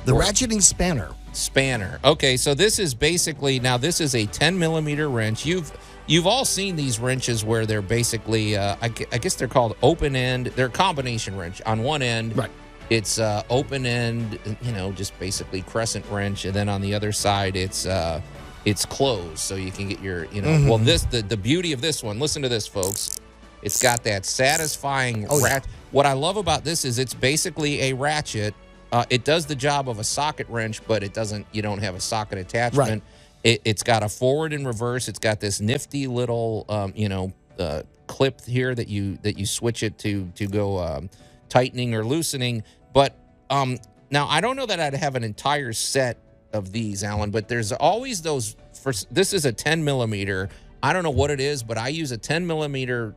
The 0.04 0.14
Or- 0.14 0.20
ratcheting 0.22 0.60
spanner. 0.62 1.10
spanner. 1.32 2.00
Okay, 2.04 2.36
so 2.36 2.54
this 2.54 2.80
is 2.80 2.92
basically 2.92 3.60
now 3.60 3.76
this 3.76 4.00
is 4.00 4.14
a 4.16 4.26
10 4.26 4.58
millimeter 4.58 5.08
wrench. 5.08 5.46
You've 5.46 5.70
you've 6.08 6.26
all 6.26 6.44
seen 6.44 6.74
these 6.74 6.98
wrenches 6.98 7.44
where 7.44 7.66
they're 7.66 7.82
basically 7.82 8.56
uh, 8.56 8.74
I, 8.82 8.86
I 9.12 9.18
guess 9.18 9.36
they're 9.36 9.46
called 9.46 9.76
open 9.80 10.16
end. 10.16 10.46
They're 10.56 10.66
a 10.66 10.70
combination 10.70 11.36
wrench. 11.36 11.62
On 11.66 11.84
one 11.84 12.02
end, 12.02 12.36
Right. 12.36 12.50
it's 12.88 13.20
uh, 13.20 13.44
open 13.48 13.86
end, 13.86 14.40
you 14.60 14.72
know, 14.72 14.90
just 14.90 15.16
basically 15.20 15.62
crescent 15.62 16.04
wrench, 16.10 16.44
and 16.46 16.52
then 16.54 16.68
on 16.68 16.80
the 16.80 16.94
other 16.94 17.12
side, 17.12 17.54
it's 17.54 17.86
uh, 17.86 18.20
it's 18.64 18.84
closed, 18.84 19.38
so 19.38 19.54
you 19.54 19.70
can 19.70 19.88
get 19.88 20.00
your 20.00 20.24
you 20.26 20.42
know. 20.42 20.48
Mm-hmm. 20.48 20.68
Well, 20.68 20.78
this 20.78 21.02
the 21.04 21.22
the 21.22 21.36
beauty 21.36 21.72
of 21.72 21.80
this 21.80 22.02
one. 22.02 22.18
Listen 22.18 22.42
to 22.42 22.48
this, 22.48 22.66
folks. 22.66 23.18
It's 23.62 23.82
got 23.82 24.02
that 24.04 24.24
satisfying 24.24 25.26
Oh, 25.28 25.38
yeah. 25.38 25.60
What 25.90 26.06
I 26.06 26.12
love 26.12 26.36
about 26.36 26.64
this 26.64 26.84
is 26.84 26.98
it's 26.98 27.14
basically 27.14 27.82
a 27.82 27.92
ratchet. 27.92 28.54
Uh, 28.92 29.04
it 29.10 29.24
does 29.24 29.46
the 29.46 29.54
job 29.54 29.88
of 29.88 29.98
a 29.98 30.04
socket 30.04 30.48
wrench, 30.48 30.86
but 30.86 31.02
it 31.02 31.12
doesn't. 31.12 31.46
You 31.52 31.62
don't 31.62 31.78
have 31.78 31.94
a 31.94 32.00
socket 32.00 32.38
attachment. 32.38 33.02
It, 33.42 33.62
it's 33.64 33.82
got 33.82 34.02
a 34.02 34.08
forward 34.08 34.52
and 34.52 34.66
reverse. 34.66 35.08
It's 35.08 35.18
got 35.18 35.40
this 35.40 35.60
nifty 35.60 36.06
little, 36.06 36.66
um, 36.68 36.92
you 36.94 37.08
know, 37.08 37.32
uh, 37.58 37.82
clip 38.06 38.44
here 38.44 38.74
that 38.74 38.88
you 38.88 39.16
that 39.22 39.38
you 39.38 39.46
switch 39.46 39.82
it 39.82 39.98
to 39.98 40.30
to 40.34 40.46
go 40.46 40.78
um, 40.78 41.10
tightening 41.48 41.94
or 41.94 42.04
loosening. 42.04 42.62
But 42.92 43.16
um, 43.48 43.78
now 44.10 44.26
I 44.28 44.40
don't 44.40 44.56
know 44.56 44.66
that 44.66 44.80
I'd 44.80 44.94
have 44.94 45.16
an 45.16 45.24
entire 45.24 45.72
set 45.72 46.18
of 46.52 46.72
these, 46.72 47.04
Alan. 47.04 47.30
But 47.30 47.48
there's 47.48 47.72
always 47.72 48.22
those. 48.22 48.56
For 48.72 48.92
this 49.10 49.32
is 49.32 49.44
a 49.44 49.52
10 49.52 49.84
millimeter. 49.84 50.48
I 50.82 50.92
don't 50.92 51.02
know 51.02 51.10
what 51.10 51.30
it 51.30 51.40
is, 51.40 51.62
but 51.62 51.76
I 51.76 51.88
use 51.88 52.10
a 52.10 52.16
10 52.16 52.46
millimeter 52.46 53.14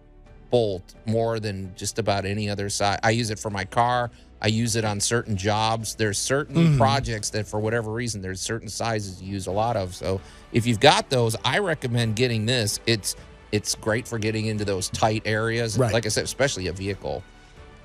bolt 0.49 0.95
more 1.05 1.39
than 1.39 1.73
just 1.75 1.97
about 1.97 2.25
any 2.25 2.49
other 2.49 2.69
size. 2.69 2.99
I 3.01 3.11
use 3.11 3.29
it 3.29 3.39
for 3.39 3.49
my 3.49 3.65
car. 3.65 4.11
I 4.41 4.47
use 4.47 4.75
it 4.75 4.83
on 4.83 4.99
certain 4.99 5.37
jobs. 5.37 5.95
There's 5.95 6.17
certain 6.17 6.55
mm-hmm. 6.55 6.77
projects 6.77 7.29
that, 7.29 7.47
for 7.47 7.61
whatever 7.61 7.91
reason, 7.91 8.21
there's 8.21 8.41
certain 8.41 8.67
sizes 8.67 9.21
you 9.21 9.31
use 9.31 9.47
a 9.47 9.51
lot 9.51 9.77
of. 9.77 9.95
So 9.95 10.19
if 10.51 10.67
you've 10.67 10.81
got 10.81 11.09
those, 11.09 11.37
I 11.45 11.59
recommend 11.59 12.17
getting 12.17 12.45
this. 12.45 12.79
It's 12.85 13.15
it's 13.53 13.75
great 13.75 14.07
for 14.07 14.17
getting 14.17 14.47
into 14.47 14.65
those 14.65 14.89
tight 14.89 15.21
areas. 15.25 15.77
Right. 15.77 15.93
Like 15.93 16.05
I 16.05 16.09
said, 16.09 16.23
especially 16.25 16.67
a 16.67 16.73
vehicle. 16.73 17.23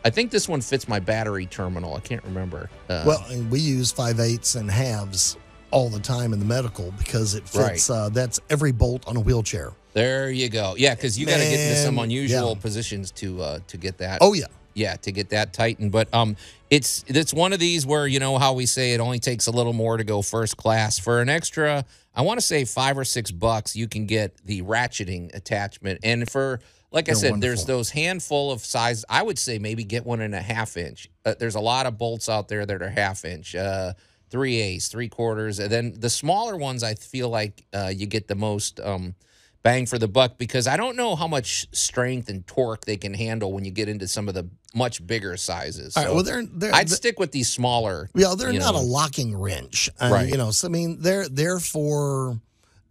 I 0.04 0.10
think 0.10 0.30
this 0.30 0.48
one 0.48 0.60
fits 0.60 0.88
my 0.88 1.00
battery 1.00 1.46
terminal. 1.46 1.94
I 1.94 2.00
can't 2.00 2.22
remember. 2.24 2.70
Uh, 2.88 3.04
Well, 3.06 3.24
and 3.30 3.50
we 3.50 3.60
use 3.60 3.90
five 3.90 4.20
eighths 4.20 4.54
and 4.54 4.70
halves 4.70 5.36
all 5.70 5.88
the 5.88 6.00
time 6.00 6.32
in 6.32 6.38
the 6.38 6.44
medical 6.46 6.92
because 6.92 7.34
it 7.34 7.48
fits. 7.48 7.90
Uh, 7.90 8.08
that's 8.10 8.40
every 8.48 8.72
bolt 8.72 9.06
on 9.06 9.16
a 9.16 9.20
wheelchair. 9.20 9.72
there 9.92 10.30
you 10.30 10.48
go. 10.48 10.74
Yeah, 10.78 10.94
because 10.94 11.18
you 11.18 11.26
got 11.26 11.38
to 11.38 11.44
get 11.44 11.60
into 11.60 11.76
some 11.76 11.98
unusual 11.98 12.54
yeah. 12.54 12.60
positions 12.62 13.10
to 13.12 13.42
uh, 13.42 13.58
to 13.66 13.76
get 13.76 13.98
that. 13.98 14.18
Oh 14.20 14.32
yeah, 14.34 14.46
yeah, 14.78 14.96
to 14.96 15.12
get 15.12 15.30
that 15.30 15.52
tightened. 15.52 15.92
But 15.92 16.12
um, 16.14 16.36
it's 16.70 17.04
it's 17.08 17.34
one 17.34 17.52
of 17.52 17.58
these 17.58 17.84
where 17.84 18.06
you 18.06 18.20
know 18.20 18.38
how 18.38 18.54
we 18.54 18.64
say 18.64 18.92
it 18.92 19.00
only 19.00 19.18
takes 19.18 19.46
a 19.46 19.50
little 19.50 19.72
more 19.72 19.96
to 19.96 20.04
go 20.04 20.22
first 20.22 20.56
class 20.56 20.98
for 20.98 21.20
an 21.20 21.28
extra. 21.28 21.84
I 22.14 22.22
want 22.22 22.40
to 22.40 22.46
say 22.46 22.64
five 22.64 22.96
or 22.96 23.04
six 23.04 23.30
bucks, 23.30 23.76
you 23.76 23.86
can 23.88 24.06
get 24.06 24.34
the 24.44 24.62
ratcheting 24.62 25.34
attachment, 25.34 26.00
and 26.02 26.30
for 26.30 26.60
like 26.90 27.08
I 27.08 27.12
They're 27.12 27.32
said, 27.32 27.40
there's 27.40 27.64
those 27.66 27.90
handful 27.90 28.50
of 28.50 28.64
size. 28.64 29.04
I 29.08 29.22
would 29.22 29.38
say 29.38 29.58
maybe 29.58 29.84
get 29.84 30.06
one 30.06 30.20
and 30.20 30.34
a 30.34 30.40
half 30.40 30.76
inch. 30.76 31.08
Uh, 31.24 31.34
there's 31.38 31.54
a 31.54 31.60
lot 31.60 31.86
of 31.86 31.98
bolts 31.98 32.28
out 32.28 32.48
there 32.48 32.64
that 32.64 32.80
are 32.80 32.88
half 32.88 33.24
inch. 33.24 33.54
Uh, 33.54 33.92
three 34.30 34.60
eighths, 34.60 34.88
three 34.88 35.08
quarters, 35.08 35.58
and 35.58 35.70
then 35.70 35.94
the 35.98 36.10
smaller 36.10 36.56
ones. 36.56 36.82
I 36.82 36.94
feel 36.94 37.28
like 37.28 37.66
uh, 37.74 37.92
you 37.94 38.06
get 38.06 38.28
the 38.28 38.34
most 38.34 38.80
um, 38.80 39.14
bang 39.62 39.86
for 39.86 39.98
the 39.98 40.08
buck 40.08 40.38
because 40.38 40.66
I 40.66 40.76
don't 40.76 40.96
know 40.96 41.16
how 41.16 41.26
much 41.26 41.66
strength 41.72 42.28
and 42.28 42.46
torque 42.46 42.84
they 42.84 42.96
can 42.96 43.14
handle 43.14 43.52
when 43.52 43.64
you 43.64 43.70
get 43.70 43.88
into 43.88 44.06
some 44.08 44.28
of 44.28 44.34
the 44.34 44.48
much 44.74 45.04
bigger 45.06 45.36
sizes. 45.36 45.94
Right, 45.96 46.06
So 46.06 46.14
well, 46.14 46.22
they're, 46.22 46.44
they're, 46.44 46.74
I'd 46.74 46.88
they're- 46.88 46.96
stick 46.96 47.18
with 47.18 47.32
these 47.32 47.50
smaller. 47.50 48.08
Yeah, 48.14 48.34
they're 48.36 48.52
not 48.52 48.74
know. 48.74 48.80
a 48.80 48.82
locking 48.82 49.36
wrench, 49.36 49.90
Right. 50.00 50.28
You 50.28 50.36
know, 50.36 50.50
so 50.50 50.68
I 50.68 50.70
mean, 50.70 50.98
they're 51.00 51.28
they're 51.28 51.58
for 51.60 52.38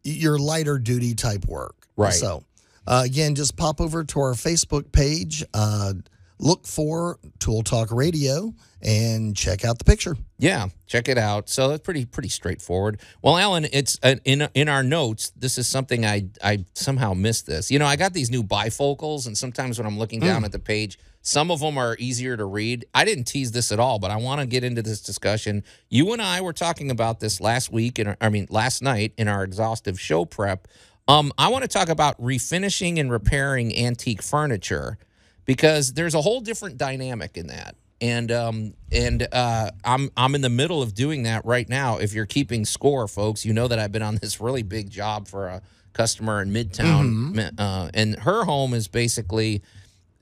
your 0.04 0.38
lighter 0.40 0.78
duty 0.80 1.14
type 1.16 1.46
work, 1.48 1.76
Right. 1.96 2.14
So, 2.14 2.44
uh, 2.86 3.02
again, 3.06 3.36
just 3.36 3.58
pop 3.58 3.82
over 3.82 4.04
to 4.06 4.20
our 4.20 4.34
Facebook 4.34 4.92
page, 4.92 5.44
uh, 5.54 5.94
look 6.40 6.66
for 6.66 7.20
Tool 7.40 7.64
Talk 7.64 7.92
Radio, 7.92 8.54
and 8.82 9.36
check 9.36 9.66
out 9.66 9.80
the 9.80 9.84
picture. 9.84 10.16
Yeah, 10.38 10.68
check 10.86 11.08
it 11.08 11.18
out. 11.18 11.50
So 11.50 11.70
that's 11.70 11.82
pretty 11.84 12.06
pretty 12.06 12.30
straightforward. 12.30 13.00
Well, 13.22 13.38
Alan, 13.38 13.68
it's 13.72 14.00
uh, 14.04 14.16
in 14.24 14.48
in 14.54 14.70
our 14.70 14.84
notes. 14.84 15.32
This 15.36 15.58
is 15.58 15.68
something 15.68 16.06
I 16.06 16.30
I 16.44 16.66
somehow 16.74 17.14
missed 17.14 17.48
this. 17.48 17.72
You 17.72 17.80
know, 17.80 17.86
I 17.86 17.96
got 17.96 18.14
these 18.14 18.30
new 18.30 18.44
bifocals, 18.44 19.28
and 19.28 19.38
sometimes 19.38 19.78
when 19.80 19.88
I'm 19.88 19.98
looking 19.98 20.20
down 20.20 20.46
at 20.46 20.52
the 20.52 20.60
page, 20.60 21.00
some 21.22 21.52
of 21.52 21.60
them 21.60 21.78
are 21.78 21.96
easier 22.00 22.38
to 22.38 22.46
read. 22.46 22.86
I 22.94 23.04
didn't 23.04 23.26
tease 23.26 23.52
this 23.52 23.72
at 23.72 23.80
all, 23.80 24.00
but 24.00 24.12
I 24.12 24.18
want 24.18 24.42
to 24.42 24.48
get 24.48 24.64
into 24.64 24.82
this 24.82 25.02
discussion. 25.02 25.64
You 25.90 26.14
and 26.14 26.22
I 26.22 26.42
were 26.42 26.54
talking 26.54 26.92
about 26.92 27.20
this 27.20 27.42
last 27.42 27.72
week, 27.72 28.00
and 28.00 28.16
I 28.22 28.30
mean 28.30 28.48
last 28.50 28.82
night 28.82 29.14
in 29.18 29.28
our 29.28 29.44
exhaustive 29.44 30.00
show 30.00 30.26
prep. 30.26 30.68
Um, 31.10 31.32
I 31.38 31.48
want 31.48 31.64
to 31.64 31.70
talk 31.70 31.90
about 31.90 32.22
refinishing 32.22 33.00
and 33.00 33.10
repairing 33.10 33.76
antique 33.76 34.22
furniture 34.22 34.98
because 35.48 35.94
there's 35.94 36.14
a 36.14 36.22
whole 36.22 36.42
different 36.42 36.78
dynamic 36.78 37.38
in 37.38 37.48
that. 37.48 37.76
And 38.00 38.32
um 38.32 38.74
and 38.92 39.28
uh 39.32 39.72
I'm 39.84 40.12
I'm 40.16 40.36
in 40.36 40.42
the 40.42 40.50
middle 40.52 40.84
of 40.84 40.94
doing 40.94 41.24
that 41.24 41.44
right 41.46 41.68
now. 41.68 41.98
If 41.98 42.14
you're 42.14 42.28
keeping 42.28 42.64
score, 42.64 43.08
folks, 43.08 43.44
you 43.44 43.54
know 43.54 43.68
that 43.68 43.80
I've 43.80 43.92
been 43.92 44.04
on 44.04 44.18
this 44.18 44.40
really 44.40 44.62
big 44.62 44.92
job 44.92 45.28
for 45.28 45.48
a 45.48 45.64
customer 45.94 46.44
in 46.44 46.52
Midtown, 46.52 47.34
Mi- 47.34 47.50
uh, 47.58 47.90
and 47.96 48.20
her 48.20 48.44
home 48.44 48.76
is 48.76 48.88
basically 48.88 49.64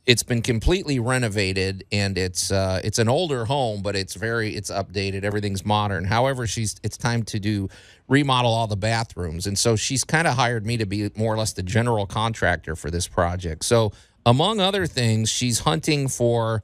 it's 0.05 0.23
been 0.23 0.41
completely 0.41 0.99
renovated 0.99 1.83
and 1.91 2.17
it's 2.17 2.49
uh 2.49 2.79
it's 2.83 2.99
an 2.99 3.09
older 3.09 3.43
home 3.43 3.81
but 3.81 3.93
it's 3.97 4.13
very 4.15 4.55
it's 4.55 4.71
updated. 4.71 5.25
Everything's 5.25 5.65
modern. 5.65 6.05
However 6.05 6.47
she's 6.47 6.77
it's 6.81 6.95
time 6.95 7.23
to 7.23 7.39
do 7.39 7.67
remodel 8.07 8.53
all 8.53 8.67
the 8.67 8.77
bathrooms. 8.77 9.47
And 9.47 9.59
so 9.59 9.75
she's 9.75 10.05
kind 10.05 10.27
of 10.27 10.35
hired 10.35 10.65
me 10.65 10.77
to 10.77 10.85
be 10.85 11.09
more 11.17 11.33
or 11.33 11.37
less 11.37 11.51
the 11.51 11.63
general 11.63 12.05
contractor 12.05 12.77
for 12.77 12.89
this 12.89 13.07
project. 13.07 13.65
So 13.65 13.91
among 14.25 14.59
other 14.59 14.87
things 14.87 15.29
she's 15.29 15.59
hunting 15.59 16.07
for 16.07 16.63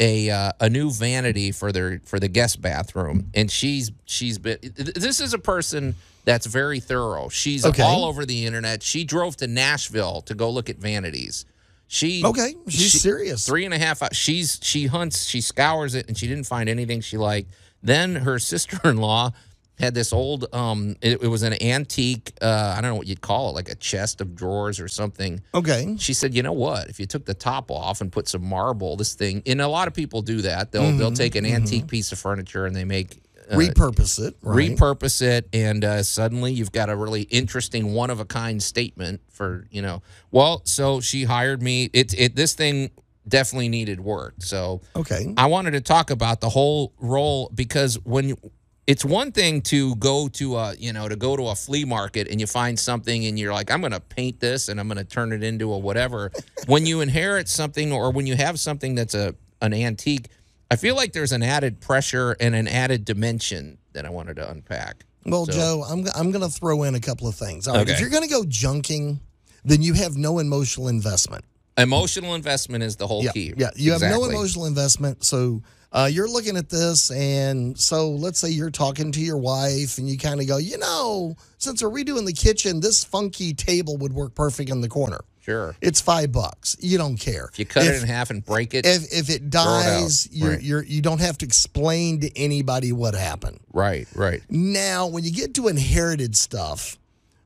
a 0.00 0.30
uh, 0.30 0.52
a 0.60 0.68
new 0.70 0.90
vanity 0.90 1.50
for 1.52 1.72
their 1.72 2.00
for 2.04 2.20
the 2.20 2.28
guest 2.28 2.60
bathroom 2.62 3.30
and 3.34 3.50
she's 3.50 3.90
she's 4.04 4.38
been 4.38 4.58
this 4.76 5.20
is 5.20 5.34
a 5.34 5.38
person 5.38 5.94
that's 6.24 6.46
very 6.46 6.78
thorough 6.80 7.28
she's 7.28 7.64
Okay. 7.66 7.82
all 7.82 8.04
over 8.04 8.24
the 8.26 8.46
internet 8.46 8.82
she 8.82 9.02
drove 9.04 9.36
to 9.36 9.46
nashville 9.46 10.20
to 10.22 10.34
go 10.34 10.50
look 10.50 10.68
at 10.70 10.76
vanities 10.76 11.44
she 11.90 12.22
Okay, 12.22 12.54
she's 12.68 12.90
she- 12.90 12.98
serious. 12.98 13.46
Three 13.46 13.64
and 13.64 13.72
a 13.72 13.78
half. 13.78 14.02
She's 14.12 14.60
she 14.62 14.88
hunts. 14.88 15.24
She 15.24 15.40
scours 15.40 15.94
it, 15.94 16.06
and 16.06 16.18
she 16.18 16.26
didn't 16.26 16.44
find 16.44 16.68
anything 16.68 17.00
she 17.00 17.16
liked. 17.16 17.50
Then 17.82 18.14
her 18.16 18.38
sister-in-law 18.38 19.32
had 19.78 19.94
this 19.94 20.12
old. 20.12 20.52
Um, 20.52 20.96
it, 21.00 21.22
it 21.22 21.28
was 21.28 21.42
an 21.42 21.60
antique. 21.62 22.32
Uh, 22.42 22.74
I 22.76 22.80
don't 22.80 22.90
know 22.90 22.96
what 22.96 23.06
you'd 23.06 23.20
call 23.20 23.50
it, 23.50 23.52
like 23.52 23.68
a 23.68 23.74
chest 23.74 24.20
of 24.20 24.34
drawers 24.34 24.80
or 24.80 24.88
something. 24.88 25.40
Okay, 25.54 25.96
She 25.98 26.12
said, 26.14 26.34
"You 26.34 26.42
know 26.42 26.52
what? 26.52 26.88
If 26.88 26.98
you 26.98 27.06
took 27.06 27.24
the 27.24 27.34
top 27.34 27.70
off 27.70 28.00
and 28.00 28.10
put 28.10 28.28
some 28.28 28.44
marble, 28.44 28.96
this 28.96 29.14
thing." 29.14 29.42
And 29.46 29.60
a 29.60 29.68
lot 29.68 29.88
of 29.88 29.94
people 29.94 30.22
do 30.22 30.42
that. 30.42 30.72
They'll 30.72 30.92
they'll 30.96 31.12
take 31.12 31.34
an 31.36 31.46
antique 31.46 31.86
piece 31.86 32.12
of 32.12 32.18
furniture 32.18 32.66
and 32.66 32.74
they 32.74 32.84
make. 32.84 33.18
Uh, 33.50 33.56
repurpose 33.56 34.20
it. 34.20 34.36
Right? 34.42 34.72
repurpose 34.72 35.22
it 35.22 35.48
and 35.54 35.82
uh, 35.82 36.02
suddenly 36.02 36.52
you've 36.52 36.70
got 36.70 36.90
a 36.90 36.94
really 36.96 37.22
interesting 37.22 37.94
one 37.94 38.10
of 38.10 38.20
a 38.20 38.26
kind 38.26 38.62
statement 38.62 39.22
for 39.30 39.66
you 39.70 39.80
know 39.80 40.02
well 40.30 40.60
so 40.66 41.00
she 41.00 41.24
hired 41.24 41.62
me 41.62 41.88
it, 41.94 42.12
it 42.12 42.36
this 42.36 42.52
thing 42.52 42.90
definitely 43.26 43.70
needed 43.70 44.00
work 44.00 44.34
so 44.40 44.82
okay. 44.94 45.32
i 45.38 45.46
wanted 45.46 45.70
to 45.70 45.80
talk 45.80 46.10
about 46.10 46.42
the 46.42 46.50
whole 46.50 46.92
role 46.98 47.50
because 47.54 47.98
when 48.04 48.28
you- 48.28 48.50
it's 48.88 49.04
one 49.04 49.30
thing 49.30 49.60
to 49.60 49.94
go 49.96 50.28
to 50.28 50.56
a 50.56 50.74
you 50.76 50.92
know 50.92 51.08
to 51.08 51.14
go 51.14 51.36
to 51.36 51.48
a 51.48 51.54
flea 51.54 51.84
market 51.84 52.26
and 52.26 52.40
you 52.40 52.46
find 52.46 52.78
something 52.78 53.26
and 53.26 53.38
you're 53.38 53.52
like 53.52 53.70
i'm 53.70 53.80
going 53.80 53.92
to 53.92 54.00
paint 54.00 54.40
this 54.40 54.68
and 54.68 54.80
i'm 54.80 54.88
going 54.88 54.96
to 54.98 55.04
turn 55.04 55.30
it 55.32 55.44
into 55.44 55.72
a 55.72 55.78
whatever 55.78 56.32
when 56.66 56.86
you 56.86 57.00
inherit 57.02 57.48
something 57.48 57.92
or 57.92 58.10
when 58.10 58.26
you 58.26 58.34
have 58.34 58.58
something 58.58 58.94
that's 58.94 59.14
a 59.14 59.34
an 59.60 59.74
antique 59.74 60.28
i 60.70 60.76
feel 60.76 60.96
like 60.96 61.12
there's 61.12 61.32
an 61.32 61.42
added 61.42 61.80
pressure 61.80 62.34
and 62.40 62.54
an 62.54 62.66
added 62.66 63.04
dimension 63.04 63.76
that 63.92 64.04
i 64.06 64.10
wanted 64.10 64.36
to 64.36 64.50
unpack 64.50 65.04
Well, 65.26 65.44
So- 65.46 65.52
Joe, 65.52 65.84
I'm 65.88 66.06
I'm 66.14 66.30
going 66.30 66.44
to 66.44 66.50
throw 66.50 66.84
in 66.84 66.94
a 66.94 67.00
couple 67.00 67.28
of 67.28 67.34
things. 67.34 67.68
All 67.68 67.76
right, 67.76 67.88
if 67.88 68.00
you're 68.00 68.08
going 68.10 68.22
to 68.22 68.28
go 68.30 68.42
junking, 68.44 69.18
then 69.64 69.82
you 69.82 69.92
have 69.92 70.16
no 70.16 70.38
emotional 70.38 70.88
investment. 70.88 71.44
emotional 71.76 72.34
investment 72.34 72.82
is 72.82 72.96
the 72.96 73.06
whole 73.06 73.22
yeah, 73.24 73.32
key 73.32 73.52
Yeah, 73.56 73.70
you 73.76 73.92
have 73.92 74.00
no 74.00 74.24
emotional 74.24 74.64
investment. 74.64 75.24
So 75.24 75.62
uh, 75.92 76.08
you're 76.10 76.28
looking 76.28 76.56
at 76.56 76.68
this, 76.68 77.10
and 77.10 77.78
so 77.78 78.10
let's 78.10 78.38
say 78.38 78.50
you're 78.50 78.70
talking 78.70 79.10
to 79.12 79.20
your 79.20 79.38
wife, 79.38 79.98
and 79.98 80.08
you 80.08 80.18
kind 80.18 80.40
of 80.40 80.46
go, 80.46 80.58
you 80.58 80.76
know, 80.78 81.34
since 81.56 81.82
we're 81.82 81.88
redoing 81.90 82.26
the 82.26 82.32
kitchen, 82.32 82.80
this 82.80 83.02
funky 83.04 83.54
table 83.54 83.96
would 83.96 84.12
work 84.12 84.34
perfect 84.34 84.68
in 84.70 84.80
the 84.82 84.88
corner. 84.88 85.20
sure 85.40 85.74
It's 85.80 86.00
five 86.00 86.30
bucks. 86.30 86.76
You 86.80 86.98
don't 86.98 87.16
care. 87.16 87.48
if 87.52 87.58
you 87.58 87.64
cut 87.64 87.84
if, 87.86 87.94
it 87.96 88.02
in 88.02 88.08
half 88.08 88.28
and 88.30 88.44
break 88.44 88.74
it 88.74 88.84
If 88.84 89.04
if 89.12 89.30
it 89.30 89.38
Throw 89.38 89.46
it 89.46 89.50
dies, 89.50 90.28
you're, 90.30 90.50
Right. 90.50 90.62
you're 90.62 90.84
you 90.84 91.00
don't 91.00 91.20
have 91.22 91.38
to 91.38 91.46
explain 91.46 92.20
to 92.20 92.38
anybody 92.38 92.92
what 92.92 93.14
happened. 93.14 93.60
right 93.72 94.06
right 94.14 94.42
Now, 94.50 95.06
when 95.06 95.24
you 95.24 95.32
get 95.32 95.54
to 95.54 95.68
inherited 95.68 96.36
stuff, 96.36 96.98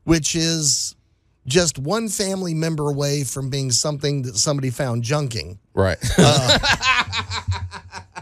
which 0.03 0.35
is 0.35 0.95
just 1.47 1.77
one 1.79 2.09
family 2.09 2.53
member 2.53 2.89
away 2.89 3.23
from 3.23 3.49
being 3.49 3.71
something 3.71 4.23
that 4.23 4.35
somebody 4.35 4.69
found 4.69 5.03
junking, 5.03 5.57
right 5.73 5.97
Uh. 6.17 6.59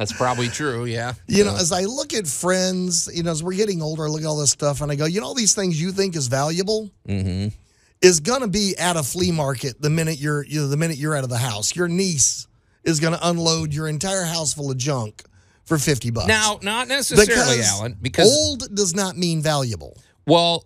that's 0.00 0.12
probably 0.12 0.48
true 0.48 0.86
yeah 0.86 1.12
you 1.28 1.44
know, 1.44 1.54
as 1.54 1.72
I 1.72 1.82
look 1.82 2.12
at 2.12 2.26
friends, 2.26 3.08
you 3.14 3.22
know, 3.22 3.30
as 3.30 3.42
we're 3.42 3.54
getting 3.54 3.80
older, 3.82 4.04
I 4.04 4.08
look 4.08 4.20
at 4.20 4.26
all 4.26 4.38
this 4.38 4.50
stuff 4.50 4.80
and 4.80 4.90
I 4.90 4.96
go, 4.96 5.04
you 5.04 5.20
know, 5.20 5.26
all 5.26 5.34
these 5.34 5.54
things 5.54 5.80
you 5.80 5.92
think 5.92 6.16
is 6.16 6.26
valuable 6.26 6.90
mm-hmm. 7.06 7.48
is 8.02 8.20
going 8.20 8.40
to 8.40 8.48
be 8.48 8.74
at 8.78 8.96
a 8.96 9.02
flea 9.02 9.30
market 9.30 9.80
the 9.80 9.90
minute 9.90 10.18
you're, 10.18 10.44
you 10.44 10.60
know, 10.60 10.68
the 10.68 10.76
minute 10.76 10.96
you're 10.96 11.14
out 11.14 11.24
of 11.24 11.30
the 11.30 11.38
house. 11.38 11.76
Your 11.76 11.88
niece 11.88 12.48
is 12.84 12.98
going 12.98 13.12
to 13.12 13.28
unload 13.28 13.72
your 13.72 13.88
entire 13.88 14.24
house 14.24 14.52
full 14.54 14.70
of 14.70 14.76
junk 14.76 15.22
for 15.64 15.78
50 15.78 16.10
bucks. 16.10 16.26
now 16.26 16.58
not 16.62 16.88
necessarily 16.88 17.26
because 17.26 17.68
alan 17.68 17.96
because 18.02 18.28
old 18.36 18.74
does 18.74 18.94
not 18.94 19.16
mean 19.16 19.40
valuable. 19.40 19.96
Well 20.26 20.64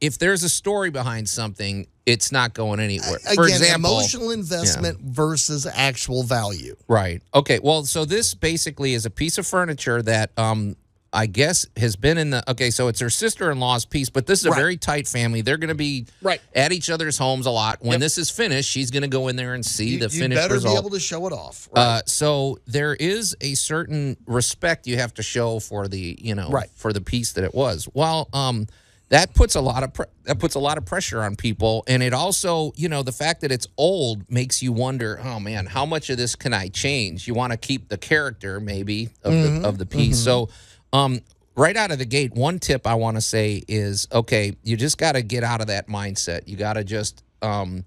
if, 0.00 0.18
there's 0.18 0.42
a 0.44 0.48
story 0.48 0.90
behind 0.90 1.28
something 1.28 1.86
it's 2.06 2.30
not 2.32 2.54
going 2.54 2.78
anywhere 2.80 3.16
Again, 3.24 3.34
for 3.34 3.46
example 3.48 3.90
emotional 3.98 4.30
investment 4.30 4.98
versus 5.00 5.66
actual 5.66 6.22
value. 6.22 6.76
Right. 6.86 7.20
Okay. 7.34 7.58
Well, 7.62 7.84
so 7.84 8.04
this 8.04 8.34
basically 8.34 8.94
is 8.94 9.04
a 9.04 9.10
piece 9.10 9.36
of 9.38 9.46
furniture 9.46 10.00
that 10.02 10.30
um 10.38 10.76
I 11.10 11.24
guess 11.24 11.64
has 11.78 11.96
been 11.96 12.18
in 12.18 12.30
the 12.30 12.48
okay, 12.50 12.70
so 12.70 12.88
it's 12.88 13.00
her 13.00 13.08
sister-in-law's 13.10 13.86
piece, 13.86 14.10
but 14.10 14.26
this 14.26 14.40
is 14.40 14.46
a 14.46 14.50
Right. 14.50 14.58
very 14.58 14.76
tight 14.76 15.08
family. 15.08 15.40
They're 15.40 15.56
going 15.56 15.68
to 15.68 15.74
be 15.74 16.04
Right. 16.20 16.40
at 16.54 16.70
each 16.70 16.90
other's 16.90 17.16
homes 17.16 17.46
a 17.46 17.50
lot. 17.50 17.78
When 17.80 17.98
this 17.98 18.18
is 18.18 18.28
finished, 18.30 18.70
she's 18.70 18.90
going 18.90 19.02
to 19.02 19.08
go 19.08 19.28
in 19.28 19.36
there 19.36 19.54
and 19.54 19.64
see 19.64 19.88
You, 19.88 19.98
the 20.00 20.14
you 20.14 20.20
finished 20.20 20.40
better 20.42 20.54
result. 20.54 20.74
be 20.74 20.78
able 20.78 20.90
to 20.90 21.00
show 21.00 21.26
it 21.26 21.32
off. 21.32 21.66
Right? 21.74 21.82
Uh, 21.82 22.00
so 22.04 22.58
there 22.66 22.94
is 22.94 23.34
a 23.40 23.54
certain 23.54 24.18
respect 24.26 24.86
you 24.86 24.98
have 24.98 25.14
to 25.14 25.22
show 25.22 25.60
for 25.60 25.88
the 25.88 26.18
you 26.20 26.34
know 26.34 26.50
Right. 26.50 26.68
for 26.74 26.92
the 26.92 27.00
piece 27.00 27.32
that 27.32 27.44
it 27.44 27.54
was. 27.54 27.88
Well, 27.94 28.28
um, 28.34 28.66
that 29.10 29.34
puts 29.34 29.54
a 29.54 29.60
lot 29.60 29.82
of 29.82 29.92
that 30.24 30.38
puts 30.38 30.54
a 30.54 30.58
lot 30.58 30.78
of 30.78 30.84
pressure 30.84 31.22
on 31.22 31.36
people, 31.36 31.84
and 31.86 32.02
it 32.02 32.12
also 32.12 32.72
you 32.76 32.88
know 32.88 33.02
the 33.02 33.12
fact 33.12 33.40
that 33.40 33.50
it's 33.52 33.66
old 33.76 34.30
makes 34.30 34.62
you 34.62 34.72
wonder. 34.72 35.18
Oh 35.22 35.40
man, 35.40 35.66
how 35.66 35.86
much 35.86 36.10
of 36.10 36.16
this 36.18 36.36
can 36.36 36.52
I 36.52 36.68
change? 36.68 37.26
You 37.26 37.34
want 37.34 37.52
to 37.52 37.56
keep 37.56 37.88
the 37.88 37.98
character 37.98 38.60
maybe 38.60 39.10
of 39.24 39.32
Mm-hmm. 39.32 39.62
the 39.62 39.68
of 39.68 39.78
the 39.78 39.86
piece. 39.86 40.18
So, 40.22 40.48
um. 40.92 41.20
Right 41.56 41.76
out 41.76 41.90
of 41.90 41.98
the 41.98 42.04
gate, 42.04 42.34
one 42.34 42.60
tip 42.60 42.86
I 42.86 42.94
want 42.94 43.16
to 43.16 43.20
say 43.20 43.64
is 43.66 44.06
okay, 44.12 44.54
you 44.62 44.76
just 44.76 44.96
got 44.96 45.16
to 45.16 45.22
get 45.22 45.42
out 45.42 45.60
of 45.60 45.66
that 45.66 45.88
mindset. 45.88 46.46
You 46.46 46.56
got 46.56 46.74
to 46.74 46.84
just 46.84 47.24
um, 47.42 47.84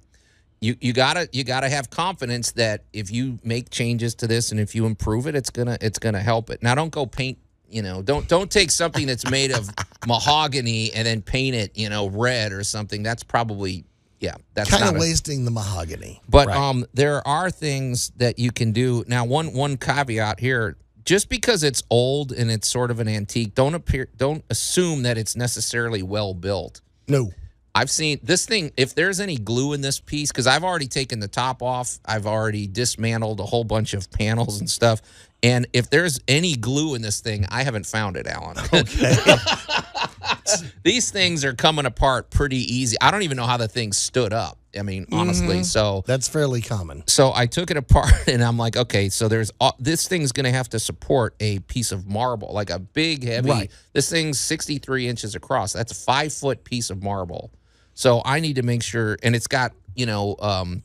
you 0.59 0.75
you 0.81 0.91
gotta 0.91 1.29
you 1.31 1.45
gotta 1.45 1.69
have 1.69 1.89
confidence 1.89 2.51
that 2.51 2.83
if 2.91 3.11
you 3.11 3.39
make 3.45 3.69
changes 3.69 4.13
to 4.15 4.27
this 4.27 4.51
and 4.51 4.59
if 4.59 4.75
you 4.75 4.85
improve 4.85 5.25
it, 5.25 5.35
it's 5.35 5.49
gonna 5.49 5.77
it's 5.79 5.99
gonna 5.99 6.19
help 6.19 6.49
it. 6.49 6.61
Now 6.61 6.75
don't 6.75 6.91
go 6.91 7.05
paint. 7.05 7.37
You 7.71 7.81
know, 7.81 8.01
don't 8.01 8.27
don't 8.27 8.49
take 8.51 8.71
something 8.71 9.07
that's 9.07 9.29
made 9.29 9.51
of 9.51 9.69
mahogany 10.07 10.91
and 10.93 11.05
then 11.07 11.21
paint 11.21 11.55
it, 11.55 11.77
you 11.77 11.89
know, 11.89 12.07
red 12.09 12.51
or 12.51 12.63
something. 12.63 13.03
That's 13.03 13.23
probably 13.23 13.85
yeah, 14.19 14.35
that's 14.53 14.69
kind 14.69 14.83
of 14.95 14.99
wasting 14.99 15.45
the 15.45 15.51
mahogany. 15.51 16.21
But 16.29 16.47
Right. 16.47 16.57
um, 16.57 16.85
there 16.93 17.25
are 17.27 17.49
things 17.49 18.11
that 18.17 18.37
you 18.37 18.51
can 18.51 18.71
do 18.71 19.03
now. 19.07 19.25
One 19.25 19.53
one 19.53 19.77
caveat 19.77 20.39
here: 20.39 20.77
just 21.05 21.29
because 21.29 21.63
it's 21.63 21.81
old 21.89 22.31
and 22.31 22.51
it's 22.51 22.67
sort 22.67 22.91
of 22.91 22.99
an 22.99 23.07
antique, 23.07 23.55
don't 23.55 23.73
appear 23.73 24.07
don't 24.17 24.43
assume 24.49 25.03
that 25.03 25.17
it's 25.17 25.35
necessarily 25.35 26.03
well 26.03 26.33
built. 26.33 26.81
no, 27.07 27.31
I've 27.73 27.89
seen 27.89 28.19
this 28.21 28.45
thing. 28.45 28.71
If 28.75 28.95
there's 28.95 29.19
any 29.21 29.37
glue 29.37 29.71
in 29.73 29.79
this 29.79 29.99
piece, 29.99 30.29
because 30.29 30.45
I've 30.45 30.63
already 30.65 30.87
taken 30.87 31.19
the 31.21 31.27
top 31.29 31.63
off, 31.63 31.99
I've 32.05 32.25
already 32.27 32.67
dismantled 32.67 33.39
a 33.39 33.45
whole 33.45 33.63
bunch 33.63 33.93
of 33.93 34.11
panels 34.11 34.59
and 34.59 34.69
stuff. 34.69 35.01
And 35.43 35.67
if 35.73 35.89
there's 35.89 36.19
any 36.27 36.55
glue 36.55 36.93
in 36.95 37.01
this 37.01 37.19
thing, 37.19 37.45
I 37.49 37.63
haven't 37.63 37.85
found 37.85 38.17
it, 38.17 38.27
Alan. 38.27 38.57
Okay. 38.73 39.15
These 40.83 41.11
things 41.11 41.45
are 41.45 41.53
coming 41.53 41.85
apart 41.85 42.29
pretty 42.29 42.57
easy. 42.57 42.97
I 42.99 43.11
don't 43.11 43.21
even 43.21 43.37
know 43.37 43.45
how 43.45 43.57
the 43.57 43.67
thing 43.67 43.93
stood 43.93 44.33
up. 44.33 44.57
I 44.77 44.83
mean, 44.83 45.05
honestly. 45.11 45.63
So 45.63 46.03
that's 46.05 46.27
fairly 46.27 46.61
common. 46.61 47.03
so 47.07 47.31
I 47.33 47.45
took 47.45 47.71
it 47.71 47.77
apart 47.77 48.11
and 48.27 48.43
I'm 48.43 48.57
like, 48.57 48.77
okay, 48.77 49.09
so 49.09 49.27
there's 49.27 49.51
all, 49.59 49.75
this 49.79 50.07
thing's 50.07 50.31
going 50.31 50.45
to 50.45 50.51
have 50.51 50.69
to 50.69 50.79
support 50.79 51.35
a 51.39 51.59
piece 51.59 51.91
of 51.91 52.07
marble, 52.07 52.53
like 52.53 52.69
a 52.69 52.79
big, 52.79 53.23
heavy. 53.23 53.49
Right. 53.49 53.71
This 53.93 54.09
thing's 54.09 54.39
63 54.39 55.07
inches 55.07 55.35
across. 55.35 55.73
That's 55.73 55.91
a 55.91 55.95
five 55.95 56.33
foot 56.33 56.63
piece 56.63 56.89
of 56.89 57.03
marble. 57.03 57.51
So 57.93 58.21
I 58.23 58.39
need 58.39 58.55
to 58.55 58.63
make 58.63 58.83
sure, 58.83 59.17
and 59.23 59.35
it's 59.35 59.47
got 59.47 59.73
you 59.95 60.05
know 60.05 60.35
um, 60.39 60.83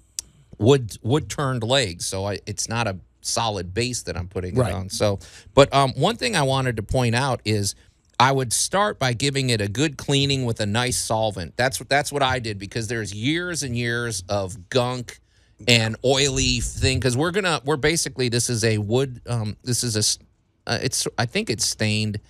wood 0.59 0.99
wood 1.03 1.31
turned 1.31 1.63
legs, 1.63 2.07
so 2.07 2.27
I, 2.27 2.41
it's 2.47 2.69
not 2.69 2.89
a 2.89 2.99
solid 3.27 3.75
base 3.75 4.03
that 4.05 4.17
I'm 4.17 4.29
putting 4.29 4.55
Right. 4.55 4.71
it 4.71 4.75
on. 4.75 4.89
So, 4.91 5.19
but 5.55 5.73
um, 5.75 5.93
one 5.97 6.17
thing 6.17 6.37
I 6.37 6.43
wanted 6.43 6.77
to 6.77 6.83
point 6.83 7.15
out 7.15 7.41
is. 7.45 7.75
I 8.19 8.33
would 8.33 8.51
start 8.55 8.99
by 8.99 9.13
giving 9.13 9.51
it 9.51 9.61
a 9.61 9.69
good 9.69 9.99
cleaning 9.99 10.47
with 10.47 10.61
a 10.61 10.65
nice 10.65 10.97
solvent. 10.97 11.55
That's 11.59 11.79
what 11.79 11.91
that's 11.91 12.11
what 12.11 12.23
I 12.23 12.39
did 12.39 12.59
because 12.59 12.89
there's 12.89 13.13
years 13.13 13.63
and 13.63 13.77
years 13.77 14.25
of 14.31 14.71
gunk 14.71 15.21
and 15.69 15.97
oily 16.03 16.61
thing 16.61 16.99
because 16.99 17.15
we're 17.15 17.31
gonna 17.31 17.61
we're 17.67 17.77
basically 17.77 18.31
this 18.31 18.49
is 18.49 18.65
a 18.65 18.79
wood 18.79 19.21
um 19.27 19.59
this 19.65 19.85
is 19.85 19.97
a 19.97 20.71
uh, 20.71 20.79
it's 20.81 21.07
I 21.19 21.27
think 21.27 21.51
it's 21.51 21.67
stained 21.67 22.21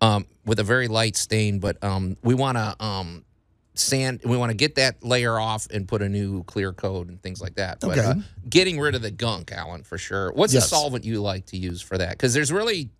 um 0.00 0.24
with 0.46 0.60
a 0.60 0.62
very 0.62 0.86
light 0.86 1.16
stain 1.16 1.58
but 1.58 1.82
um 1.82 2.16
we 2.22 2.34
want 2.34 2.56
to 2.56 2.76
um 2.78 3.24
sand 3.74 4.20
we 4.24 4.36
want 4.36 4.50
to 4.50 4.56
get 4.56 4.76
that 4.76 5.02
layer 5.02 5.38
off 5.38 5.66
and 5.70 5.88
put 5.88 6.00
a 6.00 6.08
new 6.08 6.44
clear 6.44 6.72
coat 6.72 7.08
and 7.08 7.20
things 7.22 7.40
like 7.40 7.56
that 7.56 7.80
but 7.80 7.98
Okay. 7.98 8.06
uh, 8.06 8.14
getting 8.48 8.78
rid 8.78 8.94
of 8.94 9.02
the 9.02 9.10
gunk 9.10 9.50
Alan 9.52 9.82
for 9.82 9.98
sure 9.98 10.32
what's 10.32 10.52
Yes. 10.54 10.64
the 10.64 10.68
solvent 10.68 11.04
you 11.04 11.20
like 11.20 11.46
to 11.46 11.56
use 11.56 11.80
for 11.82 11.98
that 11.98 12.10
because 12.10 12.32
there's 12.34 12.52
really 12.52 12.90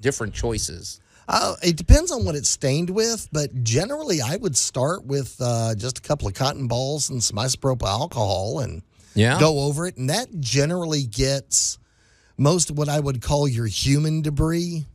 different 0.00 0.32
choices 0.34 1.00
Uh, 1.26 1.54
it 1.62 1.74
depends 1.76 2.10
on 2.12 2.26
what 2.26 2.34
it's 2.34 2.50
stained 2.50 2.90
with, 2.90 3.28
but 3.32 3.64
generally 3.64 4.20
I 4.20 4.36
would 4.36 4.54
start 4.58 5.06
with 5.06 5.34
uh, 5.40 5.74
just 5.74 5.96
a 5.98 6.02
couple 6.02 6.28
of 6.28 6.34
cotton 6.34 6.68
balls 6.68 7.08
and 7.08 7.22
some 7.24 7.38
isopropyl 7.38 7.86
alcohol 7.88 8.58
and 8.60 8.82
yeah 9.14 9.40
go 9.40 9.60
over 9.60 9.86
it. 9.86 9.96
And 9.96 10.10
that 10.10 10.28
generally 10.40 11.04
gets 11.06 11.78
most 12.36 12.70
of 12.70 12.78
what 12.78 12.88
I 12.88 12.98
would 13.00 13.22
call 13.22 13.46
your 13.48 13.66
human 13.66 14.22
debris, 14.22 14.86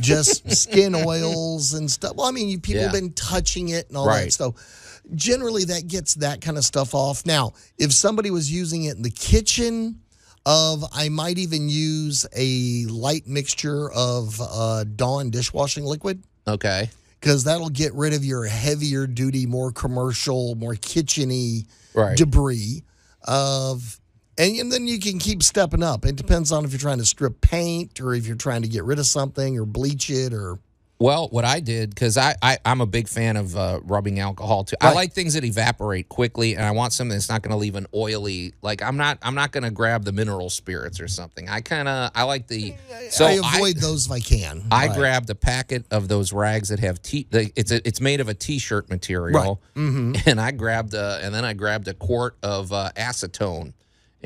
just 0.00 0.50
skin 0.56 0.94
oils 0.94 1.74
and 1.74 1.90
stuff. 1.90 2.16
Well, 2.16 2.26
I 2.26 2.30
mean, 2.30 2.48
you 2.48 2.60
people 2.60 2.82
have 2.82 2.92
been 2.92 3.12
touching 3.12 3.70
it 3.70 3.88
and 3.88 3.96
all 3.96 4.06
Right. 4.06 4.24
that 4.24 4.32
stuff. 4.32 5.02
Generally, 5.14 5.64
that 5.66 5.86
gets 5.86 6.14
that 6.14 6.40
kind 6.40 6.58
of 6.58 6.64
stuff 6.64 6.94
off. 6.94 7.24
Now, 7.24 7.52
if 7.78 7.92
somebody 7.92 8.30
was 8.30 8.50
using 8.50 8.84
it 8.84 8.96
in 8.96 9.02
the 9.02 9.10
kitchen, 9.10 10.00
of 10.44 10.84
I 10.92 11.08
might 11.08 11.38
even 11.38 11.68
use 11.68 12.24
a 12.34 12.84
light 12.86 13.26
mixture 13.26 13.90
of 13.90 14.40
uh, 14.40 14.84
Dawn 14.84 15.30
dishwashing 15.30 15.84
liquid 15.84 16.22
okay 16.46 16.88
because 17.20 17.42
that'll 17.42 17.68
get 17.70 17.92
rid 17.94 18.12
of 18.14 18.24
your 18.24 18.44
heavier 18.44 19.08
duty, 19.08 19.44
more 19.46 19.72
commercial, 19.72 20.54
more 20.54 20.74
kitcheny 20.74 21.66
Right. 21.94 22.16
debris 22.16 22.84
of 23.24 23.98
and, 24.38 24.56
and 24.58 24.72
then 24.72 24.86
you 24.86 24.98
can 24.98 25.18
keep 25.18 25.42
stepping 25.42 25.82
up. 25.82 26.04
It 26.04 26.16
depends 26.16 26.52
on 26.52 26.64
if 26.64 26.72
you're 26.72 26.78
trying 26.78 26.98
to 26.98 27.06
strip 27.06 27.40
paint 27.40 28.00
or 28.00 28.14
if 28.14 28.26
you're 28.26 28.36
trying 28.36 28.62
to 28.62 28.68
get 28.68 28.84
rid 28.84 28.98
of 28.98 29.06
something 29.06 29.58
or 29.58 29.64
bleach 29.66 30.10
it 30.10 30.32
or 30.32 30.58
Well, 30.98 31.28
what 31.28 31.44
I 31.44 31.60
did 31.60 31.90
because 31.90 32.16
I, 32.16 32.34
I 32.40 32.56
I'm 32.64 32.80
a 32.80 32.86
big 32.86 33.06
fan 33.06 33.36
of 33.36 33.54
uh, 33.54 33.80
rubbing 33.84 34.18
alcohol 34.18 34.64
too. 34.64 34.76
I 34.80 34.92
like 34.94 35.12
things 35.12 35.34
that 35.34 35.44
evaporate 35.44 36.08
quickly, 36.08 36.54
and 36.54 36.64
I 36.64 36.70
want 36.70 36.94
something 36.94 37.14
that's 37.14 37.28
not 37.28 37.42
going 37.42 37.50
to 37.50 37.56
leave 37.58 37.76
an 37.76 37.86
oily. 37.94 38.54
Like 38.62 38.82
I'm 38.82 38.96
not 38.96 39.18
I'm 39.22 39.34
not 39.34 39.52
going 39.52 39.64
to 39.64 39.70
grab 39.70 40.04
the 40.04 40.12
mineral 40.12 40.48
spirits 40.48 40.98
or 40.98 41.06
something. 41.08 41.48
I 41.50 41.60
kind 41.60 41.86
of 41.86 42.10
I 42.14 42.22
like 42.22 42.46
the 42.46 42.74
so 43.10 43.26
I 43.26 43.32
avoid 43.32 43.76
those 43.76 44.06
if 44.06 44.12
I 44.12 44.20
can. 44.20 44.62
I 44.70 44.86
Right. 44.86 44.96
grabbed 44.96 45.28
a 45.28 45.34
packet 45.34 45.84
of 45.90 46.08
those 46.08 46.32
rags 46.32 46.70
that 46.70 46.78
have 46.80 47.02
t. 47.02 47.26
The, 47.30 47.50
it's 47.56 47.72
a, 47.72 47.86
it's 47.86 48.00
made 48.00 48.20
of 48.20 48.28
a 48.30 48.34
t-shirt 48.34 48.88
material, 48.88 49.60
Mm-hmm. 49.74 50.28
and 50.28 50.40
I 50.40 50.50
grabbed 50.52 50.94
a, 50.94 51.20
and 51.22 51.34
then 51.34 51.44
I 51.44 51.52
grabbed 51.52 51.88
a 51.88 51.94
quart 51.94 52.36
of 52.42 52.72
uh, 52.72 52.90
acetone. 52.96 53.74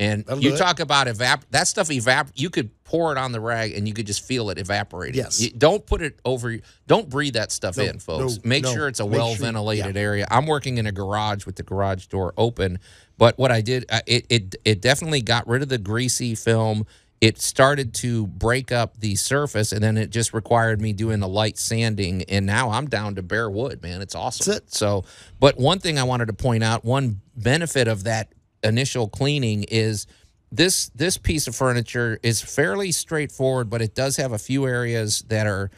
And 0.01 0.25
That'll 0.25 0.43
you 0.43 0.57
talk 0.57 0.79
about 0.79 1.05
evap 1.07 1.43
that 1.51 1.67
stuff 1.67 1.89
evap. 1.89 2.29
You 2.33 2.49
could 2.49 2.71
pour 2.83 3.11
it 3.11 3.17
on 3.19 3.31
the 3.31 3.39
rag, 3.39 3.73
and 3.73 3.87
you 3.87 3.93
could 3.93 4.07
just 4.07 4.25
feel 4.25 4.49
it 4.49 4.57
evaporating. 4.57 5.15
Yes. 5.23 5.39
You- 5.39 5.51
don't 5.51 5.85
put 5.85 6.01
it 6.01 6.19
over. 6.25 6.57
Don't 6.87 7.07
breathe 7.07 7.33
that 7.35 7.51
stuff 7.51 7.77
in, 7.77 7.99
folks. 7.99 8.35
no, 8.37 8.41
Make 8.43 8.63
no. 8.63 8.73
sure 8.73 8.87
it's 8.87 8.99
a 8.99 9.03
Make 9.05 9.13
sure- 9.13 9.25
well 9.25 9.35
ventilated 9.35 9.95
area. 9.95 10.27
I'm 10.31 10.47
working 10.47 10.77
in 10.79 10.87
a 10.87 10.91
garage 10.91 11.45
with 11.45 11.55
the 11.55 11.63
garage 11.63 12.07
door 12.07 12.33
open, 12.35 12.79
but 13.19 13.37
what 13.37 13.51
I 13.51 13.61
did, 13.61 13.85
uh, 13.89 13.99
it 14.07 14.25
it 14.29 14.55
it 14.65 14.81
definitely 14.81 15.21
got 15.21 15.47
rid 15.47 15.61
of 15.61 15.69
the 15.69 15.77
greasy 15.77 16.33
film. 16.35 16.85
It 17.21 17.39
started 17.39 17.93
to 17.95 18.25
break 18.25 18.71
up 18.71 18.99
the 18.99 19.13
surface, 19.15 19.71
and 19.71 19.83
then 19.83 19.95
it 19.95 20.09
just 20.09 20.33
required 20.33 20.81
me 20.81 20.91
doing 20.93 21.21
a 21.21 21.27
light 21.27 21.59
sanding. 21.59 22.23
And 22.23 22.47
now 22.47 22.71
I'm 22.71 22.87
down 22.87 23.13
to 23.15 23.21
bare 23.21 23.47
wood, 23.47 23.83
man. 23.83 24.01
It's 24.01 24.15
awesome. 24.15 24.51
That's 24.51 24.63
it. 24.65 24.73
So, 24.73 25.05
but 25.39 25.59
one 25.59 25.77
thing 25.77 25.99
I 25.99 26.03
wanted 26.03 26.25
to 26.29 26.33
point 26.33 26.63
out, 26.63 26.83
one 26.83 27.21
benefit 27.37 27.87
of 27.87 28.05
that 28.05 28.29
initial 28.63 29.07
cleaning 29.07 29.63
is 29.63 30.07
this 30.51 30.89
this 30.89 31.17
piece 31.17 31.47
of 31.47 31.55
furniture 31.55 32.19
is 32.23 32.41
fairly 32.41 32.91
straightforward, 32.91 33.69
but 33.69 33.81
it 33.81 33.95
does 33.95 34.17
have 34.17 34.31
a 34.31 34.37
few 34.37 34.67
areas 34.67 35.23
that 35.29 35.47
are 35.47 35.71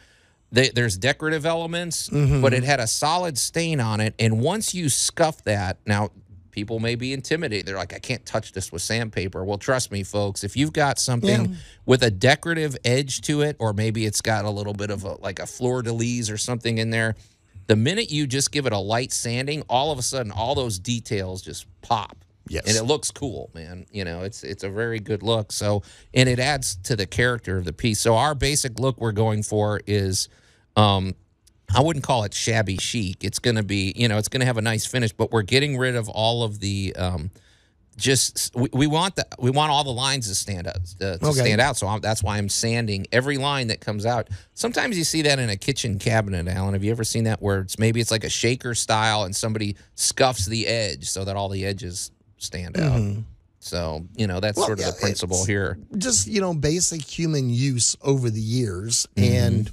they, 0.50 0.68
there's 0.68 0.96
decorative 0.96 1.46
elements, 1.46 2.08
mm-hmm. 2.08 2.40
but 2.40 2.54
it 2.54 2.62
had 2.62 2.78
a 2.80 2.86
solid 2.86 3.36
stain 3.38 3.80
on 3.80 4.00
it. 4.00 4.14
And 4.18 4.40
once 4.40 4.72
you 4.74 4.88
scuff 4.88 5.42
that, 5.44 5.78
now 5.84 6.10
people 6.52 6.78
may 6.78 6.94
be 6.94 7.12
intimidated. 7.12 7.66
They're 7.66 7.76
like, 7.76 7.92
I 7.92 7.98
can't 7.98 8.24
touch 8.24 8.52
this 8.52 8.70
with 8.70 8.80
sandpaper. 8.80 9.44
Well, 9.44 9.58
trust 9.58 9.90
me, 9.90 10.04
folks, 10.04 10.44
if 10.44 10.56
you've 10.56 10.72
got 10.72 11.00
something 11.00 11.46
Yeah. 11.46 11.56
with 11.84 12.04
a 12.04 12.10
decorative 12.10 12.76
edge 12.84 13.22
to 13.22 13.42
it, 13.42 13.56
or 13.58 13.72
maybe 13.72 14.06
it's 14.06 14.20
got 14.20 14.44
a 14.44 14.50
little 14.50 14.74
bit 14.74 14.90
of 14.90 15.02
a 15.02 15.20
like 15.20 15.40
a 15.40 15.46
fleur 15.46 15.82
de 15.82 15.92
lis 15.92 16.30
or 16.30 16.38
something 16.38 16.78
in 16.78 16.90
there, 16.90 17.16
the 17.66 17.74
minute 17.76 18.10
you 18.12 18.26
just 18.26 18.52
give 18.52 18.66
it 18.66 18.72
a 18.72 18.78
light 18.78 19.12
sanding, 19.12 19.62
all 19.68 19.90
of 19.90 19.98
a 19.98 20.02
sudden 20.02 20.30
all 20.30 20.54
those 20.54 20.78
details 20.78 21.42
just 21.42 21.66
pop. 21.82 22.23
Yes. 22.48 22.64
And 22.66 22.76
it 22.76 22.84
looks 22.84 23.10
cool, 23.10 23.50
man. 23.54 23.86
You 23.90 24.04
know, 24.04 24.22
it's 24.22 24.44
it's 24.44 24.64
a 24.64 24.68
very 24.70 25.00
good 25.00 25.22
look. 25.22 25.50
So 25.52 25.82
and 26.12 26.28
it 26.28 26.38
adds 26.38 26.76
to 26.84 26.96
the 26.96 27.06
character 27.06 27.56
of 27.58 27.64
the 27.64 27.72
piece. 27.72 28.00
So 28.00 28.16
our 28.16 28.34
basic 28.34 28.78
look 28.78 29.00
we're 29.00 29.12
going 29.12 29.42
for 29.42 29.80
is 29.86 30.28
um 30.76 31.14
I 31.74 31.80
wouldn't 31.80 32.04
call 32.04 32.24
it 32.24 32.34
shabby 32.34 32.76
chic. 32.76 33.24
It's 33.24 33.38
going 33.38 33.56
to 33.56 33.62
be, 33.62 33.94
you 33.96 34.06
know, 34.06 34.18
it's 34.18 34.28
going 34.28 34.40
to 34.40 34.46
have 34.46 34.58
a 34.58 34.62
nice 34.62 34.84
finish, 34.84 35.12
but 35.12 35.32
we're 35.32 35.42
getting 35.42 35.78
rid 35.78 35.96
of 35.96 36.08
all 36.10 36.42
of 36.42 36.60
the 36.60 36.94
um 36.96 37.30
just 37.96 38.54
we, 38.56 38.68
we 38.72 38.86
want 38.86 39.14
the 39.16 39.26
we 39.38 39.50
want 39.50 39.70
all 39.70 39.84
the 39.84 39.90
lines 39.92 40.28
to 40.28 40.34
stand 40.34 40.66
out 40.66 40.76
uh, 41.00 41.16
to 41.16 41.26
Okay. 41.28 41.40
stand 41.40 41.60
out. 41.60 41.76
So 41.76 41.86
I'm, 41.86 42.00
that's 42.00 42.22
why 42.22 42.38
I'm 42.38 42.48
sanding 42.48 43.06
every 43.12 43.38
line 43.38 43.68
that 43.68 43.80
comes 43.80 44.04
out. 44.04 44.28
Sometimes 44.54 44.98
you 44.98 45.04
see 45.04 45.22
that 45.22 45.38
in 45.38 45.48
a 45.48 45.56
kitchen 45.56 45.98
cabinet, 45.98 46.48
Alan. 46.48 46.74
Have 46.74 46.82
you 46.84 46.90
ever 46.90 47.04
seen 47.04 47.24
that 47.24 47.40
where 47.40 47.60
it's 47.60 47.78
maybe 47.78 48.00
it's 48.00 48.10
like 48.10 48.24
a 48.24 48.28
shaker 48.30 48.74
style 48.74 49.22
and 49.24 49.34
somebody 49.34 49.76
scuffs 49.94 50.44
the 50.46 50.66
edge 50.66 51.08
so 51.08 51.24
that 51.24 51.36
all 51.36 51.48
the 51.48 51.64
edges 51.64 52.10
stand 52.38 52.78
out. 52.78 53.00
So 53.60 54.06
you 54.16 54.26
know 54.26 54.40
that's 54.40 54.56
Well, 54.58 54.66
sort 54.66 54.78
of 54.80 54.84
yeah, 54.84 54.90
the 54.92 54.98
principle 55.00 55.44
here. 55.44 55.78
just 55.96 56.26
you 56.26 56.40
know 56.40 56.52
basic 56.54 57.00
human 57.02 57.48
use 57.48 57.96
over 58.02 58.28
the 58.30 58.40
years 58.40 59.06
and 59.16 59.70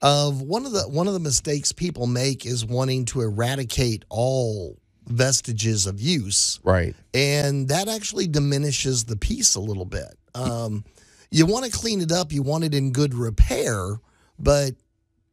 of 0.00 0.40
one 0.40 0.64
of 0.64 0.72
the 0.72 0.82
one 0.88 1.08
of 1.08 1.12
the 1.12 1.20
mistakes 1.20 1.72
people 1.72 2.06
make 2.06 2.46
is 2.46 2.64
wanting 2.64 3.04
to 3.06 3.20
eradicate 3.20 4.04
all 4.08 4.78
vestiges 5.06 5.86
of 5.86 6.00
use 6.00 6.60
Right. 6.62 6.94
and 7.14 7.68
that 7.68 7.88
actually 7.88 8.28
diminishes 8.28 9.04
the 9.04 9.16
piece 9.16 9.54
a 9.56 9.60
little 9.60 9.84
bit 9.86 10.14
um, 10.34 10.84
you 11.30 11.46
want 11.46 11.64
to 11.64 11.70
clean 11.70 12.00
it 12.00 12.12
up 12.12 12.30
you 12.32 12.42
want 12.42 12.64
it 12.64 12.74
in 12.74 12.92
good 12.92 13.12
repair 13.14 13.96
but 14.38 14.72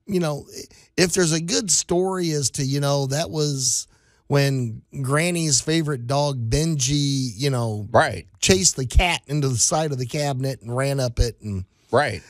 you 0.05 0.19
know 0.19 0.47
if 0.97 1.13
there's 1.13 1.33
a 1.33 1.41
good 1.41 1.69
story 1.69 2.31
as 2.31 2.49
to 2.51 2.63
you 2.65 2.79
know 2.79 3.05
that 3.07 3.29
was 3.29 3.87
when 4.27 4.81
granny's 5.01 5.61
favorite 5.61 6.07
dog 6.07 6.49
benji 6.49 7.31
you 7.35 7.49
know 7.49 7.87
Right. 7.91 8.27
chased 8.39 8.75
the 8.75 8.85
cat 8.85 9.21
into 9.27 9.47
the 9.49 9.57
side 9.57 9.91
of 9.91 9.97
the 9.97 10.05
cabinet 10.05 10.61
and 10.61 10.75
ran 10.75 10.99
up 10.99 11.19
it 11.19 11.39
and 11.41 11.65
Right. 11.91 12.21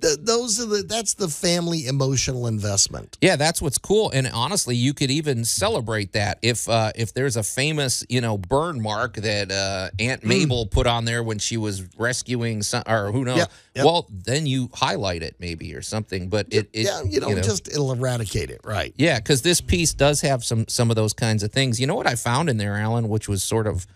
Th- 0.00 0.18
those 0.20 0.60
are 0.60 0.66
the 0.66 0.82
that's 0.82 1.14
the 1.14 1.28
family 1.28 1.86
emotional 1.86 2.46
investment. 2.46 3.16
Yeah, 3.20 3.36
that's 3.36 3.60
what's 3.62 3.78
cool. 3.78 4.10
And 4.10 4.26
honestly, 4.32 4.76
you 4.76 4.94
could 4.94 5.10
even 5.10 5.44
celebrate 5.44 6.12
that 6.12 6.38
if 6.42 6.68
uh, 6.68 6.92
if 6.94 7.12
there's 7.14 7.36
a 7.36 7.42
famous 7.42 8.04
you 8.08 8.20
know 8.20 8.38
burn 8.38 8.82
mark 8.82 9.16
that 9.16 9.50
uh, 9.50 9.90
Aunt 9.98 10.22
Hmm. 10.22 10.28
Mabel 10.28 10.66
put 10.66 10.86
on 10.86 11.04
there 11.04 11.22
when 11.22 11.38
she 11.38 11.56
was 11.56 11.84
rescuing 11.96 12.62
some, 12.62 12.82
or 12.86 13.12
who 13.12 13.24
knows. 13.24 13.46
Well, 13.76 14.06
then 14.10 14.46
you 14.46 14.70
highlight 14.72 15.22
it 15.22 15.36
maybe 15.38 15.74
or 15.74 15.82
something. 15.82 16.28
But 16.28 16.46
it, 16.50 16.70
it 16.72 16.86
yeah, 16.86 17.02
you 17.02 17.20
know, 17.20 17.34
just 17.40 17.68
it'll 17.68 17.92
eradicate 17.92 18.50
it, 18.50 18.60
right? 18.64 18.94
Yeah, 18.96 19.18
because 19.18 19.42
this 19.42 19.60
piece 19.60 19.92
does 19.92 20.22
have 20.22 20.42
some 20.44 20.66
some 20.68 20.90
of 20.90 20.96
those 20.96 21.12
kinds 21.12 21.42
of 21.42 21.52
things. 21.52 21.78
You 21.80 21.86
know 21.86 21.94
what 21.94 22.06
I 22.06 22.14
found 22.14 22.48
in 22.48 22.56
there, 22.56 22.74
Alan, 22.76 23.08
which 23.08 23.28
was 23.28 23.42
sort 23.42 23.66
of 23.66 23.86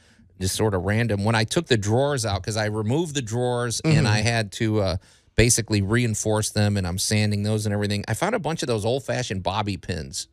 just 0.40 0.54
sort 0.54 0.74
of 0.74 0.82
random. 0.84 1.24
When 1.24 1.34
I 1.34 1.44
took 1.44 1.66
the 1.66 1.76
drawers 1.76 2.24
out, 2.26 2.42
because 2.42 2.56
I 2.56 2.66
removed 2.66 3.14
the 3.14 3.22
drawers 3.22 3.80
and 3.80 4.08
I 4.08 4.18
had 4.22 4.52
to 4.52 4.80
uh, 4.80 4.96
basically 5.40 5.80
reinforce 5.80 6.50
them, 6.50 6.76
and 6.76 6.86
I'm 6.86 6.98
sanding 6.98 7.44
those 7.44 7.64
and 7.64 7.72
everything. 7.72 8.04
I 8.06 8.12
found 8.12 8.34
a 8.34 8.38
bunch 8.38 8.62
of 8.62 8.66
those 8.66 8.84
old 8.84 9.04
fashioned 9.04 9.42
bobby 9.42 9.78
pins, 9.78 10.28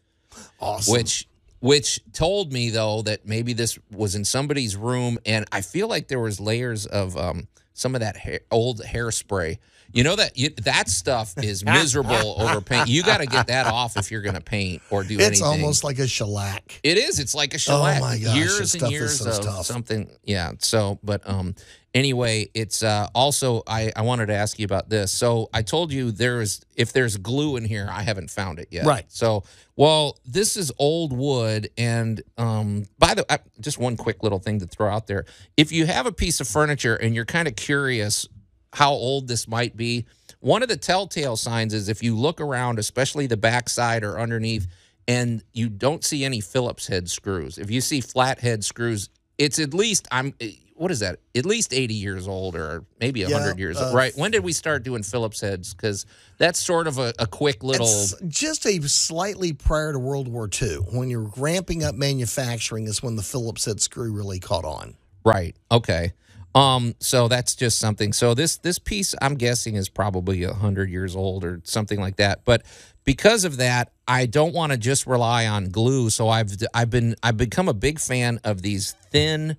Awesome. 0.59 0.91
which 0.91 1.27
which 1.59 2.01
told 2.11 2.51
me 2.51 2.69
though 2.71 3.01
that 3.03 3.25
maybe 3.25 3.53
this 3.53 3.79
was 3.89 4.15
in 4.15 4.25
somebody's 4.25 4.75
room, 4.75 5.17
and 5.25 5.45
I 5.49 5.61
feel 5.61 5.87
like 5.87 6.09
there 6.09 6.19
was 6.19 6.41
layers 6.41 6.85
of 6.85 7.15
um, 7.15 7.47
some 7.73 7.95
of 7.95 8.01
that 8.01 8.17
hair, 8.17 8.41
old 8.51 8.81
hairspray. 8.81 9.59
You 9.91 10.03
know 10.03 10.15
that 10.15 10.37
you, 10.37 10.49
that 10.63 10.89
stuff 10.89 11.33
is 11.37 11.63
miserable 11.65 12.41
over 12.41 12.61
paint. 12.61 12.87
You 12.87 13.03
got 13.03 13.17
to 13.19 13.25
get 13.25 13.47
that 13.47 13.67
off 13.67 13.97
if 13.97 14.11
you're 14.11 14.21
going 14.21 14.35
to 14.35 14.41
paint 14.41 14.81
or 14.89 15.03
do 15.03 15.15
it's 15.15 15.23
anything. 15.23 15.31
It's 15.31 15.41
almost 15.41 15.83
like 15.83 15.99
a 15.99 16.07
shellac. 16.07 16.79
It 16.83 16.97
is. 16.97 17.19
It's 17.19 17.33
like 17.35 17.53
a 17.53 17.57
shellac. 17.57 17.97
Oh 17.97 18.01
my 18.01 18.17
gosh, 18.17 18.35
years 18.35 18.75
and 18.75 18.91
years 18.91 19.19
so 19.19 19.29
of 19.29 19.41
tough. 19.41 19.65
something. 19.65 20.09
Yeah. 20.23 20.53
So, 20.59 20.99
but 21.03 21.27
um, 21.27 21.55
anyway, 21.93 22.49
it's 22.53 22.83
uh 22.83 23.07
also 23.15 23.63
I 23.67 23.91
I 23.95 24.01
wanted 24.01 24.27
to 24.27 24.33
ask 24.33 24.59
you 24.59 24.65
about 24.65 24.89
this. 24.89 25.11
So 25.11 25.49
I 25.53 25.61
told 25.61 25.91
you 25.91 26.11
there 26.11 26.41
is 26.41 26.61
if 26.75 26.93
there's 26.93 27.17
glue 27.17 27.55
in 27.57 27.65
here, 27.65 27.87
I 27.89 28.03
haven't 28.03 28.29
found 28.29 28.59
it 28.59 28.67
yet. 28.71 28.85
Right. 28.85 29.05
So 29.09 29.43
well, 29.75 30.17
this 30.25 30.57
is 30.57 30.71
old 30.79 31.13
wood, 31.13 31.69
and 31.77 32.21
um, 32.37 32.85
by 32.97 33.13
the 33.13 33.31
I, 33.31 33.39
just 33.59 33.77
one 33.77 33.95
quick 33.95 34.23
little 34.23 34.39
thing 34.39 34.59
to 34.59 34.67
throw 34.67 34.89
out 34.89 35.07
there: 35.07 35.25
if 35.55 35.71
you 35.71 35.85
have 35.85 36.05
a 36.05 36.11
piece 36.11 36.39
of 36.39 36.47
furniture 36.47 36.95
and 36.95 37.13
you're 37.15 37.25
kind 37.25 37.47
of 37.47 37.55
curious 37.55 38.27
how 38.73 38.91
old 38.91 39.27
this 39.27 39.47
might 39.47 39.75
be. 39.75 40.05
One 40.39 40.61
of 40.61 40.69
the 40.69 40.77
telltale 40.77 41.35
signs 41.35 41.73
is 41.73 41.89
if 41.89 42.03
you 42.03 42.15
look 42.15 42.39
around, 42.39 42.79
especially 42.79 43.27
the 43.27 43.37
backside 43.37 44.03
or 44.03 44.19
underneath, 44.19 44.67
and 45.07 45.43
you 45.53 45.69
don't 45.69 46.03
see 46.03 46.25
any 46.25 46.41
Phillips 46.41 46.87
head 46.87 47.09
screws. 47.09 47.57
If 47.57 47.71
you 47.71 47.81
see 47.81 48.01
flat 48.01 48.39
head 48.39 48.63
screws, 48.63 49.09
it's 49.37 49.59
at 49.59 49.73
least 49.73 50.07
I'm 50.11 50.33
what 50.77 50.91
is 50.91 50.99
that? 50.99 51.19
At 51.35 51.45
least 51.45 51.73
80 51.73 51.95
years 51.95 52.27
old 52.27 52.55
or 52.55 52.85
maybe 52.99 53.23
100 53.23 53.49
Yeah, 53.49 53.55
years 53.57 53.77
uh, 53.77 53.85
old. 53.85 53.95
Right. 53.95 54.15
When 54.15 54.29
did 54.29 54.43
we 54.43 54.53
start 54.53 54.83
doing 54.83 55.01
Phillips 55.01 55.41
heads? 55.41 55.73
Because 55.73 56.05
that's 56.37 56.59
sort 56.59 56.87
of 56.87 56.99
a, 56.99 57.13
a 57.17 57.25
quick 57.25 57.63
little. 57.63 57.87
It's 57.87 58.13
just 58.27 58.65
a 58.67 58.79
slightly 58.83 59.53
prior 59.53 59.91
to 59.93 59.99
World 59.99 60.27
War 60.27 60.47
II. 60.61 60.77
When 60.91 61.09
you're 61.09 61.31
ramping 61.35 61.83
up 61.83 61.95
manufacturing 61.95 62.85
is 62.85 63.01
when 63.01 63.15
the 63.15 63.23
Phillips 63.23 63.65
head 63.65 63.81
screw 63.81 64.11
really 64.11 64.39
caught 64.39 64.65
on. 64.65 64.95
Right. 65.25 65.55
Okay. 65.71 66.13
Um. 66.55 66.95
So 66.99 67.27
that's 67.27 67.55
just 67.55 67.79
something. 67.79 68.13
So 68.13 68.33
this 68.33 68.57
this 68.57 68.79
piece, 68.79 69.13
I'm 69.21 69.35
guessing, 69.35 69.75
is 69.75 69.89
probably 69.89 70.43
a 70.43 70.53
hundred 70.53 70.89
years 70.89 71.15
old 71.15 71.43
or 71.43 71.61
something 71.63 71.99
like 71.99 72.17
that. 72.17 72.45
But 72.45 72.63
because 73.03 73.45
of 73.45 73.57
that, 73.57 73.91
I 74.07 74.25
don't 74.25 74.53
want 74.53 74.71
to 74.71 74.77
just 74.77 75.07
rely 75.07 75.47
on 75.47 75.69
glue. 75.69 76.09
So 76.09 76.29
I've 76.29 76.51
I've 76.73 76.89
been 76.89 77.15
I've 77.23 77.37
become 77.37 77.69
a 77.69 77.73
big 77.73 77.99
fan 77.99 78.39
of 78.43 78.61
these 78.61 78.93
thin. 79.11 79.57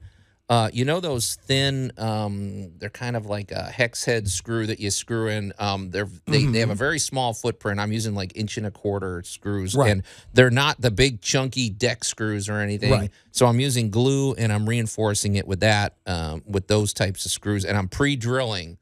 Uh, 0.49 0.71
you 0.73 0.83
know 0.87 0.99
those 0.99 1.35
thin, 1.35 1.93
um, 1.99 2.73
they're 2.79 2.89
kind 2.89 3.17
of 3.17 3.27
like 3.27 3.53
a 3.53 3.65
hex 3.65 4.05
head 4.07 4.27
screw 4.29 4.67
that 4.67 4.81
you 4.81 4.91
screw 4.91 5.29
in. 5.29 5.53
Um, 5.59 5.91
they're 5.91 6.09
they, 6.27 6.47
they 6.47 6.61
have 6.61 6.71
a 6.71 6.75
very 6.75 6.99
small 6.99 7.35
footprint. 7.35 7.79
I'm 7.79 7.93
using 7.93 8.15
like 8.15 8.33
inch 8.35 8.57
and 8.57 8.67
a 8.67 8.71
quarter 8.71 9.23
screws, 9.25 9.75
Right. 9.75 9.91
and 9.91 10.03
they're 10.33 10.51
not 10.51 10.81
the 10.81 10.91
big 10.91 11.21
chunky 11.21 11.69
deck 11.69 12.03
screws 12.03 12.49
or 12.49 12.61
anything. 12.61 12.91
Right. 12.91 13.11
So 13.31 13.45
I'm 13.47 13.61
using 13.61 13.91
glue 13.91 14.33
and 14.35 14.51
I'm 14.51 14.67
reinforcing 14.67 15.37
it 15.37 15.47
with 15.47 15.61
that, 15.61 15.97
um, 16.07 16.43
with 16.47 16.67
those 16.67 16.95
types 16.95 17.27
of 17.27 17.31
screws, 17.31 17.67
and 17.67 17.77
I'm 17.77 17.89
pre-drilling. 17.89 18.79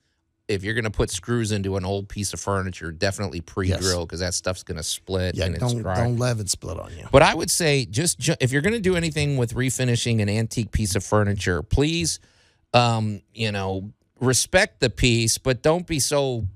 If 0.49 0.63
you're 0.63 0.75
going 0.75 0.85
to 0.85 0.91
put 0.91 1.11
screws 1.11 1.51
into 1.51 1.77
an 1.77 1.85
old 1.85 2.09
piece 2.09 2.33
of 2.33 2.39
furniture, 2.39 2.93
definitely 2.93 3.41
pre-drill 3.41 4.07
because 4.07 4.21
that 4.21 4.33
stuff's 4.33 4.63
going 4.63 4.77
to 4.77 4.83
split 4.85 5.35
Yeah, 5.35 5.47
and 5.47 5.57
it's 5.57 5.73
don't 5.73 5.83
don't 5.83 6.19
let 6.19 6.39
it 6.39 6.49
split 6.49 6.79
on 6.79 6.93
you. 6.97 7.09
But 7.11 7.23
I 7.23 7.35
would 7.35 7.51
say 7.51 7.85
just 7.85 8.19
ju- 8.19 8.37
if 8.41 8.53
you're 8.53 8.63
going 8.63 8.75
to 8.75 8.81
do 8.81 8.95
anything 8.95 9.37
with 9.37 9.55
refinishing 9.55 10.23
an 10.23 10.29
antique 10.29 10.71
piece 10.71 10.95
of 10.95 11.03
furniture, 11.03 11.63
please, 11.63 12.21
um, 12.73 13.23
you 13.35 13.51
know, 13.51 13.91
respect 14.21 14.81
the 14.81 14.89
piece, 14.89 15.37
but 15.37 15.63
don't 15.63 15.87
be 15.87 15.99
so 15.99 16.47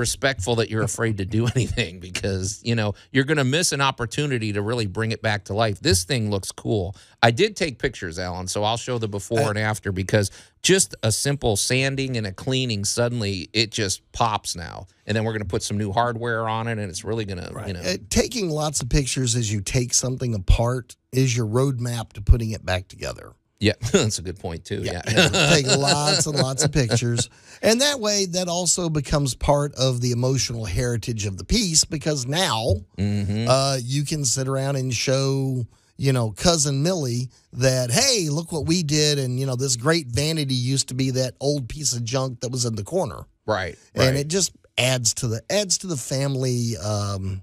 respectful 0.00 0.56
that 0.56 0.70
you're 0.70 0.82
afraid 0.82 1.18
to 1.18 1.24
do 1.24 1.46
anything 1.54 2.00
because 2.00 2.60
you 2.64 2.74
know 2.74 2.94
you're 3.12 3.24
going 3.24 3.38
to 3.38 3.44
miss 3.44 3.70
an 3.70 3.80
opportunity 3.80 4.52
to 4.52 4.62
really 4.62 4.86
bring 4.86 5.12
it 5.12 5.22
back 5.22 5.44
to 5.44 5.54
life. 5.54 5.78
This 5.78 6.02
thing 6.02 6.30
looks 6.30 6.50
cool. 6.50 6.96
I 7.22 7.30
did 7.30 7.54
take 7.54 7.78
pictures, 7.78 8.18
Alan, 8.18 8.48
so 8.48 8.64
I'll 8.64 8.78
show 8.78 8.98
the 8.98 9.06
before 9.06 9.50
and 9.50 9.58
after 9.58 9.92
because 9.92 10.30
just 10.62 10.94
a 11.02 11.12
simple 11.12 11.56
sanding 11.56 12.16
and 12.16 12.26
a 12.26 12.32
cleaning 12.32 12.84
suddenly 12.84 13.48
it 13.52 13.70
just 13.70 14.10
pops 14.12 14.56
now. 14.56 14.86
And 15.06 15.16
then 15.16 15.24
we're 15.24 15.32
going 15.32 15.42
to 15.42 15.48
put 15.48 15.62
some 15.62 15.76
new 15.78 15.92
hardware 15.92 16.48
on 16.48 16.66
it 16.66 16.72
and 16.72 16.82
it's 16.82 17.04
really 17.04 17.24
going 17.24 17.38
to, 17.38 17.64
you 17.66 17.72
know. 17.72 17.80
Uh, 17.80 17.96
taking 18.08 18.48
lots 18.48 18.80
of 18.80 18.88
pictures 18.88 19.36
as 19.36 19.52
you 19.52 19.60
take 19.60 19.92
something 19.94 20.34
apart 20.34 20.96
is 21.12 21.36
your 21.36 21.46
roadmap 21.46 22.12
to 22.14 22.22
putting 22.22 22.50
it 22.50 22.64
back 22.64 22.88
together. 22.88 23.32
Yeah, 23.60 23.74
that's 23.92 24.18
a 24.18 24.22
good 24.22 24.38
point 24.38 24.64
too. 24.64 24.82
Yeah. 24.82 25.02
take 25.52 25.66
lots 25.78 26.26
and 26.26 26.36
lots 26.36 26.64
of 26.64 26.72
pictures. 26.72 27.28
And 27.62 27.82
that 27.82 28.00
way, 28.00 28.24
that 28.26 28.48
also 28.48 28.88
becomes 28.88 29.34
part 29.34 29.74
of 29.74 30.00
the 30.00 30.12
emotional 30.12 30.64
heritage 30.64 31.26
of 31.26 31.36
the 31.36 31.44
piece 31.44 31.84
because 31.84 32.26
now 32.26 32.74
Mm-hmm. 32.96 33.46
uh, 33.48 33.76
you 33.82 34.04
can 34.04 34.24
sit 34.24 34.48
around 34.48 34.76
and 34.76 34.92
show, 34.94 35.64
you 35.98 36.12
know, 36.12 36.30
cousin 36.32 36.82
Millie 36.82 37.28
that, 37.52 37.90
hey, 37.90 38.28
look 38.30 38.50
what 38.50 38.66
we 38.66 38.82
did. 38.82 39.18
And, 39.18 39.38
you 39.38 39.44
know, 39.46 39.56
this 39.56 39.76
great 39.76 40.06
vanity 40.06 40.54
used 40.54 40.88
to 40.88 40.94
be 40.94 41.10
that 41.12 41.34
old 41.40 41.68
piece 41.68 41.92
of 41.94 42.02
junk 42.04 42.40
that 42.40 42.50
was 42.50 42.64
in 42.64 42.74
the 42.76 42.84
corner. 42.84 43.26
right. 43.46 43.76
And 43.94 44.06
right. 44.06 44.16
it 44.16 44.28
just 44.28 44.52
adds 44.78 45.12
to 45.12 45.28
the 45.28 45.42
adds 45.50 45.78
to 45.78 45.86
the 45.86 45.96
family 45.96 46.76
um, 46.78 47.42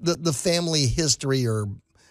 the 0.00 0.14
the 0.14 0.32
family 0.32 0.86
history 0.86 1.46
or 1.46 1.66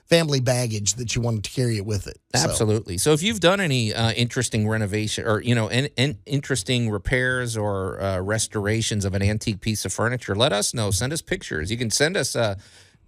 family 0.10 0.40
baggage 0.40 0.96
that 0.96 1.16
you 1.16 1.22
want 1.22 1.44
to 1.44 1.52
carry 1.52 1.78
it 1.78 1.86
with 1.86 2.08
it. 2.08 2.18
So- 2.36 2.50
Absolutely. 2.50 2.98
So 2.98 3.14
if 3.14 3.22
you've 3.22 3.42
done 3.42 3.60
any 3.60 3.94
uh, 3.94 4.12
interesting 4.12 4.68
renovation 4.68 5.28
or 5.28 5.42
you 5.42 5.54
know, 5.54 5.68
an, 5.70 5.90
an 5.98 6.18
interesting 6.26 6.90
repairs 6.90 7.58
or 7.58 8.02
uh, 8.02 8.20
restorations 8.22 9.06
of 9.06 9.14
an 9.14 9.22
antique 9.22 9.60
piece 9.62 9.86
of 9.86 9.94
furniture, 9.94 10.36
let 10.36 10.54
us 10.54 10.74
know. 10.74 10.92
Send 10.92 11.12
us 11.14 11.22
pictures. 11.22 11.70
You 11.72 11.78
can 11.78 11.92
send 11.92 12.16
us 12.16 12.36
uh, 12.36 12.56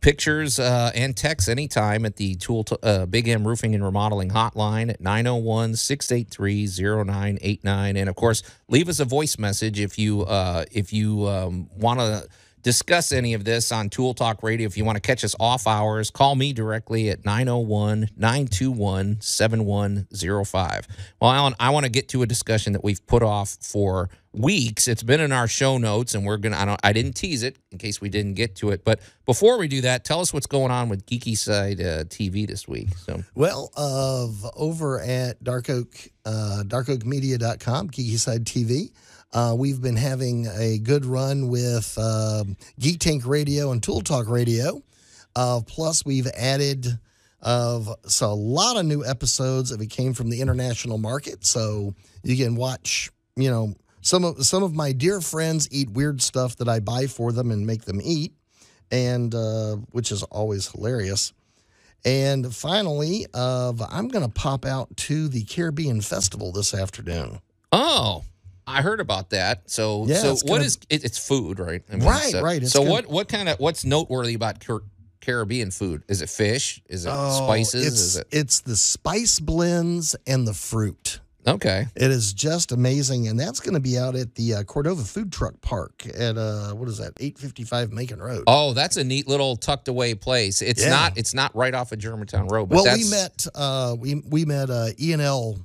pictures 0.02 0.60
uh, 0.60 0.92
and 0.96 1.16
text 1.16 1.48
anytime 1.50 2.06
at 2.06 2.16
the 2.18 2.36
Tool 2.36 2.64
to, 2.66 2.80
uh, 2.86 3.06
Big 3.06 3.28
M 3.28 3.48
Roofing 3.48 3.74
and 3.76 3.84
Remodeling 3.84 4.30
hotline 4.30 4.90
at 4.90 5.02
901-683-0989 5.02 7.98
and 7.98 8.10
of 8.10 8.16
course, 8.16 8.44
leave 8.68 8.90
us 8.90 9.00
a 9.00 9.06
voice 9.06 9.38
message 9.38 9.80
if 9.80 9.98
you 9.98 10.24
uh, 10.24 10.66
if 10.72 10.94
you 10.94 11.28
um, 11.28 11.70
want 11.76 12.00
to 12.00 12.28
discuss 12.62 13.12
any 13.12 13.34
of 13.34 13.44
this 13.44 13.72
on 13.72 13.90
Tool 13.90 14.14
Talk 14.14 14.44
Radio. 14.44 14.68
If 14.68 14.78
you 14.78 14.86
want 14.86 14.96
to 14.98 15.02
catch 15.02 15.24
us 15.24 15.36
off 15.40 15.68
hours, 15.68 16.10
call 16.10 16.36
me 16.36 16.54
directly 16.54 17.10
at 17.10 17.26
901 17.26 18.10
921 18.18 19.22
7105. 19.22 20.88
Well, 21.22 21.32
Alan, 21.32 21.56
I 21.60 21.70
want 21.70 21.86
to 21.86 21.92
get 21.92 22.10
to 22.10 22.22
a 22.22 22.26
discussion 22.26 22.74
that 22.74 22.84
we've 22.84 23.06
put 23.08 23.24
off 23.24 23.58
for 23.62 24.10
weeks. 24.34 24.88
It's 24.88 25.04
been 25.04 25.20
in 25.20 25.32
our 25.32 25.48
show 25.48 25.78
notes, 25.78 26.14
and 26.14 26.26
we're 26.26 26.38
going 26.38 26.54
to, 26.54 26.78
I 26.84 26.94
didn't 26.94 27.14
tease 27.14 27.44
it 27.44 27.58
in 27.72 27.78
case 27.78 28.00
we 28.00 28.10
didn't 28.10 28.36
get 28.36 28.56
to 28.58 28.70
it. 28.72 28.84
But 28.84 29.00
before 29.26 29.58
we 29.58 29.68
do 29.68 29.82
that, 29.82 30.04
tell 30.06 30.20
us 30.20 30.34
what's 30.34 30.48
going 30.48 30.72
on 30.72 30.90
with 30.90 31.06
Geeky 31.06 31.38
Side 31.38 31.82
uh, 31.82 32.04
TV 32.06 32.48
this 32.48 32.68
week. 32.68 32.90
So, 32.98 33.24
Well, 33.36 33.72
of 33.76 34.46
over 34.56 35.02
at 35.02 35.44
Dark 35.44 35.70
Oak, 35.70 35.96
uh, 36.26 36.64
darkoakmedia.com, 36.66 37.90
Geeky 37.90 38.18
Side 38.18 38.46
TV, 38.46 38.92
uh, 39.34 39.56
we've 39.58 39.82
been 39.82 39.96
having 39.96 40.48
a 40.48 40.80
good 40.80 41.06
run 41.06 41.50
with 41.50 41.98
um 41.98 42.58
Geek 42.80 43.00
Tank 43.00 43.26
Radio 43.26 43.72
and 43.72 43.82
Tool 43.82 44.02
Talk 44.02 44.28
Radio. 44.28 44.82
Uh, 45.36 45.62
plus, 45.66 46.04
we've 46.06 46.28
added 46.28 47.00
of 47.42 47.90
so 48.06 48.32
a 48.32 48.34
lot 48.34 48.78
of 48.78 48.86
new 48.86 49.06
episodes 49.06 49.72
if 49.72 49.80
it 49.80 49.90
came 49.90 50.14
from 50.14 50.30
the 50.30 50.42
international 50.42 50.98
market. 50.98 51.46
So 51.46 51.94
you 52.24 52.36
can 52.36 52.56
watch, 52.56 53.12
you 53.36 53.50
know, 53.50 53.76
some 54.02 54.26
of 54.26 54.46
some 54.46 54.64
of 54.64 54.74
my 54.74 54.92
dear 54.92 55.22
friends 55.22 55.68
eat 55.72 55.90
weird 55.90 56.22
stuff 56.22 56.58
that 56.58 56.68
I 56.68 56.80
buy 56.80 57.08
for 57.08 57.32
them 57.32 57.52
and 57.52 57.66
make 57.66 57.84
them 57.84 58.02
eat, 58.04 58.34
and 58.92 59.34
uh, 59.34 59.76
which 59.92 60.12
is 60.12 60.24
always 60.24 60.68
hilarious. 60.70 61.34
And 62.06 62.54
finally, 62.54 63.26
uh, 63.34 63.74
I'm 63.90 64.08
going 64.08 64.26
to 64.26 64.32
pop 64.32 64.66
out 64.66 64.96
to 64.98 65.28
the 65.28 65.44
Caribbean 65.44 66.00
Festival 66.02 66.52
this 66.54 66.74
afternoon. 66.74 67.40
oh, 67.74 68.24
I 68.70 68.82
heard 68.82 69.00
about 69.00 69.32
that. 69.32 69.70
So, 69.70 70.06
Yeah, 70.08 70.16
so 70.18 70.36
what 70.46 70.62
is 70.62 70.78
it, 70.90 71.04
it's 71.04 71.18
food, 71.18 71.60
right? 71.60 71.82
I 71.92 71.96
Right, 71.98 72.32
so, 72.32 72.42
right, 72.42 72.66
So, 72.68 72.82
what 72.82 73.08
what 73.08 73.28
kind 73.28 73.50
of 73.50 73.60
what's 73.60 73.84
noteworthy 73.84 74.36
about 74.36 74.60
Car- 74.66 74.84
Caribbean 75.22 75.72
food? 75.72 76.04
Is 76.08 76.22
it 76.22 76.30
fish? 76.30 76.82
Is 76.88 77.06
it 77.06 77.10
spices? 77.10 77.84
Oh, 77.84 77.88
It's, 77.88 78.00
Is 78.00 78.16
it 78.18 78.28
it's 78.32 78.62
the 78.62 78.76
spice 78.76 79.40
blends 79.40 80.16
and 80.28 80.48
the 80.48 80.54
fruit. 80.54 81.20
Okay. 81.48 81.88
It 81.96 82.12
is 82.12 82.34
just 82.34 82.72
amazing, 82.74 83.28
and 83.28 83.40
that's 83.40 83.60
going 83.62 83.74
to 83.74 83.80
be 83.80 83.98
out 83.98 84.14
at 84.16 84.36
the 84.36 84.56
uh, 84.56 84.64
Cordova 84.64 85.04
Food 85.04 85.32
Truck 85.32 85.60
Park 85.62 86.06
at 86.14 86.38
uh, 86.38 86.74
what 86.74 86.88
is 86.90 86.98
that, 86.98 87.14
eight 87.20 87.40
fifty 87.40 87.64
five 87.64 87.92
Macon 87.92 88.20
Road. 88.22 88.44
Oh, 88.46 88.74
that's 88.74 88.98
a 88.98 89.04
neat 89.04 89.28
little 89.28 89.56
tucked 89.56 89.88
away 89.88 90.14
place. 90.16 90.62
It's 90.62 90.84
Yeah. 90.84 90.90
not. 90.90 91.18
It's 91.18 91.34
not 91.34 91.56
right 91.56 91.74
off 91.74 91.92
of 91.92 91.98
Germantown 92.00 92.50
Road. 92.50 92.68
But 92.70 92.84
well, 92.84 92.96
we 92.96 93.10
met 93.10 93.48
uh, 93.56 93.96
we 93.98 94.22
we 94.30 94.46
met 94.46 94.70
uh, 94.70 94.90
E 95.00 95.14
and 95.14 95.22
L 95.22 95.58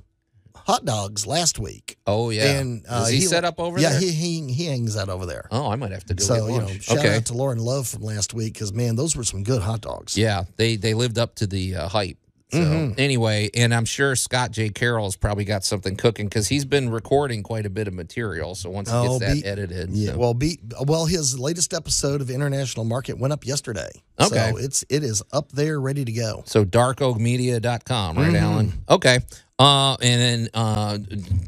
Hot 0.65 0.83
Dogs 0.83 1.27
last 1.27 1.59
week. 1.59 1.97
Oh 2.07 2.31
yeah. 2.31 2.59
and 2.59 2.85
uh, 2.89 3.03
Is 3.03 3.09
he, 3.09 3.21
set 3.21 3.45
up 3.45 3.59
over 3.59 3.79
yeah, 3.79 3.91
there? 3.91 3.99
he, 3.99 4.11
he 4.11 4.51
he 4.51 4.65
hangs 4.65 4.97
out 4.97 5.09
over 5.09 5.27
there. 5.27 5.47
oh, 5.51 5.69
I 5.69 5.75
might 5.75 5.91
have 5.91 6.05
to 6.05 6.15
go 6.15 6.23
so 6.23 6.47
you 6.47 6.59
know, 6.59 6.67
shout 6.67 6.97
okay. 6.97 7.15
out 7.15 7.25
to 7.25 7.33
Lauren 7.33 7.59
Love 7.59 7.87
from 7.87 8.01
last 8.01 8.33
week 8.33 8.53
because 8.53 8.73
man, 8.73 8.95
those 8.95 9.15
were 9.15 9.23
some 9.23 9.43
good 9.43 9.61
hot 9.61 9.81
dogs. 9.81 10.17
Yeah, 10.17 10.45
they 10.57 10.75
they 10.75 10.95
lived 10.95 11.19
up 11.19 11.35
to 11.35 11.47
the 11.47 11.75
uh, 11.75 11.87
hype. 11.87 12.17
So 12.55 12.61
Mm-hmm. 12.61 12.99
anyway, 12.99 13.49
and 13.53 13.73
I'm 13.73 13.85
sure 13.85 14.15
Scott 14.15 14.51
J. 14.51 14.69
Carroll 14.69 15.05
has 15.05 15.15
probably 15.15 15.45
got 15.45 15.63
something 15.63 15.95
cooking 15.95 16.27
because 16.27 16.47
he's 16.47 16.65
been 16.65 16.89
recording 16.89 17.43
quite 17.43 17.65
a 17.65 17.69
bit 17.69 17.87
of 17.87 17.93
material. 17.93 18.55
So 18.55 18.69
once 18.69 18.89
he 18.89 18.95
Oh, 18.95 19.19
gets 19.19 19.31
that 19.33 19.41
be- 19.43 19.45
edited, 19.45 19.89
Yeah, 19.91 20.11
so- 20.13 20.17
well, 20.17 20.33
be 20.33 20.59
well. 20.85 21.05
His 21.05 21.37
latest 21.39 21.73
episode 21.73 22.21
of 22.21 22.29
International 22.29 22.85
Market 22.85 23.17
went 23.19 23.33
up 23.33 23.45
yesterday. 23.45 23.89
Okay. 24.19 24.51
so 24.51 24.57
it's 24.57 24.83
it 24.89 25.03
is 25.03 25.21
up 25.33 25.51
there, 25.51 25.79
ready 25.79 26.05
to 26.05 26.11
go. 26.11 26.43
So 26.45 26.63
darkoakmedia.com, 26.65 28.17
right, 28.17 28.27
Mm-hmm. 28.27 28.35
Alan? 28.35 28.73
Okay. 28.89 29.19
Uh, 29.57 29.95
and 30.01 30.21
then 30.21 30.49
uh, 30.53 30.97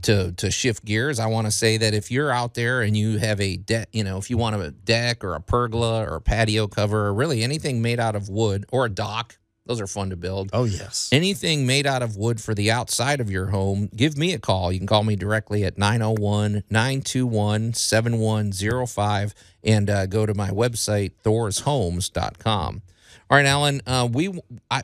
to 0.04 0.32
to 0.34 0.50
shift 0.50 0.86
gears, 0.86 1.20
I 1.20 1.28
want 1.28 1.46
to 1.48 1.52
say 1.52 1.76
that 1.78 1.94
if 1.94 2.10
you're 2.10 2.32
out 2.32 2.54
there 2.54 2.82
and 2.82 2.96
you 2.96 3.18
have 3.18 3.42
a 3.42 3.58
deck, 3.58 3.90
you 3.92 4.04
know, 4.06 4.18
if 4.18 4.30
you 4.30 4.38
want 4.38 4.56
a 4.56 4.72
deck 4.72 5.24
or 5.26 5.36
a 5.36 5.42
pergola 5.42 6.04
or 6.10 6.16
a 6.16 6.22
patio 6.22 6.68
cover, 6.68 7.08
or 7.08 7.14
really 7.14 7.44
anything 7.44 7.82
made 7.82 8.00
out 8.00 8.16
of 8.16 8.30
wood 8.30 8.66
or 8.72 8.86
a 8.86 8.90
dock, 8.90 9.38
those 9.68 9.82
are 9.82 9.88
fun 9.88 10.10
to 10.10 10.16
build. 10.16 10.50
Oh 10.54 10.64
yes, 10.64 11.10
Anything 11.12 11.68
made 11.68 11.86
out 11.86 12.02
of 12.02 12.18
wood 12.18 12.42
for 12.42 12.54
the 12.54 12.72
outside 12.72 13.20
of 13.22 13.30
your 13.30 13.48
home, 13.48 13.90
give 13.96 14.18
me 14.18 14.34
a 14.34 14.40
call. 14.40 14.72
You 14.72 14.80
can 14.80 14.88
call 14.88 15.04
me 15.04 15.16
directly 15.16 15.64
at 15.64 15.78
901 15.78 16.64
921 16.70 17.74
7105 17.74 19.34
and 19.64 19.90
uh, 19.90 20.06
go 20.06 20.26
to 20.26 20.34
my 20.34 20.50
website, 20.50 21.12
thorshomes.com. 21.24 22.82
All 23.30 23.38
right, 23.38 23.46
Alan, 23.46 23.82
uh, 23.86 24.08
we 24.10 24.40
I, 24.72 24.84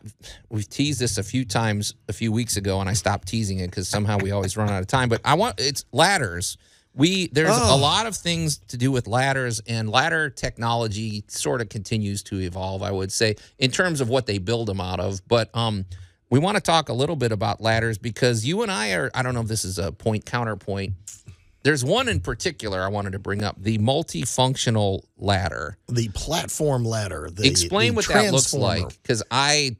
we've 0.50 0.68
teased 0.68 1.00
this 1.00 1.18
a 1.18 1.24
few 1.24 1.46
times 1.46 1.96
a 2.10 2.14
few 2.14 2.32
weeks 2.32 2.58
ago, 2.58 2.82
and 2.82 2.90
I 2.90 2.94
stopped 2.94 3.28
teasing 3.28 3.60
it 3.60 3.70
because 3.70 3.88
somehow 3.88 4.18
we 4.18 4.32
always 4.32 4.58
run 4.58 4.70
out 4.70 4.82
of 4.82 4.88
time. 4.88 5.08
But 5.08 5.22
I 5.24 5.36
want 5.36 5.62
it's 5.62 5.86
ladders. 5.94 6.58
We 6.96 7.28
there's 7.28 7.58
a 7.58 7.76
lot 7.76 8.06
of 8.06 8.16
things 8.16 8.58
to 8.68 8.78
do 8.78 8.92
with 8.92 9.08
ladders, 9.08 9.62
and 9.66 9.90
ladder 9.90 10.30
technology 10.30 11.24
sort 11.28 11.60
of 11.62 11.70
continues 11.70 12.22
to 12.24 12.40
evolve. 12.40 12.84
I 12.84 12.92
would 12.92 13.12
say 13.12 13.36
in 13.58 13.72
terms 13.72 14.00
of 14.00 14.10
what 14.10 14.28
they 14.28 14.38
build 14.38 14.68
them 14.68 14.80
out 14.80 15.00
of, 15.00 15.28
but 15.28 15.50
um, 15.56 15.86
we 16.30 16.38
want 16.38 16.56
to 16.56 16.62
talk 16.62 16.90
a 16.90 16.94
little 16.94 17.16
bit 17.16 17.32
about 17.32 17.62
ladders 17.62 17.98
because 17.98 18.46
you 18.46 18.62
and 18.62 18.72
I 18.72 18.92
are. 18.94 19.10
I 19.16 19.24
don't 19.24 19.34
know 19.34 19.42
if 19.42 19.48
this 19.48 19.66
is 19.66 19.80
a 19.80 19.92
point 19.92 20.26
counterpoint. 20.26 20.94
There's 21.64 21.84
one 21.84 22.10
in 22.10 22.20
particular 22.20 22.82
I 22.84 22.90
wanted 22.90 23.14
to 23.14 23.20
bring 23.20 23.44
up: 23.44 23.56
the 23.58 23.80
multifunctional 23.80 25.04
ladder. 25.18 25.78
the 25.88 26.10
platform 26.10 26.86
ladder. 26.86 27.30
The, 27.32 27.48
Explain 27.48 27.94
the 27.94 27.96
what 27.96 28.08
that 28.10 28.32
looks 28.32 28.54
like, 28.54 29.02
because 29.02 29.24
I, 29.32 29.78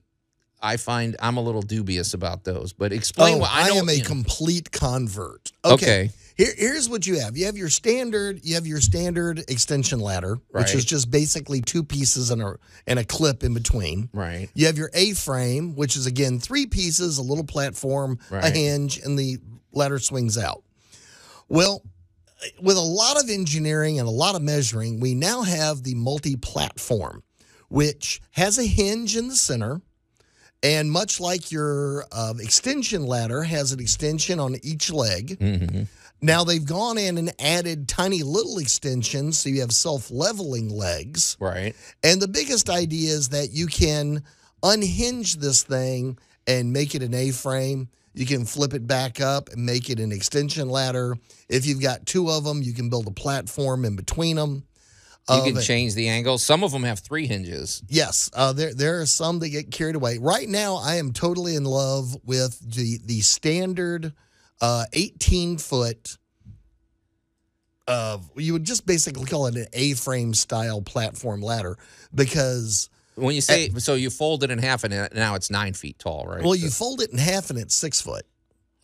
I 0.62 0.78
find 0.78 1.16
I'm 1.20 1.38
a 1.38 1.42
little 1.42 1.62
dubious 1.62 2.14
about 2.14 2.44
those. 2.44 2.74
But 2.74 2.92
explain 2.94 3.36
Oh, 3.36 3.40
what 3.40 3.52
I, 3.52 3.66
I, 3.66 3.70
am 3.72 3.90
a 3.90 3.94
you 3.94 4.02
know. 4.02 4.08
complete 4.08 4.72
convert. 4.72 5.52
Okay. 5.66 6.10
Here, 6.36 6.54
here's 6.58 6.90
what 6.90 7.06
you 7.06 7.20
have. 7.20 7.38
You 7.38 7.46
have 7.46 7.58
your 7.58 7.70
standard. 7.70 8.40
You 8.44 8.56
have 8.56 8.66
your 8.66 8.82
standard 8.82 9.40
extension 9.50 10.00
ladder, 10.00 10.38
which 10.50 10.74
is 10.78 10.86
just 10.86 11.12
basically 11.12 11.62
two 11.62 11.84
pieces 11.84 12.32
and 12.32 12.42
a 12.42 12.56
and 12.88 12.98
a 13.00 13.04
clip 13.06 13.44
in 13.44 13.54
between. 13.54 14.10
Right. 14.14 14.50
You 14.56 14.66
have 14.66 14.78
your 14.78 14.90
A-frame, 14.94 15.76
which 15.76 15.96
is 15.96 16.06
again 16.08 16.40
three 16.40 16.66
pieces, 16.66 17.18
a 17.18 17.22
little 17.24 17.44
platform, 17.44 18.18
a 18.32 18.50
hinge, 18.50 18.98
and 19.00 19.18
the 19.18 19.38
ladder 19.72 20.00
swings 20.00 20.38
out. 20.38 20.64
Well, 21.50 21.84
with 22.62 22.78
a 22.78 22.82
lot 22.82 23.22
of 23.24 23.30
engineering 23.30 24.00
and 24.00 24.08
a 24.08 24.12
lot 24.12 24.36
of 24.36 24.42
measuring, 24.42 25.00
we 25.00 25.14
now 25.14 25.44
have 25.44 25.84
the 25.84 25.96
multi-platform, 25.96 27.24
which 27.70 28.22
has 28.32 28.58
a 28.58 28.64
hinge 28.66 29.16
in 29.16 29.28
the 29.28 29.36
center. 29.36 29.82
And 30.62 30.90
much 30.90 31.20
like 31.20 31.52
your 31.52 32.06
uh, 32.12 32.36
extension 32.40 33.06
ladder 33.06 33.44
has 33.44 33.74
an 33.74 33.82
extension 33.82 34.40
on 34.40 34.56
each 34.64 34.92
leg, 34.92 35.38
Mm-hmm. 35.40 35.84
Now 36.22 36.44
they've 36.44 36.66
gone 36.66 36.98
in 36.98 37.18
and 37.18 37.34
added 37.40 37.88
tiny 37.88 38.24
little 38.24 38.58
extensions 38.58 39.38
so 39.38 39.50
you 39.50 39.62
have 39.62 39.72
self 39.72 40.10
leveling 40.10 40.70
legs. 40.70 41.38
Right. 41.40 41.76
And 42.04 42.22
the 42.22 42.28
biggest 42.28 42.70
idea 42.70 43.12
is 43.12 43.30
that 43.30 43.52
you 43.52 43.68
can 43.68 44.24
unhinge 44.62 45.38
this 45.38 45.64
thing 45.64 46.18
and 46.48 46.74
make 46.74 46.96
it 46.96 47.04
an 47.04 47.14
A 47.14 47.32
frame. 47.32 47.90
You 48.14 48.26
can 48.26 48.46
flip 48.46 48.74
it 48.74 48.86
back 48.86 49.20
up 49.20 49.50
and 49.50 49.66
make 49.66 49.90
it 49.90 50.00
an 50.00 50.12
extension 50.12 50.70
ladder. 50.70 51.18
If 51.50 51.66
you've 51.66 51.82
got 51.82 52.06
two 52.06 52.30
of 52.30 52.44
them, 52.44 52.62
you 52.62 52.74
can 52.74 52.90
build 52.90 53.08
a 53.08 53.12
platform 53.12 53.86
in 53.86 53.96
between 53.96 54.36
them. 54.36 54.64
You 55.30 55.54
can 55.54 55.62
change 55.62 55.96
the 55.96 56.10
angle. 56.10 56.38
Some 56.38 56.66
of 56.66 56.74
them 56.74 56.84
have 56.84 57.00
three 57.00 57.28
hinges. 57.28 57.82
Yes, 57.88 58.30
uh, 58.34 58.52
there 58.52 58.74
there 58.74 59.00
are 59.00 59.06
some 59.06 59.40
that 59.40 59.50
get 59.50 59.72
carried 59.72 59.96
away. 59.96 60.18
Right 60.18 60.50
now, 60.50 60.76
I 60.76 60.96
am 60.96 61.14
totally 61.14 61.56
in 61.56 61.64
love 61.64 62.18
with 62.26 62.60
the 62.60 63.00
the 63.06 63.22
standard 63.22 64.14
uh, 64.64 64.86
18 64.94 65.58
foot 65.58 66.18
of 67.86 68.30
you 68.38 68.54
would 68.54 68.64
just 68.64 68.86
basically 68.86 69.26
call 69.26 69.48
it 69.48 69.56
an 69.56 69.68
A 69.74 69.94
frame 69.94 70.34
style 70.34 70.82
platform 70.82 71.42
ladder 71.42 71.78
because 72.16 72.90
When 73.16 73.36
you 73.36 73.42
say 73.42 73.70
so, 73.78 73.96
you 73.96 74.10
fold 74.10 74.44
it 74.46 74.52
in 74.52 74.60
half, 74.60 74.86
and 74.86 75.10
now 75.14 75.36
it's 75.36 75.52
nine 75.52 75.74
feet 75.74 76.00
tall, 76.00 76.26
right? 76.26 76.42
well 76.42 76.56
you 76.56 76.70
fold 76.70 77.02
it 77.02 77.12
in 77.12 77.18
half 77.18 77.50
and 77.50 77.60
it's 77.60 77.76
six 77.76 78.00
foot 78.00 78.26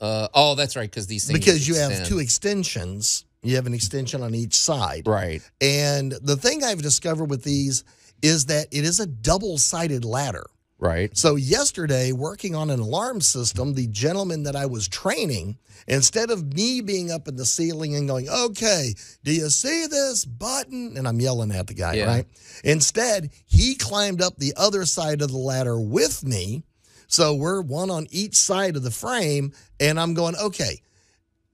Uh, 0.01 0.27
oh, 0.33 0.55
that's 0.55 0.75
right, 0.75 0.89
because 0.89 1.07
these 1.07 1.25
things 1.27 1.39
because 1.39 1.67
you 1.67 1.75
have 1.75 2.05
two 2.05 2.19
extensions. 2.19 3.25
You 3.41 3.55
have 3.55 3.67
an 3.67 3.73
extension 3.73 4.21
on 4.21 4.35
each 4.35 4.55
side. 4.55 5.07
Right. 5.07 5.41
And 5.61 6.11
the 6.11 6.35
thing 6.35 6.61
I've 6.61 6.81
discovered 6.81 7.29
with 7.29 7.41
these 7.45 7.85
is 8.21 8.47
that 8.47 8.67
it 8.71 8.83
is 8.83 8.99
a 8.99 9.07
double 9.07 9.57
sided 9.57 10.03
ladder. 10.03 10.45
Right. 10.81 11.15
So, 11.17 11.35
yesterday, 11.35 12.13
working 12.13 12.55
on 12.55 12.69
an 12.69 12.79
alarm 12.79 13.19
system, 13.19 13.73
the 13.73 13.87
gentleman 13.87 14.43
that 14.43 14.55
I 14.55 14.65
was 14.65 14.87
training, 14.87 15.57
instead 15.87 16.29
of 16.31 16.53
me 16.53 16.79
being 16.79 17.11
up 17.11 17.27
in 17.27 17.35
the 17.35 17.45
ceiling 17.45 17.95
and 17.95 18.07
going, 18.07 18.29
okay, 18.29 18.93
do 19.25 19.33
you 19.33 19.49
see 19.49 19.87
this 19.87 20.23
button? 20.23 20.95
And 20.95 21.05
I'm 21.05 21.19
yelling 21.19 21.51
at 21.51 21.67
the 21.67 21.73
guy, 21.73 21.95
Yeah. 21.95 22.05
right? 22.05 22.25
Instead, 22.63 23.31
he 23.45 23.75
climbed 23.75 24.21
up 24.21 24.37
the 24.37 24.53
other 24.55 24.85
side 24.85 25.21
of 25.21 25.31
the 25.31 25.37
ladder 25.37 25.77
with 25.81 26.23
me. 26.23 26.63
So, 27.07 27.33
we're 27.35 27.61
one 27.61 27.91
on 27.91 28.07
each 28.09 28.35
side 28.37 28.77
of 28.77 28.83
the 28.83 28.91
frame. 28.91 29.51
And 29.81 29.99
I'm 29.99 30.13
going, 30.13 30.35
okay, 30.37 30.81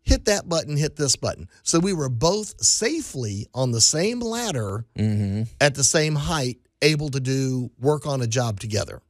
hit 0.03 0.25
that 0.25 0.47
button, 0.47 0.77
hit 0.77 0.97
this 0.97 1.15
button. 1.15 1.49
So, 1.63 1.79
we 1.79 1.93
were 1.93 2.09
both 2.09 2.61
safely 2.63 3.47
on 3.55 3.71
the 3.71 3.81
same 3.81 4.19
ladder 4.19 4.85
Mm-hmm. 4.95 5.43
at 5.59 5.73
the 5.73 5.83
same 5.83 6.13
height, 6.13 6.59
able 6.83 7.09
to 7.09 7.19
do 7.19 7.71
work 7.79 8.05
on 8.05 8.21
a 8.21 8.27
job 8.27 8.59
together. 8.59 9.01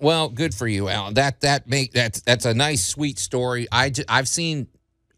Well, 0.00 0.28
good 0.28 0.54
for 0.54 0.66
you, 0.66 0.88
Alan. 0.88 1.14
That 1.14 1.40
that 1.42 1.68
make 1.68 1.92
that's 1.92 2.22
that's 2.22 2.46
a 2.46 2.54
nice, 2.54 2.84
sweet 2.84 3.18
story. 3.18 3.68
I 3.70 3.92
I've 4.08 4.28
seen. 4.28 4.68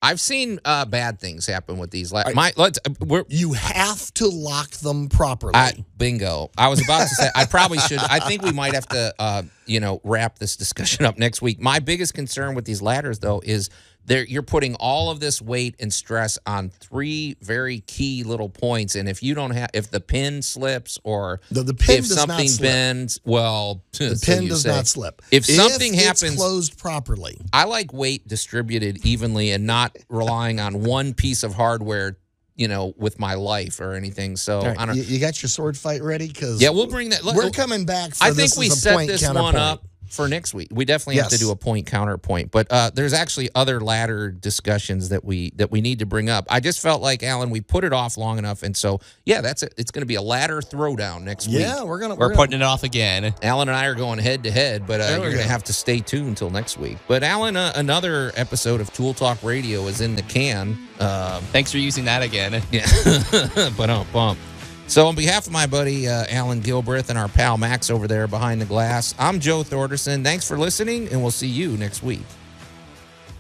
I've 0.04 0.18
seen 0.18 0.58
uh, 0.64 0.84
bad 0.84 1.20
things 1.20 1.46
happen 1.46 1.78
with 1.78 1.92
these. 1.92 2.12
La- 2.12 2.24
my 2.34 2.52
let's 2.56 2.80
uh, 2.84 3.22
You 3.28 3.52
have 3.52 4.12
to 4.14 4.26
lock 4.26 4.72
them 4.72 5.08
properly. 5.08 5.54
I, 5.54 5.84
bingo. 5.96 6.50
I 6.58 6.66
was 6.66 6.82
about 6.82 7.02
to 7.02 7.14
say 7.14 7.28
I 7.36 7.44
probably 7.44 7.78
should. 7.78 8.00
I 8.00 8.18
think 8.18 8.42
we 8.42 8.50
might 8.50 8.74
have 8.74 8.88
to, 8.88 9.14
uh, 9.20 9.42
you 9.64 9.78
know, 9.78 10.00
wrap 10.02 10.40
this 10.40 10.56
discussion 10.56 11.04
up 11.04 11.18
next 11.18 11.40
week. 11.40 11.60
My 11.60 11.78
biggest 11.78 12.14
concern 12.14 12.56
with 12.56 12.64
these 12.64 12.82
ladders, 12.82 13.20
though, 13.20 13.40
is 13.44 13.70
there 14.04 14.24
you're 14.24 14.42
putting 14.42 14.74
all 14.76 15.10
of 15.10 15.20
this 15.20 15.40
weight 15.40 15.76
and 15.80 15.92
stress 15.92 16.38
on 16.46 16.70
three 16.70 17.36
very 17.40 17.80
key 17.80 18.24
little 18.24 18.48
points, 18.48 18.94
and 18.94 19.08
if 19.08 19.22
you 19.22 19.34
don't 19.34 19.52
have, 19.52 19.70
if 19.74 19.90
the 19.90 20.00
pin 20.00 20.42
slips 20.42 20.98
or 21.04 21.40
The- 21.50 21.62
the 21.62 21.74
pin 21.74 21.98
if 21.98 22.08
does 22.08 22.16
not 22.16 22.28
something 22.28 22.48
slip. 22.48 22.70
bends, 22.70 23.20
well, 23.24 23.82
the 23.92 24.20
pin 24.24 24.48
does 24.48 24.64
not 24.66 24.86
slip. 24.86 25.22
If 25.30 25.46
something 25.46 25.94
it's 25.94 26.02
happens, 26.04 26.36
closed 26.36 26.78
properly. 26.78 27.38
I 27.52 27.64
like 27.64 27.92
weight 27.92 28.26
distributed 28.26 29.04
evenly 29.06 29.50
and 29.52 29.66
not 29.66 29.96
relying 30.08 30.58
on 30.60 30.82
one 30.82 31.14
piece 31.14 31.42
of 31.44 31.54
hardware, 31.54 32.16
you 32.56 32.68
know, 32.68 32.94
with 32.98 33.18
my 33.20 33.34
life 33.34 33.80
or 33.80 33.94
anything. 33.94 34.36
So 34.36 34.58
All 34.58 34.66
right, 34.66 34.78
I 34.78 34.86
don't. 34.86 34.96
you, 34.96 35.02
you 35.04 35.18
got 35.20 35.42
your 35.42 35.48
sword 35.48 35.76
fight 35.76 36.02
ready? 36.02 36.28
Because 36.28 36.60
Yeah, 36.60 36.70
we'll 36.70 36.86
bring 36.86 37.10
that- 37.10 37.22
We're 37.24 37.50
coming 37.50 37.84
back. 37.86 38.14
For 38.14 38.24
I 38.24 38.30
this 38.32 38.54
think 38.54 38.60
we 38.60 38.68
set 38.68 38.94
point 38.94 39.08
this 39.08 39.26
one 39.28 39.56
up 39.56 39.84
for 40.12 40.28
next 40.28 40.54
week. 40.54 40.68
We 40.70 40.84
definitely 40.84 41.16
have 41.16 41.30
to 41.30 41.38
do 41.38 41.50
a 41.50 41.56
point 41.56 41.86
counterpoint, 41.86 42.50
but 42.50 42.66
uh, 42.70 42.90
there's 42.94 43.12
actually 43.12 43.48
other 43.54 43.80
ladder 43.80 44.30
discussions 44.30 45.08
that 45.08 45.24
we 45.24 45.50
that 45.56 45.70
we 45.70 45.80
need 45.80 46.00
to 46.00 46.06
bring 46.06 46.28
up. 46.28 46.46
I 46.50 46.60
just 46.60 46.80
felt 46.80 47.02
like 47.02 47.22
Alan, 47.22 47.50
we 47.50 47.60
put 47.60 47.84
it 47.84 47.92
off 47.92 48.16
long 48.16 48.38
enough, 48.38 48.62
and 48.62 48.76
so 48.76 49.00
yeah, 49.24 49.40
that's 49.40 49.62
it. 49.62 49.74
It's 49.76 49.90
going 49.90 50.02
to 50.02 50.06
be 50.06 50.16
a 50.16 50.22
ladder 50.22 50.60
throwdown 50.60 51.22
next 51.22 51.48
week. 51.48 51.60
Yeah, 51.60 51.82
we're 51.84 51.98
gonna. 51.98 52.14
We're 52.14 52.28
gonna- 52.28 52.36
putting 52.36 52.60
it 52.60 52.62
off 52.62 52.82
again. 52.82 53.34
Alan 53.42 53.68
and 53.68 53.76
I 53.76 53.86
are 53.86 53.94
going 53.94 54.18
head 54.18 54.44
to 54.44 54.50
head, 54.50 54.86
but 54.86 55.00
uh, 55.00 55.08
you're 55.10 55.30
going 55.32 55.36
to 55.36 55.42
have 55.42 55.64
to 55.64 55.72
stay 55.72 56.00
tuned 56.00 56.28
until 56.28 56.50
next 56.50 56.78
week. 56.78 56.98
But 57.08 57.22
Alan, 57.22 57.56
uh, 57.56 57.72
another 57.76 58.32
episode 58.36 58.80
of 58.80 58.92
Tool 58.92 59.14
Talk 59.14 59.42
Radio 59.42 59.86
is 59.86 60.00
in 60.00 60.14
the 60.16 60.22
can. 60.22 60.78
Um, 61.00 61.42
Thanks 61.52 61.72
for 61.72 61.78
using 61.78 62.04
that 62.04 62.22
again. 62.22 62.62
yeah, 62.70 62.86
but 63.76 63.90
um, 63.90 64.06
bump. 64.12 64.38
So, 64.88 65.06
on 65.06 65.14
behalf 65.14 65.46
of 65.46 65.52
my 65.52 65.66
buddy 65.66 66.06
uh, 66.06 66.24
Alan 66.28 66.60
Gilbreth 66.60 67.08
and 67.08 67.18
our 67.18 67.28
pal 67.28 67.56
Max 67.56 67.88
over 67.88 68.06
there 68.06 68.26
behind 68.26 68.60
the 68.60 68.66
glass, 68.66 69.14
I'm 69.18 69.40
Joe 69.40 69.62
Thorderson. 69.62 70.22
Thanks 70.22 70.46
for 70.46 70.58
listening, 70.58 71.08
and 71.08 71.22
we'll 71.22 71.30
see 71.30 71.46
you 71.48 71.76
next 71.78 72.02
week. 72.02 72.24